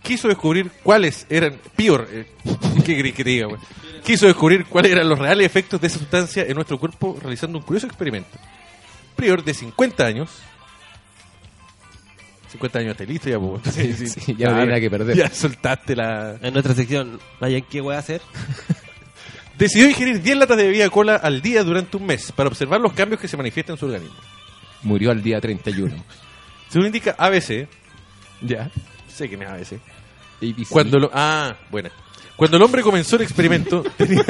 quiso 0.02 0.28
descubrir 0.28 0.70
cuáles 0.82 1.26
eran. 1.28 1.58
Pior, 1.76 2.08
eh, 2.10 2.26
¿qué 2.84 3.12
que 3.12 3.24
te 3.24 3.30
diga, 3.30 3.46
güey? 3.46 3.60
Quiso 4.04 4.26
descubrir 4.26 4.66
cuáles 4.66 4.92
eran 4.92 5.08
los 5.08 5.18
reales 5.18 5.46
efectos 5.46 5.80
de 5.80 5.86
esa 5.86 5.98
sustancia 5.98 6.44
en 6.44 6.54
nuestro 6.54 6.78
cuerpo 6.78 7.18
realizando 7.20 7.58
un 7.58 7.64
curioso 7.64 7.86
experimento. 7.86 8.38
prior 9.16 9.42
de 9.44 9.54
50 9.54 10.04
años. 10.04 10.30
50 12.50 12.78
años 12.80 12.90
está 12.92 13.04
listo 13.04 13.28
ya, 13.28 13.38
pues. 13.38 13.62
Sí, 13.74 13.92
sí, 14.08 14.34
ya 14.36 14.48
no 14.48 14.54
tiene 14.54 14.66
nada 14.66 14.80
que 14.80 14.90
perder. 14.90 15.16
Ya 15.16 15.28
soltaste 15.30 15.94
la. 15.94 16.36
En 16.42 16.52
nuestra 16.52 16.74
sección, 16.74 17.20
vayan, 17.38 17.62
¿qué 17.62 17.80
voy 17.80 17.94
a 17.94 17.98
hacer? 17.98 18.20
Decidió 19.58 19.88
ingerir 19.88 20.22
10 20.22 20.36
latas 20.38 20.56
de 20.56 20.64
bebida 20.64 20.88
cola 20.88 21.16
al 21.16 21.42
día 21.42 21.62
durante 21.62 21.96
un 21.96 22.06
mes 22.06 22.32
para 22.32 22.48
observar 22.48 22.80
los 22.80 22.94
cambios 22.94 23.20
que 23.20 23.28
se 23.28 23.36
manifiestan 23.36 23.74
en 23.74 23.78
su 23.78 23.86
organismo. 23.86 24.16
Murió 24.82 25.10
al 25.10 25.22
día 25.22 25.40
31. 25.40 25.94
Según 26.70 26.86
indica 26.86 27.14
ABC, 27.18 27.68
ya. 28.40 28.70
sé 29.06 29.28
que 29.28 29.36
no 29.36 29.42
es 29.44 29.50
ABC. 29.50 29.80
ABC. 30.40 30.68
Cuando 30.68 30.98
lo, 30.98 31.10
ah, 31.12 31.54
buena. 31.70 31.90
Cuando 32.40 32.56
el 32.56 32.62
hombre 32.62 32.80
comenzó 32.80 33.16
el 33.16 33.22
experimento, 33.22 33.82
tenía, 33.98 34.24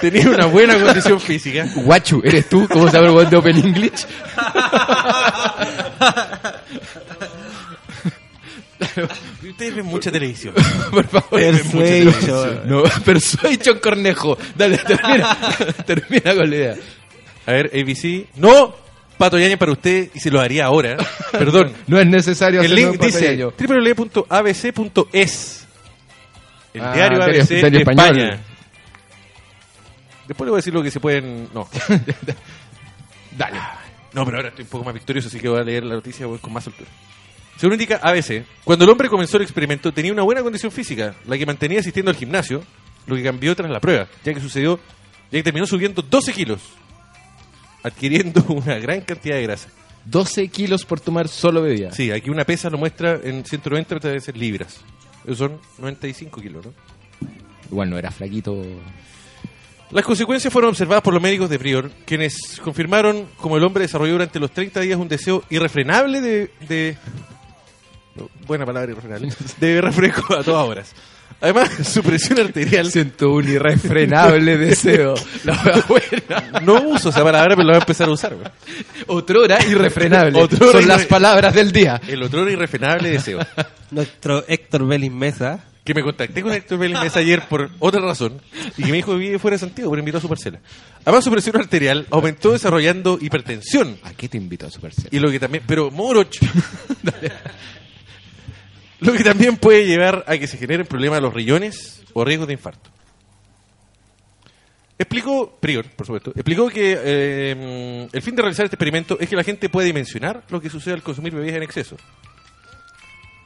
tenía 0.00 0.28
una 0.28 0.46
buena 0.46 0.76
condición 0.76 1.20
física. 1.20 1.68
Guachu, 1.72 2.20
¿eres 2.24 2.48
tú? 2.48 2.66
¿Cómo 2.68 2.88
el 2.88 3.10
weón 3.10 3.30
de 3.30 3.36
Open 3.36 3.58
English? 3.58 3.92
Ustedes 9.48 9.76
ven 9.76 9.86
mucha 9.86 10.10
televisión. 10.10 10.52
Por 10.90 11.06
favor. 11.06 11.38
Ven 11.38 11.54
mucha 11.66 11.84
televisión. 11.84 12.62
No, 12.64 12.82
Persuasion 13.04 13.78
Cornejo. 13.78 14.36
Dale, 14.56 14.78
termina, 14.78 15.38
termina 15.86 16.34
con 16.34 16.50
la 16.50 16.56
idea. 16.56 16.74
A 17.46 17.52
ver, 17.52 17.70
ABC. 17.72 18.26
No, 18.34 18.74
Pato 19.16 19.38
Yaña 19.38 19.58
para 19.58 19.70
usted 19.70 20.10
y 20.12 20.18
se 20.18 20.28
lo 20.28 20.40
haría 20.40 20.64
ahora. 20.64 20.96
Perdón. 21.30 21.72
No 21.86 22.00
es 22.00 22.06
necesario 22.08 22.62
El 22.62 22.72
hacerlo 22.72 22.90
link 22.90 23.00
dice 23.00 23.46
www.abc.es. 23.94 25.61
El 26.74 26.82
Ah, 26.82 26.92
diario 26.94 27.22
ABC 27.22 27.48
de 27.48 27.78
español. 27.78 27.80
España. 28.18 28.40
Después 30.26 30.46
le 30.46 30.50
voy 30.50 30.56
a 30.56 30.60
decir 30.60 30.72
lo 30.74 30.82
que 30.82 30.90
se 30.90 31.00
pueden. 31.00 31.48
No. 31.52 31.68
Dale. 33.36 33.58
No, 34.12 34.24
pero 34.24 34.36
ahora 34.38 34.48
estoy 34.50 34.64
un 34.64 34.70
poco 34.70 34.84
más 34.84 34.94
victorioso, 34.94 35.28
así 35.28 35.38
que 35.38 35.48
voy 35.48 35.60
a 35.60 35.64
leer 35.64 35.84
la 35.84 35.94
noticia 35.94 36.26
voy 36.26 36.38
con 36.38 36.52
más 36.52 36.64
soltura. 36.64 36.90
Según 37.56 37.74
indica 37.74 38.00
ABC, 38.02 38.44
cuando 38.64 38.84
el 38.84 38.90
hombre 38.90 39.08
comenzó 39.08 39.36
el 39.36 39.42
experimento 39.42 39.92
tenía 39.92 40.12
una 40.12 40.22
buena 40.22 40.42
condición 40.42 40.70
física, 40.72 41.14
la 41.26 41.36
que 41.38 41.46
mantenía 41.46 41.80
asistiendo 41.80 42.10
al 42.10 42.16
gimnasio, 42.16 42.62
lo 43.06 43.16
que 43.16 43.22
cambió 43.22 43.54
tras 43.56 43.70
la 43.70 43.80
prueba, 43.80 44.08
ya 44.24 44.34
que 44.34 44.40
sucedió, 44.40 44.78
ya 45.30 45.38
que 45.38 45.42
terminó 45.42 45.66
subiendo 45.66 46.02
12 46.02 46.32
kilos, 46.32 46.60
adquiriendo 47.82 48.44
una 48.48 48.76
gran 48.78 49.00
cantidad 49.02 49.36
de 49.36 49.42
grasa. 49.42 49.68
12 50.04 50.48
kilos 50.48 50.84
por 50.84 51.00
tomar 51.00 51.28
solo 51.28 51.62
bebida. 51.62 51.92
Sí, 51.92 52.10
aquí 52.10 52.28
una 52.30 52.44
pesa 52.44 52.68
lo 52.68 52.76
muestra 52.78 53.20
en 53.22 53.44
190 53.44 53.98
veces 54.10 54.36
libras. 54.36 54.80
Esos 55.24 55.38
son 55.38 55.58
95 55.78 56.40
kilos, 56.40 56.66
¿no? 56.66 56.72
Igual 57.70 57.90
no 57.90 57.98
era 57.98 58.10
flaquito. 58.10 58.62
Las 59.90 60.04
consecuencias 60.04 60.52
fueron 60.52 60.70
observadas 60.70 61.02
por 61.02 61.12
los 61.12 61.22
médicos 61.22 61.50
de 61.50 61.58
Prior, 61.58 61.90
quienes 62.06 62.58
confirmaron 62.62 63.26
como 63.36 63.56
el 63.58 63.64
hombre 63.64 63.82
desarrolló 63.82 64.12
durante 64.12 64.40
los 64.40 64.50
30 64.50 64.80
días 64.80 64.98
un 64.98 65.08
deseo 65.08 65.44
irrefrenable 65.50 66.20
de... 66.20 66.50
de- 66.68 66.96
buena 68.46 68.64
palabra, 68.66 68.90
irrefrenable. 68.92 69.30
De 69.60 69.80
refresco 69.80 70.34
a 70.34 70.42
todas 70.42 70.66
horas. 70.66 70.94
Además, 71.40 71.70
su 71.88 72.02
presión 72.02 72.38
arterial... 72.40 72.90
Siento 72.90 73.32
un 73.32 73.48
irrefrenable 73.48 74.56
deseo. 74.56 75.14
La 75.44 75.82
buena. 75.88 76.60
No 76.62 76.74
uso 76.88 77.08
esa 77.10 77.22
palabra, 77.24 77.56
pero 77.56 77.66
la 77.66 77.72
voy 77.72 77.76
a 77.76 77.78
empezar 77.80 78.08
a 78.08 78.12
usar. 78.12 78.34
güey. 78.34 78.46
Otrora 79.06 79.58
irrefrenable. 79.64 80.40
Otrora 80.40 80.72
Son 80.72 80.82
irre- 80.82 80.86
las 80.86 81.06
palabras 81.06 81.54
del 81.54 81.72
día. 81.72 82.00
El 82.06 82.22
otro 82.22 82.48
irrefrenable 82.50 83.10
deseo. 83.10 83.38
Nuestro 83.90 84.44
Héctor 84.48 84.86
Vélez 84.86 85.10
Mesa. 85.10 85.64
Que 85.84 85.94
me 85.94 86.02
contacté 86.04 86.42
con 86.42 86.52
Héctor 86.52 86.78
Vélez 86.78 87.00
Mesa 87.00 87.18
ayer 87.18 87.42
por 87.48 87.68
otra 87.80 88.00
razón 88.00 88.40
y 88.78 88.84
que 88.84 88.90
me 88.92 88.98
dijo 88.98 89.10
que 89.14 89.18
vive 89.18 89.40
fuera 89.40 89.56
de 89.56 89.58
Santiago, 89.58 89.90
pero 89.90 89.98
invitó 89.98 90.18
a 90.18 90.20
su 90.20 90.28
parcela. 90.28 90.60
Además, 91.04 91.24
su 91.24 91.30
presión 91.32 91.56
arterial 91.56 92.06
aumentó 92.10 92.52
desarrollando 92.52 93.18
hipertensión. 93.20 93.98
¿A 94.04 94.12
qué 94.12 94.28
te 94.28 94.36
invito 94.36 94.64
a 94.68 94.70
su 94.70 94.80
parcela? 94.80 95.08
Y 95.10 95.18
lo 95.18 95.28
que 95.28 95.40
también, 95.40 95.64
pero 95.66 95.90
Moroch. 95.90 96.36
Lo 99.02 99.12
que 99.12 99.24
también 99.24 99.56
puede 99.56 99.84
llevar 99.84 100.24
a 100.26 100.38
que 100.38 100.46
se 100.46 100.56
generen 100.56 100.86
problemas 100.86 101.18
a 101.18 101.22
los 101.22 101.34
riñones 101.34 102.02
o 102.12 102.24
riesgos 102.24 102.46
de 102.46 102.54
infarto. 102.54 102.90
Explicó, 104.96 105.58
Prior, 105.58 105.84
por 105.90 106.06
supuesto, 106.06 106.30
explicó 106.30 106.68
que 106.68 106.96
eh, 107.02 108.08
el 108.12 108.22
fin 108.22 108.36
de 108.36 108.42
realizar 108.42 108.64
este 108.64 108.76
experimento 108.76 109.18
es 109.18 109.28
que 109.28 109.34
la 109.34 109.42
gente 109.42 109.68
pueda 109.68 109.86
dimensionar 109.86 110.44
lo 110.48 110.60
que 110.60 110.70
sucede 110.70 110.94
al 110.94 111.02
consumir 111.02 111.34
bebidas 111.34 111.56
en 111.56 111.64
exceso. 111.64 111.96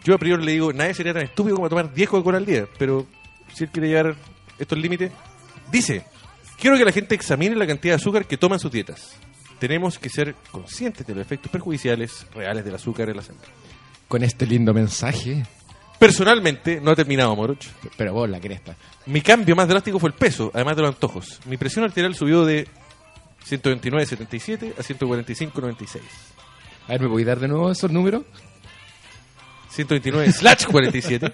Yo 0.05 0.15
a 0.15 0.19
Prior 0.19 0.43
le 0.43 0.53
digo, 0.53 0.73
nadie 0.75 0.93
sería 0.93 1.15
tan 1.15 1.23
estúpido 1.23 1.57
como 1.57 1.71
tomar 1.71 1.93
10 1.95 2.11
Coca-Cola 2.11 2.37
al 2.37 2.45
día, 2.45 2.67
pero 2.79 3.07
si 3.55 3.65
él 3.65 3.71
quiere 3.71 3.89
llevar 3.89 4.15
estos 4.59 4.79
límites, 4.79 5.11
dice, 5.73 6.05
quiero 6.61 6.77
que 6.77 6.85
la 6.85 6.93
gente 6.93 7.15
examine 7.15 7.57
la 7.57 7.67
cantidad 7.67 7.95
de 7.95 8.03
azúcar 8.03 8.27
que 8.27 8.37
toma 8.37 8.57
en 8.57 8.61
sus 8.61 8.71
dietas. 8.71 9.17
Tenemos 9.59 9.99
que 9.99 10.11
ser 10.11 10.35
conscientes 10.53 11.07
de 11.07 11.15
los 11.15 11.23
efectos 11.23 11.51
perjudiciales 11.51 12.27
reales 12.35 12.63
del 12.63 12.75
azúcar 12.75 13.09
en 13.09 13.17
la 13.17 13.23
sangre. 13.23 13.47
Con 14.09 14.23
este 14.23 14.47
lindo 14.47 14.73
mensaje. 14.73 15.45
Personalmente, 15.99 16.81
no 16.81 16.91
ha 16.91 16.95
terminado, 16.97 17.35
Moroch. 17.35 17.65
Pero 17.97 18.13
vos 18.13 18.29
la 18.29 18.39
cresta. 18.41 18.77
Mi 19.07 19.21
cambio 19.21 19.57
más 19.57 19.67
drástico 19.69 19.99
fue 19.99 20.11
el 20.11 20.15
peso, 20.15 20.51
además 20.55 20.77
de 20.77 20.83
los 20.83 20.95
antojos. 20.95 21.41
Mi 21.47 21.57
presión 21.57 21.85
arterial 21.85 22.15
subió 22.15 22.45
de 22.45 22.69
129,77 23.49 24.75
a 24.79 24.83
145,96. 24.83 26.01
A 26.87 26.93
ver, 26.93 27.01
¿me 27.01 27.09
podéis 27.09 27.27
dar 27.27 27.41
de 27.41 27.49
nuevo 27.49 27.71
esos 27.71 27.91
números? 27.91 28.23
129 29.71 30.33
slash 30.33 30.67
47 30.67 31.33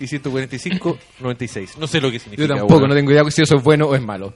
y 0.00 0.04
145,96. 0.04 1.76
No 1.78 1.86
sé 1.86 2.00
lo 2.00 2.08
que 2.10 2.18
Yo 2.18 2.24
significa. 2.24 2.48
tampoco, 2.56 2.76
weón. 2.76 2.88
no 2.90 2.94
tengo 2.94 3.10
idea 3.12 3.28
si 3.30 3.42
eso 3.42 3.56
es 3.56 3.62
bueno 3.62 3.86
o 3.86 3.94
es 3.94 4.02
malo. 4.02 4.32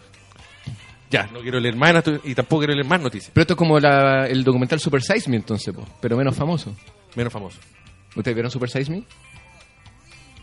Ya, 1.10 1.26
no 1.32 1.40
quiero 1.40 1.60
leer 1.60 1.76
más 1.76 2.02
y 2.24 2.34
tampoco 2.34 2.60
quiero 2.60 2.74
leer 2.74 2.86
más 2.86 3.00
noticias. 3.00 3.30
Pero 3.32 3.42
esto 3.42 3.54
es 3.54 3.58
como 3.58 3.78
la- 3.78 4.26
el 4.26 4.42
documental 4.42 4.80
Super 4.80 5.00
Size 5.02 5.30
Me, 5.30 5.36
entonces, 5.36 5.72
po, 5.74 5.86
pero 6.00 6.16
menos 6.16 6.34
famoso. 6.34 6.74
Menos 7.14 7.32
famoso. 7.32 7.58
¿Ustedes 8.16 8.34
vieron 8.34 8.50
Super 8.50 8.70
Size 8.70 8.90
Me? 8.90 9.02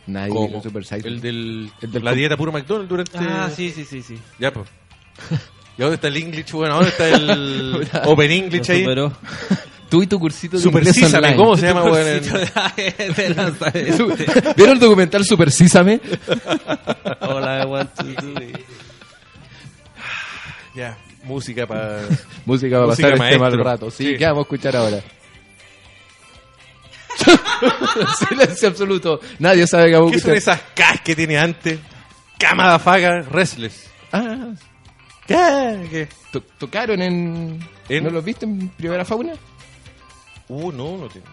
Nadie 0.08 0.34
¿Cómo? 0.34 0.48
vio 0.50 0.62
Super 0.62 0.84
Size 0.84 1.08
El 1.08 1.16
Me. 1.16 1.22
del, 1.22 1.72
El 1.82 1.92
del 1.92 2.04
la 2.04 2.14
dieta 2.14 2.38
puro 2.38 2.52
McDonald's 2.52 2.90
durante... 2.90 3.18
Ah, 3.20 3.50
sí, 3.56 3.72
sí, 3.72 3.86
sí, 3.86 4.02
sí. 4.02 4.18
Ya, 4.40 4.52
pues. 4.52 4.68
¿Y 5.78 5.82
dónde 5.82 5.96
está 5.96 6.08
el 6.10 6.18
English? 6.18 6.52
Bueno, 6.52 6.76
¿dónde 6.76 6.90
está 6.90 7.08
el 7.10 7.88
Open 8.06 8.32
English 8.32 8.70
ahí? 8.72 8.82
Superó. 8.82 9.14
Tú 9.90 10.02
y 10.04 10.08
tu 10.08 10.20
cursito 10.20 10.56
de 10.58 10.64
Super 10.64 10.84
inglés 10.84 10.96
Sísame. 10.96 11.36
¿cómo 11.36 11.58
se 11.58 11.68
llama, 11.68 11.84
weón? 11.84 12.08
en- 12.08 13.14
De 13.14 13.30
lanzamiento. 13.36 14.08
¿Vieron 14.56 14.76
el 14.76 14.80
documental 14.80 15.26
Super 15.26 15.52
Sísame? 15.52 16.00
Hola, 17.22 17.66
one, 17.68 17.86
two, 17.98 18.34
three. 18.34 18.54
Ya, 20.76 20.98
música 21.24 21.68
para... 21.68 22.02
Música 22.46 22.78
para 22.78 22.88
Música 22.88 23.10
pasar 23.10 23.14
este 23.14 23.38
mal 23.38 23.40
maestro. 23.40 23.64
rato. 23.64 23.92
Sí, 23.92 24.06
Sí. 24.12 24.16
¿qué 24.18 24.26
vamos 24.26 24.40
a 24.40 24.42
escuchar 24.44 24.76
ahora? 24.78 25.02
Silencio 28.30 28.68
absoluto. 28.70 29.20
Nadie 29.40 29.68
sabe 29.68 29.96
a 29.96 30.00
¿Qué 30.12 30.20
son 30.20 30.36
esas 30.36 30.60
Ks 30.76 31.02
que 31.04 31.16
tiene 31.16 31.38
antes? 31.38 31.80
Camada 32.38 32.80
faga, 32.80 33.22
restless. 33.22 33.90
Ah, 34.12 34.50
¿Qué? 35.28 35.88
¿Qué? 35.90 36.10
to- 36.32 36.42
tocaron 36.58 37.02
en... 37.02 37.60
¿En? 37.88 38.04
¿No 38.04 38.10
los 38.10 38.24
viste 38.24 38.46
en 38.46 38.70
Primera 38.70 39.06
Fauna? 39.06 39.34
Uh, 40.48 40.72
no, 40.72 40.98
no 40.98 41.08
tengo. 41.08 41.26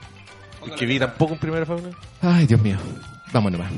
Es 0.66 0.72
que 0.72 0.86
vi 0.86 0.98
tampoco 0.98 1.34
en 1.34 1.38
primera 1.40 1.64
fauna. 1.64 1.90
Ay, 2.20 2.46
Dios 2.46 2.60
mío. 2.60 2.76
Vamos 3.32 3.52
nomás. 3.52 3.70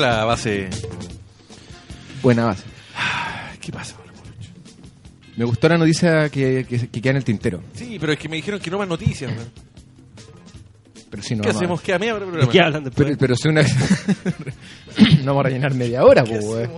La 0.00 0.24
base. 0.24 0.68
Buena 2.22 2.46
base. 2.46 2.64
¿Qué 3.60 3.72
pasa? 3.72 3.96
Me 5.36 5.44
gustó 5.44 5.68
la 5.68 5.78
noticia 5.78 6.28
que, 6.28 6.64
que, 6.68 6.88
que 6.88 7.00
queda 7.00 7.10
en 7.12 7.16
el 7.16 7.24
tintero. 7.24 7.60
Sí, 7.74 7.96
pero 7.98 8.12
es 8.12 8.18
que 8.18 8.28
me 8.28 8.36
dijeron 8.36 8.60
que 8.60 8.70
no 8.70 8.78
más 8.78 8.88
noticias. 8.88 9.32
Pero 11.10 11.22
si 11.22 11.34
no 11.34 11.42
¿Qué 11.42 11.48
vamos 11.48 11.54
a- 11.54 11.64
hacemos? 11.64 11.80
¿Qué 11.82 11.94
a 11.94 11.98
media 11.98 12.14
hora 12.14 12.24
de 12.24 12.30
programa? 12.30 12.52
¿De 12.52 12.58
qué 12.58 12.64
hablan 12.64 12.84
después? 12.84 13.06
Pero, 13.06 13.18
pero 13.18 13.36
si 13.36 13.48
una... 13.48 13.62
no 15.22 15.24
vamos 15.26 15.40
a 15.40 15.42
rellenar 15.44 15.74
media 15.74 16.04
hora, 16.04 16.24
po, 16.24 16.32
weón. 16.34 16.70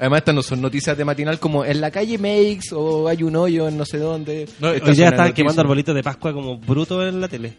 Además, 0.00 0.18
estas 0.18 0.34
no 0.34 0.42
son 0.42 0.60
noticias 0.60 0.96
de 0.96 1.04
matinal 1.04 1.40
como 1.40 1.64
en 1.64 1.80
la 1.80 1.90
calle 1.90 2.18
Makes 2.18 2.68
o 2.72 3.08
hay 3.08 3.22
un 3.24 3.34
hoyo 3.34 3.66
en 3.68 3.76
no 3.76 3.84
sé 3.84 3.98
dónde. 3.98 4.48
No, 4.60 4.70
Estas 4.72 4.90
hoy 4.90 4.94
día 4.96 5.06
son 5.06 5.14
están 5.14 5.26
las 5.26 5.34
quemando 5.34 5.42
noticias. 5.44 5.58
arbolitos 5.58 5.94
de 5.96 6.02
Pascua 6.04 6.32
como 6.32 6.58
bruto 6.58 7.06
en 7.06 7.20
la 7.20 7.26
tele. 7.28 7.54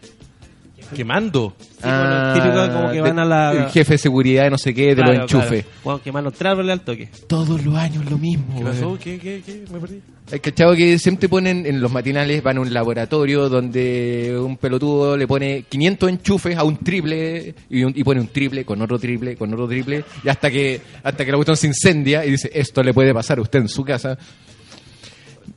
¿Quemando? 0.96 1.54
Sí, 1.82 1.88
bueno, 1.88 2.34
típico 2.34 2.72
como 2.74 2.92
que 2.92 3.00
van 3.00 3.18
a 3.18 3.24
la... 3.24 3.48
Ah, 3.50 3.52
El 3.64 3.70
jefe 3.70 3.94
de 3.94 3.98
seguridad 3.98 4.44
de 4.44 4.50
no 4.50 4.58
sé 4.58 4.74
qué, 4.74 4.88
de 4.88 4.96
Claro, 4.96 5.12
los 5.12 5.22
enchufes. 5.22 5.64
claro. 5.64 5.78
Bueno, 5.84 6.00
quemaron 6.02 6.32
tres 6.32 6.50
árboles 6.50 6.72
al 6.72 6.80
toque. 6.82 7.08
Todos 7.26 7.64
los 7.64 7.74
años 7.74 8.04
lo 8.10 8.18
mismo. 8.18 8.44
¿Qué 8.58 8.64
pasó? 8.64 8.98
¿Qué, 9.02 9.18
qué, 9.18 9.42
qué? 9.44 9.64
Me 9.72 9.80
perdí. 9.80 10.00
Hay 10.32 10.40
cachado 10.40 10.76
que 10.76 10.98
siempre 10.98 11.28
ponen 11.28 11.66
en 11.66 11.80
los 11.80 11.90
matinales, 11.90 12.42
van 12.42 12.58
a 12.58 12.60
un 12.60 12.72
laboratorio 12.72 13.48
donde 13.48 14.36
un 14.40 14.56
pelotudo 14.58 15.16
le 15.16 15.26
pone 15.26 15.64
500 15.68 16.08
enchufes 16.10 16.56
a 16.56 16.62
un 16.64 16.76
triple 16.76 17.54
y, 17.68 17.82
un- 17.82 17.92
y 17.96 18.04
pone 18.04 18.20
un 18.20 18.28
triple 18.28 18.64
con 18.64 18.80
otro 18.82 18.98
triple, 18.98 19.34
con 19.36 19.52
otro 19.52 19.66
triple, 19.66 20.04
y 20.22 20.28
hasta 20.28 20.50
que 20.50 20.80
hasta 21.02 21.24
que 21.24 21.30
la 21.32 21.36
cuestión 21.38 21.56
se 21.56 21.66
incendia 21.66 22.24
y 22.24 22.30
dice, 22.32 22.48
esto 22.54 22.82
le 22.82 22.94
puede 22.94 23.12
pasar 23.12 23.38
a 23.38 23.42
usted 23.42 23.60
en 23.60 23.68
su 23.68 23.82
casa. 23.84 24.16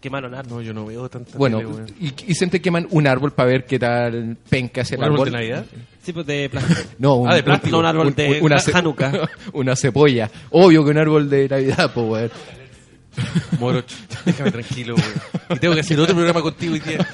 Quemaron 0.03 0.33
árboles. 0.35 0.51
No, 0.51 0.61
yo 0.61 0.73
no 0.73 0.85
veo 0.85 1.07
tanta 1.07 1.37
Bueno, 1.37 1.59
tele, 1.59 1.93
y, 1.97 2.13
y 2.31 2.35
siempre 2.35 2.59
queman 2.61 2.85
un 2.91 3.07
árbol 3.07 3.31
para 3.31 3.47
ver 3.49 3.65
qué 3.65 3.79
tal 3.79 4.35
penca 4.49 4.81
hacia 4.81 4.95
el 4.95 4.99
¿Un 4.99 5.05
árbol 5.05 5.15
árbol. 5.19 5.25
de 5.27 5.31
Navidad? 5.31 5.65
Sí, 6.01 6.11
pues 6.11 6.25
de 6.27 6.49
plástico. 6.49 6.81
No, 6.99 7.15
un, 7.15 7.31
Ah, 7.31 7.35
de 7.35 7.43
plástico. 7.43 7.71
No, 7.71 7.79
un 7.79 7.85
árbol 7.85 8.13
de 8.13 8.41
una, 8.41 8.57
Hanukkah. 8.73 9.29
una 9.53 9.75
cepolla. 9.77 10.29
Obvio 10.51 10.83
que 10.83 10.91
un 10.91 10.97
árbol 10.97 11.29
de 11.29 11.47
Navidad, 11.47 11.89
pues, 11.93 12.05
weón. 12.05 12.31
Morocho, 13.61 13.95
déjame 14.25 14.51
tranquilo, 14.51 14.95
weón. 14.95 15.11
Y 15.51 15.59
tengo 15.59 15.73
que 15.73 15.79
hacer 15.79 15.97
otro 16.01 16.15
programa 16.15 16.41
contigo 16.41 16.73
hoy 16.73 16.81
día. 16.81 17.07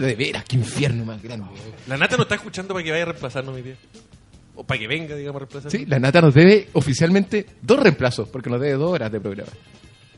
de 0.00 0.14
veras, 0.14 0.44
qué 0.44 0.54
infierno 0.54 1.04
más 1.04 1.20
grande. 1.20 1.46
weón. 1.46 1.74
La 1.88 1.96
Nata 1.96 2.16
no 2.16 2.22
está 2.22 2.36
escuchando 2.36 2.74
para 2.74 2.84
que 2.84 2.92
vaya 2.92 3.02
a 3.02 3.06
reemplazarnos, 3.06 3.56
mi 3.56 3.62
tía. 3.62 3.74
O 4.54 4.62
para 4.62 4.78
que 4.78 4.86
venga, 4.86 5.16
digamos, 5.16 5.36
a 5.42 5.46
reemplazarnos. 5.46 5.72
Sí, 5.72 5.84
la 5.86 5.98
Nata 5.98 6.20
nos 6.20 6.32
debe 6.32 6.68
oficialmente 6.74 7.44
dos 7.60 7.80
reemplazos, 7.80 8.28
porque 8.28 8.50
nos 8.50 8.60
debe 8.60 8.74
dos 8.74 8.92
horas 8.92 9.10
de 9.10 9.18
programa. 9.20 9.50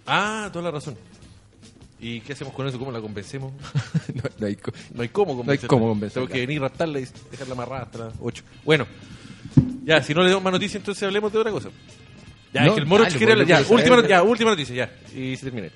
Ah, 0.07 0.51
toda 0.53 0.67
la 0.67 0.71
razón. 0.73 0.95
¿Y 1.99 2.21
qué 2.21 2.35
hacemos 2.35 2.53
con 2.53 2.67
eso? 2.67 2.79
¿Cómo 2.79 2.93
la 2.93 3.01
convencemos? 3.01 3.53
no, 4.15 4.23
no 4.39 4.47
hay 4.47 4.59
No 4.95 5.03
hay 5.03 5.09
cómo 5.09 5.27
No 5.27 5.33
hay 5.33 5.37
convencerla. 5.39 5.69
cómo 5.69 5.89
convencerla. 5.89 6.27
Tengo 6.29 6.35
que 6.35 6.47
venir, 6.47 6.61
raptarla 6.61 7.01
y 7.01 7.07
dejarla 7.31 7.55
amarrada 7.55 7.83
hasta 7.85 7.99
las 7.99 8.15
8. 8.21 8.45
Bueno, 8.65 8.87
ya, 9.85 10.03
si 10.03 10.13
no 10.15 10.23
le 10.23 10.29
damos 10.29 10.45
más 10.45 10.53
noticias, 10.53 10.81
entonces 10.81 11.03
hablemos 11.05 11.33
de 11.33 11.39
otra 11.39 11.51
cosa. 11.51 11.71
Ya, 12.53 12.63
No, 12.63 12.69
es 12.69 12.75
que 12.75 12.81
el 12.81 12.87
Moroch 12.87 13.09
quiere 13.17 13.33
hablar. 13.33 13.47
Ya, 13.47 13.63
última, 13.69 14.07
ya, 14.07 14.23
última 14.23 14.51
noticia, 14.51 14.75
ya. 14.75 15.19
Y 15.19 15.37
se 15.37 15.45
termina. 15.47 15.69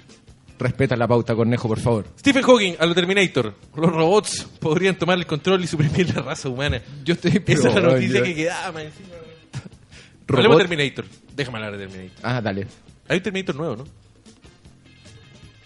Respeta 0.59 0.95
la 0.95 1.09
pauta, 1.09 1.35
Cornejo, 1.35 1.69
por 1.69 1.81
favor. 1.81 2.07
Stephen 2.19 2.43
Hawking 2.43 2.75
a 2.79 2.85
lo 2.85 2.95
Terminator. 2.95 3.55
Los 3.75 3.91
robots 3.91 4.47
podrían 4.61 4.95
tomar 4.99 5.17
el 5.17 5.25
control 5.27 5.65
y 5.65 5.67
suprimir 5.67 6.15
la 6.15 6.21
raza 6.21 6.51
humana. 6.51 6.83
Yo 7.03 7.15
estoy... 7.15 7.43
Esa 7.47 7.69
es 7.71 7.75
la 7.77 7.81
noticia 7.81 8.19
yo- 8.19 8.25
que 8.25 8.35
quedaba, 8.35 8.73
man, 8.73 8.83
encima. 8.85 9.09
Hablemos 10.29 10.59
de 10.59 10.65
Terminator. 10.69 11.05
Déjame 11.35 11.57
hablar 11.59 11.79
de 11.79 11.87
Terminator. 11.87 12.19
Ah, 12.23 12.41
dale. 12.43 12.67
Hay 13.09 13.17
un 13.17 13.23
Terminator 13.23 13.57
nuevo, 13.57 13.77
¿no? 13.77 13.85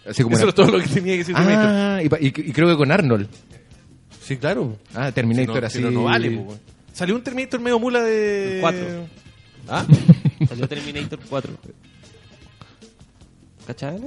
Así 0.09 0.23
como 0.23 0.37
Eso 0.37 0.45
una- 0.45 0.49
es 0.51 0.55
todo 0.55 0.71
lo 0.71 0.79
que 0.81 0.89
tenía 0.89 1.13
que 1.15 1.19
decir 1.19 1.35
Terminator. 1.35 1.69
Ah, 1.71 2.03
y, 2.03 2.09
pa- 2.09 2.19
y- 2.21 2.27
y 2.27 2.53
creo 2.53 2.69
que 2.69 2.77
con 2.77 2.91
Arnold. 2.93 3.29
Sí, 4.23 4.37
claro. 4.37 4.77
Ah, 4.95 5.11
Terminator 5.13 5.55
Si 5.57 5.61
no- 5.61 5.67
así. 5.67 5.79
si 5.79 5.85
no, 5.85 5.91
no 5.91 6.05
vale, 6.05 6.31
po. 6.31 6.57
Salió 6.93 7.15
un 7.17 7.23
Terminator 7.23 7.61
medio 7.61 7.79
mula 7.79 8.03
de... 8.03 8.57
El 8.57 8.61
cuatro. 8.61 8.87
¿Ah? 9.69 9.87
Salió 10.49 10.69
Terminator 10.69 11.19
4. 11.29 11.53
¿Cachai? 13.67 13.99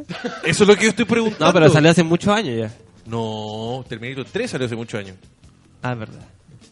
Eso 0.45 0.64
es 0.64 0.68
lo 0.68 0.76
que 0.76 0.84
yo 0.84 0.90
estoy 0.90 1.06
preguntando. 1.06 1.45
No, 1.48 1.53
pero 1.53 1.69
salió 1.69 1.90
hace 1.90 2.03
muchos 2.03 2.32
años 2.34 2.57
ya. 2.60 2.72
No, 3.07 3.84
Terminator 3.90 4.26
3 4.32 4.52
salió 4.52 4.68
hace 4.68 4.76
muchos 4.76 4.99
años. 4.99 5.15
Ah, 5.82 5.94
es 5.94 5.99
verdad. 5.99 6.22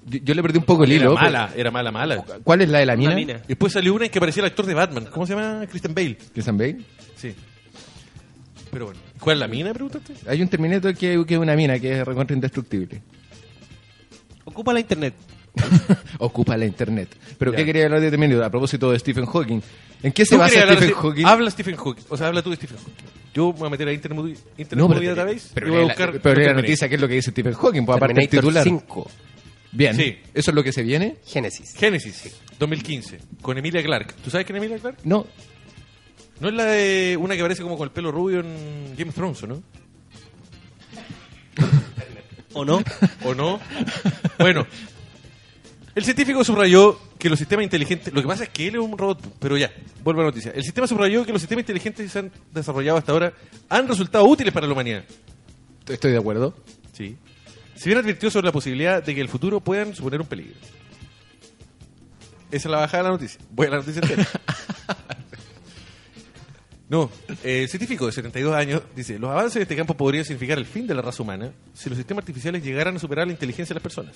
Yo, 0.06 0.20
yo 0.24 0.34
le 0.36 0.42
perdí 0.44 0.60
un 0.60 0.66
poco 0.66 0.84
el 0.84 0.92
Era 0.92 1.06
hilo. 1.06 1.16
mala, 1.16 1.52
era 1.56 1.72
mala, 1.72 1.92
mala. 1.92 2.24
¿Cuál 2.44 2.62
es 2.62 2.70
la 2.70 2.78
de 2.80 2.86
la 2.86 2.96
mina? 2.96 3.16
mina. 3.16 3.42
Y 3.46 3.48
después 3.50 3.74
salió 3.74 3.94
una 3.96 4.06
en 4.06 4.12
que 4.12 4.20
parecía 4.20 4.42
el 4.42 4.48
actor 4.48 4.68
de 4.68 4.76
Batman. 4.76 5.08
¿Cómo 5.12 5.26
se 5.26 5.34
llama? 5.34 5.66
Christian 5.68 5.96
Bale. 5.96 6.16
¿Christian 6.32 6.58
Bale? 6.58 6.78
Sí. 7.16 7.34
Pero 8.72 8.86
bueno. 8.86 9.00
¿Cuál 9.20 9.38
es 9.38 9.40
la 9.40 9.48
mina, 9.48 9.74
preguntaste? 9.74 10.14
Hay 10.28 10.42
un 10.42 10.48
Terminator 10.50 10.94
que, 10.96 11.24
que 11.26 11.34
es 11.34 11.40
una 11.40 11.56
mina, 11.56 11.80
que 11.80 12.00
es 12.00 12.06
recontra 12.06 12.36
indestructible. 12.36 13.02
Ocupa 14.44 14.74
la 14.74 14.80
internet. 14.80 15.14
Ocupa 16.20 16.58
la 16.58 16.66
internet. 16.66 17.10
¿Pero 17.38 17.52
Ya. 17.52 17.58
qué 17.58 17.66
quería 17.66 17.86
hablar 17.86 18.02
de 18.02 18.10
Terminator? 18.12 18.44
A 18.44 18.50
propósito 18.50 18.92
de 18.92 19.00
Stephen 19.00 19.26
Hawking. 19.26 19.62
¿En 20.04 20.12
qué 20.12 20.26
se 20.26 20.36
¿Tú 20.36 20.40
basa 20.40 20.62
Stephen 20.62 20.90
de- 20.90 20.94
Hawking? 20.94 21.26
Habla 21.26 21.50
Stephen 21.52 21.76
Hawking. 21.78 22.04
O 22.10 22.18
sea, 22.18 22.28
habla 22.28 22.42
tú 22.42 22.50
de 22.52 22.58
Stephen 22.58 22.78
Hawking. 22.78 22.94
Yo 23.34 23.52
me 23.54 23.60
voy 23.60 23.68
a 23.68 23.70
meter 23.72 23.88
a 23.88 23.94
Internet, 23.94 24.20
Movie- 24.20 24.38
Internet 24.58 24.78
No, 24.78 24.88
Movie 24.88 25.00
pero, 25.10 25.16
Database 25.16 25.50
pero, 25.54 25.68
y 25.68 25.70
voy 25.72 25.80
a 25.80 25.84
buscar... 25.84 26.14
la, 26.14 26.22
pero 26.22 26.42
la 26.42 26.54
noticia, 26.54 26.88
¿qué 26.88 26.96
es 26.96 27.02
lo 27.02 27.08
que 27.08 27.16
dice 27.16 27.32
Stephen 27.32 27.54
Hawking? 27.54 27.86
Pues 27.86 27.98
aparte 27.98 28.22
el 28.22 28.30
titular. 28.30 28.64
5. 28.64 29.12
Bien. 29.72 29.96
Sí. 29.96 30.18
¿Eso 30.34 30.52
es 30.52 30.56
lo 30.56 30.64
que 30.64 30.72
se 30.72 30.84
viene? 30.84 31.18
Génesis. 31.26 31.74
Génesis, 31.76 32.36
2015, 32.60 33.20
con 33.42 33.58
Emilia 33.58 33.84
Clark. 33.84 34.14
¿Tú 34.24 34.30
sabes 34.30 34.46
quién 34.46 34.58
es 34.58 34.62
Emilia 34.64 34.80
Clark? 34.80 34.98
No. 35.04 35.26
No 36.40 36.50
es 36.50 36.54
la 36.54 36.66
de 36.66 37.18
una 37.20 37.36
que 37.36 37.42
aparece 37.42 37.64
como 37.64 37.78
con 37.78 37.86
el 37.86 37.92
pelo 37.92 38.12
rubio 38.12 38.42
en 38.42 38.94
Game 38.98 39.10
of 39.10 39.16
Thrones, 39.16 39.44
¿o 39.44 39.48
no? 39.48 39.64
¿O 42.54 42.66
no? 42.66 42.84
¿O 43.24 43.34
no? 43.34 43.60
Bueno, 44.40 44.66
el 45.96 46.04
científico 46.04 46.44
subrayó 46.44 47.00
que 47.18 47.30
los 47.30 47.40
sistemas 47.40 47.64
inteligentes. 47.64 48.14
Lo 48.14 48.22
que 48.22 48.28
pasa 48.28 48.44
es 48.44 48.50
que 48.50 48.68
él 48.68 48.76
es 48.76 48.82
un 48.82 48.98
robot, 48.98 49.22
pero 49.40 49.58
ya, 49.58 49.72
vuelvo 50.04 50.22
a 50.22 50.26
la 50.26 50.30
noticia. 50.32 50.52
El 50.52 50.64
sistema 50.64 50.88
subrayó 50.88 51.26
que 51.26 51.32
los 51.32 51.42
sistemas 51.42 51.62
inteligentes 51.62 52.06
que 52.06 52.10
se 52.10 52.20
han 52.20 52.32
desarrollado 52.54 52.98
hasta 52.98 53.14
ahora 53.14 53.34
han 53.70 53.88
resultado 53.88 54.26
útiles 54.26 54.54
para 54.54 54.68
la 54.68 54.74
humanidad. 54.74 55.06
Estoy 55.88 56.12
de 56.12 56.18
acuerdo. 56.18 56.54
Sí. 56.92 57.18
Si 57.76 57.90
bien 57.90 57.98
advirtió 57.98 58.30
sobre 58.30 58.48
la 58.48 58.52
posibilidad 58.52 59.02
de 59.04 59.16
que 59.16 59.22
el 59.22 59.30
futuro 59.30 59.62
puedan 59.62 59.96
suponer 59.96 60.22
un 60.22 60.28
peligro. 60.28 60.56
Esa 62.52 62.68
es 62.68 62.72
la 62.72 62.78
bajada 62.78 63.04
de 63.04 63.10
la 63.10 63.16
noticia. 63.16 63.40
Voy 63.52 63.68
a 63.68 63.70
la 63.72 63.78
noticia 63.78 64.02
entera. 64.02 64.28
No, 66.88 67.10
eh, 67.44 67.64
el 67.64 67.70
científico 67.70 68.06
de 68.06 68.12
72 68.12 68.54
años 68.54 68.84
dice, 68.96 69.18
los 69.18 69.32
avances 69.32 69.56
en 69.56 69.62
este 69.64 69.76
campo 69.76 69.96
podrían 69.96 70.24
significar 70.24 70.58
el 70.60 70.66
fin 70.66 70.86
de 70.86 70.94
la 70.94 71.02
raza 71.02 71.24
humana 71.24 71.52
si 71.74 71.90
los 71.90 71.98
sistemas 71.98 72.22
artificiales 72.22 72.64
llegaran 72.64 72.96
a 72.96 73.00
superar 73.00 73.26
la 73.26 73.34
inteligencia 73.34 73.74
de 73.74 73.78
las 73.80 73.84
personas. 73.84 74.16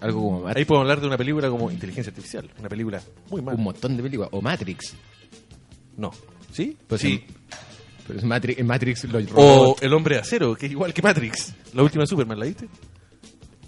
Algo 0.00 0.22
como 0.22 0.40
Matrix. 0.40 0.56
Ahí 0.56 0.64
podemos 0.64 0.84
hablar 0.84 1.00
de 1.00 1.06
una 1.08 1.18
película 1.18 1.50
como 1.50 1.70
Inteligencia 1.70 2.10
Artificial, 2.10 2.48
una 2.58 2.68
película 2.68 3.02
muy 3.30 3.42
mala. 3.42 3.58
Un 3.58 3.64
montón 3.64 3.96
de 3.96 4.02
películas. 4.02 4.30
O 4.32 4.40
Matrix. 4.40 4.94
No. 5.96 6.12
¿Sí? 6.52 6.76
Pues 6.86 7.00
sí. 7.00 7.24
Pero 8.06 8.18
es 8.20 8.24
Matrix, 8.24 8.58
en 8.60 8.66
Matrix 8.66 9.04
los 9.04 9.24
O 9.34 9.76
El 9.80 9.92
Hombre 9.92 10.14
de 10.14 10.20
Acero, 10.22 10.54
que 10.54 10.66
es 10.66 10.72
igual 10.72 10.94
que 10.94 11.02
Matrix. 11.02 11.52
La 11.74 11.82
última 11.82 12.04
de 12.04 12.06
Superman, 12.06 12.38
¿la 12.38 12.46
viste? 12.46 12.68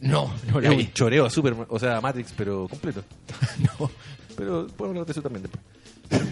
No, 0.00 0.32
no 0.50 0.60
la 0.60 0.70
un 0.70 0.78
vi. 0.78 0.90
choreo 0.94 1.26
a 1.26 1.30
Superman, 1.30 1.66
o 1.68 1.78
sea, 1.78 1.98
a 1.98 2.00
Matrix, 2.00 2.32
pero 2.36 2.66
completo. 2.68 3.04
No. 3.78 3.90
Pero 4.36 4.66
podemos 4.68 4.90
hablar 4.90 5.06
de 5.06 5.12
eso 5.12 5.20
también 5.20 5.42
después. 5.42 6.22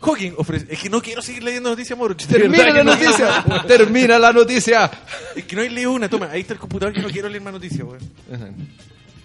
Hawking 0.00 0.32
ofrece... 0.36 0.66
Es 0.70 0.78
que 0.80 0.88
no 0.88 1.00
quiero 1.02 1.20
seguir 1.22 1.42
leyendo 1.42 1.70
noticias, 1.70 1.98
Moro. 1.98 2.14
Termina 2.16 2.70
la 2.70 2.84
no- 2.84 2.92
noticia. 2.92 3.44
Termina 3.66 4.18
la 4.18 4.32
noticia. 4.32 4.90
Es 5.34 5.44
que 5.44 5.56
no 5.56 5.62
hay 5.62 5.70
leído 5.70 5.92
una. 5.92 6.08
Toma, 6.08 6.30
ahí 6.30 6.42
está 6.42 6.52
el 6.54 6.60
computador 6.60 6.94
que 6.94 7.00
no 7.02 7.08
quiero 7.08 7.28
leer 7.28 7.42
más 7.42 7.52
noticias, 7.52 7.82
weón. 7.86 7.98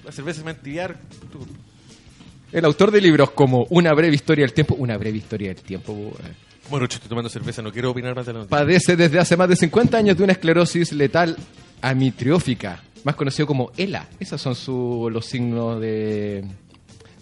La 0.03 0.11
cerveza 0.11 0.39
se 0.39 0.45
me 0.45 0.51
va 0.51 0.55
a 0.55 0.59
entibiar. 0.59 0.97
Tú- 1.31 1.45
El 2.51 2.65
autor 2.65 2.89
de 2.91 3.01
libros 3.01 3.31
como 3.31 3.65
Una 3.69 3.93
breve 3.93 4.15
historia 4.15 4.45
del 4.45 4.53
tiempo, 4.53 4.75
una 4.75 4.97
breve 4.97 5.17
historia 5.19 5.53
del 5.53 5.61
tiempo, 5.63 5.93
weón. 5.93 6.43
Morocho, 6.71 6.95
estoy 6.95 7.09
tomando 7.09 7.29
cerveza, 7.29 7.61
no 7.61 7.71
quiero 7.71 7.91
opinar 7.91 8.15
más 8.15 8.25
de 8.25 8.33
la 8.33 8.39
noticia. 8.39 8.57
padece 8.57 8.95
desde 8.95 9.19
hace 9.19 9.35
más 9.37 9.49
de 9.49 9.55
50 9.57 9.97
años 9.97 10.17
de 10.17 10.23
una 10.23 10.31
esclerosis 10.33 10.91
letal 10.93 11.37
amitriófica, 11.81 12.81
más 13.03 13.15
conocido 13.15 13.45
como 13.45 13.71
ELA. 13.77 14.07
Esos 14.19 14.41
son 14.41 14.55
su- 14.55 15.09
los 15.11 15.25
signos 15.25 15.79
de, 15.81 16.43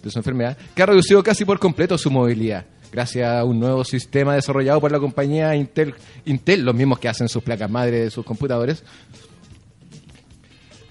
de 0.02 0.10
su 0.10 0.18
enfermedad, 0.18 0.56
que 0.74 0.82
ha 0.82 0.86
reducido 0.86 1.22
casi 1.22 1.44
por 1.44 1.58
completo 1.58 1.98
su 1.98 2.10
movilidad. 2.10 2.64
Gracias 2.92 3.26
a 3.26 3.44
un 3.44 3.58
nuevo 3.58 3.84
sistema 3.84 4.34
desarrollado 4.34 4.80
por 4.80 4.92
la 4.92 5.00
compañía 5.00 5.56
Intel, 5.56 5.94
Intel 6.26 6.62
los 6.62 6.74
mismos 6.74 6.98
que 6.98 7.08
hacen 7.08 7.26
sus 7.28 7.42
placas 7.42 7.70
madre 7.70 8.00
de 8.00 8.10
sus 8.10 8.22
computadores, 8.22 8.84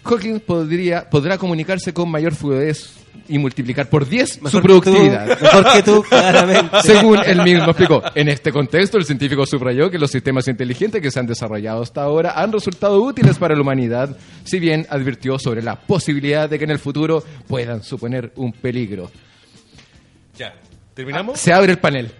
Hawkins 0.03 0.41
podría, 0.41 1.09
podrá 1.09 1.37
comunicarse 1.37 1.93
con 1.93 2.09
mayor 2.09 2.33
fluidez 2.33 2.95
y 3.27 3.37
multiplicar 3.37 3.87
por 3.87 4.07
10 4.07 4.29
su 4.29 4.41
que 4.41 4.61
productividad. 4.61 5.37
tú, 5.37 5.43
mejor 5.43 5.73
que 5.73 5.83
tú, 5.83 6.03
claramente. 6.03 6.77
Según 6.83 7.19
él 7.23 7.43
mismo 7.43 7.65
explicó. 7.65 8.01
En 8.15 8.27
este 8.29 8.51
contexto, 8.51 8.97
el 8.97 9.05
científico 9.05 9.45
subrayó 9.45 9.89
que 9.89 9.99
los 9.99 10.09
sistemas 10.09 10.47
inteligentes 10.47 11.01
que 11.01 11.11
se 11.11 11.19
han 11.19 11.27
desarrollado 11.27 11.83
hasta 11.83 12.01
ahora 12.01 12.33
han 12.35 12.51
resultado 12.51 12.99
útiles 12.99 13.37
para 13.37 13.55
la 13.55 13.61
humanidad, 13.61 14.17
si 14.43 14.59
bien 14.59 14.87
advirtió 14.89 15.37
sobre 15.37 15.61
la 15.61 15.75
posibilidad 15.75 16.49
de 16.49 16.57
que 16.57 16.65
en 16.65 16.71
el 16.71 16.79
futuro 16.79 17.23
puedan 17.47 17.83
suponer 17.83 18.31
un 18.35 18.51
peligro. 18.53 19.11
Ya. 20.35 20.53
¿Terminamos? 20.93 21.39
Se 21.39 21.53
abre 21.53 21.71
el 21.73 21.79
panel. 21.79 22.11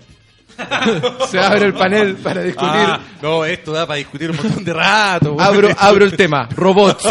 se 1.30 1.40
abre 1.40 1.66
el 1.66 1.74
panel 1.74 2.16
para 2.16 2.42
discutir. 2.44 2.70
Ah, 2.74 3.00
no, 3.22 3.46
esto 3.46 3.72
da 3.72 3.86
para 3.88 3.98
discutir 3.98 4.32
un 4.32 4.38
montón 4.38 4.64
de 4.64 4.74
rato. 4.74 5.34
weón. 5.34 5.42
abro, 5.42 5.70
abro 5.78 6.06
el 6.06 6.16
tema. 6.16 6.48
Robots. 6.56 7.04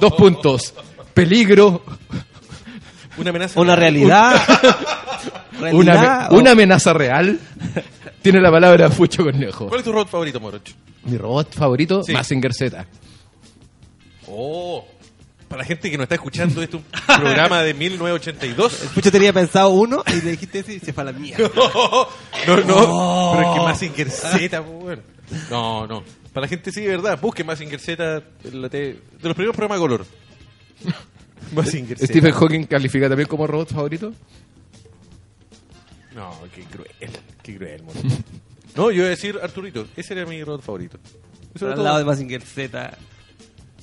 Dos 0.00 0.12
puntos. 0.14 0.74
Peligro. 1.12 1.82
Una 3.16 3.30
amenaza. 3.30 3.60
Una 3.60 3.76
realidad. 3.76 4.34
Una, 5.60 5.92
realidad 5.92 6.26
ame- 6.26 6.34
o- 6.36 6.38
una 6.40 6.50
amenaza 6.52 6.92
real. 6.92 7.38
Tiene 8.22 8.40
la 8.40 8.50
palabra 8.50 8.90
Fucho 8.90 9.22
Cornejo. 9.22 9.68
¿Cuál 9.68 9.80
es 9.80 9.84
tu 9.84 9.92
robot 9.92 10.08
favorito, 10.08 10.40
Morocho? 10.40 10.74
Mi 11.04 11.16
robot 11.16 11.54
favorito, 11.54 12.02
Sí. 12.02 12.12
Mazinger 12.12 12.52
Z. 12.54 12.84
Oh. 14.28 14.84
Para 15.48 15.62
la 15.62 15.66
gente 15.66 15.90
que 15.90 15.96
no 15.96 16.02
está 16.04 16.14
escuchando, 16.16 16.62
este 16.62 16.76
es 16.78 16.82
un 16.82 16.90
programa 17.20 17.62
de 17.62 17.74
1982. 17.74 18.72
Pucho 18.94 19.12
tenía 19.12 19.32
pensado 19.32 19.68
uno 19.70 20.02
y 20.06 20.20
le 20.24 20.32
dijiste 20.32 20.60
eso 20.60 20.72
y 20.72 20.80
se 20.80 20.92
fue 20.92 21.02
a 21.02 21.06
la 21.06 21.12
mierda. 21.12 21.48
No, 22.46 22.56
no, 22.56 22.74
Oh. 22.76 23.34
pero 23.36 23.48
es 23.50 23.54
que 23.58 23.64
Mazinger 23.64 24.10
Z, 24.10 24.62
pues, 24.62 24.82
bueno. 24.82 25.02
No, 25.50 25.86
no. 25.86 26.02
Para 26.32 26.44
la 26.46 26.48
gente 26.48 26.70
sí, 26.72 26.82
de 26.82 26.88
verdad. 26.88 27.18
Busque 27.20 27.44
Mazinger 27.44 27.78
Z 27.80 28.22
la 28.52 28.68
de 28.68 28.98
los 29.22 29.34
primeros 29.34 29.54
programas 29.56 29.78
de 29.78 29.80
color. 29.80 30.06
Mazinger 31.54 31.96
Z. 31.98 32.06
Stephen 32.06 32.32
Hawking 32.32 32.64
califica 32.64 33.08
también 33.08 33.28
como 33.28 33.46
robot 33.46 33.72
favorito. 33.72 34.12
No, 36.14 36.32
qué 36.54 36.62
cruel. 36.64 36.90
Qué 37.42 37.56
cruel, 37.56 37.82
mono. 37.82 38.00
No, 38.76 38.90
yo 38.90 38.98
iba 38.98 39.06
a 39.06 39.10
decir 39.10 39.38
Arturito. 39.42 39.86
Ese 39.96 40.14
era 40.14 40.26
mi 40.26 40.42
robot 40.42 40.62
favorito. 40.62 40.98
Eso 41.54 41.66
era 41.66 41.72
Al 41.74 41.76
todo. 41.76 41.84
lado 41.84 41.98
de 41.98 42.04
Mazinger 42.04 42.42
Z. 42.42 42.96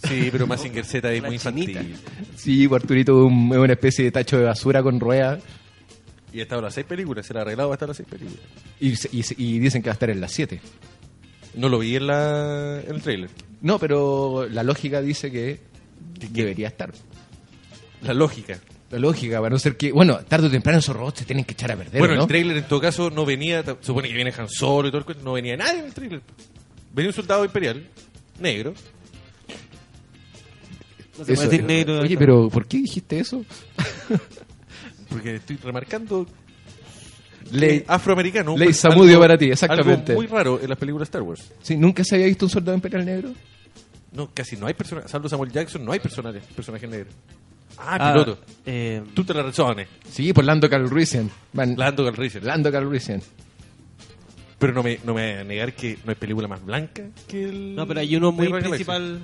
Sí, 0.03 0.29
pero 0.31 0.47
Mazinger 0.47 0.85
Z 0.85 1.11
es 1.13 1.21
muy 1.23 1.35
infantil. 1.35 1.65
chinita. 1.77 1.99
Sí, 2.35 2.67
pues 2.67 2.81
Arturito 2.81 3.11
es 3.25 3.31
un- 3.31 3.49
es 3.51 3.57
una 3.57 3.73
especie 3.73 4.05
de 4.05 4.11
tacho 4.11 4.37
de 4.37 4.45
basura 4.45 4.81
con 4.81 4.99
ruedas. 4.99 5.41
Y 6.33 6.39
ha 6.39 6.43
estado 6.43 6.59
en 6.59 6.65
las 6.65 6.73
seis 6.73 6.87
películas. 6.87 7.25
Se 7.25 7.33
la 7.33 7.41
ha 7.41 7.43
arreglado 7.43 7.69
va 7.69 7.73
a 7.73 7.75
estar 7.75 7.87
en 7.87 7.89
las 7.91 7.97
seis 7.97 8.09
películas. 8.09 8.39
Y, 8.79 8.95
se- 8.95 9.09
y 9.11 9.23
se- 9.23 9.35
y 9.37 9.59
dicen 9.59 9.81
que 9.81 9.89
va 9.89 9.91
a 9.91 9.93
estar 9.93 10.09
en 10.09 10.21
las 10.21 10.31
7. 10.31 10.59
No 11.55 11.67
lo 11.69 11.79
vi 11.79 11.97
en, 11.97 12.07
la, 12.07 12.81
en 12.87 12.95
el 12.95 13.01
trailer. 13.01 13.29
No, 13.61 13.77
pero 13.77 14.47
la 14.49 14.63
lógica 14.63 15.01
dice 15.01 15.29
que 15.31 15.59
debería 16.31 16.69
estar. 16.69 16.91
La 18.03 18.13
lógica. 18.13 18.57
La 18.89 18.99
lógica, 18.99 19.37
para 19.37 19.49
no 19.51 19.59
ser 19.59 19.77
que. 19.77 19.91
Bueno, 19.91 20.17
tarde 20.19 20.47
o 20.47 20.49
temprano 20.51 20.79
esos 20.79 20.95
robots 20.95 21.19
se 21.19 21.25
tienen 21.25 21.45
que 21.45 21.53
echar 21.53 21.71
a 21.71 21.75
perder. 21.77 21.99
Bueno, 21.99 22.15
¿no? 22.15 22.21
el 22.23 22.27
trailer 22.27 22.57
en 22.57 22.63
todo 22.67 22.81
caso 22.81 23.09
no 23.09 23.25
venía, 23.25 23.63
se 23.63 23.75
supone 23.81 24.07
que 24.07 24.13
viene 24.15 24.33
Han 24.37 24.49
Solo 24.49 24.87
y 24.87 24.91
todo 24.91 24.99
el 24.99 25.05
cuento, 25.05 25.23
no 25.23 25.33
venía 25.33 25.55
nadie 25.55 25.79
en 25.79 25.85
el 25.85 25.93
trailer. 25.93 26.21
Venía 26.93 27.09
un 27.09 27.13
soldado 27.15 27.45
imperial, 27.45 27.85
negro. 28.39 28.73
No 31.17 31.25
se 31.25 31.33
Eso- 31.33 31.41
puede 31.43 31.49
decir 31.49 31.63
negro. 31.65 31.99
Oye, 32.01 32.17
pero 32.17 32.49
¿por 32.49 32.65
qué 32.67 32.77
dijiste 32.77 33.19
eso? 33.19 33.43
Porque 35.09 35.35
estoy 35.35 35.57
remarcando 35.57 36.25
Ley, 37.51 37.83
afroamericano. 37.87 38.55
ley 38.57 38.69
un- 38.69 38.73
Samudio 38.73 39.13
algo- 39.13 39.21
para 39.23 39.37
ti, 39.37 39.51
exactamente. 39.51 40.13
Algo 40.13 40.21
muy 40.21 40.27
raro 40.27 40.59
en 40.61 40.69
las 40.69 40.77
películas 40.77 41.07
Star 41.07 41.21
Wars. 41.21 41.51
Sí, 41.61 41.75
¿Nunca 41.75 42.03
se 42.03 42.15
había 42.15 42.27
visto 42.27 42.45
un 42.45 42.49
soldado 42.51 42.75
imperial 42.75 43.05
negro? 43.05 43.31
No, 44.13 44.29
casi 44.33 44.55
no 44.57 44.67
hay 44.67 44.73
personajes, 44.73 45.09
salvo 45.11 45.27
Samuel 45.27 45.51
Jackson, 45.51 45.83
no 45.83 45.91
hay 45.91 45.99
personajes, 45.99 46.43
personajes 46.55 46.89
negros. 46.89 47.13
Ah, 47.77 47.97
Ah, 47.99 48.13
piloto. 48.13 48.39
eh, 48.65 49.01
Tú 49.13 49.23
te 49.23 49.33
la 49.33 49.41
razones. 49.43 49.87
Sí, 50.09 50.31
por 50.33 50.43
Lando 50.45 50.69
Calrissian. 50.69 51.29
Van- 51.53 51.75
Lando 51.77 52.05
Calrissian. 52.05 52.45
Lando 52.45 52.71
Calrissian. 52.71 53.21
Pero 54.59 54.73
no 54.73 54.83
me, 54.83 54.99
no 55.03 55.13
me 55.15 55.31
voy 55.31 55.41
a 55.41 55.43
negar 55.43 55.73
que 55.73 55.97
no 56.05 56.11
hay 56.11 56.15
película 56.15 56.47
más 56.47 56.63
blanca 56.63 57.03
que 57.27 57.45
el. 57.45 57.75
No, 57.75 57.87
pero 57.87 57.99
hay 58.01 58.15
uno 58.15 58.31
muy 58.31 58.47
principal, 58.49 59.19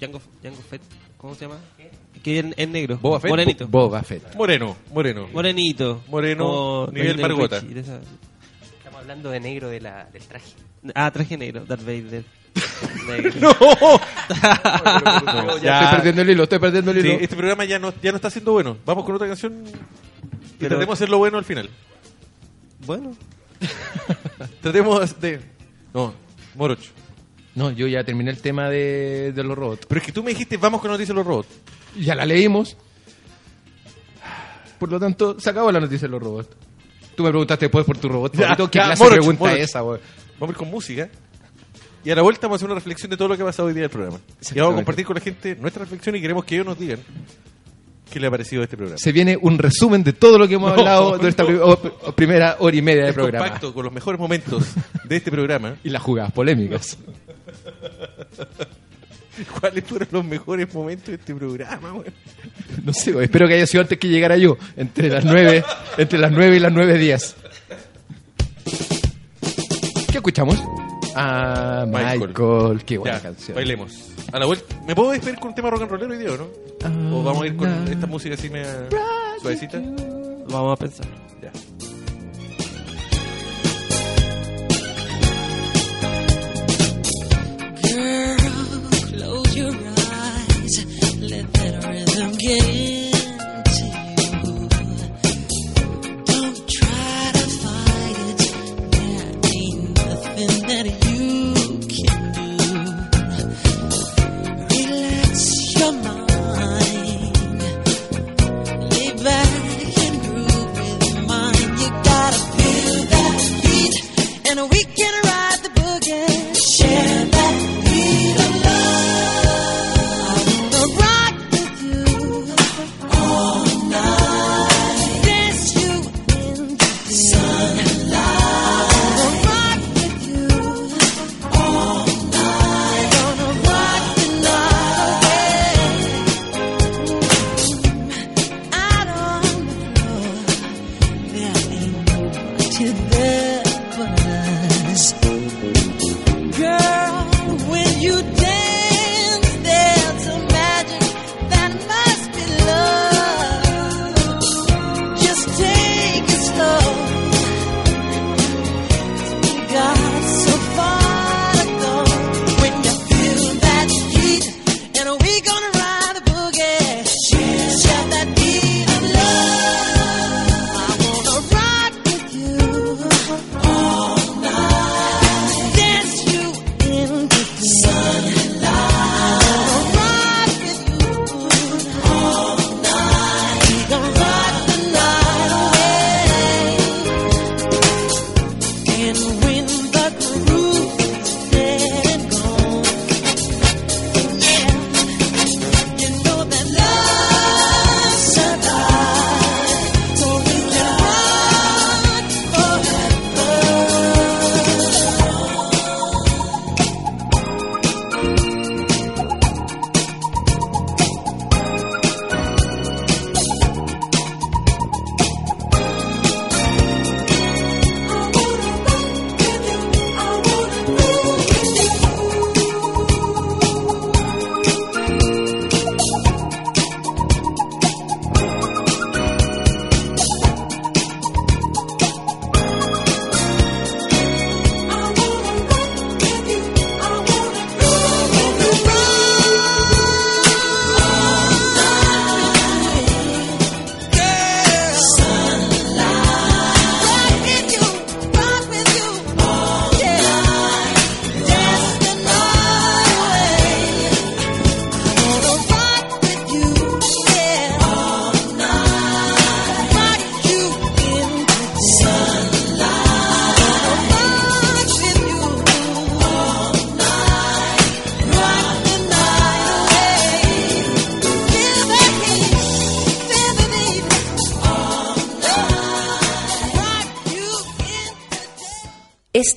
Jango, 0.00 0.20
Jango 0.42 0.56
Fett, 0.62 0.80
¿cómo 1.20 1.34
se 1.34 1.46
llama? 1.46 1.58
Que 2.22 2.38
es, 2.40 2.46
es 2.56 2.68
negro. 2.68 2.98
Boba 3.00 3.20
Fett. 3.20 3.30
Morenito. 3.30 3.68
Boba 3.68 4.02
Fett. 4.02 4.34
Moreno, 4.34 4.76
moreno. 4.92 5.28
Morenito. 5.32 6.02
Moreno, 6.08 6.44
Como 6.86 6.92
nivel 6.92 7.18
Margota. 7.18 7.60
Richie, 7.60 7.80
esa- 7.80 8.00
Estamos 8.78 9.00
hablando 9.00 9.30
de 9.30 9.40
negro 9.40 9.68
de 9.68 9.80
la, 9.80 10.04
del 10.12 10.22
traje. 10.22 10.52
Ah, 10.94 11.10
traje 11.10 11.36
negro, 11.36 11.64
Darth 11.66 11.82
Vader. 11.84 12.24
¡No! 13.40 13.50
No, 14.30 15.58
ya 15.58 15.80
estoy 15.82 15.96
perdiendo 15.96 16.22
el 16.22 16.30
hilo, 16.30 16.42
estoy 16.44 16.58
perdiendo 16.58 16.90
el 16.92 17.00
Sí, 17.02 17.08
hilo. 17.08 17.18
este 17.20 17.36
programa 17.36 17.64
ya 17.64 17.78
no, 17.78 17.92
ya 18.02 18.10
no 18.12 18.16
está 18.16 18.30
siendo 18.30 18.52
bueno. 18.52 18.76
Vamos 18.86 19.04
con 19.04 19.14
otra 19.14 19.26
canción 19.26 19.64
y 19.66 19.70
Pero- 20.58 20.70
tratemos 20.76 20.98
de 20.98 21.04
hacerlo 21.04 21.18
bueno 21.18 21.38
al 21.38 21.44
final. 21.44 21.68
Bueno, 22.86 23.14
Tratemos 24.62 25.20
de... 25.20 25.40
No, 25.92 26.14
Morocho. 26.54 26.90
No, 27.54 27.70
yo 27.70 27.86
ya 27.88 28.04
terminé 28.04 28.30
el 28.30 28.38
tema 28.40 28.68
de, 28.68 29.32
de 29.32 29.42
los 29.44 29.56
robots. 29.58 29.86
Pero 29.86 30.00
es 30.00 30.06
que 30.06 30.12
tú 30.12 30.22
me 30.22 30.30
dijiste, 30.30 30.56
vamos 30.56 30.80
con 30.80 30.90
noticias 30.90 31.08
de 31.08 31.14
los 31.14 31.26
robots. 31.26 31.48
Ya 31.98 32.14
la 32.14 32.24
leímos. 32.24 32.76
Por 34.78 34.90
lo 34.90 34.98
tanto, 34.98 35.38
se 35.38 35.50
acabó 35.50 35.70
la 35.70 35.80
noticia 35.80 36.06
de 36.08 36.12
los 36.12 36.22
robots. 36.22 36.48
Tú 37.14 37.22
me 37.24 37.30
preguntaste 37.30 37.66
después 37.66 37.84
por 37.84 37.98
tu 37.98 38.08
robot 38.08 38.32
Ya, 38.36 38.40
favorito. 38.40 38.70
¿Qué 38.70 38.78
ya, 38.78 38.84
clase 38.86 39.04
de 39.04 39.10
pregunta 39.10 39.52
esa, 39.54 39.80
güey? 39.80 40.00
Vamos 40.38 40.48
a 40.48 40.52
ir 40.52 40.56
con 40.56 40.70
música. 40.70 41.08
Y 42.02 42.10
a 42.10 42.14
la 42.14 42.22
vuelta 42.22 42.46
vamos 42.46 42.54
a 42.54 42.58
hacer 42.60 42.66
una 42.70 42.76
reflexión 42.76 43.10
de 43.10 43.16
todo 43.18 43.28
lo 43.28 43.36
que 43.36 43.42
ha 43.42 43.46
pasado 43.46 43.68
hoy 43.68 43.74
día 43.74 43.82
del 43.82 43.90
programa. 43.90 44.18
Y 44.54 44.58
vamos 44.58 44.72
a 44.72 44.76
compartir 44.76 45.04
con 45.04 45.14
la 45.16 45.20
gente 45.20 45.54
nuestra 45.56 45.80
reflexión 45.84 46.16
y 46.16 46.20
queremos 46.22 46.44
que 46.46 46.54
ellos 46.54 46.66
nos 46.66 46.78
digan 46.78 46.98
qué 48.10 48.18
le 48.18 48.26
ha 48.26 48.30
parecido 48.30 48.62
este 48.62 48.76
programa. 48.78 48.98
Se 48.98 49.12
viene 49.12 49.36
un 49.40 49.58
resumen 49.58 50.02
de 50.02 50.14
todo 50.14 50.38
lo 50.38 50.48
que 50.48 50.54
hemos 50.54 50.72
No, 50.72 50.78
hablado 50.78 51.18
de 51.18 51.28
esta 51.28 51.42
no. 51.44 51.76
primera 52.16 52.56
hora 52.60 52.74
y 52.74 52.80
media 52.80 53.02
de 53.02 53.08
Es 53.10 53.14
programa. 53.14 53.44
compacto 53.44 53.74
con 53.74 53.84
los 53.84 53.92
mejores 53.92 54.18
momentos 54.18 54.72
de 55.04 55.16
este 55.16 55.30
programa. 55.30 55.76
Y 55.84 55.90
las 55.90 56.00
jugadas 56.02 56.32
polémicas. 56.32 56.96
¿Cuáles 59.60 59.84
fueron 59.84 60.08
los 60.10 60.24
mejores 60.24 60.72
momentos 60.74 61.06
de 61.08 61.14
este 61.14 61.34
programa, 61.34 61.92
güey? 61.92 62.10
No 62.84 62.92
sé, 62.92 63.12
güey, 63.12 63.24
espero 63.24 63.48
que 63.48 63.54
haya 63.54 63.66
sido 63.66 63.82
antes 63.82 63.98
que 63.98 64.08
llegara 64.08 64.36
yo. 64.36 64.56
Entre 64.76 65.08
las 65.08 65.24
nueve, 65.24 65.64
entre 65.96 66.18
las 66.18 66.30
nueve 66.32 66.56
y 66.56 66.60
las 66.60 66.72
nueve 66.72 66.98
días. 66.98 67.36
¿Qué 70.10 70.18
escuchamos? 70.18 70.62
Ah, 71.14 71.86
Michael. 71.88 72.82
Qué 72.84 72.98
buena 72.98 73.16
Ya, 73.16 73.22
canción. 73.22 73.54
Bailemos. 73.54 74.10
A 74.32 74.38
la 74.38 74.46
vuelta. 74.46 74.80
¿Me 74.86 74.94
puedo 74.94 75.10
despedir 75.12 75.38
con 75.38 75.48
un 75.48 75.54
tema 75.54 75.70
rock 75.70 75.82
and 75.82 75.90
rollero 75.90 76.12
hoy 76.12 76.18
día 76.18 76.32
o 76.32 76.36
no? 76.36 77.18
¿O 77.18 77.22
vamos 77.22 77.42
a 77.42 77.46
ir 77.46 77.56
con 77.56 77.88
esta 77.88 78.06
música 78.06 78.34
así 78.34 78.50
media 78.50 78.88
suavecita? 79.40 79.80
vamos 80.48 80.72
a 80.72 80.76
pensar. 80.76 81.06
Close 89.20 89.54
your 89.54 89.74
eyes. 89.74 90.74
Let 91.20 91.52
that 91.52 91.74
rhythm 91.86 92.32
get 92.44 92.64
into 92.74 93.86
you. 93.92 94.68
Don't 96.30 96.58
try 96.78 97.32
to 97.38 97.44
fight 97.62 98.18
it. 98.30 98.40
There 98.92 99.30
ain't 99.56 99.88
nothing 99.96 100.54
that 100.68 100.86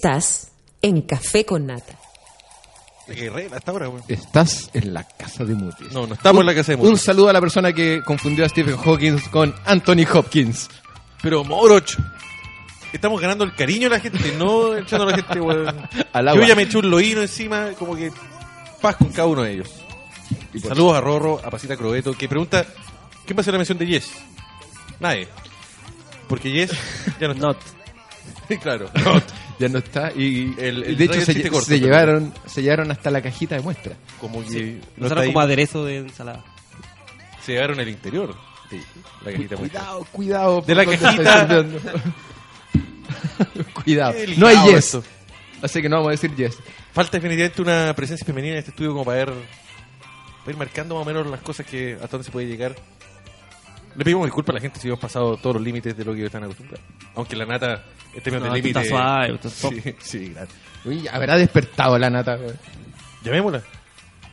Estás 0.06 0.52
en 0.82 1.02
Café 1.04 1.46
con 1.46 1.66
Nata. 1.66 1.98
De 3.08 3.16
guerrera 3.16 3.56
hasta 3.56 3.72
ahora, 3.72 3.88
weón. 3.88 4.04
Estás 4.10 4.70
en 4.74 4.94
la 4.94 5.06
casa 5.08 5.46
de 5.46 5.56
Mutis. 5.56 5.94
No, 5.94 6.06
no 6.06 6.16
estamos 6.16 6.42
Un- 6.42 6.42
en 6.42 6.46
la 6.48 6.56
casa 6.56 6.74
de 6.74 6.76
Un 6.76 6.90
Mutis. 6.90 7.02
saludo 7.04 7.30
a 7.30 7.34
la 7.34 7.40
persona 7.40 7.72
que 7.72 8.02
confundió 8.04 8.44
a 8.44 8.50
Stephen 8.50 8.76
Hawking 8.76 9.18
con 9.32 9.56
Anthony 9.64 10.04
Hopkins. 10.14 10.68
Pero, 11.22 11.46
Moroch, 11.46 11.96
estamos 12.92 13.22
ganando 13.22 13.46
el 13.46 13.56
cariño 13.56 13.84
de 13.84 13.96
la 13.96 14.02
gente, 14.02 14.34
no 14.38 14.76
echando 14.76 15.08
a 15.08 15.12
la 15.12 15.16
gente, 15.16 15.40
weón. 15.40 15.88
Al 16.12 16.36
Yo 16.36 16.44
ya 16.48 16.56
me 16.56 16.64
eché 16.64 16.80
un 16.80 16.90
loíno 16.90 17.22
encima, 17.22 17.70
como 17.80 17.96
que 17.96 18.12
paz 18.82 18.98
con 18.98 19.08
cada 19.08 19.30
uno 19.30 19.44
de 19.44 19.54
ellos. 19.54 19.72
Y 20.54 20.60
Saludos 20.60 20.96
a 20.98 21.00
Rorro, 21.00 21.40
a 21.42 21.50
Pasita 21.50 21.78
Crobeto, 21.78 22.12
que 22.12 22.28
pregunta, 22.28 22.66
¿quién 23.26 23.38
va 23.38 23.40
a 23.40 23.42
hacer 23.42 23.54
la 23.54 23.58
mención 23.60 23.78
de 23.78 23.88
Yes? 23.88 24.12
Nadie. 25.00 25.30
Porque 26.28 26.52
Yes 26.52 26.72
ya 27.22 27.30
no 27.30 27.52
está. 27.52 27.56
claro. 28.62 28.90
Ya 29.64 29.70
no 29.70 29.80
está. 29.80 30.12
Y, 30.16 30.54
El- 30.58 30.98
de 30.98 31.06
hecho 31.06 31.22
se, 31.22 31.50
corto, 31.50 31.76
llevaron, 31.76 32.34
se 32.46 32.62
llevaron 32.62 32.92
hasta 32.92 33.10
la 33.12 33.22
cajita 33.22 33.56
de 33.56 33.62
muestra. 33.62 33.96
Como 34.20 34.44
que 34.44 34.50
Sí, 34.50 34.82
no 34.98 35.08
ahí. 35.20 35.28
como 35.28 35.40
aderezo 35.40 35.86
de 35.86 35.98
ensalada. 35.98 36.44
Se 37.46 37.54
llevaron 37.54 37.80
el 37.80 37.90
interior. 37.90 38.36
Sí, 38.70 38.82
la 39.26 39.32
cajita 39.32 39.56
muestra. 39.58 39.80
Cuidado, 39.82 40.08
cuidado. 40.12 40.62
De 40.62 40.76
la 40.76 40.86
cajita. 40.86 41.66
cuidado. 43.84 44.14
No 44.38 44.48
hay 44.48 44.58
yes. 44.66 44.76
esto. 44.76 45.04
Así 45.62 45.82
que 45.82 45.90
no 45.90 45.98
vamos 45.98 46.10
a 46.10 46.12
decir 46.12 46.36
yes. 46.36 46.58
Falta 46.92 47.18
definitivamente 47.18 47.62
una 47.62 47.94
presencia 47.96 48.26
femenina 48.26 48.54
en 48.54 48.60
este 48.60 48.72
estudio 48.72 48.92
como 48.92 49.06
para 49.06 49.18
ver, 49.26 49.34
para 50.42 50.52
ir 50.52 50.58
marcando 50.58 50.96
más 50.96 51.04
o 51.04 51.06
menos 51.06 51.26
las 51.28 51.42
cosas 51.42 51.66
que 51.66 51.94
hasta 51.94 52.08
dónde 52.08 52.26
se 52.26 52.32
puede 52.32 52.48
llegar. 52.48 52.76
Le 53.96 54.04
pedimos 54.04 54.26
disculpas 54.26 54.54
a 54.54 54.58
la 54.58 54.62
gente 54.62 54.80
si 54.80 54.88
hemos 54.88 55.00
pasado 55.00 55.38
todos 55.38 55.56
los 55.56 55.64
límites 55.64 55.96
de 55.96 56.04
lo 56.06 56.12
que 56.14 56.20
ellos 56.20 56.28
están 56.28 56.44
acostumbrados. 56.44 56.84
Aunque 57.16 57.36
la 57.36 57.46
nata 57.46 57.84
esté 58.16 58.32
menos 58.32 58.48
No, 58.48 58.54
de 58.54 58.62
tú 58.62 58.68
límite. 58.68 58.80
estás 58.82 58.88
suave, 58.90 59.28
tú 59.30 59.48
estás 59.48 59.62
top. 59.62 59.74
Sí, 59.74 59.96
sí, 60.00 60.30
gracias. 60.34 60.58
Uy, 60.86 61.08
habrá 61.08 61.38
despertado 61.38 61.98
la 61.98 62.10
nata. 62.10 62.36
güey. 62.36 62.54
Llamémosla. 63.24 63.62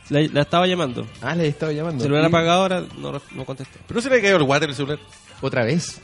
La, 0.09 0.21
la 0.33 0.41
estaba 0.41 0.67
llamando. 0.67 1.07
Ah, 1.21 1.35
le 1.35 1.47
estaba 1.47 1.71
llamando. 1.71 2.03
Se 2.03 2.09
lo 2.09 2.15
hubiera 2.15 2.27
Sí. 2.27 2.33
apagado 2.35 2.61
ahora, 2.63 2.83
no, 2.97 3.21
no 3.33 3.45
contesté. 3.45 3.79
Pero 3.87 3.97
no 3.97 4.01
se 4.01 4.09
le 4.09 4.17
ha 4.17 4.21
caído 4.21 4.37
el 4.37 4.43
water 4.43 4.69
el 4.69 4.75
celular. 4.75 4.99
¿Otra 5.41 5.63
vez? 5.63 6.01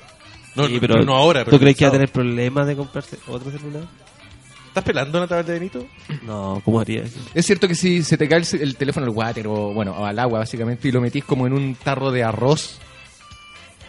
No, 0.55 0.65
Sí, 0.67 0.75
no, 0.75 0.79
pero 0.79 1.03
no 1.03 1.15
ahora. 1.15 1.43
Pero 1.43 1.57
¿Tú 1.57 1.61
crees 1.61 1.75
que 1.75 1.85
va 1.85 1.89
a 1.89 1.91
tener 1.91 2.09
problemas 2.11 2.65
de 2.67 2.75
comprarse 2.75 3.17
otro 3.27 3.51
celular? 3.51 3.83
¿Estás 4.67 4.83
pelando 4.83 5.19
Nata 5.19 5.35
Valdebenito? 5.35 5.85
No, 6.23 6.61
¿cómo 6.63 6.79
haría 6.79 7.01
eso? 7.03 7.19
Es 7.33 7.45
cierto 7.47 7.67
que 7.67 7.73
si 7.75 8.03
se 8.03 8.15
te 8.17 8.29
cae 8.29 8.39
el, 8.39 8.61
el 8.61 8.75
teléfono 8.75 9.05
al 9.07 9.11
water 9.11 9.47
o, 9.47 9.73
bueno, 9.73 9.91
o 9.93 10.05
al 10.05 10.17
agua 10.19 10.39
básicamente 10.39 10.87
y 10.87 10.91
lo 10.91 11.01
metís 11.01 11.23
como 11.25 11.47
en 11.47 11.53
un 11.53 11.75
tarro 11.75 12.11
de 12.11 12.23
arroz. 12.23 12.79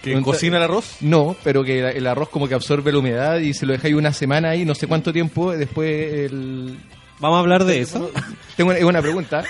¿Que 0.02 0.20
cocina 0.22 0.56
el 0.58 0.62
arroz? 0.64 0.96
No, 1.00 1.36
pero 1.42 1.64
que 1.64 1.80
el 1.80 2.06
arroz 2.06 2.28
como 2.28 2.48
que 2.48 2.54
absorbe 2.54 2.92
la 2.92 2.98
humedad 2.98 3.38
y 3.38 3.52
se 3.54 3.66
lo 3.66 3.72
dejáis 3.72 3.94
una 3.94 4.12
semana 4.12 4.50
ahí, 4.50 4.64
no 4.64 4.74
sé 4.74 4.86
cuánto 4.86 5.12
tiempo, 5.12 5.52
después 5.52 6.30
el... 6.30 6.78
¿Vamos 7.20 7.36
a 7.36 7.40
hablar 7.40 7.64
de 7.64 7.80
eso? 7.80 8.10
Tengo 8.56 8.70
una, 8.86 9.02
pregunta. 9.02 9.42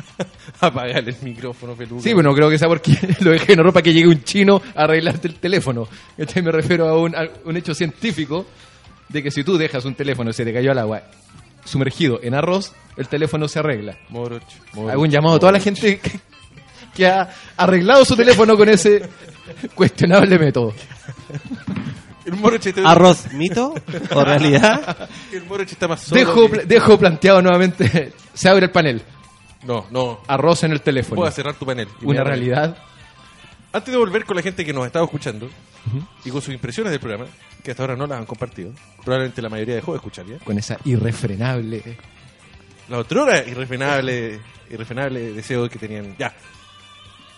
Apagale 0.60 1.10
el 1.10 1.16
micrófono, 1.22 1.74
peluca. 1.74 2.02
Sí, 2.02 2.12
bueno, 2.12 2.32
creo 2.34 2.48
que 2.48 2.58
sea 2.58 2.68
porque 2.68 2.92
lo 3.20 3.32
dejé 3.32 3.54
en 3.54 3.58
ropa 3.58 3.82
que 3.82 3.92
llegue 3.92 4.08
un 4.08 4.22
chino 4.22 4.62
a 4.74 4.84
arreglarte 4.84 5.26
el 5.26 5.34
teléfono. 5.34 5.88
¿Cachai? 6.16 6.42
Me 6.42 6.52
refiero 6.52 6.88
a 6.88 6.96
un, 6.96 7.16
a 7.16 7.28
un 7.44 7.56
hecho 7.56 7.74
científico 7.74 8.46
de 9.08 9.22
que 9.22 9.30
si 9.30 9.42
tú 9.42 9.56
dejas 9.58 9.84
un 9.84 9.94
teléfono 9.94 10.30
y 10.30 10.32
se 10.34 10.44
te 10.44 10.52
cayó 10.52 10.70
al 10.70 10.78
agua 10.78 11.02
sumergido 11.64 12.20
en 12.22 12.34
arroz, 12.34 12.72
el 12.96 13.08
teléfono 13.08 13.48
se 13.48 13.58
arregla. 13.58 13.98
Moroch, 14.08 14.42
moroch, 14.74 14.92
Hago 14.92 15.02
un 15.02 15.10
llamado 15.10 15.36
a 15.36 15.40
toda 15.40 15.52
la 15.52 15.60
gente 15.60 16.00
que, 17.00 17.06
ha 17.06 17.28
arreglado 17.56 18.04
su 18.04 18.14
teléfono 18.16 18.56
con 18.56 18.68
ese 18.68 19.02
cuestionable 19.74 20.38
método. 20.38 20.74
El 22.24 22.34
está- 22.64 22.90
¿Arroz 22.90 23.32
mito 23.32 23.74
o 24.14 24.24
realidad? 24.24 25.08
El 25.32 25.44
Moroch 25.44 25.70
está 25.72 25.88
más 25.88 26.02
solo. 26.02 26.18
Dejo, 26.20 26.50
que- 26.50 26.64
dejo 26.66 26.98
planteado 26.98 27.42
nuevamente, 27.42 28.12
se 28.34 28.48
abre 28.48 28.66
el 28.66 28.70
panel. 28.70 29.02
No, 29.64 29.86
no. 29.90 30.20
Arroz 30.26 30.64
en 30.64 30.72
el 30.72 30.80
teléfono. 30.80 31.20
Voy 31.20 31.28
a 31.28 31.32
cerrar 31.32 31.54
tu 31.54 31.66
panel. 31.66 31.88
Una 32.02 32.22
realidad. 32.22 32.76
Antes 33.72 33.92
de 33.92 33.98
volver 33.98 34.24
con 34.24 34.36
la 34.36 34.42
gente 34.42 34.64
que 34.64 34.72
nos 34.72 34.86
estaba 34.86 35.04
escuchando 35.04 35.48
y 36.24 36.30
con 36.30 36.42
sus 36.42 36.52
impresiones 36.54 36.90
del 36.90 37.00
programa, 37.00 37.26
que 37.62 37.70
hasta 37.70 37.82
ahora 37.82 37.96
no 37.96 38.06
las 38.06 38.18
han 38.18 38.26
compartido, 38.26 38.72
probablemente 39.04 39.40
la 39.42 39.48
mayoría 39.48 39.74
dejó 39.74 39.92
de 39.92 39.96
escuchar 39.98 40.26
ya. 40.26 40.38
Con 40.38 40.58
esa 40.58 40.76
irrefrenable. 40.84 41.96
La 42.88 42.98
otrora 42.98 43.46
irrefrenable, 43.46 44.40
irrefrenable 44.70 45.32
deseo 45.32 45.68
que 45.68 45.78
tenían. 45.78 46.16
Ya. 46.18 46.34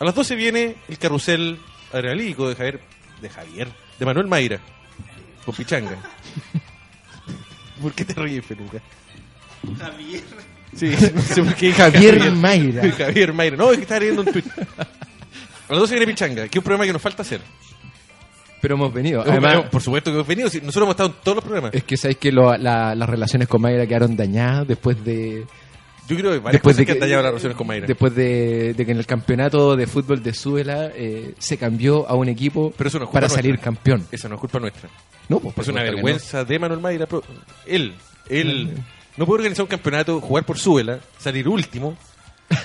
A 0.02 0.04
las 0.04 0.14
12 0.16 0.34
viene 0.34 0.74
el 0.88 0.98
carrusel 0.98 1.60
adrenalínico 1.92 2.48
de 2.48 2.56
Javier, 2.56 2.80
de 3.20 3.28
Javier, 3.28 3.68
de 4.00 4.04
Manuel 4.04 4.26
Mayra, 4.26 4.58
con 5.44 5.54
Pichanga. 5.54 5.96
¿Por 7.80 7.92
qué 7.92 8.04
te 8.04 8.14
ríes, 8.14 8.44
peluca? 8.44 8.78
Javier. 9.78 10.22
Sí, 10.74 10.86
no 11.14 11.22
sé 11.22 11.42
por 11.44 11.54
qué. 11.54 11.72
Javier 11.72 12.32
Mayra. 12.32 12.90
Javier 12.98 13.32
Mayra. 13.32 13.56
No, 13.56 13.70
es 13.70 13.76
que 13.76 13.82
estaba 13.82 14.00
leyendo 14.00 14.22
un 14.22 14.32
tweet. 14.32 14.44
A 15.68 15.72
las 15.72 15.78
12 15.80 15.94
viene 15.94 16.06
Pichanga, 16.12 16.42
que 16.48 16.58
es 16.58 16.60
un 16.60 16.64
programa 16.64 16.84
que 16.84 16.92
nos 16.92 17.02
falta 17.02 17.22
hacer. 17.22 17.40
Pero 18.60 18.74
hemos 18.74 18.92
venido. 18.92 19.22
Además, 19.22 19.66
por 19.70 19.82
supuesto 19.82 20.10
que 20.10 20.16
hemos 20.16 20.26
venido. 20.26 20.46
Nosotros 20.46 20.76
hemos 20.76 20.90
estado 20.90 21.08
en 21.10 21.14
todos 21.22 21.36
los 21.36 21.44
programas. 21.44 21.74
es 21.74 21.84
que 21.84 21.96
sabéis 21.96 22.18
que 22.18 22.32
lo- 22.32 22.56
la- 22.56 22.94
las 22.96 23.08
relaciones 23.08 23.46
con 23.46 23.60
Mayra 23.60 23.86
quedaron 23.86 24.16
dañadas 24.16 24.66
después 24.66 25.04
de. 25.04 25.46
Yo 26.08 26.16
creo 26.16 26.32
que 26.32 26.38
varias 26.38 26.52
después 26.54 26.74
cosas 26.74 26.78
de 26.78 26.86
que 26.86 26.92
han 26.92 27.00
dañado 27.00 27.22
las 27.22 27.30
relaciones 27.30 27.56
con 27.56 27.66
Mayra. 27.66 27.86
Después 27.86 28.14
de, 28.14 28.74
de 28.74 28.86
que 28.86 28.92
en 28.92 28.98
el 28.98 29.06
campeonato 29.06 29.76
de 29.76 29.86
fútbol 29.86 30.22
de 30.22 30.34
Suela 30.34 30.90
eh, 30.94 31.34
se 31.38 31.56
cambió 31.56 32.08
a 32.08 32.14
un 32.14 32.28
equipo 32.28 32.72
Pero 32.76 32.88
eso 32.88 32.98
no 32.98 33.04
es 33.04 33.10
culpa 33.10 33.20
para 33.20 33.28
salir 33.28 33.58
campeón. 33.58 34.06
Esa 34.10 34.28
no 34.28 34.34
es 34.34 34.40
culpa 34.40 34.58
nuestra. 34.58 34.88
No, 35.28 35.38
pues, 35.38 35.56
es 35.58 35.68
una 35.68 35.82
vergüenza 35.82 36.44
de 36.44 36.58
Manuel 36.58 36.80
Mayra. 36.80 37.06
Él, 37.66 37.94
él 38.28 38.70
no 39.16 39.26
puede 39.26 39.40
organizar 39.40 39.62
un 39.62 39.68
campeonato, 39.68 40.20
jugar 40.20 40.44
por 40.44 40.58
Suela, 40.58 40.98
salir 41.18 41.48
último. 41.48 41.96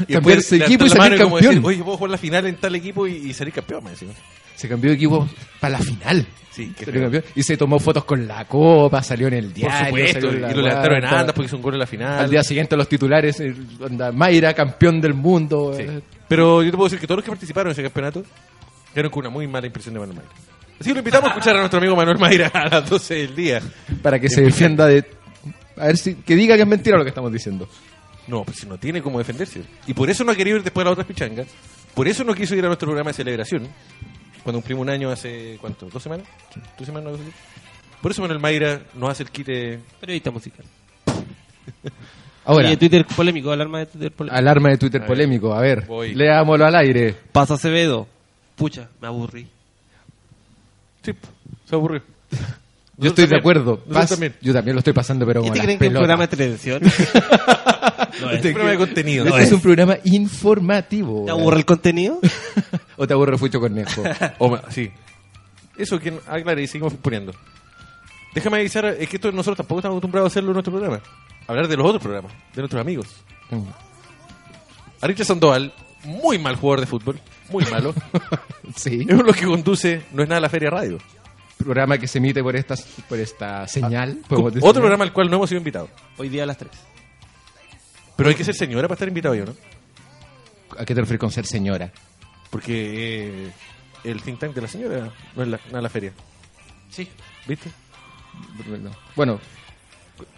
Y 0.08 0.14
Cambiarse 0.14 0.58
después 0.58 0.70
equipo 0.70 0.86
y 0.86 0.90
salir 0.90 1.18
campeón. 1.18 1.42
decir, 1.42 1.62
Oye, 1.64 1.84
puedo 1.84 1.98
jugar 1.98 2.12
la 2.12 2.18
final 2.18 2.46
en 2.48 2.58
tal 2.58 2.76
equipo 2.76 3.08
y, 3.08 3.14
y 3.30 3.34
salir 3.34 3.54
campeón, 3.54 3.84
me 3.84 3.92
decía. 3.92 4.10
Se 4.58 4.68
cambió 4.68 4.90
de 4.92 4.96
equipo 4.98 5.26
para 5.62 5.78
la 5.78 5.86
final. 5.86 6.28
Sí, 6.52 6.74
feo. 6.76 7.02
campeón. 7.04 7.24
Y 7.36 7.44
se 7.44 7.56
tomó 7.56 7.80
fotos 7.80 8.04
con 8.04 8.28
la 8.28 8.44
copa, 8.46 9.04
salió 9.04 9.28
en 9.28 9.36
el 9.36 9.46
Por 9.46 9.54
diario. 9.54 9.86
supuesto, 9.86 10.22
salió 10.32 10.46
en 10.48 10.52
y 10.52 10.56
lo 10.56 10.62
levantaron 10.64 10.98
en 10.98 11.06
andas 11.06 11.34
porque 11.34 11.46
hizo 11.46 11.56
un 11.58 11.62
gol 11.62 11.74
en 11.76 11.80
la 11.80 11.86
final. 11.88 12.20
Al 12.20 12.30
día 12.32 12.44
siguiente 12.44 12.76
los 12.76 12.90
titulares, 12.90 13.42
onda, 13.80 14.12
Mayra, 14.12 14.54
campeón 14.56 15.00
del 15.00 15.14
mundo. 15.14 15.74
Sí. 15.78 15.84
eh. 15.84 16.02
Pero 16.28 16.64
yo 16.64 16.72
te 16.72 16.76
puedo 16.76 16.88
decir 16.90 17.00
que 17.00 17.06
todos 17.08 17.18
los 17.20 17.24
que 17.26 17.32
participaron 17.32 17.68
en 17.70 17.72
ese 17.74 17.84
campeonato 17.84 18.24
quedaron 18.92 19.12
con 19.12 19.20
una 19.22 19.30
muy 19.30 19.48
mala 19.48 19.68
impresión 19.68 19.94
de 19.94 20.00
Manuel 20.00 20.18
Mayra. 20.18 20.32
Así 20.80 20.90
que 20.90 20.94
lo 20.94 21.00
invitamos 21.00 21.26
a 21.30 21.34
escuchar 21.34 21.56
a 21.56 21.60
nuestro 21.60 21.78
amigo 21.80 21.96
Manuel 21.96 22.18
Mayra 22.18 22.48
a 22.54 22.68
las 22.70 22.90
12 22.90 23.14
del 23.14 23.36
día. 23.36 23.62
Para 24.02 24.20
que 24.20 24.28
se 24.28 24.42
defienda 24.42 24.88
de... 24.88 25.06
A 25.78 25.86
ver 25.88 25.98
si... 25.98 26.16
Que 26.16 26.36
diga 26.36 26.56
que 26.56 26.64
es 26.64 26.68
mentira 26.68 26.98
lo 26.98 27.04
que 27.04 27.10
estamos 27.10 27.32
diciendo. 27.32 27.70
No, 28.28 28.44
pues 28.44 28.58
si 28.58 28.66
no 28.68 28.78
tiene 28.80 29.02
cómo 29.02 29.20
defenderse. 29.20 29.62
Y 29.86 29.94
por 29.94 30.10
eso 30.10 30.24
no 30.24 30.32
ha 30.32 30.36
querido 30.36 30.58
ir 30.58 30.64
después 30.64 30.82
a 30.84 30.90
las 30.90 30.94
otras 30.94 31.08
pichangas. 31.08 31.48
Por 31.94 32.08
eso 32.08 32.24
no 32.24 32.34
quiso 32.36 32.56
ir 32.56 32.64
a 32.64 32.68
nuestro 32.68 32.88
programa 32.88 33.12
de 33.12 33.16
celebración. 33.16 33.68
Cuando 34.48 34.62
cumplimos 34.62 34.84
un 34.84 34.90
año 34.90 35.12
hace, 35.12 35.58
¿cuánto? 35.60 35.90
¿Dos 35.92 36.02
semanas? 36.02 36.26
¿Dos 36.78 36.86
semanas? 36.86 37.12
algo 37.12 37.22
así? 37.22 37.34
Por 38.02 38.12
eso 38.12 38.22
Manuel 38.22 38.40
Mayra 38.40 38.80
nos 38.96 39.10
hace 39.10 39.24
el 39.24 39.30
quite... 39.30 39.78
Periodista 40.00 40.32
musical. 40.32 40.66
Ahora, 42.46 42.68
Y 42.68 42.70
de 42.72 42.78
Twitter 42.78 43.06
polémico, 43.14 43.52
alarma 43.52 43.80
de 43.80 43.88
Twitter 43.88 44.12
polémico. 44.14 44.38
alarma 44.40 44.70
de 44.70 44.78
Twitter 44.78 45.02
A 45.02 45.04
ver, 45.04 45.08
polémico. 45.10 45.54
A 45.54 45.60
ver, 45.60 45.86
voy. 45.86 46.16
leámoslo 46.16 46.66
al 46.66 46.76
aire. 46.78 47.14
Pasa 47.34 47.56
Acevedo. 47.56 48.08
Pucha, 48.56 48.88
me 49.02 49.08
aburrí. 49.10 49.48
Sí, 51.04 51.12
se 51.66 51.76
aburrió. 51.76 52.02
Yo 52.96 53.10
estoy 53.10 53.26
de 53.26 53.28
también. 53.32 53.40
acuerdo. 53.42 53.72
Nosotros 53.86 53.98
Pas- 54.06 54.10
también. 54.12 54.36
Yo 54.40 54.54
también 54.54 54.76
lo 54.76 54.80
estoy 54.80 54.94
pasando, 54.94 55.26
pero 55.26 55.42
¿Y 55.42 55.44
como 55.44 55.54
te 55.56 55.58
las 55.60 55.66
creen 55.66 55.80
que 55.80 55.86
es 55.88 55.92
un 55.92 55.98
programa 55.98 56.24
de 56.26 56.38
televisión? 56.38 56.82
no 58.22 58.32
Este 58.32 58.38
es 58.38 58.46
un 58.46 58.54
programa 58.54 58.72
de 58.72 58.78
contenido. 58.78 59.26
Este 59.26 59.44
es 59.44 59.52
un 59.52 59.60
programa 59.62 59.98
informativo. 60.06 61.26
¿Te 61.26 61.32
aburre 61.32 61.58
el 61.58 61.66
contenido? 61.66 62.22
¿O 62.98 63.08
te 63.08 63.14
aburre 63.14 63.38
Fucho 63.38 63.60
Cornejo? 63.60 64.04
O 64.40 64.58
sí. 64.70 64.92
Eso 65.78 66.00
quien 66.00 66.20
aclare 66.28 66.64
y 66.64 66.68
seguimos 66.68 66.94
poniendo. 66.96 67.32
Déjame 68.34 68.58
avisar, 68.58 68.86
es 68.86 69.08
que 69.08 69.18
esto 69.18 69.32
nosotros 69.32 69.58
tampoco 69.58 69.80
estamos 69.80 69.96
acostumbrados 69.96 70.30
a 70.30 70.32
hacerlo 70.34 70.50
en 70.50 70.54
nuestro 70.56 70.74
programa. 70.74 71.02
Hablar 71.48 71.68
de 71.68 71.78
los 71.78 71.86
otros 71.86 72.02
programas, 72.02 72.32
de 72.54 72.62
nuestros 72.62 72.82
amigos. 72.82 73.08
A 75.00 75.08
Richard 75.08 75.26
Sandoval, 75.26 75.74
muy 76.04 76.38
mal 76.40 76.56
jugador 76.56 76.82
de 76.82 76.88
fútbol, 76.88 77.20
muy 77.50 77.64
malo. 77.66 77.94
sí. 78.76 79.06
es 79.08 79.18
los 79.18 79.36
que 79.36 79.46
conduce 79.46 80.04
No 80.12 80.24
es 80.24 80.30
nada 80.30 80.42
la 80.42 80.50
Feria 80.50 80.70
Radio. 80.70 80.98
programa 81.58 81.98
que 81.98 82.08
se 82.08 82.18
emite 82.18 82.42
por 82.44 82.56
esta, 82.56 82.76
por 83.08 83.20
esta 83.20 83.68
señal. 83.68 84.20
podemos 84.28 84.54
decir. 84.54 84.68
Otro 84.68 84.82
programa 84.82 85.04
al 85.04 85.14
cual 85.14 85.30
no 85.30 85.38
hemos 85.38 85.50
sido 85.50 85.60
invitados. 85.60 85.90
Hoy 86.18 86.30
día 86.30 86.44
a 86.44 86.46
las 86.48 86.58
3. 86.58 86.72
Pero 88.16 88.30
hay 88.30 88.36
que 88.36 88.44
ser 88.44 88.56
señora 88.56 88.88
para 88.88 88.96
estar 88.96 89.08
invitado 89.08 89.36
yo, 89.36 89.46
¿no? 89.46 89.56
¿A 90.78 90.86
qué 90.86 90.94
te 90.94 91.02
refieres 91.02 91.20
con 91.20 91.32
ser 91.32 91.46
señora? 91.46 91.92
Porque 92.50 93.28
eh, 93.28 93.52
el 94.04 94.22
think 94.22 94.40
tank 94.40 94.54
de 94.54 94.62
la 94.62 94.68
señora 94.68 95.10
no 95.36 95.44
es 95.44 95.50
la, 95.72 95.90
feria. 95.90 96.14
Sí. 96.90 97.08
¿Viste? 97.46 97.70
Bueno, 99.16 99.40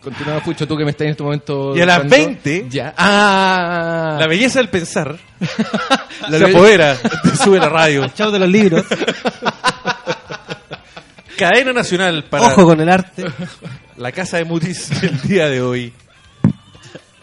continúa 0.02 0.40
Fucho, 0.42 0.68
tú 0.68 0.78
que 0.78 0.86
me 0.86 0.92
estás 0.92 1.06
en 1.06 1.12
este 1.12 1.24
momento... 1.24 1.76
Y 1.76 1.82
a 1.82 1.86
las 1.86 2.00
dando- 2.00 2.16
20, 2.16 2.66
Ya. 2.70 2.94
¡Ah! 2.98 4.18
la 4.20 4.28
belleza 4.28 4.60
del 4.60 4.70
pensar 4.70 5.18
La 6.30 6.38
se 6.38 6.46
apodera, 6.46 6.96
te 6.98 7.36
sube 7.36 7.60
la 7.60 7.70
radio. 7.70 8.08
Chao 8.10 8.32
de 8.32 8.40
los 8.40 8.50
libros. 8.50 8.86
Cadena 11.38 11.72
nacional 11.72 12.26
para 12.26 12.48
Ojo 12.48 12.66
con 12.66 12.82
el 12.82 12.90
arte. 12.90 13.26
la 13.98 14.12
casa 14.12 14.38
de 14.38 14.46
Mutis 14.46 14.92
el 15.04 15.22
día 15.22 15.48
de 15.48 15.62
hoy. 15.62 15.94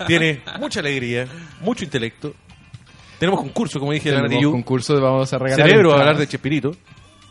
Tiene 0.07 0.43
mucha 0.59 0.81
alegría, 0.81 1.27
mucho 1.61 1.85
intelecto. 1.85 2.35
Tenemos 3.19 3.41
concurso, 3.41 3.79
como 3.81 3.93
dije, 3.93 4.11
Tenemos 4.11 4.31
Natiyu. 4.31 4.51
concurso, 4.53 5.01
vamos 5.01 5.33
a 5.33 5.39
regalar... 5.39 5.67
Cerebro 5.69 5.93
a 5.95 5.99
hablar 6.01 6.19
de 6.19 6.27
Chespirito. 6.27 6.73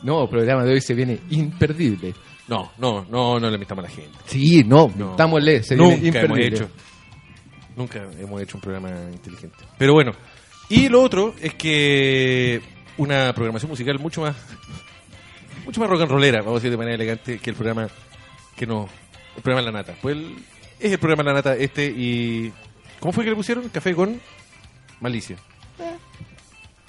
No, 0.03 0.24
el 0.24 0.30
programa 0.30 0.64
de 0.64 0.74
hoy 0.74 0.82
se 0.82 0.94
viene 0.94 1.20
imperdible. 1.30 2.14
No, 2.48 2.72
no, 2.78 3.06
no, 3.10 3.40
no 3.40 3.48
le 3.49 3.56
invitamos 3.56 3.84
a 3.86 3.88
la 3.88 3.94
gente. 3.94 4.18
Sí, 4.26 4.64
no, 4.64 4.91
No. 4.95 5.07
mintámosle, 5.10 5.64
se 5.64 5.76
viene 5.76 5.98
Nunca 5.98 6.22
hemos 6.22 6.40
hecho. 6.40 6.70
Nunca 7.76 8.03
hemos 8.20 8.41
hecho 8.41 8.57
un 8.57 8.62
programa 8.62 8.90
inteligente. 9.12 9.57
Pero 9.78 9.94
bueno. 9.94 10.12
Y 10.70 10.90
lo 10.90 11.02
otro 11.02 11.34
es 11.41 11.53
que 11.56 12.62
una 12.98 13.34
programación 13.34 13.70
musical 13.70 13.99
mucho 13.99 14.22
más 14.22 14.36
mucho 15.66 15.80
más 15.82 15.90
rock 15.90 16.02
and 16.02 16.12
rollera, 16.12 16.40
vamos 16.40 16.53
a 16.53 16.56
decir 16.56 16.72
de 16.72 16.78
manera 16.78 16.95
elegante, 16.95 17.40
que 17.40 17.49
el 17.49 17.56
programa 17.56 17.88
que 18.56 18.66
no 18.66 18.88
el 19.36 19.41
programa 19.41 19.66
La 19.66 19.72
Nata. 19.80 19.95
Pues 20.02 20.16
el- 20.16 20.36
es 20.80 20.91
el 20.91 20.99
programa 20.99 21.24
La 21.24 21.34
Nata 21.34 21.56
este 21.56 21.86
y 21.86 22.52
¿cómo 22.99 23.12
fue 23.12 23.24
que 23.24 23.32
le 23.32 23.36
pusieron? 23.36 23.68
Café 23.70 23.94
con 23.95 24.20
malicia. 25.02 25.36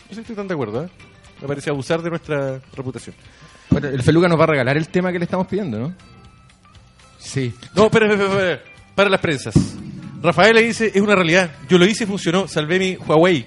No 0.08 0.10
sé 0.10 0.14
si 0.14 0.20
estoy 0.20 0.36
tan 0.36 0.48
de 0.48 0.54
acuerdo, 0.54 0.84
¿eh? 0.84 0.88
Me 1.40 1.48
parece 1.48 1.70
abusar 1.70 2.00
de 2.02 2.10
nuestra 2.10 2.60
reputación. 2.74 3.14
Bueno, 3.70 3.88
el 3.88 4.02
Feluca 4.02 4.28
nos 4.28 4.38
va 4.38 4.44
a 4.44 4.48
regalar 4.48 4.76
el 4.76 4.88
tema 4.88 5.12
que 5.12 5.18
le 5.18 5.24
estamos 5.24 5.46
pidiendo, 5.46 5.78
¿no? 5.78 5.94
Sí. 7.18 7.52
No, 7.74 7.86
espera, 7.86 8.06
espera, 8.06 8.24
espera, 8.28 8.52
espera. 8.52 8.72
Para 8.94 9.10
las 9.10 9.20
prensas. 9.20 9.54
Rafael 10.22 10.54
le 10.54 10.62
dice, 10.62 10.90
es 10.94 11.00
una 11.02 11.14
realidad. 11.14 11.50
Yo 11.68 11.76
lo 11.76 11.84
hice, 11.84 12.06
funcionó. 12.06 12.48
Salvé 12.48 12.78
mi 12.78 12.96
Huawei. 12.96 13.46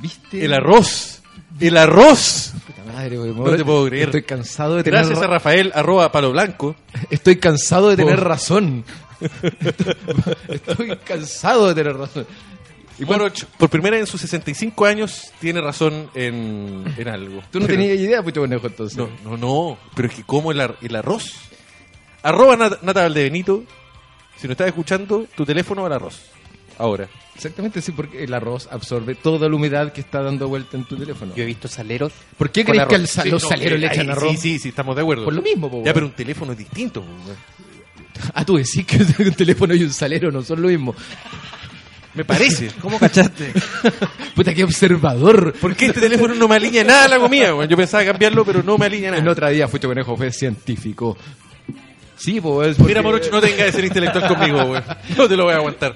¿Viste? 0.00 0.44
El 0.44 0.54
arroz. 0.54 1.20
El 1.60 1.76
arroz. 1.76 2.52
Puta 2.66 2.92
madre, 2.92 3.18
güey, 3.18 3.34
No 3.34 3.56
te 3.56 3.64
puedo 3.64 3.86
creer. 3.86 4.04
Estoy 4.06 4.22
cansado 4.22 4.76
de 4.76 4.84
tener 4.84 5.00
Gracias 5.00 5.20
a 5.22 5.26
Rafael, 5.26 5.72
arroba 5.74 6.10
palo 6.12 6.30
blanco. 6.32 6.76
Estoy 7.10 7.36
cansado 7.36 7.90
de 7.90 7.96
tener 7.96 8.16
Por- 8.16 8.28
razón. 8.28 8.84
Estoy 10.48 10.96
cansado 11.04 11.68
de 11.68 11.74
tener 11.74 11.96
razón. 11.96 12.26
Y 12.98 13.04
Moroch, 13.04 13.44
por 13.58 13.70
primera 13.70 13.96
vez 13.96 14.02
en 14.02 14.06
sus 14.08 14.20
65 14.22 14.84
años, 14.84 15.30
tiene 15.40 15.60
razón 15.60 16.10
en, 16.14 16.82
en 16.96 17.08
algo. 17.08 17.42
Tú 17.50 17.60
no 17.60 17.66
Pero- 17.66 17.78
tenías 17.78 17.98
idea, 17.98 18.22
Pucho 18.22 18.40
Conejo, 18.40 18.66
entonces. 18.66 18.98
No, 18.98 19.08
no, 19.24 19.36
no. 19.36 19.78
Pero 19.94 20.08
es 20.08 20.14
que 20.14 20.22
como 20.24 20.50
el, 20.52 20.60
ar- 20.60 20.76
el 20.82 20.96
arroz. 20.96 21.32
Arroba 22.22 22.56
Nat- 22.56 22.80
Nata 22.82 23.02
Valdebenito. 23.02 23.64
Si 24.36 24.46
no 24.46 24.52
estás 24.52 24.66
escuchando, 24.68 25.26
tu 25.36 25.44
teléfono 25.46 25.86
al 25.86 25.92
arroz. 25.92 26.20
Ahora. 26.78 27.08
Exactamente, 27.34 27.80
sí, 27.82 27.92
porque 27.92 28.24
el 28.24 28.34
arroz 28.34 28.68
absorbe 28.70 29.14
toda 29.14 29.48
la 29.48 29.54
humedad 29.54 29.92
que 29.92 30.00
está 30.00 30.22
dando 30.22 30.48
vuelta 30.48 30.76
en 30.76 30.84
tu 30.84 30.96
teléfono. 30.96 31.32
Yo 31.36 31.44
he 31.44 31.46
visto 31.46 31.68
saleros. 31.68 32.12
¿Por 32.36 32.50
qué 32.50 32.64
crees 32.64 32.86
que 32.86 32.94
al 32.96 33.06
Sí, 33.06 33.28
los 33.30 33.42
no, 33.44 33.48
saleros 33.48 33.76
eh, 33.76 33.78
le 33.78 33.86
echan 33.86 34.06
ahí 34.06 34.12
arroz? 34.16 34.30
Sí, 34.32 34.36
sí, 34.38 34.58
sí, 34.58 34.68
estamos 34.70 34.96
de 34.96 35.02
acuerdo. 35.02 35.24
Por 35.24 35.34
lo 35.34 35.42
mismo, 35.42 35.70
po, 35.70 35.82
Ya, 35.84 35.94
pero 35.94 36.06
un 36.06 36.12
teléfono 36.12 36.50
es 36.52 36.58
distinto. 36.58 37.02
po. 37.02 37.08
Ah, 38.34 38.44
tú 38.44 38.56
decís 38.56 38.84
que 38.84 38.98
un 39.22 39.32
teléfono 39.34 39.72
y 39.74 39.84
un 39.84 39.92
salero 39.92 40.32
no 40.32 40.42
son 40.42 40.60
lo 40.62 40.68
mismo. 40.68 40.94
Me 42.18 42.24
parece. 42.24 42.68
¿Cómo 42.82 42.98
cachaste? 42.98 43.52
Puta, 44.34 44.52
qué 44.52 44.64
observador. 44.64 45.52
¿Por 45.60 45.76
qué 45.76 45.86
este 45.86 46.00
teléfono 46.00 46.34
no 46.34 46.48
me 46.48 46.56
alinea 46.56 46.82
nada 46.82 47.04
a 47.04 47.08
la 47.08 47.18
comida? 47.20 47.54
weón? 47.54 47.68
Yo 47.68 47.76
pensaba 47.76 48.04
cambiarlo, 48.04 48.44
pero 48.44 48.60
no 48.64 48.76
me 48.76 48.86
alinea 48.86 49.10
El 49.10 49.20
nada. 49.20 49.30
otro 49.30 49.48
día 49.48 49.68
Fucho 49.68 49.86
Conejo 49.86 50.16
fue 50.16 50.32
científico. 50.32 51.16
Sí, 52.16 52.40
pues. 52.40 52.76
porque- 52.76 52.90
Mira, 52.90 53.02
Morocho, 53.02 53.30
no 53.30 53.40
tengas 53.40 53.66
de 53.66 53.72
ser 53.72 53.84
intelectual 53.84 54.26
conmigo, 54.26 54.58
weón. 54.64 54.82
No 55.16 55.28
te 55.28 55.36
lo 55.36 55.44
voy 55.44 55.52
a 55.54 55.58
aguantar. 55.58 55.94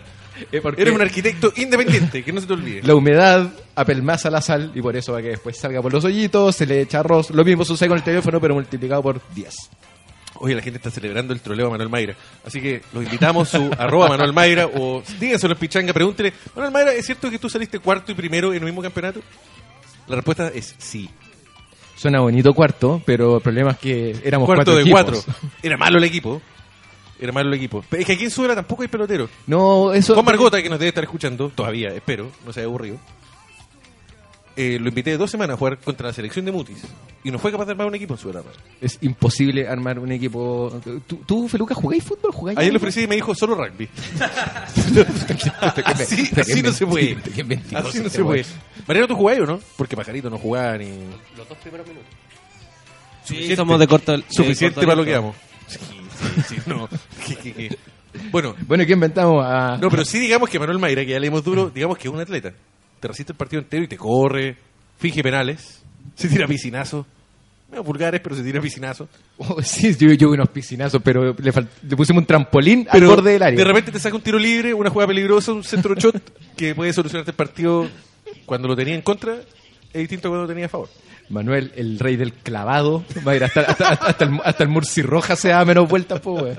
Eh, 0.52 0.62
Eres 0.76 0.94
un 0.94 1.02
arquitecto 1.02 1.52
independiente, 1.56 2.22
que 2.22 2.32
no 2.32 2.40
se 2.40 2.46
te 2.46 2.52
olvide. 2.52 2.82
La 2.84 2.94
humedad 2.94 3.50
apelmaza 3.74 4.30
la 4.30 4.40
sal 4.40 4.70
y 4.76 4.80
por 4.80 4.96
eso 4.96 5.12
va 5.12 5.20
que 5.22 5.28
después 5.30 5.56
salga 5.58 5.82
por 5.82 5.92
los 5.92 6.04
hoyitos, 6.04 6.54
se 6.54 6.66
le 6.66 6.80
echa 6.82 7.00
arroz. 7.00 7.30
Lo 7.30 7.44
mismo 7.44 7.64
sucede 7.64 7.88
con 7.88 7.98
el 7.98 8.04
teléfono, 8.04 8.40
pero 8.40 8.54
multiplicado 8.54 9.02
por 9.02 9.20
10. 9.34 9.54
Oye, 10.42 10.56
la 10.56 10.60
gente 10.60 10.78
está 10.78 10.90
celebrando 10.90 11.32
el 11.32 11.40
troleo 11.40 11.68
a 11.68 11.70
Manuel 11.70 11.88
Mayra. 11.88 12.16
Así 12.44 12.60
que 12.60 12.82
los 12.92 13.04
invitamos 13.04 13.48
su 13.48 13.70
arroba 13.78 14.08
Manuel 14.08 14.32
Mayra 14.32 14.66
o 14.66 15.00
díganselo 15.20 15.52
en 15.54 15.60
Pichanga, 15.60 15.92
pregúntele, 15.92 16.32
Manuel 16.56 16.72
Mayra, 16.72 16.92
¿es 16.94 17.06
cierto 17.06 17.30
que 17.30 17.38
tú 17.38 17.48
saliste 17.48 17.78
cuarto 17.78 18.10
y 18.10 18.16
primero 18.16 18.52
en 18.52 18.58
el 18.58 18.64
mismo 18.64 18.82
campeonato? 18.82 19.20
La 20.08 20.16
respuesta 20.16 20.48
es 20.48 20.74
sí. 20.78 21.08
Suena 21.94 22.18
bonito 22.18 22.52
cuarto, 22.54 23.00
pero 23.06 23.36
el 23.36 23.40
problema 23.42 23.70
es 23.70 23.78
que 23.78 24.16
éramos 24.24 24.46
cuarto 24.46 24.72
cuatro 24.72 24.74
de 24.74 24.82
equipos. 24.82 25.24
cuatro. 25.24 25.50
Era 25.62 25.76
malo 25.76 25.98
el 25.98 26.04
equipo. 26.04 26.42
Era 27.20 27.30
malo 27.30 27.48
el 27.50 27.54
equipo. 27.54 27.84
Pero 27.88 28.00
es 28.00 28.06
que 28.08 28.14
aquí 28.14 28.24
en 28.24 28.30
Suela 28.32 28.56
tampoco 28.56 28.82
hay 28.82 28.88
pelotero. 28.88 29.28
No, 29.46 29.92
eso. 29.92 30.14
Juan 30.14 30.26
Margota, 30.26 30.60
que 30.60 30.68
nos 30.68 30.80
debe 30.80 30.88
estar 30.88 31.04
escuchando, 31.04 31.50
todavía, 31.50 31.90
espero, 31.90 32.32
no 32.44 32.52
se 32.52 32.58
haya 32.58 32.66
aburrido. 32.66 32.98
Eh, 34.54 34.78
lo 34.78 34.88
invité 34.88 35.16
dos 35.16 35.30
semanas 35.30 35.54
a 35.54 35.56
jugar 35.56 35.78
contra 35.78 36.08
la 36.08 36.12
selección 36.12 36.44
de 36.44 36.52
Mutis. 36.52 36.82
Y 37.24 37.30
no 37.30 37.38
fue 37.38 37.50
capaz 37.50 37.64
de 37.64 37.72
armar 37.72 37.86
un 37.86 37.94
equipo 37.94 38.14
en 38.14 38.18
Suela. 38.18 38.42
Es 38.80 38.98
imposible 39.00 39.66
armar 39.66 39.98
un 39.98 40.12
equipo. 40.12 40.80
¿Tú, 41.06 41.16
tú 41.26 41.48
Feluca, 41.48 41.74
jugáis 41.74 42.04
fútbol? 42.04 42.32
¿Jugáis 42.32 42.58
Ayer 42.58 42.72
le 42.72 42.76
ofrecí 42.76 43.02
y 43.02 43.06
me 43.06 43.14
dijo 43.14 43.34
solo 43.34 43.54
rugby. 43.54 43.88
Así 46.36 46.62
no 46.62 46.72
se 46.72 46.86
puede. 46.86 47.16
Así 47.74 48.00
no 48.00 48.10
se 48.10 48.22
puede. 48.22 48.44
Mariano, 48.86 49.08
¿tú 49.08 49.16
jugás 49.16 49.38
o 49.40 49.46
no? 49.46 49.60
Porque 49.76 49.96
Pajarito 49.96 50.28
no 50.28 50.38
jugaba 50.38 50.76
ni... 50.76 50.88
Los 51.36 51.48
dos 51.48 51.58
primeros 51.58 51.86
minutos. 51.86 52.10
Sí, 53.24 53.56
somos 53.56 53.78
de 53.78 53.86
corto. 53.86 54.12
de 54.12 54.24
Suficiente 54.28 54.74
corto 54.74 54.86
para 54.86 54.96
lo 54.96 55.04
que 55.04 55.14
vamos. 55.14 55.36
Sí, 55.68 55.78
sí, 55.78 56.42
sí, 56.48 56.56
no. 56.66 56.88
Bueno, 58.30 58.54
Bueno, 58.66 58.84
¿qué 58.84 58.92
inventamos? 58.92 59.42
A... 59.42 59.78
no, 59.80 59.88
pero 59.88 60.04
sí 60.04 60.18
digamos 60.18 60.50
que 60.50 60.58
Manuel 60.58 60.78
Mayra, 60.78 61.02
que 61.02 61.12
ya 61.12 61.18
leímos 61.18 61.42
duro, 61.42 61.70
digamos 61.70 61.96
que 61.96 62.08
es 62.08 62.14
un 62.14 62.20
atleta. 62.20 62.52
Te 63.02 63.08
resiste 63.08 63.32
el 63.32 63.36
partido 63.36 63.60
entero 63.60 63.82
y 63.82 63.88
te 63.88 63.96
corre, 63.96 64.56
finge 64.96 65.24
penales, 65.24 65.82
se 66.14 66.28
tira 66.28 66.46
piscinazo. 66.46 67.04
Medio 67.68 67.82
vulgares, 67.82 68.20
pero 68.22 68.36
se 68.36 68.44
tira 68.44 68.60
piscinazo. 68.60 69.08
Oh, 69.38 69.60
sí, 69.64 69.92
yo, 69.96 70.12
yo 70.12 70.30
unos 70.30 70.48
piscinazos, 70.50 71.02
pero 71.02 71.34
le, 71.36 71.52
le 71.82 71.96
pusimos 71.96 72.20
un 72.20 72.26
trampolín 72.26 72.86
Pero 72.92 73.10
al 73.10 73.16
borde 73.16 73.32
del 73.32 73.42
área. 73.42 73.58
de 73.58 73.64
repente 73.64 73.90
te 73.90 73.98
saca 73.98 74.14
un 74.14 74.22
tiro 74.22 74.38
libre, 74.38 74.72
una 74.72 74.88
jugada 74.88 75.08
peligrosa, 75.08 75.52
un 75.52 75.64
centro 75.64 75.96
shot 75.96 76.14
que 76.56 76.76
puede 76.76 76.92
solucionarte 76.92 77.32
el 77.32 77.36
partido 77.36 77.88
cuando 78.46 78.68
lo 78.68 78.76
tenía 78.76 78.94
en 78.94 79.02
contra, 79.02 79.34
es 79.34 79.98
distinto 80.00 80.28
a 80.28 80.30
cuando 80.30 80.42
lo 80.42 80.48
tenía 80.48 80.66
a 80.66 80.68
favor. 80.68 80.88
Manuel, 81.28 81.72
el 81.74 81.98
rey 81.98 82.14
del 82.14 82.34
clavado. 82.34 83.04
Va 83.26 83.32
a 83.32 83.36
ir 83.36 83.42
hasta, 83.42 83.62
hasta, 83.62 83.88
hasta 83.88 84.24
el, 84.26 84.40
hasta 84.44 84.62
el 84.62 84.68
Murci 84.68 85.02
Roja 85.02 85.34
se 85.34 85.48
da 85.48 85.64
menos 85.64 85.88
vueltas, 85.88 86.20
weón. 86.24 86.56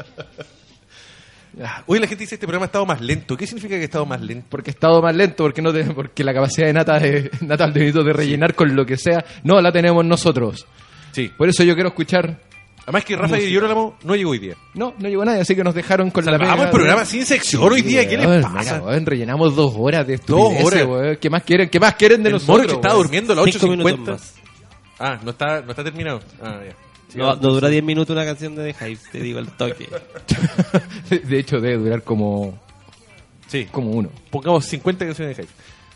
Hoy 1.85 1.99
la 1.99 2.07
gente 2.07 2.23
dice 2.23 2.35
este 2.35 2.47
programa 2.47 2.65
ha 2.65 2.67
estado 2.67 2.85
más 2.85 2.99
lento. 3.01 3.37
¿Qué 3.37 3.45
significa 3.45 3.75
que 3.75 3.81
ha 3.81 3.85
estado 3.85 4.05
más 4.05 4.21
lento? 4.21 4.47
Porque 4.49 4.71
he 4.71 4.73
estado 4.73 5.01
más 5.01 5.15
lento, 5.15 5.43
porque, 5.43 5.61
no 5.61 5.71
te- 5.71 5.83
porque 5.85 6.23
la 6.23 6.33
capacidad 6.33 6.67
de 6.67 6.73
Nata, 6.73 6.99
de, 6.99 7.29
Nata 7.41 7.65
Aldebenito 7.65 8.03
de 8.03 8.13
rellenar 8.13 8.55
con 8.55 8.75
lo 8.75 8.85
que 8.85 8.97
sea, 8.97 9.23
no 9.43 9.61
la 9.61 9.71
tenemos 9.71 10.03
nosotros. 10.05 10.65
Sí. 11.11 11.31
Por 11.37 11.47
eso 11.49 11.63
yo 11.63 11.75
quiero 11.75 11.89
escuchar. 11.89 12.39
Además 12.85 13.05
que 13.05 13.15
Rafa 13.15 13.39
y 13.39 13.47
Girolamo 13.47 13.97
no 14.03 14.15
llegó 14.15 14.31
hoy 14.31 14.39
día. 14.39 14.55
No, 14.73 14.93
no 14.97 15.07
llegó 15.07 15.23
nadie, 15.23 15.39
así 15.41 15.55
que 15.55 15.63
nos 15.63 15.73
dejaron 15.73 16.09
con 16.11 16.25
la 16.25 16.37
pega 16.37 16.63
el 16.63 16.69
programa 16.69 17.01
de- 17.01 17.05
sin 17.05 17.25
sección 17.25 17.63
hoy 17.63 17.81
día, 17.81 18.07
¿qué 18.09 18.17
les 18.17 18.43
pasa? 18.43 18.73
mira, 18.75 18.81
weón, 18.83 19.05
rellenamos 19.05 19.55
dos 19.55 19.73
horas 19.77 20.05
de 20.05 20.17
Dos 20.17 20.21
estupideces, 20.51 20.65
horas. 20.65 20.85
weón. 20.87 21.17
¿Qué 21.17 21.29
más 21.29 21.43
quieren? 21.43 21.69
¿Qué 21.69 21.79
más 21.79 21.93
quieren 21.95 22.23
de 22.23 22.29
el 22.29 22.33
nosotros? 22.33 22.57
Moro 22.57 22.67
que 22.67 22.73
estaba 22.75 22.93
durmiendo 22.95 23.31
a 23.33 23.35
las 23.37 23.45
Cinco 23.45 23.67
minutos 23.67 23.93
8.50. 23.99 24.11
más. 24.11 24.33
Ah, 24.99 25.19
no 25.23 25.31
está, 25.31 25.61
no 25.61 25.69
está 25.71 25.83
terminado. 25.83 26.19
Ah, 26.41 26.59
ya. 26.65 26.75
No, 27.15 27.35
dura 27.35 27.67
sí. 27.67 27.73
10 27.73 27.83
minutos 27.83 28.15
una 28.15 28.25
canción 28.25 28.55
de 28.55 28.73
The 28.73 28.85
Hype, 28.85 29.01
te 29.11 29.19
digo 29.19 29.39
el 29.39 29.47
toque. 29.51 29.87
De 31.23 31.39
hecho, 31.39 31.59
debe 31.59 31.77
durar 31.77 32.03
como, 32.03 32.59
Sí. 33.47 33.65
como 33.71 33.91
uno. 33.91 34.09
Pongamos 34.29 34.65
50 34.65 35.05
canciones 35.05 35.37
de 35.37 35.43
hype. 35.43 35.53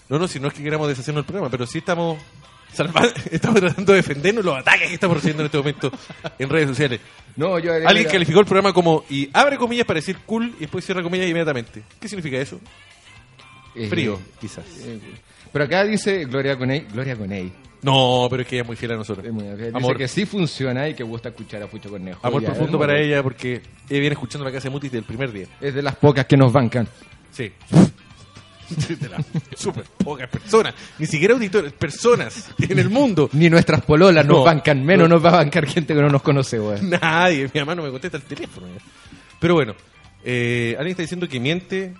No, 0.09 0.19
no, 0.19 0.27
si 0.27 0.39
no 0.39 0.47
es 0.47 0.53
que 0.53 0.63
queramos 0.63 0.87
deshacernos 0.87 1.23
del 1.23 1.27
programa, 1.27 1.49
pero 1.49 1.65
sí 1.65 1.79
estamos 1.79 2.17
salvando, 2.73 3.09
estamos 3.31 3.59
tratando 3.59 3.91
de 3.93 3.97
defendernos 3.97 4.45
los 4.45 4.57
ataques 4.57 4.87
que 4.89 4.93
estamos 4.93 5.17
recibiendo 5.17 5.41
en 5.43 5.45
este 5.47 5.57
momento 5.57 5.91
en 6.39 6.49
redes 6.49 6.67
sociales. 6.69 6.99
No, 7.35 7.59
yo 7.59 7.73
Alguien 7.73 8.07
calificó 8.09 8.39
el 8.39 8.45
programa 8.45 8.73
como, 8.73 9.03
y 9.09 9.29
abre 9.33 9.57
comillas 9.57 9.85
para 9.85 9.99
decir 9.99 10.17
cool, 10.25 10.53
y 10.57 10.61
después 10.61 10.85
cierra 10.85 11.03
comillas 11.03 11.27
inmediatamente. 11.27 11.83
¿Qué 11.99 12.07
significa 12.07 12.37
eso? 12.37 12.59
eh, 13.75 13.87
Frío, 13.89 14.19
quizás. 14.39 14.65
eh, 14.83 14.99
pero 15.51 15.65
acá 15.65 15.83
dice 15.83 16.25
Gloria 16.25 16.57
Coney, 16.57 16.85
Gloria 16.91 17.15
Coney. 17.15 17.51
No, 17.83 18.27
pero 18.29 18.41
es 18.41 18.47
que 18.47 18.55
ella 18.55 18.61
es 18.63 18.67
muy 18.67 18.75
fiel 18.75 18.91
a 18.91 18.95
nosotros. 18.95 19.25
Es 19.25 19.31
muy- 19.31 19.43
Dice 19.43 19.71
Amor, 19.73 19.97
que 19.97 20.07
sí 20.07 20.25
funciona 20.25 20.89
y 20.89 20.93
que 20.95 21.03
gusta 21.03 21.29
escuchar 21.29 21.61
a 21.63 21.67
Fucho 21.67 21.89
Cornejo. 21.89 22.25
amor 22.25 22.41
Ya, 22.41 22.49
profundo 22.49 22.79
para 22.79 22.99
ella 22.99 23.21
porque 23.23 23.61
ella 23.89 23.99
viene 23.99 24.13
escuchando 24.13 24.43
la 24.45 24.51
casa 24.51 24.65
de 24.65 24.69
Mutis 24.71 24.91
del 24.91 25.03
primer 25.03 25.31
día. 25.31 25.45
Es 25.61 25.73
de 25.75 25.81
las 25.81 25.95
pocas 25.95 26.25
que 26.25 26.35
nos 26.37 26.51
bancan. 26.51 26.87
Sí. 27.31 27.51
De 28.99 29.07
las 29.07 29.25
súper 29.55 29.85
pocas 30.03 30.27
personas, 30.29 30.73
ni 30.99 31.05
siquiera 31.05 31.33
auditores, 31.33 31.71
personas 31.71 32.51
en 32.59 32.77
el 32.77 32.89
mundo. 32.89 33.29
Ni 33.31 33.49
nuestras 33.49 33.81
pololas 33.83 34.25
nos 34.25 34.39
No. 34.39 34.43
bancan, 34.43 34.83
menos 34.83 35.07
No. 35.07 35.15
nos 35.15 35.23
va 35.25 35.29
a 35.29 35.35
bancar 35.37 35.65
gente 35.67 35.93
que 35.95 36.01
no 36.01 36.09
nos 36.09 36.21
conoce, 36.21 36.59
weón. 36.59 36.89
Nadie, 36.89 37.49
mi 37.53 37.59
mamá 37.61 37.75
no 37.75 37.83
me 37.83 37.91
contesta 37.91 38.17
el 38.17 38.23
teléfono. 38.23 38.67
ya. 38.67 38.81
Pero 39.39 39.53
bueno, 39.53 39.73
eh, 40.23 40.75
alguien 40.77 40.91
está 40.91 41.03
diciendo 41.03 41.29
que 41.29 41.39
miente. 41.39 41.93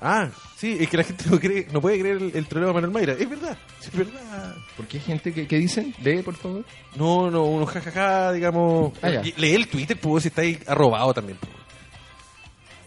Ah, 0.00 0.28
sí, 0.56 0.76
es 0.78 0.88
que 0.88 0.96
la 0.96 1.04
gente 1.04 1.24
no 1.30 1.38
cree, 1.40 1.66
no 1.72 1.80
puede 1.80 1.98
creer 1.98 2.16
el, 2.18 2.32
el 2.34 2.46
troleo 2.46 2.68
de 2.68 2.74
Manuel 2.74 2.92
Mayra. 2.92 3.12
Es 3.14 3.28
verdad, 3.28 3.56
es 3.80 3.92
verdad. 3.92 4.54
¿Por 4.76 4.86
qué 4.86 4.98
hay 4.98 5.02
gente 5.02 5.32
que, 5.32 5.46
que 5.46 5.56
dicen? 5.56 5.94
Lee, 6.02 6.22
por 6.22 6.34
favor. 6.36 6.64
No, 6.96 7.30
no, 7.30 7.44
unos 7.44 7.70
jajaja, 7.70 8.32
digamos. 8.32 8.92
Ah, 9.02 9.10
ya. 9.10 9.22
Lee 9.22 9.54
el 9.54 9.68
Twitter, 9.68 9.98
pues 9.98 10.22
si 10.22 10.28
está 10.28 10.42
ahí 10.42 10.58
arrobado 10.66 11.14
también. 11.14 11.38
pues. 11.38 11.52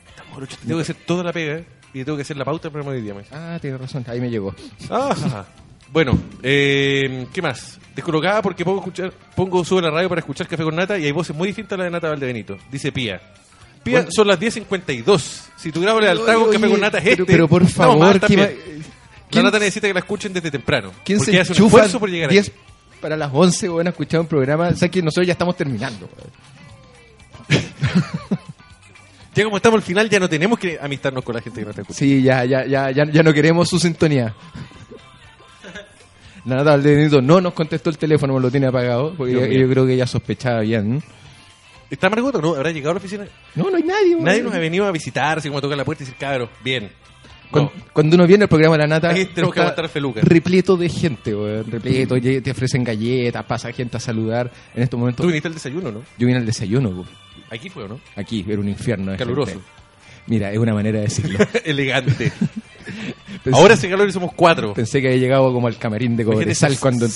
Estamos, 0.10 0.49
te 0.49 0.56
tengo 0.57 0.77
que 0.77 0.81
hacer 0.84 0.95
toda 1.06 1.23
la 1.23 1.34
pega 1.34 1.57
¿eh? 1.57 1.65
y 1.94 2.03
tengo 2.03 2.15
que 2.15 2.22
hacer 2.22 2.38
la 2.38 2.45
pauta 2.45 2.69
del 2.69 2.72
programa 2.73 2.94
de. 2.94 3.26
Ah, 3.31 3.57
tienes 3.60 3.80
razón, 3.80 4.06
ahí 4.07 4.22
me 4.22 4.30
llegó. 4.30 4.53
Ah, 4.90 5.45
bueno, 5.91 6.11
eh, 6.44 7.26
¿qué 7.34 7.41
más? 7.41 7.80
Descolocada 7.95 8.41
porque 8.44 8.64
pongo, 8.64 8.77
escuchar, 8.80 9.11
pongo 9.36 9.65
sube 9.65 9.81
la 9.81 9.90
radio 9.90 10.07
para 10.07 10.19
escuchar 10.19 10.48
Café 10.48 10.64
con 10.64 10.76
Nata 10.76 10.98
y 10.99 11.06
hay 11.06 11.11
voces 11.11 11.36
muy 11.36 11.48
distintas 11.48 11.73
a 11.73 11.77
la 11.80 11.84
de 11.86 11.90
Nata 11.90 12.10
Valdebenito. 12.10 12.57
Dice 12.72 12.91
Pía. 12.91 13.19
Pía, 13.90 13.98
Bueno. 13.99 14.11
son 14.16 14.28
las 14.28 14.40
10.52. 14.40 15.22
Si 15.57 15.72
tu 15.72 15.82
grado 15.82 15.99
lealtad 15.99 16.36
con 16.36 16.52
Café 16.52 16.70
con 16.70 16.80
Nata 16.80 16.98
es 16.99 17.03
pero- 17.03 17.24
este. 17.24 17.26
pero 17.34 17.48
por 17.48 17.68
favor, 17.68 17.99
mal 17.99 18.14
¿qué 18.14 18.20
también. 18.20 18.41
ma- 18.41 18.84
La 19.32 19.44
Nata 19.44 19.60
necesita 19.60 19.88
que 19.88 19.94
la 19.94 19.99
escuchen 19.99 20.32
desde 20.34 20.49
temprano. 20.52 20.91
¿Quién 21.03 21.20
se 21.20 21.40
hace 21.40 21.53
un 21.61 21.66
esfuerzo 21.68 21.99
por 21.99 22.10
llegar 22.10 22.30
10 22.30 22.48
aquí. 22.49 22.57
para 23.02 23.16
las 23.18 23.30
11, 23.34 23.70
weón, 23.70 23.88
a 23.88 23.90
escuchar 23.91 24.22
un 24.22 24.28
programa? 24.28 24.70
O 24.70 24.76
sea 24.76 24.90
que 24.90 25.02
nosotros 25.02 25.28
ya 25.28 25.34
estamos 25.34 25.56
terminando. 25.57 26.10
Ya 29.36 29.44
como 29.45 29.57
estamos 29.57 29.78
al 29.78 29.84
final, 29.84 30.10
ya 30.10 30.20
no 30.20 30.28
tenemos 30.28 30.60
que 30.60 30.78
amistarnos 30.82 31.24
con 31.24 31.36
la 31.36 31.41
gente 31.41 31.60
que 31.61 31.66
nos 31.66 31.70
está 31.72 31.82
escuchando. 31.84 31.99
Sí, 32.16 32.22
ya, 32.24 32.44
ya, 32.45 32.66
ya, 32.66 32.91
ya, 32.91 33.06
ya 33.10 33.24
no 33.24 33.32
queremos 33.32 33.70
su 33.70 33.80
sintonía. 33.80 34.34
Nada, 36.45 36.74
Aldenito 36.74 37.22
no 37.22 37.40
nos 37.40 37.53
contestó 37.53 37.90
el 37.90 37.98
teléfono, 37.98 38.38
lo 38.40 38.49
tiene 38.52 38.68
apagado, 38.68 39.14
porque 39.16 39.34
yo 39.60 39.70
creo 39.70 39.86
que 39.86 39.94
ella 39.94 40.07
sospechaba 40.07 40.61
bien. 40.61 41.02
¿Está 41.90 42.10
Margot 42.10 42.36
o 42.36 42.41
no? 42.41 42.56
¿Habrá 42.56 42.72
llegado 42.72 42.91
a 42.91 42.94
la 42.95 42.98
oficina? 42.99 43.26
No, 43.56 43.70
no 43.70 43.78
hay 43.78 43.84
nadie. 43.84 44.16
Nadie 44.20 44.44
nos 44.44 44.53
ha 44.53 44.60
venido 44.60 44.86
a 44.86 44.91
visitar, 44.91 45.40
así 45.40 45.48
como 45.49 45.57
a 45.57 45.61
tocar 45.61 45.78
la 45.78 45.86
puerta 45.86 46.03
y 46.03 46.06
decir, 46.06 46.20
cabros, 46.20 46.49
bien. 46.64 46.91
Cuando, 47.49 47.72
cuando 47.94 48.16
uno 48.16 48.28
viene 48.28 48.44
al 48.44 48.48
programa 48.49 48.76
de 48.76 48.84
la 48.84 48.88
nata, 48.88 49.10
Ahí 49.10 49.26
tenemos 49.26 49.53
que 49.56 49.60
está 49.60 49.72
aguantar 49.72 49.90
feluca. 49.90 50.22
repleto 50.24 50.78
de 50.78 50.88
gente, 50.88 51.34
weón. 51.34 51.66
Repleto, 51.72 52.16
te 52.22 52.52
ofrecen 52.52 52.84
galletas, 52.84 53.44
pasa 53.45 53.72
gente 53.72 53.98
a 53.98 53.99
saludar. 53.99 54.52
En 54.76 54.84
estos 54.84 54.99
momentos. 54.99 55.24
Tú 55.24 55.28
viniste 55.30 55.48
al 55.48 55.56
desayuno, 55.56 55.91
¿no? 55.91 56.03
Yo 56.18 56.28
vine 56.28 56.38
al 56.38 56.45
desayuno, 56.45 56.90
weón. 56.90 57.07
Aquí 57.49 57.70
fue, 57.72 57.86
¿o 57.86 57.88
no? 57.88 57.99
Aquí, 58.16 58.45
era 58.48 58.60
un 58.61 58.70
infierno. 58.70 59.18
Caluroso. 59.18 59.53
gente. 59.53 59.66
Mira, 60.28 60.52
es 60.52 60.60
una 60.60 60.76
manera 60.76 60.99
de 60.99 61.06
decirlo. 61.06 61.40
Elegante. 61.66 62.32
Pensé- 63.44 63.57
Ahora 63.57 63.74
ese 63.74 63.90
calor 63.90 64.07
y 64.07 64.11
somos 64.11 64.32
cuatro. 64.34 64.76
Pensé 64.76 65.02
que 65.02 65.07
había 65.07 65.20
llegado 65.20 65.52
como 65.52 65.66
al 65.66 65.78
camarín 65.80 66.16
de 66.16 66.26
Cobresal 66.26 66.78
cuando, 66.80 67.07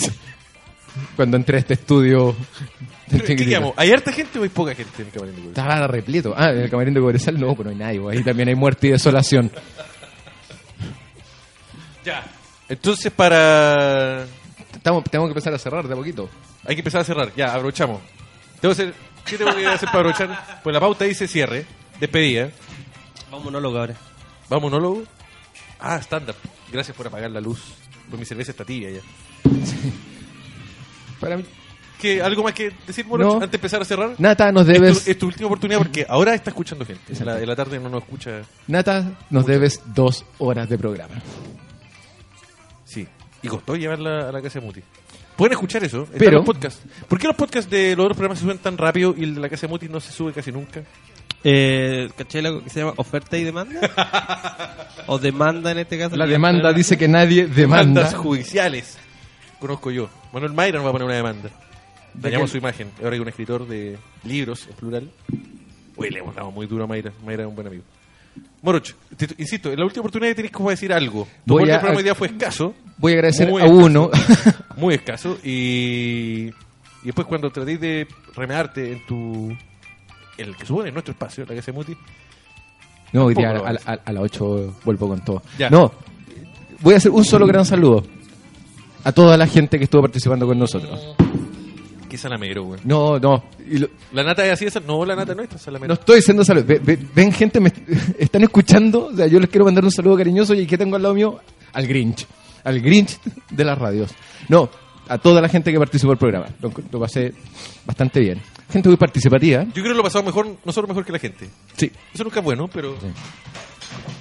cuando 1.15 1.37
entré 1.37 1.57
a 1.57 1.59
este 1.59 1.75
estudio. 1.75 2.35
¿Qué 3.09 3.35
digamos? 3.35 3.73
¿Hay 3.77 3.91
harta 3.91 4.11
gente 4.11 4.39
o 4.39 4.43
hay 4.43 4.49
poca 4.49 4.73
gente 4.73 5.01
en 5.01 5.07
el 5.07 5.13
camarín 5.13 5.35
de 5.35 5.41
Cobresal? 5.41 5.65
Estaba 5.65 5.87
repleto. 5.87 6.33
Ah, 6.35 6.49
en 6.49 6.59
el 6.59 6.69
camarín 6.69 6.93
de 6.93 7.01
Cobresal 7.01 7.39
no, 7.39 7.55
pero 7.55 7.65
no 7.65 7.69
hay 7.71 7.75
nadie. 7.75 7.99
weón. 7.99 8.17
Ahí 8.17 8.23
también 8.23 8.49
hay 8.49 8.55
muerte 8.55 8.87
y 8.87 8.91
desolación. 8.91 9.51
Ya. 12.05 12.23
Entonces, 12.69 13.11
para. 13.11 14.25
Estamos, 14.73 15.03
tenemos 15.05 15.27
que 15.29 15.31
empezar 15.31 15.53
a 15.53 15.57
cerrar 15.57 15.87
de 15.87 15.93
a 15.93 15.97
poquito. 15.97 16.29
Hay 16.65 16.75
que 16.75 16.81
empezar 16.81 17.01
a 17.01 17.03
cerrar. 17.03 17.31
Ya, 17.35 17.53
aprovechamos. 17.53 18.01
Tengo 18.59 18.73
que 18.73 18.81
hacer... 18.81 18.93
¿Qué 19.25 19.37
tengo 19.37 19.55
que 19.55 19.65
hacer 19.67 19.89
para 19.89 20.09
aprovechar? 20.09 20.61
Pues 20.63 20.73
la 20.73 20.79
pauta 20.79 21.05
dice 21.05 21.27
cierre, 21.27 21.65
despedida. 21.99 22.49
Vamos 23.29 23.45
monólogo 23.45 23.77
ahora. 23.77 23.95
¿Vamos, 24.49 24.71
monólogo? 24.71 25.03
Ah, 25.79 25.97
stand-up. 26.01 26.35
Gracias 26.71 26.95
por 26.95 27.07
apagar 27.07 27.31
la 27.31 27.39
luz. 27.39 27.61
Pues 28.09 28.19
mi 28.19 28.25
cerveza 28.25 28.51
está 28.51 28.65
tibia 28.65 28.89
ya. 28.89 29.01
Para 31.19 31.37
mí, 31.37 31.45
¿Qué, 32.03 32.21
¿Algo 32.21 32.43
más 32.43 32.53
que 32.53 32.69
decir, 32.85 33.05
Moro, 33.05 33.23
No. 33.25 33.33
antes 33.35 33.49
de 33.51 33.55
empezar 33.55 33.81
a 33.81 33.85
cerrar? 33.85 34.11
Nata, 34.17 34.51
nos 34.51 34.67
Es 34.67 34.73
debes, 34.73 35.05
tu, 35.05 35.11
es 35.11 35.17
tu 35.17 35.25
última 35.27 35.47
oportunidad 35.47 35.77
porque 35.79 36.05
ahora 36.09 36.33
está 36.35 36.49
escuchando 36.49 36.85
gente. 36.85 37.13
En 37.17 37.25
la, 37.25 37.39
en 37.39 37.47
la 37.47 37.55
tarde 37.55 37.79
no 37.79 37.87
nos 37.87 38.03
escucha. 38.03 38.41
Nata, 38.67 39.09
nos 39.29 39.45
debes 39.45 39.81
dos 39.95 40.25
horas 40.37 40.67
de 40.67 40.77
programa. 40.77 41.15
Sí. 42.83 43.07
Y 43.41 43.47
costó 43.47 43.77
llevarla 43.77 44.27
a 44.27 44.31
la 44.33 44.41
casa 44.41 44.59
de 44.59 44.65
Muti. 44.65 44.81
Pueden 45.37 45.53
escuchar 45.53 45.81
eso. 45.83 46.03
Están 46.03 46.19
Pero- 46.19 46.31
los 46.39 46.45
podcasts. 46.45 46.81
¿Por 47.07 47.17
qué 47.19 47.27
los 47.27 47.37
podcasts 47.37 47.71
de 47.71 47.95
los 47.95 48.03
otros 48.03 48.17
programas 48.17 48.39
se 48.39 48.43
suben 48.43 48.57
tan 48.57 48.77
rápido 48.77 49.15
y 49.17 49.23
el 49.23 49.35
de 49.35 49.39
la 49.39 49.47
casa 49.47 49.61
de 49.67 49.67
Muti 49.71 49.87
no 49.87 50.01
se 50.01 50.11
sube 50.11 50.33
casi 50.33 50.51
nunca? 50.51 50.81
Eh, 51.41 52.09
¿Caché 52.17 52.41
lo 52.41 52.61
que 52.63 52.69
se 52.69 52.81
llama 52.81 52.93
oferta 52.97 53.37
y 53.37 53.45
demanda? 53.45 53.79
o 55.07 55.17
demanda 55.19 55.71
en 55.71 55.79
este 55.79 55.97
caso. 55.97 56.17
La 56.17 56.27
demanda 56.27 56.73
dice 56.73 56.97
que 56.97 57.07
nadie 57.07 57.47
demanda. 57.47 58.01
Demandas 58.01 58.13
judiciales. 58.15 58.97
Conozco 59.59 59.89
yo. 59.89 60.09
Manuel 60.33 60.51
Mayra 60.51 60.77
nos 60.79 60.85
va 60.85 60.89
a 60.89 60.91
poner 60.91 61.05
una 61.05 61.15
demanda. 61.15 61.49
Dañamos 62.15 62.51
su 62.51 62.57
imagen. 62.57 62.89
Ahora 63.01 63.15
hay 63.15 63.19
un 63.19 63.27
escritor 63.27 63.67
de 63.67 63.97
libros, 64.23 64.67
en 64.69 64.75
plural. 64.75 65.09
Uy, 65.95 66.09
le 66.09 66.19
hemos 66.19 66.35
dado 66.35 66.51
muy 66.51 66.65
duro 66.67 66.83
a 66.83 66.87
Mayra. 66.87 67.11
Mayra 67.25 67.43
es 67.43 67.49
un 67.49 67.55
buen 67.55 67.67
amigo. 67.67 67.83
Moroch, 68.61 68.93
te- 69.17 69.27
insisto, 69.37 69.71
en 69.71 69.77
la 69.79 69.85
última 69.85 70.01
oportunidad 70.01 70.31
que 70.31 70.35
tenés 70.35 70.51
como 70.51 70.69
decir 70.69 70.91
algo. 70.93 71.27
Tu 71.45 71.53
Voy 71.53 71.69
a- 71.69 71.75
al 71.75 71.79
programa 71.81 71.97
hoy 71.97 72.03
día 72.03 72.15
fue 72.15 72.27
escaso. 72.27 72.73
Voy 72.97 73.11
a 73.11 73.15
agradecer 73.15 73.47
a 73.47 73.51
escaso. 73.51 73.71
uno. 73.73 74.09
muy 74.77 74.95
escaso. 74.95 75.37
Y, 75.43 76.47
y 76.49 77.05
después 77.05 77.27
cuando 77.27 77.51
tratéis 77.51 77.79
de 77.79 78.07
remedarte 78.35 78.93
en 78.93 79.05
tu... 79.05 79.51
En 80.37 80.47
el 80.49 80.55
que 80.55 80.65
supone 80.65 80.91
nuestro 80.91 81.11
espacio, 81.11 81.45
la 81.47 81.53
casa 81.55 81.67
de 81.71 81.73
Muti. 81.77 81.95
No, 83.11 83.25
hoy 83.25 83.35
día 83.35 83.51
a, 83.51 83.53
lo 83.53 83.65
a- 83.67 83.69
a 84.05 84.11
las 84.11 84.23
8 84.23 84.77
vuelvo 84.83 85.07
con 85.09 85.23
todo. 85.23 85.43
Ya. 85.59 85.69
No, 85.69 85.91
voy 86.81 86.95
a 86.95 86.97
hacer 86.97 87.11
un 87.11 87.23
solo 87.23 87.45
gran 87.45 87.65
saludo 87.65 88.03
a 89.03 89.11
toda 89.11 89.37
la 89.37 89.45
gente 89.45 89.77
que 89.77 89.83
estuvo 89.83 90.01
participando 90.01 90.47
con 90.47 90.57
nosotros. 90.57 91.15
Qué 92.13 92.17
salamero, 92.19 92.61
güey. 92.65 92.79
No, 92.83 93.17
no. 93.17 93.43
y 93.67 93.79
lo- 93.79 93.87
¿La 94.11 94.21
nata 94.21 94.45
es 94.45 94.51
así? 94.51 94.65
Esa? 94.65 94.79
No, 94.81 95.03
la 95.03 95.15
nata 95.15 95.33
no 95.33 95.41
es 95.41 95.49
tan 95.49 95.57
salamero. 95.57 95.87
no 95.87 95.99
estoy 95.99 96.17
diciendo 96.17 96.43
ve- 96.63 96.99
ven, 97.15 97.31
gente, 97.31 97.59
me 97.59 97.73
están 98.19 98.43
escuchando. 98.43 99.07
O 99.07 99.15
sea, 99.15 99.25
yo 99.25 99.39
les 99.39 99.49
quiero 99.49 99.65
mandar 99.65 99.83
un 99.83 99.89
saludo 99.89 100.15
cariñoso 100.17 100.53
y 100.53 100.67
que 100.67 100.77
tengo 100.77 100.95
al 100.95 101.01
lado 101.01 101.15
mío 101.15 101.39
al 101.73 101.87
Grinch. 101.87 102.27
Al 102.65 102.79
Grinch 102.81 103.19
de 103.49 103.63
las 103.65 103.79
radios. 103.79 104.11
No, 104.47 104.69
a 105.07 105.17
toda 105.17 105.41
la 105.41 105.49
gente 105.49 105.71
que 105.71 105.79
participó 105.79 106.11
del 106.11 106.19
programa. 106.19 106.45
Lo, 106.61 106.71
lo 106.91 106.99
pasé 106.99 107.33
bastante 107.83 108.19
bien. 108.19 108.39
Gente 108.71 108.89
muy 108.89 108.97
participativa. 108.97 109.63
Yo 109.63 109.71
creo 109.81 109.85
que 109.85 109.93
lo 109.97 110.03
pasamos 110.03 110.27
mejor, 110.27 110.55
nosotros 110.63 110.87
mejor 110.89 111.05
que 111.05 111.13
la 111.13 111.19
gente. 111.19 111.49
Sí. 111.75 111.91
Eso 112.13 112.23
nunca 112.23 112.41
es 112.41 112.45
bueno, 112.45 112.69
pero. 112.71 112.93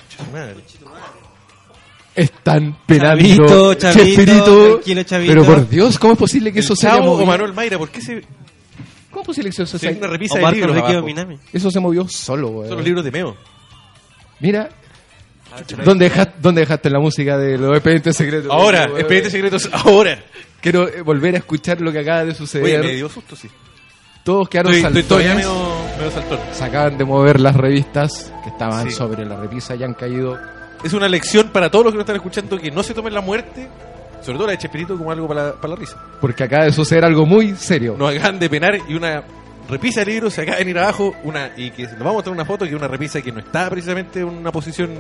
Chuta 0.09 0.31
madre. 0.33 0.55
Están 2.15 2.77
penando. 2.87 3.17
Chavito, 3.25 3.75
chavito, 3.75 4.05
Chespirito. 4.05 4.81
chavito. 5.05 5.33
Pero 5.33 5.45
por 5.45 5.69
Dios, 5.69 5.99
¿cómo 5.99 6.13
es 6.13 6.19
posible 6.19 6.53
que 6.53 6.59
¿El 6.59 6.65
eso 6.65 6.77
se 6.77 6.87
haya 6.87 6.97
Chavo 6.97 7.09
o 7.13 7.15
movido? 7.15 7.27
Manuel 7.27 7.53
Mayra? 7.55 7.79
¿Por 7.79 7.89
qué 7.91 8.01
se.? 8.01 8.23
¿Cómo 9.11 9.23
es 9.23 9.27
posible 9.27 9.51
que 9.51 9.63
eso 9.63 9.79
se 9.79 9.89
haya- 9.89 9.99
una 9.99 10.07
repisa 10.09 10.39
de 10.39 10.53
libros 10.53 10.77
abajo. 10.77 11.07
Eso 11.53 11.71
se 11.71 11.81
movió 11.81 12.07
solo, 12.09 12.49
weón. 12.49 12.69
Son 12.69 12.77
los 12.79 12.85
libros 12.85 13.05
de 13.05 13.11
Meo. 13.11 13.37
Mira, 14.41 14.69
¿dónde 15.85 16.07
dejaste, 16.07 16.35
¿dónde 16.41 16.61
dejaste 16.63 16.91
la 16.91 16.99
música 16.99 17.39
de 17.39 17.57
los 17.59 17.71
expedientes 17.73 18.17
secretos? 18.17 18.51
Ahora, 18.51 18.85
expedientes 18.85 19.33
secretos, 19.33 19.69
ahora. 19.73 20.23
Quiero 20.61 20.89
eh, 20.89 21.03
volver 21.03 21.35
a 21.35 21.39
escuchar 21.39 21.81
lo 21.81 21.91
que 21.93 21.99
acaba 22.01 22.25
de 22.25 22.35
suceder. 22.35 22.65
Oye, 22.81 22.89
me 22.89 22.95
dio 22.95 23.09
susto, 23.09 23.35
sí. 23.37 23.49
Todos 24.25 24.49
quedaron 24.49 24.73
Estoy, 24.73 25.01
estoy 25.01 25.25
saltones. 25.25 25.35
medio, 25.37 25.75
medio 25.99 26.11
saltón. 26.13 26.39
Se 26.53 26.65
acaban 26.65 26.97
de 26.97 27.05
mover 27.05 27.41
las 27.41 27.57
revistas 27.57 28.33
que 28.45 28.51
estaban 28.51 28.89
Sí. 28.89 28.93
sobre 28.95 29.25
la 29.25 29.37
repisa 29.41 29.75
y 29.75 29.83
han 29.83 29.95
caído. 29.95 30.39
Es 30.85 30.93
una 30.93 31.09
lección 31.09 31.49
para 31.51 31.71
todos 31.71 31.85
los 31.85 31.93
que 31.95 31.97
nos 31.99 32.03
están 32.05 32.17
escuchando 32.17 32.59
que 32.59 32.71
no 32.71 32.83
se 32.83 32.93
tomen 32.95 33.15
la 33.15 33.21
muerte, 33.21 33.69
sobre 34.21 34.37
todo 34.39 34.47
la 34.49 34.53
de 34.53 34.59
Chespirito, 34.59 34.97
como 34.99 35.11
algo 35.13 35.29
para 35.29 35.47
la, 35.49 35.53
para 35.53 35.75
la 35.75 35.77
risa. 35.77 35.97
Porque 36.21 36.45
acaba 36.45 36.65
de 36.65 36.73
suceder 36.73 37.05
algo 37.05 37.25
muy 37.27 37.55
serio. 37.57 37.95
Nos 37.99 38.15
acaban 38.15 38.39
de 38.39 38.51
penar 38.51 38.79
y 38.89 38.95
una 38.95 39.23
repisa 39.69 40.01
de 40.01 40.07
libros 40.13 40.35
se 40.35 40.43
acaba 40.43 40.59
de 40.59 40.65
venir 40.65 40.79
abajo 40.79 41.15
una 41.23 41.53
y 41.57 41.71
que 41.71 41.85
nos 41.85 41.99
vamos 41.99 42.11
a 42.11 42.15
mostrar 42.15 42.35
una 42.35 42.45
foto 42.45 42.65
que 42.65 42.71
es 42.73 42.77
una 42.77 42.89
repisa 42.89 43.23
que 43.23 43.31
no 43.33 43.39
está 43.39 43.71
precisamente 43.71 44.21
en 44.21 44.27
una 44.29 44.51
posición 44.51 44.91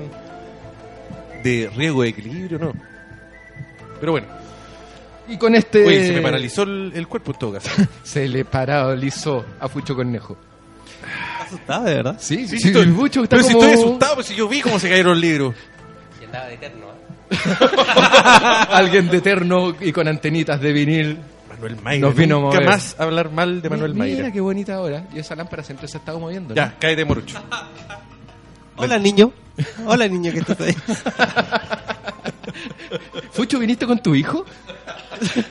de 1.42 1.70
riesgo 1.74 2.02
de 2.02 2.08
equilibrio, 2.08 2.58
no. 2.58 2.72
Pero 3.98 4.12
bueno, 4.12 4.26
Y 5.28 5.36
con 5.36 5.54
este. 5.54 5.84
oye, 5.86 6.06
se 6.06 6.12
me 6.12 6.22
paralizó 6.22 6.62
el, 6.62 6.92
el 6.94 7.08
cuerpo 7.08 7.32
en 7.32 7.38
todo 7.38 7.52
caso. 7.54 7.70
Se 8.04 8.28
le 8.28 8.44
paralizó 8.44 9.44
a 9.60 9.68
Fucho 9.68 9.94
Cornejo. 9.96 10.36
asustado, 11.44 11.84
de 11.84 11.94
verdad. 11.96 12.16
Sí, 12.18 12.46
sí, 12.48 12.58
Sí, 12.58 12.68
estoy- 12.68 12.82
el 12.82 12.94
Fucho 12.94 13.22
está 13.24 13.36
pero 13.36 13.48
si 13.48 13.52
estoy 13.54 13.72
asustado, 13.72 14.14
pues 14.16 14.26
si 14.28 14.34
yo 14.34 14.48
vi 14.48 14.60
cómo 14.60 14.78
se 14.78 14.88
cayeron 14.88 15.12
los 15.12 15.20
libros. 15.20 15.54
Andaba 16.32 16.48
de 16.48 16.54
eterno. 16.54 16.86
¿eh? 16.86 16.92
Alguien 18.70 19.10
de 19.10 19.18
eterno 19.18 19.74
y 19.78 19.92
con 19.92 20.08
antenitas 20.08 20.58
de 20.62 20.72
vinil. 20.72 21.18
Manuel 21.50 21.76
Mayra. 21.82 22.06
Nos 22.06 22.16
vino 22.16 22.38
a 22.38 22.40
Nunca 22.40 22.54
mover. 22.56 22.68
más 22.70 22.96
hablar 22.98 23.30
mal 23.30 23.60
de 23.60 23.68
Manuel 23.68 23.92
Mira 23.92 24.04
Mayra. 24.06 24.32
qué 24.32 24.40
bonita 24.40 24.76
ahora. 24.76 25.06
Y 25.14 25.18
esa 25.18 25.36
lámpara 25.36 25.62
siempre 25.62 25.86
se 25.88 25.98
ha 25.98 26.00
estado 26.00 26.18
moviendo. 26.18 26.50
¿no? 26.50 26.56
Ya, 26.56 26.74
cállate, 26.78 27.04
Morucho. 27.04 27.38
Hola, 28.76 28.98
niño. 28.98 29.30
Hola, 29.86 30.08
niño, 30.08 30.32
que 30.32 30.38
estás 30.38 30.58
ahí. 30.62 30.74
Fucho, 33.32 33.58
¿viniste 33.58 33.86
con 33.86 33.98
tu 34.02 34.14
hijo? 34.14 34.46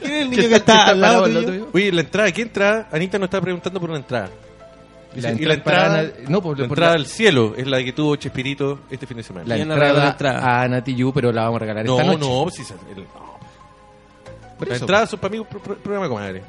¿Quién 0.01 0.13
es 0.13 0.21
el 0.23 0.29
niño 0.31 0.49
que 0.49 0.55
está 0.55 0.87
al 0.87 0.99
lado 0.99 1.21
parado 1.21 1.39
al 1.39 1.45
tuyo? 1.45 1.69
Oye, 1.73 1.91
la 1.91 2.01
entrada, 2.01 2.31
¿qué 2.31 2.41
entrada? 2.41 2.89
Anita 2.91 3.19
nos 3.19 3.27
está 3.27 3.39
preguntando 3.39 3.79
por 3.79 3.89
una 3.91 3.99
entrada. 3.99 4.29
La 5.15 5.31
y 5.33 5.43
la 5.45 5.53
entrada 5.55 5.55
entrada, 5.55 5.99
Ana- 5.99 6.29
no, 6.29 6.41
por- 6.41 6.57
la 6.59 6.67
por 6.67 6.77
entrada 6.77 6.93
la- 6.93 6.99
al 6.99 7.05
cielo 7.05 7.53
es 7.57 7.67
la 7.67 7.83
que 7.83 7.91
tuvo 7.93 8.15
Chespirito 8.15 8.81
este 8.89 9.05
fin 9.07 9.17
de 9.17 9.23
semana. 9.23 9.45
La 9.47 9.55
¿Quién 9.55 9.67
le 9.67 9.75
regaló 9.75 9.89
entrada, 10.01 10.05
la 10.05 10.11
entrada? 10.39 10.61
a 10.63 10.67
Nati 10.67 10.95
Yu, 10.95 11.11
pero 11.13 11.31
la 11.31 11.43
vamos 11.43 11.57
a 11.57 11.59
regalar 11.59 11.85
no, 11.85 11.99
esta 11.99 12.11
noche. 12.13 12.19
no, 12.29 12.49
si 12.49 12.63
se- 12.63 12.73
el- 12.95 13.03
no. 13.03 13.31
Por 14.57 14.67
eso. 14.69 14.83
entradas 14.83 15.09
son 15.09 15.19
para 15.19 15.31
mí 15.31 15.39
un 15.39 15.45
pro- 15.47 15.59
pro- 15.61 15.75
programa, 15.77 16.07
comadre. 16.07 16.41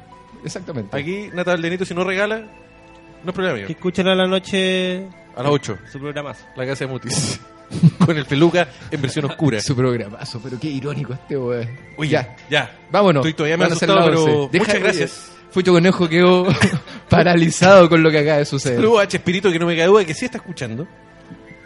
Exactamente. 0.45 0.95
Aquí, 0.97 1.29
Nata 1.33 1.51
Valdenito, 1.51 1.83
si 1.85 1.93
no 1.93 2.03
regala, 2.03 2.39
no 2.39 3.29
es 3.29 3.33
problema 3.33 3.57
mío. 3.57 3.67
Que 3.67 3.73
escuchen 3.73 4.07
a 4.07 4.15
la 4.15 4.27
noche 4.27 5.07
A 5.35 5.43
las 5.43 5.51
8, 5.51 5.77
su 5.91 5.99
programazo. 5.99 6.45
la 6.55 6.65
casa 6.65 6.85
de 6.85 6.91
Mutis. 6.91 7.39
Con 8.05 8.15
el 8.15 8.25
peluca 8.25 8.67
en 8.91 9.01
versión 9.01 9.25
oscura. 9.25 9.59
Su 9.59 9.75
programazo, 9.75 10.39
pero 10.43 10.59
qué 10.59 10.67
irónico 10.67 11.13
este 11.13 11.35
weón. 11.37 11.67
Oye, 11.97 12.11
ya, 12.11 12.35
ya. 12.49 12.71
vámonos. 12.91 13.25
Estoy 13.25 13.33
todavía 13.33 13.57
ser 13.57 13.73
asustado, 13.73 14.05
pero 14.05 14.23
11. 14.23 14.49
Deja- 14.51 14.65
muchas 14.65 14.79
gracias. 14.81 15.31
Fucho 15.49 15.71
Conejo 15.71 16.07
quedó 16.09 16.45
paralizado 17.15 17.89
con 17.89 18.03
lo 18.03 18.11
que 18.11 18.19
acaba 18.19 18.37
de 18.37 18.45
suceder. 18.45 18.77
Saludos 18.77 19.01
a 19.01 19.07
Chespirito, 19.07 19.51
que 19.51 19.59
no 19.59 19.65
me 19.65 19.75
cae 19.75 19.87
duda 19.87 20.05
que 20.05 20.13
sí 20.13 20.25
está 20.25 20.37
escuchando. 20.37 20.87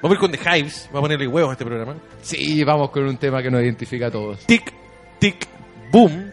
Vamos 0.01 0.11
a 0.11 0.13
ir 0.13 0.19
con 0.19 0.31
The 0.31 0.37
Hives, 0.37 0.89
vamos 0.91 0.99
a 0.99 1.01
ponerle 1.01 1.27
huevos 1.27 1.49
a 1.49 1.53
este 1.53 1.65
programa. 1.65 1.95
Sí, 2.21 2.63
vamos 2.63 2.91
con 2.91 3.03
un 3.07 3.17
tema 3.17 3.41
que 3.41 3.49
nos 3.49 3.61
identifica 3.61 4.07
a 4.07 4.11
todos. 4.11 4.45
Tic, 4.45 4.73
tic, 5.19 5.47
boom. 5.91 6.31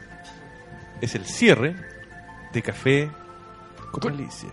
Es 1.01 1.15
el 1.15 1.24
cierre 1.24 1.74
de 2.53 2.62
Café 2.62 3.11
con 3.91 4.12
Alicia. 4.12 4.51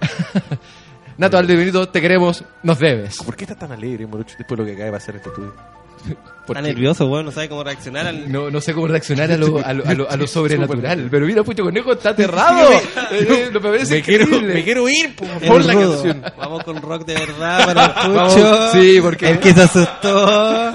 Nato 1.17 1.37
Aldebenito, 1.37 1.89
te 1.89 2.01
queremos, 2.01 2.43
nos 2.63 2.79
debes. 2.79 3.17
¿Por 3.17 3.35
qué 3.35 3.43
estás 3.43 3.59
tan 3.59 3.71
alegre, 3.71 4.07
Morucho, 4.07 4.35
después 4.37 4.57
de 4.57 4.63
lo 4.63 4.65
que 4.65 4.73
acaba 4.73 4.85
de 4.85 4.91
pasar 4.91 5.15
en 5.15 5.17
este 5.17 5.29
estudio? 5.29 5.80
¿Por 6.47 6.57
Está 6.57 6.67
nervioso, 6.67 7.05
weón, 7.07 7.25
no 7.25 7.31
sabe 7.31 7.47
cómo 7.49 7.63
reaccionar 7.63 8.07
al... 8.07 8.31
No, 8.31 8.49
no 8.49 8.59
sé 8.61 8.73
cómo 8.73 8.87
reaccionar 8.87 9.31
a 9.31 9.37
lo, 9.37 9.59
a 9.65 9.73
lo, 9.73 9.85
a 9.87 9.93
lo- 9.93 10.09
a 10.09 10.15
lo 10.17 10.27
sobrenatural. 10.27 11.07
Pero 11.11 11.25
mira, 11.27 11.43
Fucho 11.43 11.63
Conejo 11.63 11.93
está 11.93 12.09
aterrado. 12.09 12.69
Eh, 13.11 13.49
me 13.53 13.59
parece 13.59 13.95
Me 13.95 14.01
quiero, 14.01 14.25
me 14.41 14.63
quiero 14.63 14.89
ir 14.89 15.15
por, 15.15 15.27
por 15.47 15.63
la 15.65 15.73
canción. 15.73 16.23
Vamos 16.37 16.63
con 16.63 16.81
rock 16.81 17.05
de 17.05 17.13
verdad 17.13 17.65
para 17.65 17.87
Vamos, 17.89 18.33
Pucho. 18.33 18.71
sí, 18.71 18.99
porque- 19.01 19.29
El 19.29 19.39
que 19.39 19.53
se 19.53 19.61
asustó. 19.61 20.73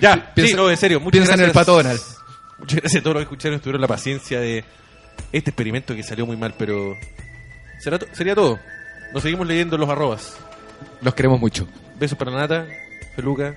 Ya, 0.00 0.32
Piensa- 0.34 0.50
sí, 0.50 0.54
no, 0.56 0.70
en 0.70 0.76
serio. 0.76 1.00
Muchas 1.00 1.12
piensa 1.26 1.32
en 1.34 1.40
gracias. 1.50 1.68
el 1.68 1.74
Donald. 1.74 2.00
Muchas 2.58 2.80
gracias 2.80 3.00
a 3.00 3.02
todos 3.02 3.14
los 3.14 3.20
que 3.22 3.24
escucharon, 3.24 3.60
tuvieron 3.60 3.80
la 3.80 3.88
paciencia 3.88 4.40
de 4.40 4.64
este 5.32 5.50
experimento 5.50 5.94
que 5.94 6.02
salió 6.02 6.26
muy 6.26 6.36
mal, 6.36 6.54
pero 6.58 6.94
será 7.80 7.98
to- 7.98 8.06
sería 8.12 8.34
todo. 8.34 8.58
Nos 9.14 9.22
seguimos 9.22 9.46
leyendo 9.46 9.78
los 9.78 9.88
arrobas. 9.88 10.36
Los 11.00 11.14
queremos 11.14 11.40
mucho. 11.40 11.66
Besos 11.98 12.18
para 12.18 12.30
Nata, 12.32 12.66
Peluca. 13.16 13.56